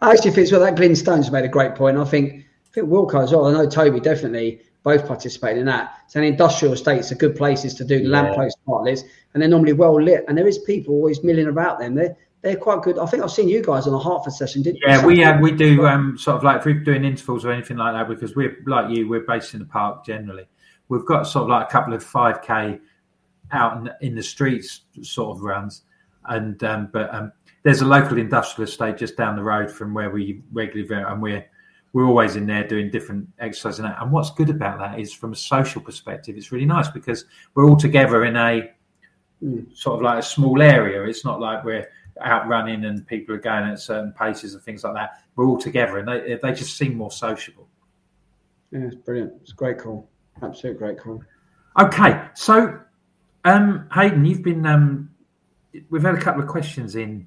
I 0.00 0.12
actually 0.12 0.30
think 0.30 0.50
well 0.50 0.60
that 0.60 0.76
Glyn 0.76 0.96
Stones 0.96 1.30
made 1.30 1.44
a 1.44 1.48
great 1.48 1.74
point. 1.74 1.98
I 1.98 2.04
think 2.04 2.44
I 2.66 2.72
think 2.72 2.88
Wilco 2.88 3.22
as 3.22 3.32
well. 3.32 3.46
I 3.46 3.52
know 3.52 3.68
Toby 3.68 4.00
definitely 4.00 4.60
both 4.82 5.06
participate 5.06 5.58
in 5.58 5.66
that. 5.66 5.98
So 6.06 6.20
in 6.20 6.26
industrial 6.26 6.74
estates 6.74 7.10
are 7.10 7.16
good 7.16 7.34
places 7.34 7.74
to 7.74 7.84
do 7.84 7.98
yeah. 7.98 8.08
lamppost 8.08 8.58
spotlights, 8.62 9.02
and 9.34 9.42
they're 9.42 9.48
normally 9.48 9.72
well 9.72 10.00
lit. 10.00 10.24
And 10.28 10.38
there 10.38 10.46
is 10.46 10.58
people 10.58 10.94
always 10.94 11.24
milling 11.24 11.48
about 11.48 11.78
them. 11.78 11.94
They're 11.94 12.16
they're 12.42 12.56
quite 12.56 12.82
good. 12.82 12.98
I 12.98 13.06
think 13.06 13.24
I've 13.24 13.32
seen 13.32 13.48
you 13.48 13.62
guys 13.62 13.88
on 13.88 13.94
a 13.94 13.98
Hartford 13.98 14.32
session, 14.32 14.62
didn't 14.62 14.80
yeah, 14.86 15.04
you? 15.04 15.10
Yeah, 15.10 15.40
we 15.40 15.50
we 15.50 15.56
do 15.56 15.86
um, 15.86 16.16
sort 16.16 16.36
of 16.36 16.44
like 16.44 16.58
if 16.58 16.64
we're 16.64 16.74
doing 16.74 17.04
intervals 17.04 17.44
or 17.44 17.50
anything 17.50 17.76
like 17.76 17.94
that 17.94 18.08
because 18.08 18.36
we're 18.36 18.56
like 18.66 18.94
you, 18.94 19.08
we're 19.08 19.26
based 19.26 19.54
in 19.54 19.60
the 19.60 19.66
park 19.66 20.06
generally. 20.06 20.44
We've 20.88 21.04
got 21.04 21.24
sort 21.24 21.44
of 21.44 21.48
like 21.48 21.66
a 21.68 21.70
couple 21.72 21.92
of 21.92 22.04
five 22.04 22.42
k 22.42 22.78
out 23.50 23.78
in, 23.78 23.90
in, 24.00 24.14
the 24.14 24.22
streets 24.22 24.82
sort 25.02 25.36
of 25.36 25.42
runs, 25.42 25.82
and 26.26 26.62
um, 26.62 26.90
but 26.92 27.12
um, 27.12 27.32
there's 27.66 27.80
a 27.80 27.84
local 27.84 28.16
industrial 28.16 28.68
estate 28.68 28.96
just 28.96 29.16
down 29.16 29.34
the 29.34 29.42
road 29.42 29.68
from 29.68 29.92
where 29.92 30.08
we 30.08 30.40
regularly 30.52 30.86
visit, 30.86 31.04
and 31.08 31.20
we're 31.20 31.44
we're 31.92 32.06
always 32.06 32.36
in 32.36 32.46
there 32.46 32.64
doing 32.64 32.92
different 32.92 33.28
exercises. 33.40 33.80
And, 33.80 33.92
and 33.98 34.12
what's 34.12 34.30
good 34.30 34.50
about 34.50 34.78
that 34.78 35.00
is 35.00 35.12
from 35.12 35.32
a 35.32 35.36
social 35.36 35.82
perspective, 35.82 36.36
it's 36.36 36.52
really 36.52 36.64
nice 36.64 36.88
because 36.88 37.24
we're 37.54 37.68
all 37.68 37.76
together 37.76 38.24
in 38.24 38.36
a 38.36 38.70
sort 39.74 39.96
of 39.96 40.02
like 40.02 40.20
a 40.20 40.22
small 40.22 40.62
area. 40.62 41.02
It's 41.02 41.24
not 41.24 41.40
like 41.40 41.64
we're 41.64 41.88
out 42.20 42.46
running 42.46 42.84
and 42.84 43.04
people 43.04 43.34
are 43.34 43.38
going 43.38 43.64
at 43.64 43.80
certain 43.80 44.12
paces 44.12 44.54
and 44.54 44.62
things 44.62 44.84
like 44.84 44.94
that. 44.94 45.22
We're 45.34 45.48
all 45.48 45.58
together 45.58 45.98
and 45.98 46.06
they, 46.06 46.38
they 46.40 46.52
just 46.52 46.76
seem 46.76 46.94
more 46.94 47.10
sociable. 47.10 47.66
Yeah, 48.70 48.86
it's 48.86 48.94
brilliant. 48.94 49.32
It's 49.42 49.50
a 49.50 49.56
great 49.56 49.78
call. 49.78 50.08
Absolute 50.40 50.78
great 50.78 51.00
call. 51.00 51.20
Okay, 51.80 52.28
so 52.34 52.78
um, 53.44 53.88
Hayden, 53.92 54.24
you've 54.24 54.42
been 54.42 54.64
um, 54.66 55.10
we've 55.90 56.02
had 56.02 56.14
a 56.14 56.20
couple 56.20 56.42
of 56.42 56.48
questions 56.48 56.94
in 56.94 57.26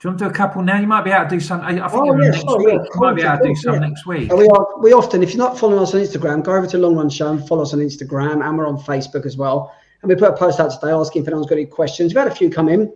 do 0.00 0.08
you 0.08 0.10
want 0.10 0.18
to 0.18 0.24
do 0.26 0.30
a 0.30 0.34
couple 0.34 0.62
now? 0.62 0.78
You 0.78 0.86
might 0.86 1.04
be 1.04 1.10
able 1.10 1.24
to 1.24 1.30
do 1.30 1.40
some. 1.40 1.60
I 1.62 1.72
think 1.72 1.82
oh, 1.94 2.20
yeah, 2.20 2.28
next 2.28 2.44
week. 2.46 2.68
Yeah, 2.68 2.72
you 2.74 3.00
might 3.00 3.16
be 3.16 3.22
able 3.22 3.38
to 3.38 3.48
do 3.48 3.54
some 3.54 3.74
yeah. 3.74 3.80
next 3.80 4.06
week. 4.06 4.32
We 4.32 4.48
are. 4.48 4.78
We 4.80 4.92
often, 4.92 5.22
if 5.22 5.30
you're 5.30 5.38
not 5.38 5.58
following 5.58 5.82
us 5.82 5.94
on 5.94 6.00
Instagram, 6.00 6.44
go 6.44 6.54
over 6.54 6.66
to 6.66 6.78
Long 6.78 6.96
Run 6.96 7.08
Show 7.08 7.30
and 7.30 7.46
follow 7.48 7.62
us 7.62 7.72
on 7.72 7.80
Instagram, 7.80 8.46
and 8.46 8.58
we're 8.58 8.66
on 8.66 8.76
Facebook 8.76 9.24
as 9.24 9.36
well. 9.36 9.74
And 10.02 10.10
we 10.10 10.16
put 10.16 10.30
a 10.30 10.36
post 10.36 10.60
out 10.60 10.70
today 10.70 10.92
asking 10.92 11.22
if 11.22 11.28
anyone's 11.28 11.46
got 11.46 11.56
any 11.56 11.64
questions. 11.64 12.12
We've 12.12 12.22
had 12.22 12.30
a 12.30 12.34
few 12.34 12.50
come 12.50 12.68
in. 12.68 12.92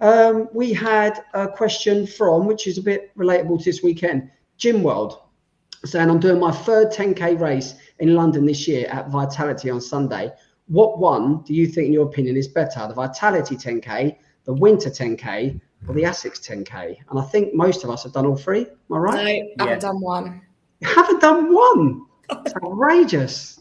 Um, 0.00 0.48
we 0.52 0.72
had 0.72 1.22
a 1.34 1.48
question 1.48 2.06
from, 2.06 2.46
which 2.46 2.66
is 2.66 2.78
a 2.78 2.82
bit 2.82 3.14
relatable 3.16 3.58
to 3.58 3.64
this 3.64 3.82
weekend, 3.82 4.30
Jim 4.56 4.82
World, 4.82 5.20
saying, 5.84 6.10
I'm 6.10 6.20
doing 6.20 6.40
my 6.40 6.52
third 6.52 6.92
10K 6.92 7.38
race 7.38 7.74
in 7.98 8.14
London 8.14 8.46
this 8.46 8.66
year 8.68 8.86
at 8.88 9.10
Vitality 9.10 9.70
on 9.70 9.80
Sunday. 9.80 10.32
What 10.68 10.98
one 10.98 11.42
do 11.42 11.54
you 11.54 11.66
think, 11.66 11.88
in 11.88 11.92
your 11.92 12.06
opinion, 12.06 12.36
is 12.36 12.48
better, 12.48 12.86
the 12.88 12.94
Vitality 12.94 13.56
10K, 13.56 14.16
the 14.44 14.54
Winter 14.54 14.90
10K, 14.90 15.60
or 15.88 15.94
the 15.94 16.02
Asics 16.02 16.40
10K. 16.40 16.96
And 17.10 17.18
I 17.18 17.22
think 17.24 17.54
most 17.54 17.84
of 17.84 17.90
us 17.90 18.02
have 18.02 18.12
done 18.12 18.26
all 18.26 18.36
three. 18.36 18.60
Am 18.60 18.96
I 18.96 18.98
right? 18.98 19.42
No, 19.56 19.64
I 19.64 19.68
haven't 19.68 19.82
yeah. 19.82 19.88
done 19.88 20.00
one. 20.00 20.42
You 20.80 20.88
haven't 20.88 21.20
done 21.20 21.52
one? 21.52 22.02
It's 22.44 22.54
outrageous. 22.56 23.56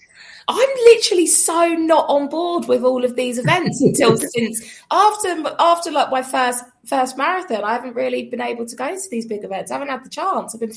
I'm 0.48 0.70
literally 0.86 1.28
so 1.28 1.68
not 1.74 2.08
on 2.10 2.30
board 2.30 2.68
with 2.68 2.84
all 2.84 3.04
of 3.04 3.16
these 3.16 3.38
events 3.38 3.82
until 3.82 4.18
since 4.34 4.84
after 4.92 5.44
after 5.60 5.92
like 5.92 6.10
my 6.10 6.22
first 6.22 6.64
first 6.86 7.18
marathon. 7.18 7.64
I 7.64 7.74
haven't 7.74 7.96
really 7.96 8.30
been 8.30 8.42
able 8.42 8.66
to 8.66 8.76
go 8.76 8.96
to 8.96 9.10
these 9.10 9.26
big 9.26 9.44
events. 9.44 9.72
I 9.72 9.76
haven't 9.76 9.90
had 9.90 10.04
the 10.04 10.10
chance. 10.10 10.56
I've 10.56 10.62
been, 10.62 10.74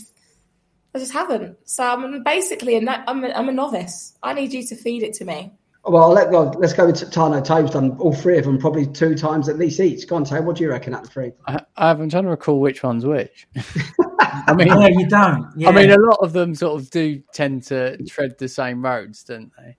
I 0.94 0.99
just 0.99 1.12
haven't. 1.12 1.57
So 1.64 1.84
I'm 1.84 2.22
basically 2.22 2.76
a, 2.76 3.05
I'm 3.07 3.24
a, 3.24 3.28
I'm 3.28 3.49
a 3.49 3.53
novice. 3.53 4.14
I 4.22 4.32
need 4.32 4.53
you 4.53 4.66
to 4.66 4.76
feed 4.76 5.03
it 5.03 5.12
to 5.14 5.24
me. 5.24 5.53
Well, 5.84 6.10
let 6.10 6.30
go. 6.30 6.50
Let's 6.58 6.72
go 6.72 6.86
with 6.86 6.96
Tano. 7.10 7.42
Tobe's 7.42 7.70
done 7.70 7.96
all 7.98 8.12
three 8.12 8.36
of 8.38 8.44
them, 8.44 8.58
probably 8.58 8.86
two 8.86 9.14
times 9.14 9.48
at 9.48 9.58
least 9.58 9.80
each. 9.80 10.06
Go 10.06 10.16
on, 10.16 10.24
Tobe. 10.24 10.44
What 10.44 10.56
do 10.56 10.64
you 10.64 10.70
reckon 10.70 10.94
at 10.94 11.04
the 11.04 11.08
three? 11.08 11.32
I, 11.46 11.60
I'm 11.76 12.10
trying 12.10 12.24
to 12.24 12.30
recall 12.30 12.60
which 12.60 12.82
one's 12.82 13.06
which. 13.06 13.46
I 14.18 14.54
mean, 14.54 14.68
yeah, 14.68 14.88
you 14.88 15.08
don't. 15.08 15.50
Yeah. 15.56 15.70
I 15.70 15.72
mean, 15.72 15.90
a 15.90 15.96
lot 15.98 16.18
of 16.20 16.32
them 16.32 16.54
sort 16.54 16.80
of 16.80 16.90
do 16.90 17.22
tend 17.32 17.62
to 17.64 17.96
tread 18.04 18.38
the 18.38 18.48
same 18.48 18.84
roads, 18.84 19.24
don't 19.24 19.50
they? 19.56 19.76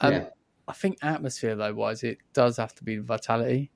Um, 0.00 0.12
yeah. 0.12 0.26
I 0.68 0.72
think 0.74 0.98
atmosphere, 1.02 1.56
though, 1.56 1.74
wise, 1.74 2.04
it 2.04 2.18
does 2.34 2.58
have 2.58 2.74
to 2.76 2.84
be 2.84 2.98
vitality. 2.98 3.70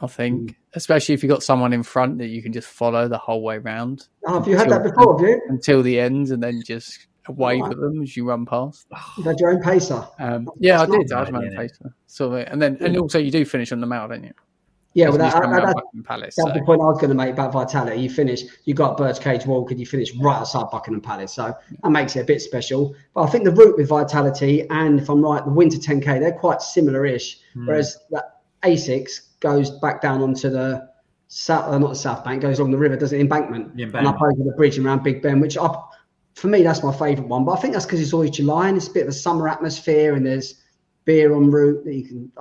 I 0.00 0.06
think, 0.08 0.50
mm. 0.50 0.54
especially 0.74 1.14
if 1.14 1.22
you've 1.22 1.30
got 1.30 1.42
someone 1.42 1.72
in 1.72 1.82
front 1.82 2.18
that 2.18 2.26
you 2.26 2.42
can 2.42 2.52
just 2.52 2.68
follow 2.68 3.08
the 3.08 3.16
whole 3.16 3.42
way 3.42 3.58
round. 3.58 4.08
Oh, 4.26 4.34
have 4.34 4.48
you 4.48 4.58
until, 4.58 4.72
had 4.72 4.84
that 4.84 4.90
before? 4.90 5.18
Have 5.18 5.28
you? 5.28 5.40
Until 5.48 5.82
the 5.82 6.00
end, 6.00 6.30
and 6.30 6.42
then 6.42 6.60
just 6.64 7.06
wave 7.32 7.64
at 7.64 7.76
them 7.76 8.02
as 8.02 8.16
you 8.16 8.28
run 8.28 8.46
past. 8.46 8.86
You 9.18 9.24
had 9.24 9.38
your 9.40 9.50
own 9.50 9.62
pacer. 9.62 10.06
Um, 10.18 10.50
yeah, 10.58 10.82
I 10.82 10.86
did. 10.86 11.12
I 11.12 11.24
had 11.24 11.32
my 11.32 11.44
own 11.44 11.56
pacer. 11.56 11.94
So, 12.06 12.34
and 12.34 12.60
then, 12.60 12.76
and 12.80 12.96
also 12.98 13.18
you 13.18 13.30
do 13.30 13.44
finish 13.44 13.72
on 13.72 13.80
the 13.80 13.86
mount, 13.86 14.10
don't 14.10 14.24
you? 14.24 14.32
Yeah, 14.94 15.08
well, 15.08 15.18
that, 15.18 15.32
that, 15.34 16.04
Palace, 16.04 16.36
that's 16.36 16.48
so. 16.48 16.54
the 16.54 16.64
point 16.64 16.80
I 16.80 16.84
was 16.84 16.98
going 16.98 17.08
to 17.08 17.16
make 17.16 17.32
about 17.32 17.52
Vitality. 17.52 18.00
You 18.00 18.08
finish, 18.08 18.42
you 18.64 18.74
got 18.74 18.96
Birdcage 18.96 19.44
Walk, 19.44 19.72
and 19.72 19.80
you 19.80 19.86
finish 19.86 20.14
right 20.16 20.36
outside 20.36 20.66
Buckingham 20.70 21.00
Palace, 21.00 21.32
so 21.32 21.52
that 21.82 21.90
makes 21.90 22.14
it 22.14 22.20
a 22.20 22.24
bit 22.24 22.40
special. 22.40 22.94
But 23.12 23.24
I 23.24 23.26
think 23.30 23.42
the 23.42 23.50
route 23.50 23.76
with 23.76 23.88
Vitality 23.88 24.68
and, 24.70 25.00
if 25.00 25.10
I'm 25.10 25.20
right, 25.20 25.44
the 25.44 25.50
Winter 25.50 25.78
10K, 25.78 26.20
they're 26.20 26.38
quite 26.38 26.62
similar-ish. 26.62 27.40
Hmm. 27.54 27.66
Whereas 27.66 27.98
that 28.12 28.42
Asics 28.62 29.40
goes 29.40 29.70
back 29.80 30.00
down 30.00 30.22
onto 30.22 30.48
the 30.48 30.88
south, 31.26 31.64
uh, 31.64 31.76
not 31.76 31.88
the 31.88 31.96
South 31.96 32.22
Bank, 32.22 32.42
goes 32.42 32.60
along 32.60 32.70
the 32.70 32.78
river, 32.78 32.96
does 32.96 33.12
it 33.12 33.20
embankment, 33.20 33.72
embankment. 33.72 33.96
and 33.96 34.06
up 34.06 34.22
over 34.22 34.44
the 34.44 34.54
bridge 34.56 34.78
and 34.78 34.86
around 34.86 35.02
Big 35.02 35.20
Ben, 35.22 35.40
which 35.40 35.58
I, 35.58 35.74
for 36.34 36.48
me 36.48 36.62
that's 36.62 36.82
my 36.82 36.92
favourite 36.92 37.28
one. 37.28 37.44
But 37.44 37.52
I 37.52 37.60
think 37.60 37.72
that's 37.72 37.86
because 37.86 38.00
it's 38.00 38.12
always 38.12 38.30
July 38.30 38.68
and 38.68 38.76
it's 38.76 38.88
a 38.88 38.92
bit 38.92 39.02
of 39.02 39.08
a 39.08 39.12
summer 39.12 39.48
atmosphere, 39.48 40.14
and 40.14 40.26
there's 40.26 40.62
beer 41.04 41.34
en 41.34 41.50
route 41.50 41.84
that 41.84 41.94
you 41.94 42.04
can. 42.04 42.32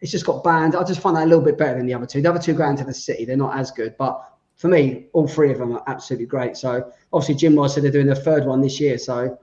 It's 0.00 0.10
just 0.10 0.26
got 0.26 0.42
band. 0.42 0.74
I 0.74 0.84
just 0.84 1.00
find 1.00 1.16
that 1.16 1.24
a 1.24 1.26
little 1.26 1.44
bit 1.44 1.58
better 1.58 1.76
than 1.76 1.86
the 1.86 1.94
other 1.94 2.06
two. 2.06 2.22
The 2.22 2.30
other 2.30 2.40
two 2.40 2.54
go 2.54 2.68
into 2.68 2.84
the 2.84 2.94
city; 2.94 3.24
they're 3.24 3.36
not 3.36 3.56
as 3.56 3.70
good. 3.70 3.96
But 3.98 4.22
for 4.56 4.68
me, 4.68 5.06
all 5.12 5.26
three 5.26 5.50
of 5.50 5.58
them 5.58 5.72
are 5.72 5.82
absolutely 5.86 6.26
great. 6.26 6.56
So 6.56 6.92
obviously, 7.12 7.34
Jim 7.36 7.56
Ross 7.56 7.74
said 7.74 7.84
they're 7.84 7.90
doing 7.90 8.06
their 8.06 8.14
third 8.14 8.46
one 8.46 8.60
this 8.60 8.80
year, 8.80 8.98
so 8.98 9.38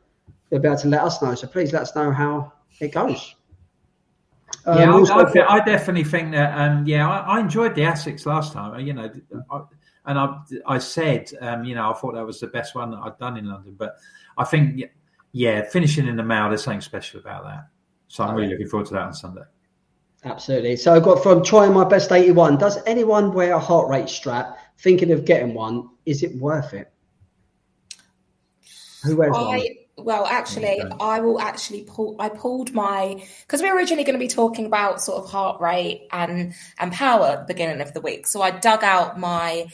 they'll 0.49 0.61
be 0.61 0.67
able 0.67 0.77
to 0.79 0.87
let 0.87 1.01
us 1.01 1.21
know. 1.21 1.35
So 1.35 1.47
please 1.47 1.73
let 1.73 1.83
us 1.83 1.95
know 1.95 2.11
how 2.11 2.53
it 2.79 2.93
goes. 2.93 3.35
Um, 4.65 4.77
yeah, 4.77 4.93
I, 4.93 5.21
I, 5.21 5.55
I, 5.55 5.65
definitely 5.65 6.03
think 6.03 6.31
that. 6.31 6.57
Um, 6.57 6.85
yeah, 6.85 7.09
I, 7.09 7.37
I, 7.37 7.39
enjoyed 7.39 7.75
the 7.75 7.81
Asics 7.81 8.25
last 8.25 8.53
time. 8.53 8.85
You 8.85 8.93
know, 8.93 9.11
and 10.09 10.17
I, 10.17 10.39
I 10.65 10.79
said, 10.79 11.29
um, 11.39 11.63
you 11.63 11.75
know, 11.75 11.91
I 11.91 11.93
thought 11.93 12.15
that 12.15 12.25
was 12.25 12.39
the 12.39 12.47
best 12.47 12.73
one 12.73 12.89
that 12.89 12.97
I'd 12.97 13.19
done 13.19 13.37
in 13.37 13.45
London. 13.45 13.75
But 13.77 13.95
I 14.39 14.43
think, 14.43 14.81
yeah, 15.33 15.69
finishing 15.69 16.07
in 16.07 16.15
the 16.15 16.23
Mall, 16.23 16.49
there's 16.49 16.63
something 16.63 16.81
special 16.81 17.19
about 17.19 17.43
that. 17.43 17.67
So 18.07 18.23
I'm 18.23 18.33
really 18.33 18.49
looking 18.49 18.67
forward 18.67 18.87
to 18.87 18.93
that 18.95 19.03
on 19.03 19.13
Sunday. 19.13 19.43
Absolutely. 20.25 20.77
So 20.77 20.95
I've 20.95 21.03
got 21.03 21.21
from 21.21 21.43
trying 21.43 21.73
my 21.73 21.83
best 21.83 22.11
81. 22.11 22.57
Does 22.57 22.79
anyone 22.87 23.33
wear 23.33 23.53
a 23.53 23.59
heart 23.59 23.87
rate 23.87 24.09
strap? 24.09 24.57
Thinking 24.79 25.11
of 25.11 25.25
getting 25.25 25.53
one, 25.53 25.89
is 26.07 26.23
it 26.23 26.35
worth 26.37 26.73
it? 26.73 26.91
Who 29.03 29.15
wears 29.15 29.35
I, 29.37 29.41
one? 29.41 29.61
Well, 30.03 30.25
actually, 30.25 30.81
I 30.99 31.19
will 31.19 31.39
actually 31.39 31.83
pull. 31.83 32.15
I 32.19 32.29
pulled 32.29 32.73
my 32.73 33.23
because 33.41 33.61
we 33.61 33.69
were 33.69 33.75
originally 33.75 34.03
going 34.03 34.17
to 34.17 34.19
be 34.19 34.27
talking 34.27 34.65
about 34.65 35.01
sort 35.01 35.23
of 35.23 35.29
heart 35.29 35.61
rate 35.61 36.07
and 36.11 36.53
and 36.79 36.91
power 36.91 37.27
at 37.27 37.47
the 37.47 37.53
beginning 37.53 37.81
of 37.81 37.93
the 37.93 38.01
week. 38.01 38.27
So 38.27 38.41
I 38.41 38.51
dug 38.51 38.83
out 38.83 39.19
my 39.19 39.67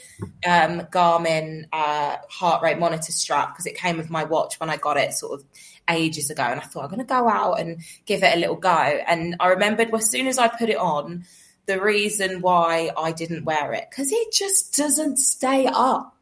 um, 0.45 0.82
Garmin 0.91 1.65
uh, 1.71 2.17
heart 2.30 2.63
rate 2.63 2.80
monitor 2.80 3.11
strap 3.11 3.53
because 3.53 3.65
it 3.65 3.76
came 3.76 3.97
with 3.97 4.09
my 4.09 4.23
watch 4.23 4.59
when 4.59 4.69
I 4.69 4.78
got 4.78 4.97
it, 4.97 5.13
sort 5.13 5.39
of 5.39 5.45
ages 5.89 6.30
ago. 6.30 6.43
And 6.43 6.59
I 6.59 6.63
thought 6.63 6.84
I'm 6.84 6.89
going 6.89 6.99
to 6.99 7.05
go 7.05 7.28
out 7.28 7.59
and 7.59 7.82
give 8.05 8.23
it 8.23 8.36
a 8.36 8.39
little 8.39 8.55
go. 8.55 8.69
And 8.69 9.36
I 9.39 9.47
remembered 9.49 9.93
as 9.93 10.09
soon 10.09 10.28
as 10.28 10.38
I 10.38 10.47
put 10.47 10.69
it 10.69 10.78
on, 10.78 11.26
the 11.65 11.82
reason 11.82 12.41
why 12.41 12.91
I 12.95 13.11
didn't 13.11 13.45
wear 13.45 13.73
it 13.73 13.88
because 13.89 14.11
it 14.11 14.32
just 14.32 14.76
doesn't 14.76 15.17
stay 15.17 15.67
up. 15.67 16.14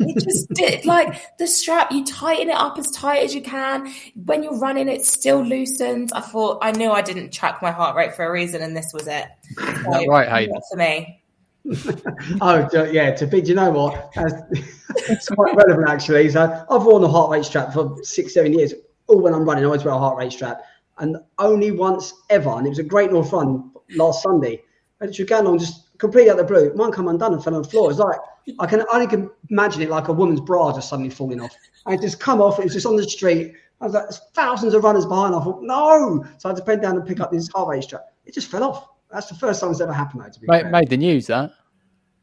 It 0.00 0.24
just 0.24 0.48
did 0.50 0.84
like 0.84 1.36
the 1.38 1.46
strap, 1.46 1.92
you 1.92 2.04
tighten 2.04 2.50
it 2.50 2.56
up 2.56 2.78
as 2.78 2.90
tight 2.90 3.22
as 3.22 3.34
you 3.34 3.42
can. 3.42 3.92
When 4.24 4.42
you're 4.42 4.58
running, 4.58 4.88
it 4.88 5.04
still 5.04 5.40
loosens. 5.40 6.12
I 6.12 6.20
thought 6.20 6.58
I 6.62 6.72
knew 6.72 6.90
I 6.90 7.02
didn't 7.02 7.30
track 7.32 7.62
my 7.62 7.70
heart 7.70 7.96
rate 7.96 8.14
for 8.14 8.24
a 8.24 8.30
reason, 8.30 8.62
and 8.62 8.76
this 8.76 8.90
was 8.92 9.06
it. 9.06 9.26
So, 9.56 10.06
right, 10.06 10.28
Hayden. 10.28 10.60
For 10.70 10.76
me. 10.76 11.22
oh 12.40 12.68
yeah, 12.90 13.14
to 13.14 13.26
be. 13.26 13.40
Do 13.40 13.48
you 13.48 13.54
know 13.54 13.70
what? 13.70 14.14
It's 15.08 15.28
quite 15.28 15.54
relevant 15.54 15.88
actually. 15.88 16.30
So 16.30 16.42
I've 16.42 16.82
worn 16.82 17.04
a 17.04 17.08
heart 17.08 17.30
rate 17.30 17.44
strap 17.44 17.72
for 17.72 17.96
six, 18.02 18.34
seven 18.34 18.52
years. 18.52 18.72
All 19.06 19.20
when 19.20 19.34
I'm 19.34 19.44
running, 19.44 19.64
I 19.64 19.66
always 19.66 19.84
wear 19.84 19.94
a 19.94 19.98
heart 19.98 20.16
rate 20.16 20.32
strap, 20.32 20.62
and 20.98 21.18
only 21.38 21.70
once 21.70 22.14
ever, 22.30 22.50
and 22.50 22.66
it 22.66 22.70
was 22.70 22.78
a 22.78 22.84
Great 22.84 23.12
North 23.12 23.32
Run 23.32 23.70
last 23.96 24.22
Sunday. 24.22 24.62
And 25.00 25.10
it's 25.10 25.22
going 25.24 25.46
on 25.46 25.58
just 25.58 25.87
completely 25.98 26.30
out 26.30 26.36
the 26.36 26.44
blue. 26.44 26.72
Mine 26.74 26.92
come 26.92 27.08
undone 27.08 27.34
and 27.34 27.42
fell 27.44 27.54
on 27.54 27.62
the 27.62 27.68
floor. 27.68 27.90
It's 27.90 27.98
like 28.00 28.18
I 28.58 28.66
can 28.66 28.84
only 28.92 29.06
can 29.06 29.30
imagine 29.50 29.82
it 29.82 29.90
like 29.90 30.08
a 30.08 30.12
woman's 30.12 30.40
bra 30.40 30.72
just 30.74 30.88
suddenly 30.88 31.10
falling 31.10 31.40
off. 31.40 31.54
And 31.86 31.94
it 31.94 32.00
just 32.00 32.18
come 32.20 32.40
off. 32.40 32.58
It 32.58 32.64
was 32.64 32.72
just 32.72 32.86
on 32.86 32.96
the 32.96 33.04
street. 33.08 33.52
I 33.80 33.84
was 33.84 33.94
like, 33.94 34.04
there's 34.04 34.20
thousands 34.34 34.74
of 34.74 34.82
runners 34.82 35.06
behind. 35.06 35.34
I 35.34 35.40
thought, 35.40 35.62
no. 35.62 36.24
So 36.38 36.48
I 36.48 36.52
had 36.52 36.56
to 36.56 36.64
bend 36.64 36.82
down 36.82 36.96
and 36.96 37.06
pick 37.06 37.20
up 37.20 37.30
this 37.30 37.48
heart 37.48 37.68
rate 37.68 37.84
strap. 37.84 38.06
It 38.26 38.34
just 38.34 38.50
fell 38.50 38.64
off. 38.64 38.88
That's 39.10 39.28
the 39.28 39.36
first 39.36 39.60
time 39.60 39.70
it's 39.70 39.80
ever 39.80 39.92
happened, 39.92 40.22
though. 40.22 40.28
To 40.30 40.40
be 40.40 40.46
Made, 40.48 40.62
fair. 40.62 40.70
made 40.70 40.88
the 40.90 40.96
news 40.96 41.26
that 41.28 41.52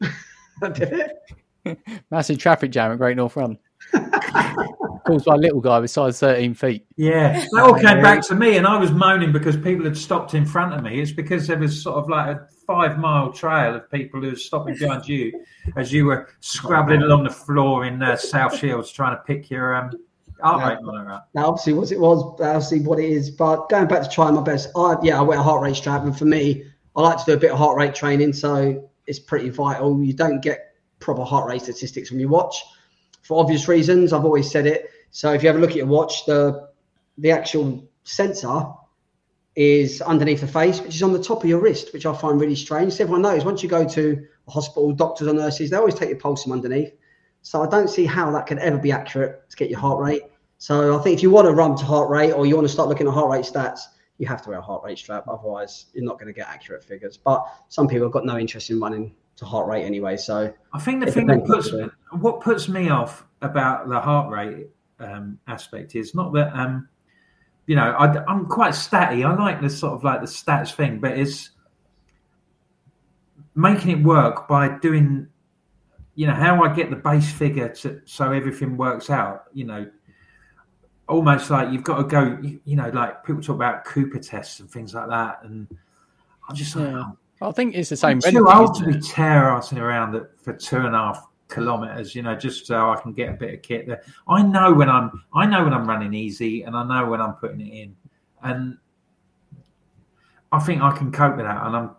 Did 0.74 1.10
it? 1.64 1.78
massive 2.10 2.38
traffic 2.38 2.70
jam 2.70 2.92
at 2.92 2.98
Great 2.98 3.16
North 3.16 3.36
Run. 3.36 3.58
Caused 5.06 5.24
by 5.24 5.34
a 5.34 5.38
little 5.38 5.60
guy 5.60 5.78
with 5.78 5.90
size 5.90 6.18
13 6.18 6.54
feet. 6.54 6.84
Yeah, 6.96 7.44
that 7.52 7.62
all 7.62 7.74
came 7.74 8.02
back 8.02 8.22
to 8.26 8.34
me, 8.34 8.56
and 8.56 8.66
I 8.66 8.76
was 8.76 8.90
moaning 8.90 9.32
because 9.32 9.56
people 9.56 9.84
had 9.84 9.96
stopped 9.96 10.34
in 10.34 10.44
front 10.44 10.74
of 10.74 10.82
me. 10.82 11.00
It's 11.00 11.12
because 11.12 11.46
there 11.46 11.58
was 11.58 11.80
sort 11.80 11.96
of 11.96 12.08
like 12.08 12.36
a 12.36 12.48
five 12.66 12.98
mile 12.98 13.32
trail 13.32 13.76
of 13.76 13.90
people 13.90 14.20
who 14.20 14.30
were 14.30 14.36
stopping 14.36 14.76
behind 14.76 15.06
you 15.08 15.44
as 15.76 15.92
you 15.92 16.06
were 16.06 16.28
scrabbling 16.40 17.02
along 17.02 17.24
the 17.24 17.30
floor 17.30 17.84
in 17.84 18.02
uh, 18.02 18.16
South 18.16 18.56
Shields 18.56 18.90
trying 18.90 19.16
to 19.16 19.22
pick 19.22 19.50
your 19.50 19.74
um, 19.74 19.90
heart 20.40 20.76
rate 20.76 20.84
monitor 20.84 21.10
up. 21.10 21.28
Now, 21.34 21.46
obviously, 21.46 21.72
what 21.74 21.92
it 21.92 22.00
was, 22.00 22.40
obviously, 22.40 22.80
what 22.80 22.98
it 22.98 23.10
is. 23.10 23.30
But 23.30 23.68
going 23.68 23.86
back 23.86 24.02
to 24.02 24.08
trying 24.08 24.34
my 24.34 24.42
best, 24.42 24.70
I 24.76 24.96
yeah, 25.02 25.18
I 25.18 25.22
wear 25.22 25.38
a 25.38 25.42
heart 25.42 25.62
rate 25.62 25.76
strap, 25.76 26.02
and 26.02 26.16
for 26.16 26.24
me, 26.24 26.64
I 26.94 27.02
like 27.02 27.18
to 27.18 27.24
do 27.24 27.32
a 27.32 27.36
bit 27.36 27.50
of 27.52 27.58
heart 27.58 27.76
rate 27.76 27.94
training, 27.94 28.32
so 28.32 28.88
it's 29.06 29.18
pretty 29.18 29.50
vital. 29.50 30.02
You 30.02 30.12
don't 30.12 30.40
get 30.40 30.74
proper 30.98 31.24
heart 31.24 31.48
rate 31.48 31.62
statistics 31.62 32.08
from 32.08 32.18
your 32.18 32.30
watch 32.30 32.64
for 33.22 33.40
obvious 33.40 33.68
reasons. 33.68 34.12
I've 34.12 34.24
always 34.24 34.50
said 34.50 34.66
it. 34.66 34.90
So 35.10 35.32
if 35.32 35.42
you 35.42 35.48
have 35.48 35.56
a 35.56 35.60
look 35.60 35.70
at 35.70 35.76
your 35.76 35.86
watch, 35.86 36.26
the 36.26 36.68
the 37.18 37.30
actual 37.30 37.88
sensor 38.04 38.64
is 39.56 40.02
underneath 40.02 40.42
the 40.42 40.46
face, 40.46 40.80
which 40.80 40.94
is 40.94 41.02
on 41.02 41.12
the 41.12 41.22
top 41.22 41.42
of 41.42 41.48
your 41.48 41.60
wrist, 41.60 41.92
which 41.92 42.04
I 42.04 42.14
find 42.14 42.38
really 42.38 42.54
strange. 42.54 42.92
So 42.92 43.04
everyone 43.04 43.22
knows 43.22 43.44
once 43.44 43.62
you 43.62 43.68
go 43.68 43.88
to 43.88 44.26
a 44.46 44.50
hospital, 44.50 44.92
doctors 44.92 45.26
or 45.26 45.32
nurses, 45.32 45.70
they 45.70 45.76
always 45.76 45.94
take 45.94 46.10
your 46.10 46.18
pulse 46.18 46.42
from 46.42 46.52
underneath. 46.52 46.92
So 47.40 47.62
I 47.62 47.68
don't 47.68 47.88
see 47.88 48.04
how 48.04 48.30
that 48.32 48.46
could 48.46 48.58
ever 48.58 48.76
be 48.76 48.92
accurate 48.92 49.48
to 49.48 49.56
get 49.56 49.70
your 49.70 49.80
heart 49.80 49.98
rate. 49.98 50.22
So 50.58 50.98
I 50.98 51.02
think 51.02 51.16
if 51.16 51.22
you 51.22 51.30
want 51.30 51.46
to 51.46 51.52
run 51.52 51.76
to 51.76 51.84
heart 51.84 52.10
rate 52.10 52.32
or 52.32 52.44
you 52.44 52.54
want 52.54 52.66
to 52.66 52.72
start 52.72 52.88
looking 52.88 53.06
at 53.06 53.14
heart 53.14 53.30
rate 53.30 53.44
stats, 53.44 53.80
you 54.18 54.26
have 54.26 54.42
to 54.42 54.50
wear 54.50 54.58
a 54.58 54.62
heart 54.62 54.82
rate 54.84 54.98
strap. 54.98 55.26
Otherwise, 55.28 55.86
you're 55.92 56.04
not 56.04 56.18
going 56.18 56.26
to 56.26 56.32
get 56.32 56.48
accurate 56.48 56.84
figures. 56.84 57.16
But 57.16 57.44
some 57.68 57.88
people 57.88 58.06
have 58.06 58.12
got 58.12 58.24
no 58.24 58.38
interest 58.38 58.70
in 58.70 58.80
running 58.80 59.14
to 59.36 59.44
heart 59.44 59.68
rate 59.68 59.84
anyway. 59.84 60.16
So 60.16 60.52
I 60.72 60.80
think 60.80 61.04
the 61.04 61.10
thing 61.10 61.26
that 61.26 61.44
puts 61.44 61.72
what 61.72 61.92
what 62.12 62.40
puts 62.40 62.68
me 62.68 62.88
off 62.88 63.24
about 63.42 63.88
the 63.88 64.00
heart 64.00 64.30
rate 64.30 64.68
um, 64.98 65.38
aspect 65.46 65.94
is 65.94 66.14
not 66.14 66.32
that 66.32 66.54
um, 66.54 66.88
you 67.66 67.76
know 67.76 67.94
I, 67.98 68.24
I'm 68.24 68.46
quite 68.46 68.72
statty. 68.72 69.24
I 69.24 69.34
like 69.34 69.60
the 69.60 69.70
sort 69.70 69.94
of 69.94 70.04
like 70.04 70.20
the 70.20 70.26
stats 70.26 70.72
thing, 70.72 71.00
but 71.00 71.18
it's 71.18 71.50
making 73.54 73.90
it 73.90 74.02
work 74.02 74.48
by 74.48 74.78
doing 74.78 75.28
you 76.14 76.26
know 76.26 76.34
how 76.34 76.62
I 76.62 76.74
get 76.74 76.90
the 76.90 76.96
base 76.96 77.30
figure 77.30 77.68
to, 77.68 78.00
so 78.04 78.32
everything 78.32 78.76
works 78.76 79.10
out. 79.10 79.44
You 79.52 79.64
know, 79.64 79.90
almost 81.08 81.50
like 81.50 81.72
you've 81.72 81.84
got 81.84 81.98
to 81.98 82.04
go. 82.04 82.38
You, 82.42 82.60
you 82.64 82.76
know, 82.76 82.88
like 82.88 83.24
people 83.24 83.42
talk 83.42 83.56
about 83.56 83.84
Cooper 83.84 84.18
tests 84.18 84.60
and 84.60 84.70
things 84.70 84.94
like 84.94 85.08
that, 85.08 85.40
and 85.42 85.68
I'm 86.48 86.56
just 86.56 86.74
like. 86.76 86.88
Yeah. 86.88 87.04
I 87.42 87.52
think 87.52 87.74
it's 87.74 87.90
the 87.90 87.98
same. 87.98 88.22
I'm 88.24 88.32
too 88.32 88.48
old 88.48 88.78
to 88.78 88.86
be 88.86 88.94
tear-assing 88.94 89.78
around 89.78 90.18
for 90.42 90.54
two 90.54 90.78
and 90.78 90.94
a 90.94 90.98
half 90.98 91.26
kilometers, 91.48 92.14
you 92.14 92.22
know, 92.22 92.34
just 92.34 92.66
so 92.66 92.90
I 92.90 93.00
can 93.00 93.12
get 93.12 93.30
a 93.30 93.32
bit 93.34 93.54
of 93.54 93.62
kit 93.62 93.86
there. 93.86 94.02
I 94.28 94.42
know 94.42 94.72
when 94.72 94.88
I'm, 94.88 95.22
I 95.34 95.46
know 95.46 95.64
when 95.64 95.72
I'm 95.72 95.88
running 95.88 96.14
easy, 96.14 96.62
and 96.62 96.76
I 96.76 96.84
know 96.84 97.08
when 97.08 97.20
I'm 97.20 97.34
putting 97.34 97.60
it 97.60 97.72
in, 97.72 97.96
and 98.42 98.78
I 100.52 100.58
think 100.60 100.82
I 100.82 100.96
can 100.96 101.12
cope 101.12 101.36
with 101.36 101.46
that, 101.46 101.66
and 101.66 101.76
I'm 101.76 101.90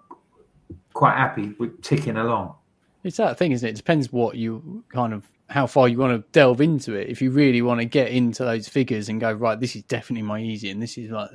quite 0.94 1.16
happy 1.16 1.54
with 1.60 1.82
ticking 1.82 2.18
along. 2.18 2.56
It's 3.04 3.18
that 3.18 3.38
thing, 3.38 3.52
isn't 3.52 3.68
it? 3.68 3.72
It 3.72 3.78
depends 3.78 4.12
what 4.12 4.36
you 4.36 4.84
kind 4.90 5.14
of 5.14 5.24
how 5.50 5.66
far 5.66 5.88
you 5.88 5.98
want 5.98 6.14
to 6.14 6.30
delve 6.32 6.60
into 6.60 6.94
it. 6.94 7.08
If 7.08 7.22
you 7.22 7.32
really 7.32 7.62
want 7.62 7.80
to 7.80 7.86
get 7.86 8.10
into 8.10 8.44
those 8.44 8.68
figures 8.68 9.08
and 9.08 9.22
go 9.22 9.32
right, 9.32 9.58
this 9.58 9.76
is 9.76 9.84
definitely 9.84 10.24
my 10.24 10.42
easy, 10.42 10.70
and 10.70 10.82
this 10.82 10.98
is 10.98 11.10
like, 11.10 11.30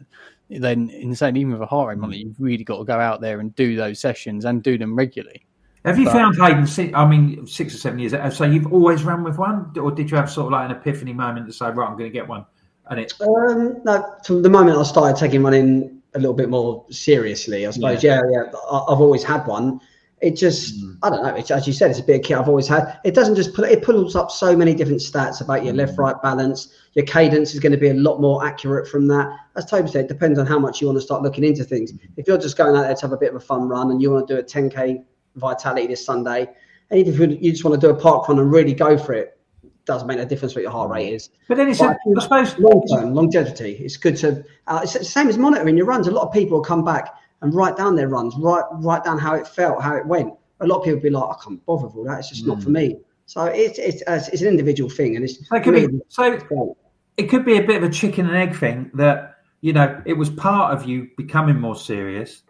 then 0.51 0.91
insane. 0.91 1.37
Even 1.37 1.53
with 1.53 1.63
a 1.63 1.67
heart 1.67 1.89
rate 1.89 1.99
monitor, 1.99 2.19
mm. 2.19 2.25
you've 2.27 2.41
really 2.41 2.65
got 2.65 2.79
to 2.79 2.85
go 2.85 2.99
out 2.99 3.21
there 3.21 3.41
and 3.41 3.55
do 3.55 3.75
those 3.75 4.01
sessions 4.01 4.45
and 4.45 4.63
do 4.63 4.77
them 4.77 4.95
regularly. 4.95 5.47
Have 5.85 5.99
you 5.99 6.05
But- 6.05 6.13
found 6.13 6.37
Hayden? 6.37 6.95
I 6.95 7.07
mean, 7.07 7.47
six 7.47 7.75
or 7.75 7.79
seven 7.79 7.99
years. 7.99 8.15
So 8.37 8.45
you've 8.45 8.73
always 8.73 9.05
run 9.05 9.25
with 9.25 9.39
one, 9.39 9.73
or 9.81 9.91
did 9.91 10.11
you 10.11 10.17
have 10.17 10.31
sort 10.31 10.47
of 10.47 10.53
like 10.53 10.71
an 10.71 10.77
epiphany 10.77 11.13
moment 11.13 11.47
to 11.47 11.53
say, 11.53 11.71
right, 11.71 11.89
I'm 11.89 11.97
going 11.97 12.11
to 12.11 12.11
get 12.11 12.29
one, 12.29 12.47
and 12.89 13.01
it 13.01 13.13
Um, 13.21 13.81
no, 13.85 14.05
from 14.25 14.43
the 14.43 14.51
moment 14.51 14.79
I 14.79 14.85
started 14.85 15.17
taking 15.17 15.43
running 15.43 16.03
a 16.15 16.19
little 16.19 16.35
bit 16.35 16.51
more 16.51 16.85
seriously, 16.91 17.67
I 17.67 17.71
suppose. 17.71 18.03
Yeah, 18.03 18.21
yeah, 18.31 18.45
I, 18.71 18.77
I've 18.89 19.01
always 19.01 19.25
had 19.25 19.47
one. 19.47 19.81
It 20.21 20.37
just, 20.37 20.81
hmm. 20.81 20.93
I 21.03 21.11
don't 21.11 21.25
know. 21.25 21.35
It's, 21.35 21.51
as 21.51 21.67
you 21.67 21.73
said, 21.73 21.91
it's 21.91 21.99
a 21.99 22.05
bit 22.05 22.21
of 22.21 22.23
kit 22.23 22.37
I've 22.37 22.49
always 22.49 22.69
had. 22.69 23.01
It 23.05 23.13
doesn't 23.13 23.35
just 23.35 23.55
pull. 23.55 23.65
It 23.65 23.83
pulls 23.83 24.15
up 24.15 24.31
so 24.31 24.55
many 24.55 24.73
different 24.73 25.01
stats 25.01 25.41
about 25.41 25.65
your 25.65 25.75
left-right 25.75 26.15
hmm. 26.15 26.23
balance. 26.23 26.73
Your 26.95 27.07
cadence 27.07 27.55
is 27.55 27.61
going 27.61 27.73
to 27.73 27.79
be 27.79 27.89
a 27.89 27.95
lot 27.95 28.21
more 28.21 28.47
accurate 28.47 28.87
from 28.87 29.09
that. 29.09 29.37
As 29.57 29.67
Toby 29.67 29.89
said, 29.89 30.05
it 30.05 30.09
depends 30.09 30.39
on 30.39 30.47
how 30.47 30.61
much 30.61 30.81
you 30.81 30.87
want 30.87 30.99
to 30.99 31.03
start 31.03 31.23
looking 31.23 31.43
into 31.43 31.65
things. 31.65 31.91
Hmm. 31.91 31.97
If 32.17 32.29
you're 32.29 32.39
just 32.39 32.57
going 32.57 32.77
out 32.77 32.83
there 32.83 32.95
to 32.95 33.01
have 33.01 33.13
a 33.13 33.17
bit 33.17 33.31
of 33.31 33.37
a 33.37 33.41
fun 33.41 33.69
run 33.69 33.91
and 33.91 34.01
you 34.01 34.13
want 34.13 34.29
to 34.29 34.35
do 34.35 34.39
a 34.39 34.45
10k 34.45 35.03
vitality 35.37 35.87
this 35.87 36.05
Sunday, 36.05 36.49
and 36.91 37.01
even 37.01 37.33
if 37.33 37.43
you 37.43 37.53
just 37.53 37.65
want 37.65 37.81
to 37.81 37.87
do 37.87 37.93
a 37.93 37.99
park 37.99 38.29
run 38.29 38.39
and 38.39 38.53
really 38.53 38.75
go 38.75 38.99
for 38.99 39.13
it, 39.13 39.39
doesn't 39.85 40.07
make 40.07 40.19
a 40.19 40.25
difference 40.25 40.55
what 40.55 40.63
your 40.63 40.71
heart 40.71 40.91
rate 40.91 41.13
is. 41.13 41.31
But 41.49 41.57
then 41.57 41.69
it's, 41.69 41.81
a, 41.81 41.97
I 42.17 42.23
suppose, 42.23 42.59
long 42.59 42.87
term 42.87 43.15
longevity. 43.15 43.73
It's 43.81 43.97
good 43.97 44.17
to. 44.19 44.45
Uh, 44.67 44.81
it's 44.83 44.93
the 44.93 45.05
same 45.05 45.29
as 45.29 45.39
monitoring 45.39 45.77
your 45.77 45.87
runs. 45.87 46.07
A 46.07 46.11
lot 46.11 46.27
of 46.27 46.33
people 46.33 46.61
come 46.61 46.85
back 46.85 47.15
and 47.41 47.53
write 47.53 47.77
down 47.77 47.97
their 47.97 48.09
runs, 48.09 48.35
write 48.37 48.65
write 48.75 49.05
down 49.05 49.19
how 49.19 49.35
it 49.35 49.47
felt, 49.47 49.83
how 49.83 49.97
it 49.97 50.07
went. 50.07 50.33
A 50.61 50.67
lot 50.67 50.79
of 50.79 50.85
people 50.85 51.01
be 51.01 51.11
like, 51.11 51.25
I 51.25 51.35
can't 51.43 51.65
bother 51.67 51.87
with 51.87 51.97
all 51.97 52.05
that. 52.05 52.21
It's 52.21 52.29
just 52.29 52.47
not 52.47 52.63
for 52.63 52.71
me. 52.71 52.99
So 53.27 53.45
it's 53.45 53.79
it's 53.79 54.03
it's 54.07 54.43
an 54.43 54.49
individual 54.49 54.89
thing, 54.89 55.17
and 55.17 55.25
it's 55.25 55.47
So 55.49 55.57
it 55.57 55.65
could 55.65 55.75
be 55.75 56.01
so. 56.09 56.77
It 57.17 57.25
could 57.25 57.45
be 57.45 57.59
a 57.59 57.63
bit 57.63 57.83
of 57.83 57.89
a 57.89 57.93
chicken 57.93 58.27
and 58.27 58.37
egg 58.37 58.57
thing 58.57 58.91
that 58.95 59.39
you 59.61 59.73
know 59.73 60.01
it 60.05 60.15
was 60.15 60.31
part 60.31 60.73
of 60.75 60.89
you 60.89 61.09
becoming 61.17 61.61
more 61.61 61.77
serious. 61.77 62.43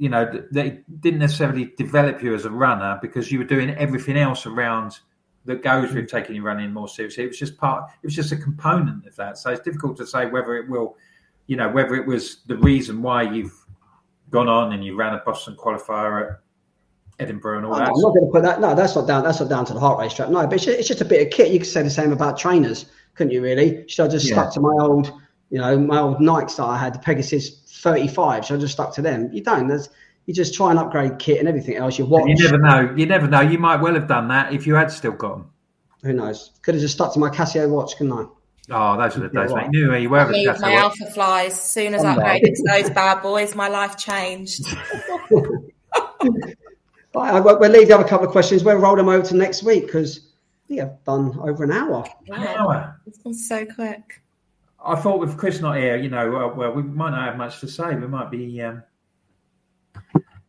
You 0.00 0.08
know 0.08 0.24
that 0.24 1.00
didn't 1.00 1.20
necessarily 1.20 1.72
develop 1.76 2.22
you 2.22 2.34
as 2.34 2.46
a 2.46 2.50
runner 2.50 2.98
because 3.02 3.30
you 3.30 3.38
were 3.38 3.44
doing 3.44 3.70
everything 3.76 4.16
else 4.16 4.46
around 4.46 4.98
that 5.44 5.62
goes 5.62 5.92
with 5.92 6.06
mm. 6.06 6.10
taking 6.10 6.36
your 6.36 6.44
running 6.44 6.72
more 6.72 6.88
seriously. 6.88 7.24
It 7.24 7.28
was 7.28 7.38
just 7.38 7.56
part. 7.56 7.90
It 8.02 8.06
was 8.06 8.14
just 8.14 8.32
a 8.32 8.36
component 8.36 9.06
of 9.06 9.14
that. 9.16 9.38
So 9.38 9.50
it's 9.50 9.60
difficult 9.60 9.96
to 9.98 10.06
say 10.06 10.26
whether 10.26 10.56
it 10.56 10.68
will, 10.68 10.96
you 11.46 11.56
know, 11.56 11.68
whether 11.68 11.94
it 11.94 12.06
was 12.06 12.42
the 12.46 12.56
reason 12.56 13.02
why 13.02 13.22
you've 13.22 13.54
gone 14.30 14.48
on 14.48 14.72
and 14.72 14.84
you 14.84 14.96
ran 14.96 15.14
a 15.14 15.18
Boston 15.18 15.56
qualifier 15.56 16.30
at 16.32 16.40
Edinburgh 17.18 17.58
and 17.58 17.66
all 17.66 17.74
Oh, 17.74 17.78
that. 17.78 17.88
no, 17.88 17.94
I'm 17.94 18.00
not 18.00 18.14
going 18.14 18.26
to 18.26 18.32
put 18.32 18.42
that. 18.42 18.60
No, 18.60 18.74
that's 18.74 18.94
not 18.94 19.06
down. 19.06 19.24
That's 19.24 19.40
not 19.40 19.48
down 19.48 19.64
to 19.66 19.74
the 19.74 19.80
heart 19.80 19.98
rate 19.98 20.10
strap. 20.10 20.30
No, 20.30 20.46
but 20.46 20.54
it's 20.54 20.64
just, 20.64 20.78
it's 20.78 20.88
just 20.88 21.00
a 21.00 21.04
bit 21.04 21.26
of 21.26 21.32
kit. 21.32 21.50
You 21.50 21.58
could 21.58 21.68
say 21.68 21.82
the 21.82 21.90
same 21.90 22.12
about 22.12 22.38
trainers, 22.38 22.86
couldn't 23.14 23.32
you? 23.32 23.42
Really? 23.42 23.84
Should 23.88 24.04
I 24.04 24.08
just 24.08 24.28
Yeah. 24.28 24.34
stuck 24.34 24.54
to 24.54 24.60
my 24.60 24.74
old, 24.80 25.12
you 25.50 25.58
know, 25.58 25.78
my 25.78 25.98
old 25.98 26.18
Nikes 26.18 26.56
that 26.56 26.64
I 26.64 26.78
had, 26.78 26.94
the 26.94 26.98
Pegasus 27.00 27.59
35? 27.70 28.44
Should 28.44 28.56
I 28.56 28.60
just 28.60 28.74
stuck 28.74 28.94
to 28.94 29.02
them? 29.02 29.30
You 29.32 29.42
don't. 29.42 29.68
There's 29.68 29.88
you 30.26 30.34
just 30.34 30.54
try 30.54 30.70
and 30.70 30.78
upgrade 30.78 31.18
kit 31.18 31.38
and 31.38 31.48
everything 31.48 31.76
else. 31.76 31.98
Your 31.98 32.06
watch. 32.06 32.28
You 32.28 32.36
never 32.36 32.58
know. 32.58 32.94
You 32.96 33.06
never 33.06 33.26
know. 33.26 33.40
You 33.40 33.58
might 33.58 33.80
well 33.80 33.94
have 33.94 34.06
done 34.06 34.28
that 34.28 34.52
if 34.52 34.66
you 34.66 34.74
had 34.74 34.90
still 34.90 35.12
got 35.12 35.38
them. 35.38 35.50
Who 36.02 36.12
knows? 36.12 36.52
Could 36.62 36.74
have 36.74 36.82
just 36.82 36.94
stuck 36.94 37.12
to 37.14 37.18
my 37.18 37.30
Casio 37.30 37.68
watch, 37.68 37.96
couldn't 37.96 38.12
I? 38.12 38.24
Oh, 38.72 38.96
those 38.96 39.16
are 39.16 39.20
the 39.20 39.28
days, 39.28 39.50
Yeah, 39.50 39.56
mate. 39.56 39.68
You 39.72 39.80
knew 39.80 39.88
where 39.90 39.98
you 39.98 40.08
were. 40.10 40.24
with 40.24 40.30
Me, 40.32 40.46
Casio 40.46 40.60
my 40.60 40.82
watch. 40.82 40.98
Alphaflys. 40.98 41.46
As 41.46 41.70
soon 41.70 41.94
as 41.94 42.04
I 42.04 42.12
I'm 42.12 42.18
upgraded 42.18 42.54
to 42.54 42.64
those 42.66 42.90
bad 42.90 43.22
boys, 43.22 43.54
my 43.54 43.68
life 43.68 43.96
changed. 43.96 44.64
Right, 47.12 47.40
we'll 47.40 47.70
leave 47.70 47.88
the 47.88 47.94
other 47.94 48.06
couple 48.06 48.26
of 48.26 48.32
questions. 48.32 48.62
We'll 48.62 48.76
roll 48.76 48.94
them 48.94 49.08
over 49.08 49.26
to 49.26 49.34
next 49.36 49.64
week 49.64 49.86
because 49.86 50.28
we 50.68 50.76
have 50.76 51.02
done 51.04 51.36
over 51.40 51.64
an 51.64 51.72
hour. 51.72 52.04
Wow, 52.28 52.94
it's 53.04 53.18
gone 53.18 53.34
so 53.34 53.66
quick. 53.66 54.22
I 54.84 54.96
thought 54.96 55.20
with 55.20 55.36
Chris 55.36 55.60
not 55.60 55.76
here, 55.76 55.96
you 55.96 56.08
know, 56.08 56.30
well, 56.30 56.54
well, 56.54 56.72
we 56.72 56.82
might 56.82 57.10
not 57.10 57.24
have 57.24 57.36
much 57.36 57.60
to 57.60 57.68
say. 57.68 57.94
We 57.94 58.06
might 58.06 58.30
be, 58.30 58.60
um, 58.62 58.82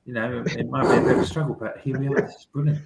you 0.05 0.13
know, 0.13 0.43
it 0.45 0.69
might 0.69 0.83
be 0.83 0.97
a 0.97 1.01
bit 1.01 1.17
of 1.17 1.19
a 1.19 1.25
struggle, 1.25 1.55
but 1.59 1.77
here 1.79 1.99
we 1.99 2.07
are. 2.07 2.17
It's 2.19 2.45
brilliant. 2.45 2.79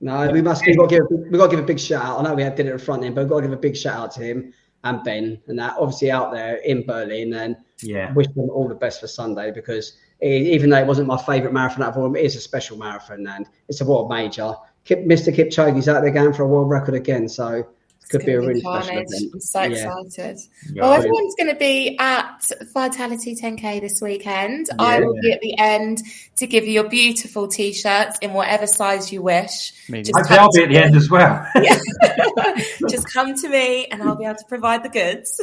No, 0.00 0.28
we 0.30 0.42
must. 0.42 0.64
We've 0.66 0.76
got 0.76 0.88
to 0.88 0.96
give. 0.96 1.06
We've 1.10 1.32
got 1.38 1.50
to 1.50 1.56
give 1.56 1.60
a 1.64 1.66
big 1.66 1.78
shout 1.78 2.04
out. 2.04 2.20
I 2.20 2.22
know 2.22 2.34
we 2.34 2.42
had 2.42 2.56
did 2.56 2.66
it 2.66 2.72
at 2.72 2.80
front 2.80 3.04
end, 3.04 3.14
but 3.14 3.22
we've 3.22 3.30
got 3.30 3.36
to 3.36 3.42
give 3.42 3.52
a 3.52 3.56
big 3.56 3.76
shout 3.76 3.96
out 3.96 4.12
to 4.12 4.20
him 4.22 4.52
and 4.84 5.02
Ben 5.04 5.40
and 5.46 5.58
that 5.58 5.74
obviously 5.78 6.10
out 6.10 6.32
there 6.32 6.56
in 6.56 6.84
Berlin 6.84 7.34
and 7.34 7.56
Yeah. 7.82 8.12
wish 8.14 8.26
them 8.34 8.50
all 8.50 8.68
the 8.68 8.74
best 8.74 9.00
for 9.00 9.06
Sunday 9.06 9.50
because 9.50 9.96
it, 10.20 10.26
even 10.42 10.70
though 10.70 10.78
it 10.78 10.86
wasn't 10.86 11.06
my 11.06 11.16
favourite 11.22 11.52
marathon 11.52 11.82
out 11.82 11.90
of 11.90 11.98
all, 11.98 12.14
it 12.16 12.20
is 12.20 12.36
a 12.36 12.40
special 12.40 12.76
marathon 12.76 13.26
and 13.26 13.46
it's 13.68 13.80
a 13.80 13.84
world 13.84 14.08
major. 14.08 14.54
Kip, 14.84 15.04
Mr. 15.04 15.34
Kipchoge's 15.34 15.88
out 15.88 16.02
there 16.02 16.10
going 16.10 16.32
for 16.32 16.42
a 16.42 16.48
world 16.48 16.68
record 16.68 16.94
again, 16.94 17.28
so 17.28 17.64
Could 18.12 18.26
be 18.26 18.32
a 18.32 18.40
really 18.40 18.60
Carnage. 18.62 18.84
special 18.84 19.02
event. 19.02 19.30
I'm 19.34 19.40
so 19.40 19.62
Yeah. 19.62 19.68
excited. 20.06 20.38
Yeah. 20.72 20.82
Well, 20.82 20.92
everyone's 20.92 21.34
going 21.36 21.50
to 21.50 21.58
be 21.58 21.96
at 21.98 22.48
Vitality 22.72 23.34
10K 23.34 23.80
this 23.80 24.00
weekend. 24.00 24.68
I 24.78 25.00
will 25.00 25.14
be 25.20 25.32
at 25.32 25.40
the 25.40 25.58
end 25.58 26.02
to 26.36 26.46
give 26.46 26.64
you 26.64 26.72
your 26.72 26.88
beautiful 26.88 27.48
t-shirts 27.48 28.18
in 28.22 28.32
whatever 28.32 28.66
size 28.66 29.10
you 29.12 29.22
wish. 29.22 29.72
Just 29.90 30.12
Hopefully, 30.16 30.38
I'll 30.38 30.52
be 30.52 30.62
at 30.62 30.68
the 30.68 30.74
me. 30.74 30.82
end 30.82 30.96
as 30.96 31.10
well. 31.10 31.46
Just 32.90 33.12
come 33.12 33.34
to 33.34 33.48
me, 33.48 33.86
and 33.86 34.02
I'll 34.02 34.16
be 34.16 34.24
able 34.24 34.36
to 34.36 34.44
provide 34.48 34.82
the 34.82 34.88
goods. 34.88 35.40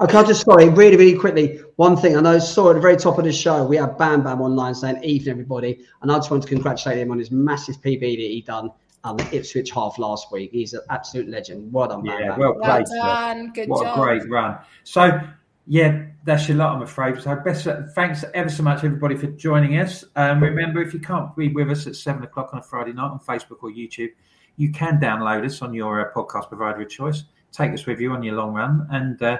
Oh, 0.00 0.06
okay, 0.06 0.18
I'll 0.18 0.24
just 0.24 0.44
sorry, 0.44 0.68
really, 0.70 0.96
really 0.96 1.16
quickly. 1.16 1.60
One 1.76 1.96
thing 1.96 2.16
I 2.16 2.20
know, 2.20 2.38
saw 2.40 2.70
at 2.70 2.74
the 2.74 2.80
very 2.80 2.96
top 2.96 3.16
of 3.18 3.24
the 3.24 3.32
show, 3.32 3.64
we 3.64 3.76
had 3.76 3.96
Bam 3.96 4.24
Bam 4.24 4.40
online 4.40 4.74
saying 4.74 5.04
evening 5.04 5.30
everybody, 5.32 5.84
and 6.02 6.10
I 6.10 6.16
just 6.16 6.30
want 6.32 6.42
to 6.42 6.48
congratulate 6.48 6.98
him 6.98 7.12
on 7.12 7.18
his 7.20 7.30
massive 7.30 7.80
PB 7.80 8.00
that 8.00 8.16
he 8.18 8.42
done 8.44 8.70
on 9.04 9.16
the 9.18 9.36
Ipswich 9.36 9.70
half 9.70 9.98
last 9.98 10.32
week. 10.32 10.50
He's 10.52 10.72
an 10.72 10.80
absolute 10.90 11.28
legend. 11.28 11.72
Well 11.72 11.88
done, 11.88 12.02
Bam 12.04 12.20
Yeah, 12.20 12.28
Bam. 12.30 12.38
well 12.40 12.54
Well 12.58 12.70
played. 12.76 12.88
sir. 12.88 12.96
done. 12.96 13.52
Good 13.52 13.68
what 13.68 13.84
job. 13.84 13.98
a 13.98 14.00
great 14.02 14.28
run. 14.30 14.58
So, 14.84 15.20
yeah, 15.66 16.06
that's 16.24 16.48
your 16.48 16.56
lot, 16.58 16.74
I'm 16.76 16.82
afraid. 16.82 17.20
So, 17.20 17.36
best 17.36 17.66
thanks 17.94 18.24
ever 18.34 18.48
so 18.48 18.62
much, 18.62 18.82
everybody, 18.84 19.14
for 19.16 19.26
joining 19.28 19.78
us. 19.78 20.04
Um, 20.16 20.42
remember, 20.42 20.82
if 20.82 20.92
you 20.94 21.00
can't 21.00 21.34
be 21.36 21.48
with 21.48 21.70
us 21.70 21.86
at 21.86 21.96
seven 21.96 22.22
o'clock 22.24 22.50
on 22.52 22.58
a 22.60 22.62
Friday 22.62 22.92
night 22.92 23.10
on 23.10 23.20
Facebook 23.20 23.58
or 23.62 23.70
YouTube, 23.70 24.10
you 24.56 24.72
can 24.72 24.98
download 25.00 25.44
us 25.44 25.60
on 25.62 25.74
your 25.74 26.00
uh, 26.08 26.12
podcast 26.14 26.48
provider 26.48 26.82
of 26.82 26.88
choice. 26.88 27.24
Take 27.52 27.72
us 27.72 27.86
with 27.86 28.00
you 28.00 28.12
on 28.12 28.22
your 28.22 28.34
long 28.36 28.54
run, 28.54 28.86
and 28.90 29.20
uh, 29.22 29.38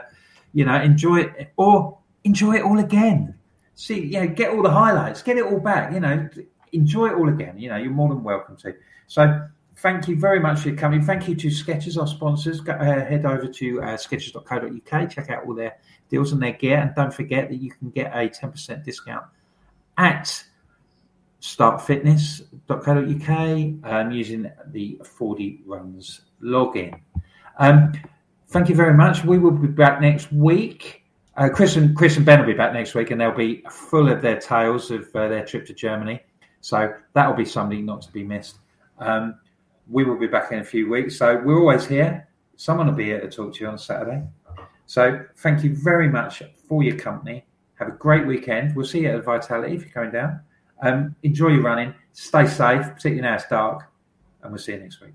you 0.53 0.65
know, 0.65 0.81
enjoy 0.81 1.21
it 1.21 1.53
or 1.57 1.99
enjoy 2.25 2.57
it 2.57 2.63
all 2.63 2.79
again. 2.79 3.35
See, 3.77 4.07
yeah, 4.07 4.27
get 4.27 4.51
all 4.51 4.63
the 4.63 4.71
highlights, 4.71 5.21
get 5.23 5.37
it 5.37 5.45
all 5.45 5.59
back. 5.59 5.93
You 5.93 6.01
know, 6.01 6.29
enjoy 6.73 7.07
it 7.09 7.15
all 7.15 7.29
again. 7.29 7.59
You 7.59 7.71
know, 7.71 7.77
you're 7.77 7.91
more 7.93 8.09
than 8.09 8.23
welcome 8.23 8.57
to. 8.59 8.75
So, 9.09 9.47
thank 9.77 10.09
you 10.09 10.17
very 10.17 10.41
much 10.41 10.61
for 10.61 10.73
company. 10.73 11.05
Thank 11.05 11.29
you 11.29 11.35
to 11.35 11.49
Skechers, 11.49 11.99
our 11.99 12.07
sponsors. 12.07 12.61
Go, 12.61 12.73
uh, 12.73 13.05
head 13.05 13.27
over 13.27 13.47
to 13.47 13.83
uh, 13.83 13.97
skechers.co.uk, 13.97 15.11
check 15.11 15.31
out 15.31 15.47
all 15.47 15.55
their 15.55 15.77
deals 16.09 16.33
and 16.33 16.43
their 16.43 16.53
gear, 16.53 16.79
and 16.79 16.95
don't 16.95 17.13
forget 17.13 17.49
that 17.49 17.57
you 17.57 17.71
can 17.71 17.91
get 17.91 18.13
a 18.15 18.29
10% 18.29 18.85
discount 18.85 19.25
at 19.99 20.45
startfitness.co.uk 21.41 23.93
um, 23.93 24.11
using 24.11 24.51
the 24.69 25.01
Fordy 25.05 25.61
runs 25.67 26.23
login. 26.43 26.99
Um, 27.59 27.93
thank 28.49 28.69
you 28.69 28.75
very 28.75 28.95
much. 28.95 29.25
We 29.25 29.39
will 29.39 29.51
be 29.51 29.69
back 29.69 30.01
next 30.01 30.33
week. 30.33 31.03
Uh, 31.37 31.49
Chris 31.53 31.77
and 31.77 31.97
Chris 31.97 32.17
and 32.17 32.25
Ben 32.25 32.41
will 32.41 32.47
be 32.47 32.55
back 32.55 32.73
next 32.73 32.95
week, 32.95 33.11
and 33.11 33.21
they'll 33.21 33.33
be 33.33 33.63
full 33.71 34.09
of 34.09 34.23
their 34.23 34.41
tales 34.41 34.91
of 34.91 35.15
uh, 35.15 35.29
their 35.29 35.45
trip 35.45 35.67
to 35.67 35.75
Germany. 35.75 36.21
So 36.61 36.95
that 37.13 37.29
will 37.29 37.37
be 37.37 37.45
something 37.45 37.85
not 37.85 38.03
to 38.03 38.13
be 38.13 38.25
missed. 38.25 38.59
Um, 38.99 39.39
we 39.89 40.05
will 40.05 40.19
be 40.19 40.27
back 40.27 40.53
in 40.53 40.61
a 40.61 40.65
few 40.65 40.89
weeks. 40.89 41.19
So 41.19 41.41
we're 41.45 41.59
always 41.59 41.87
here. 41.87 42.29
Someone 42.57 42.87
will 42.87 42.95
be 42.95 43.05
here 43.05 43.21
to 43.21 43.29
talk 43.29 43.55
to 43.55 43.61
you 43.61 43.69
on 43.69 43.79
Saturday. 43.79 44.23
So 44.87 45.25
thank 45.39 45.65
you 45.65 45.75
very 45.75 46.09
much 46.09 46.43
for 46.69 46.83
your 46.83 46.97
company. 46.97 47.45
Have 47.77 47.89
a 47.89 47.93
great 47.93 48.27
weekend. 48.27 48.77
We'll 48.77 48.87
see 48.87 49.01
you 49.01 49.11
at 49.11 49.25
Vitality 49.25 49.75
if 49.75 49.83
you're 49.83 49.91
coming 49.91 50.13
down. 50.13 50.41
Um, 50.83 51.17
enjoy 51.23 51.49
your 51.49 51.63
running. 51.63 51.95
Stay 52.13 52.47
safe, 52.47 52.87
particularly 52.87 53.23
now 53.23 53.35
it's 53.35 53.47
dark. 53.49 53.91
And 54.43 54.53
we'll 54.53 54.61
see 54.61 54.73
you 54.73 54.81
next 54.81 55.01
week. 55.01 55.15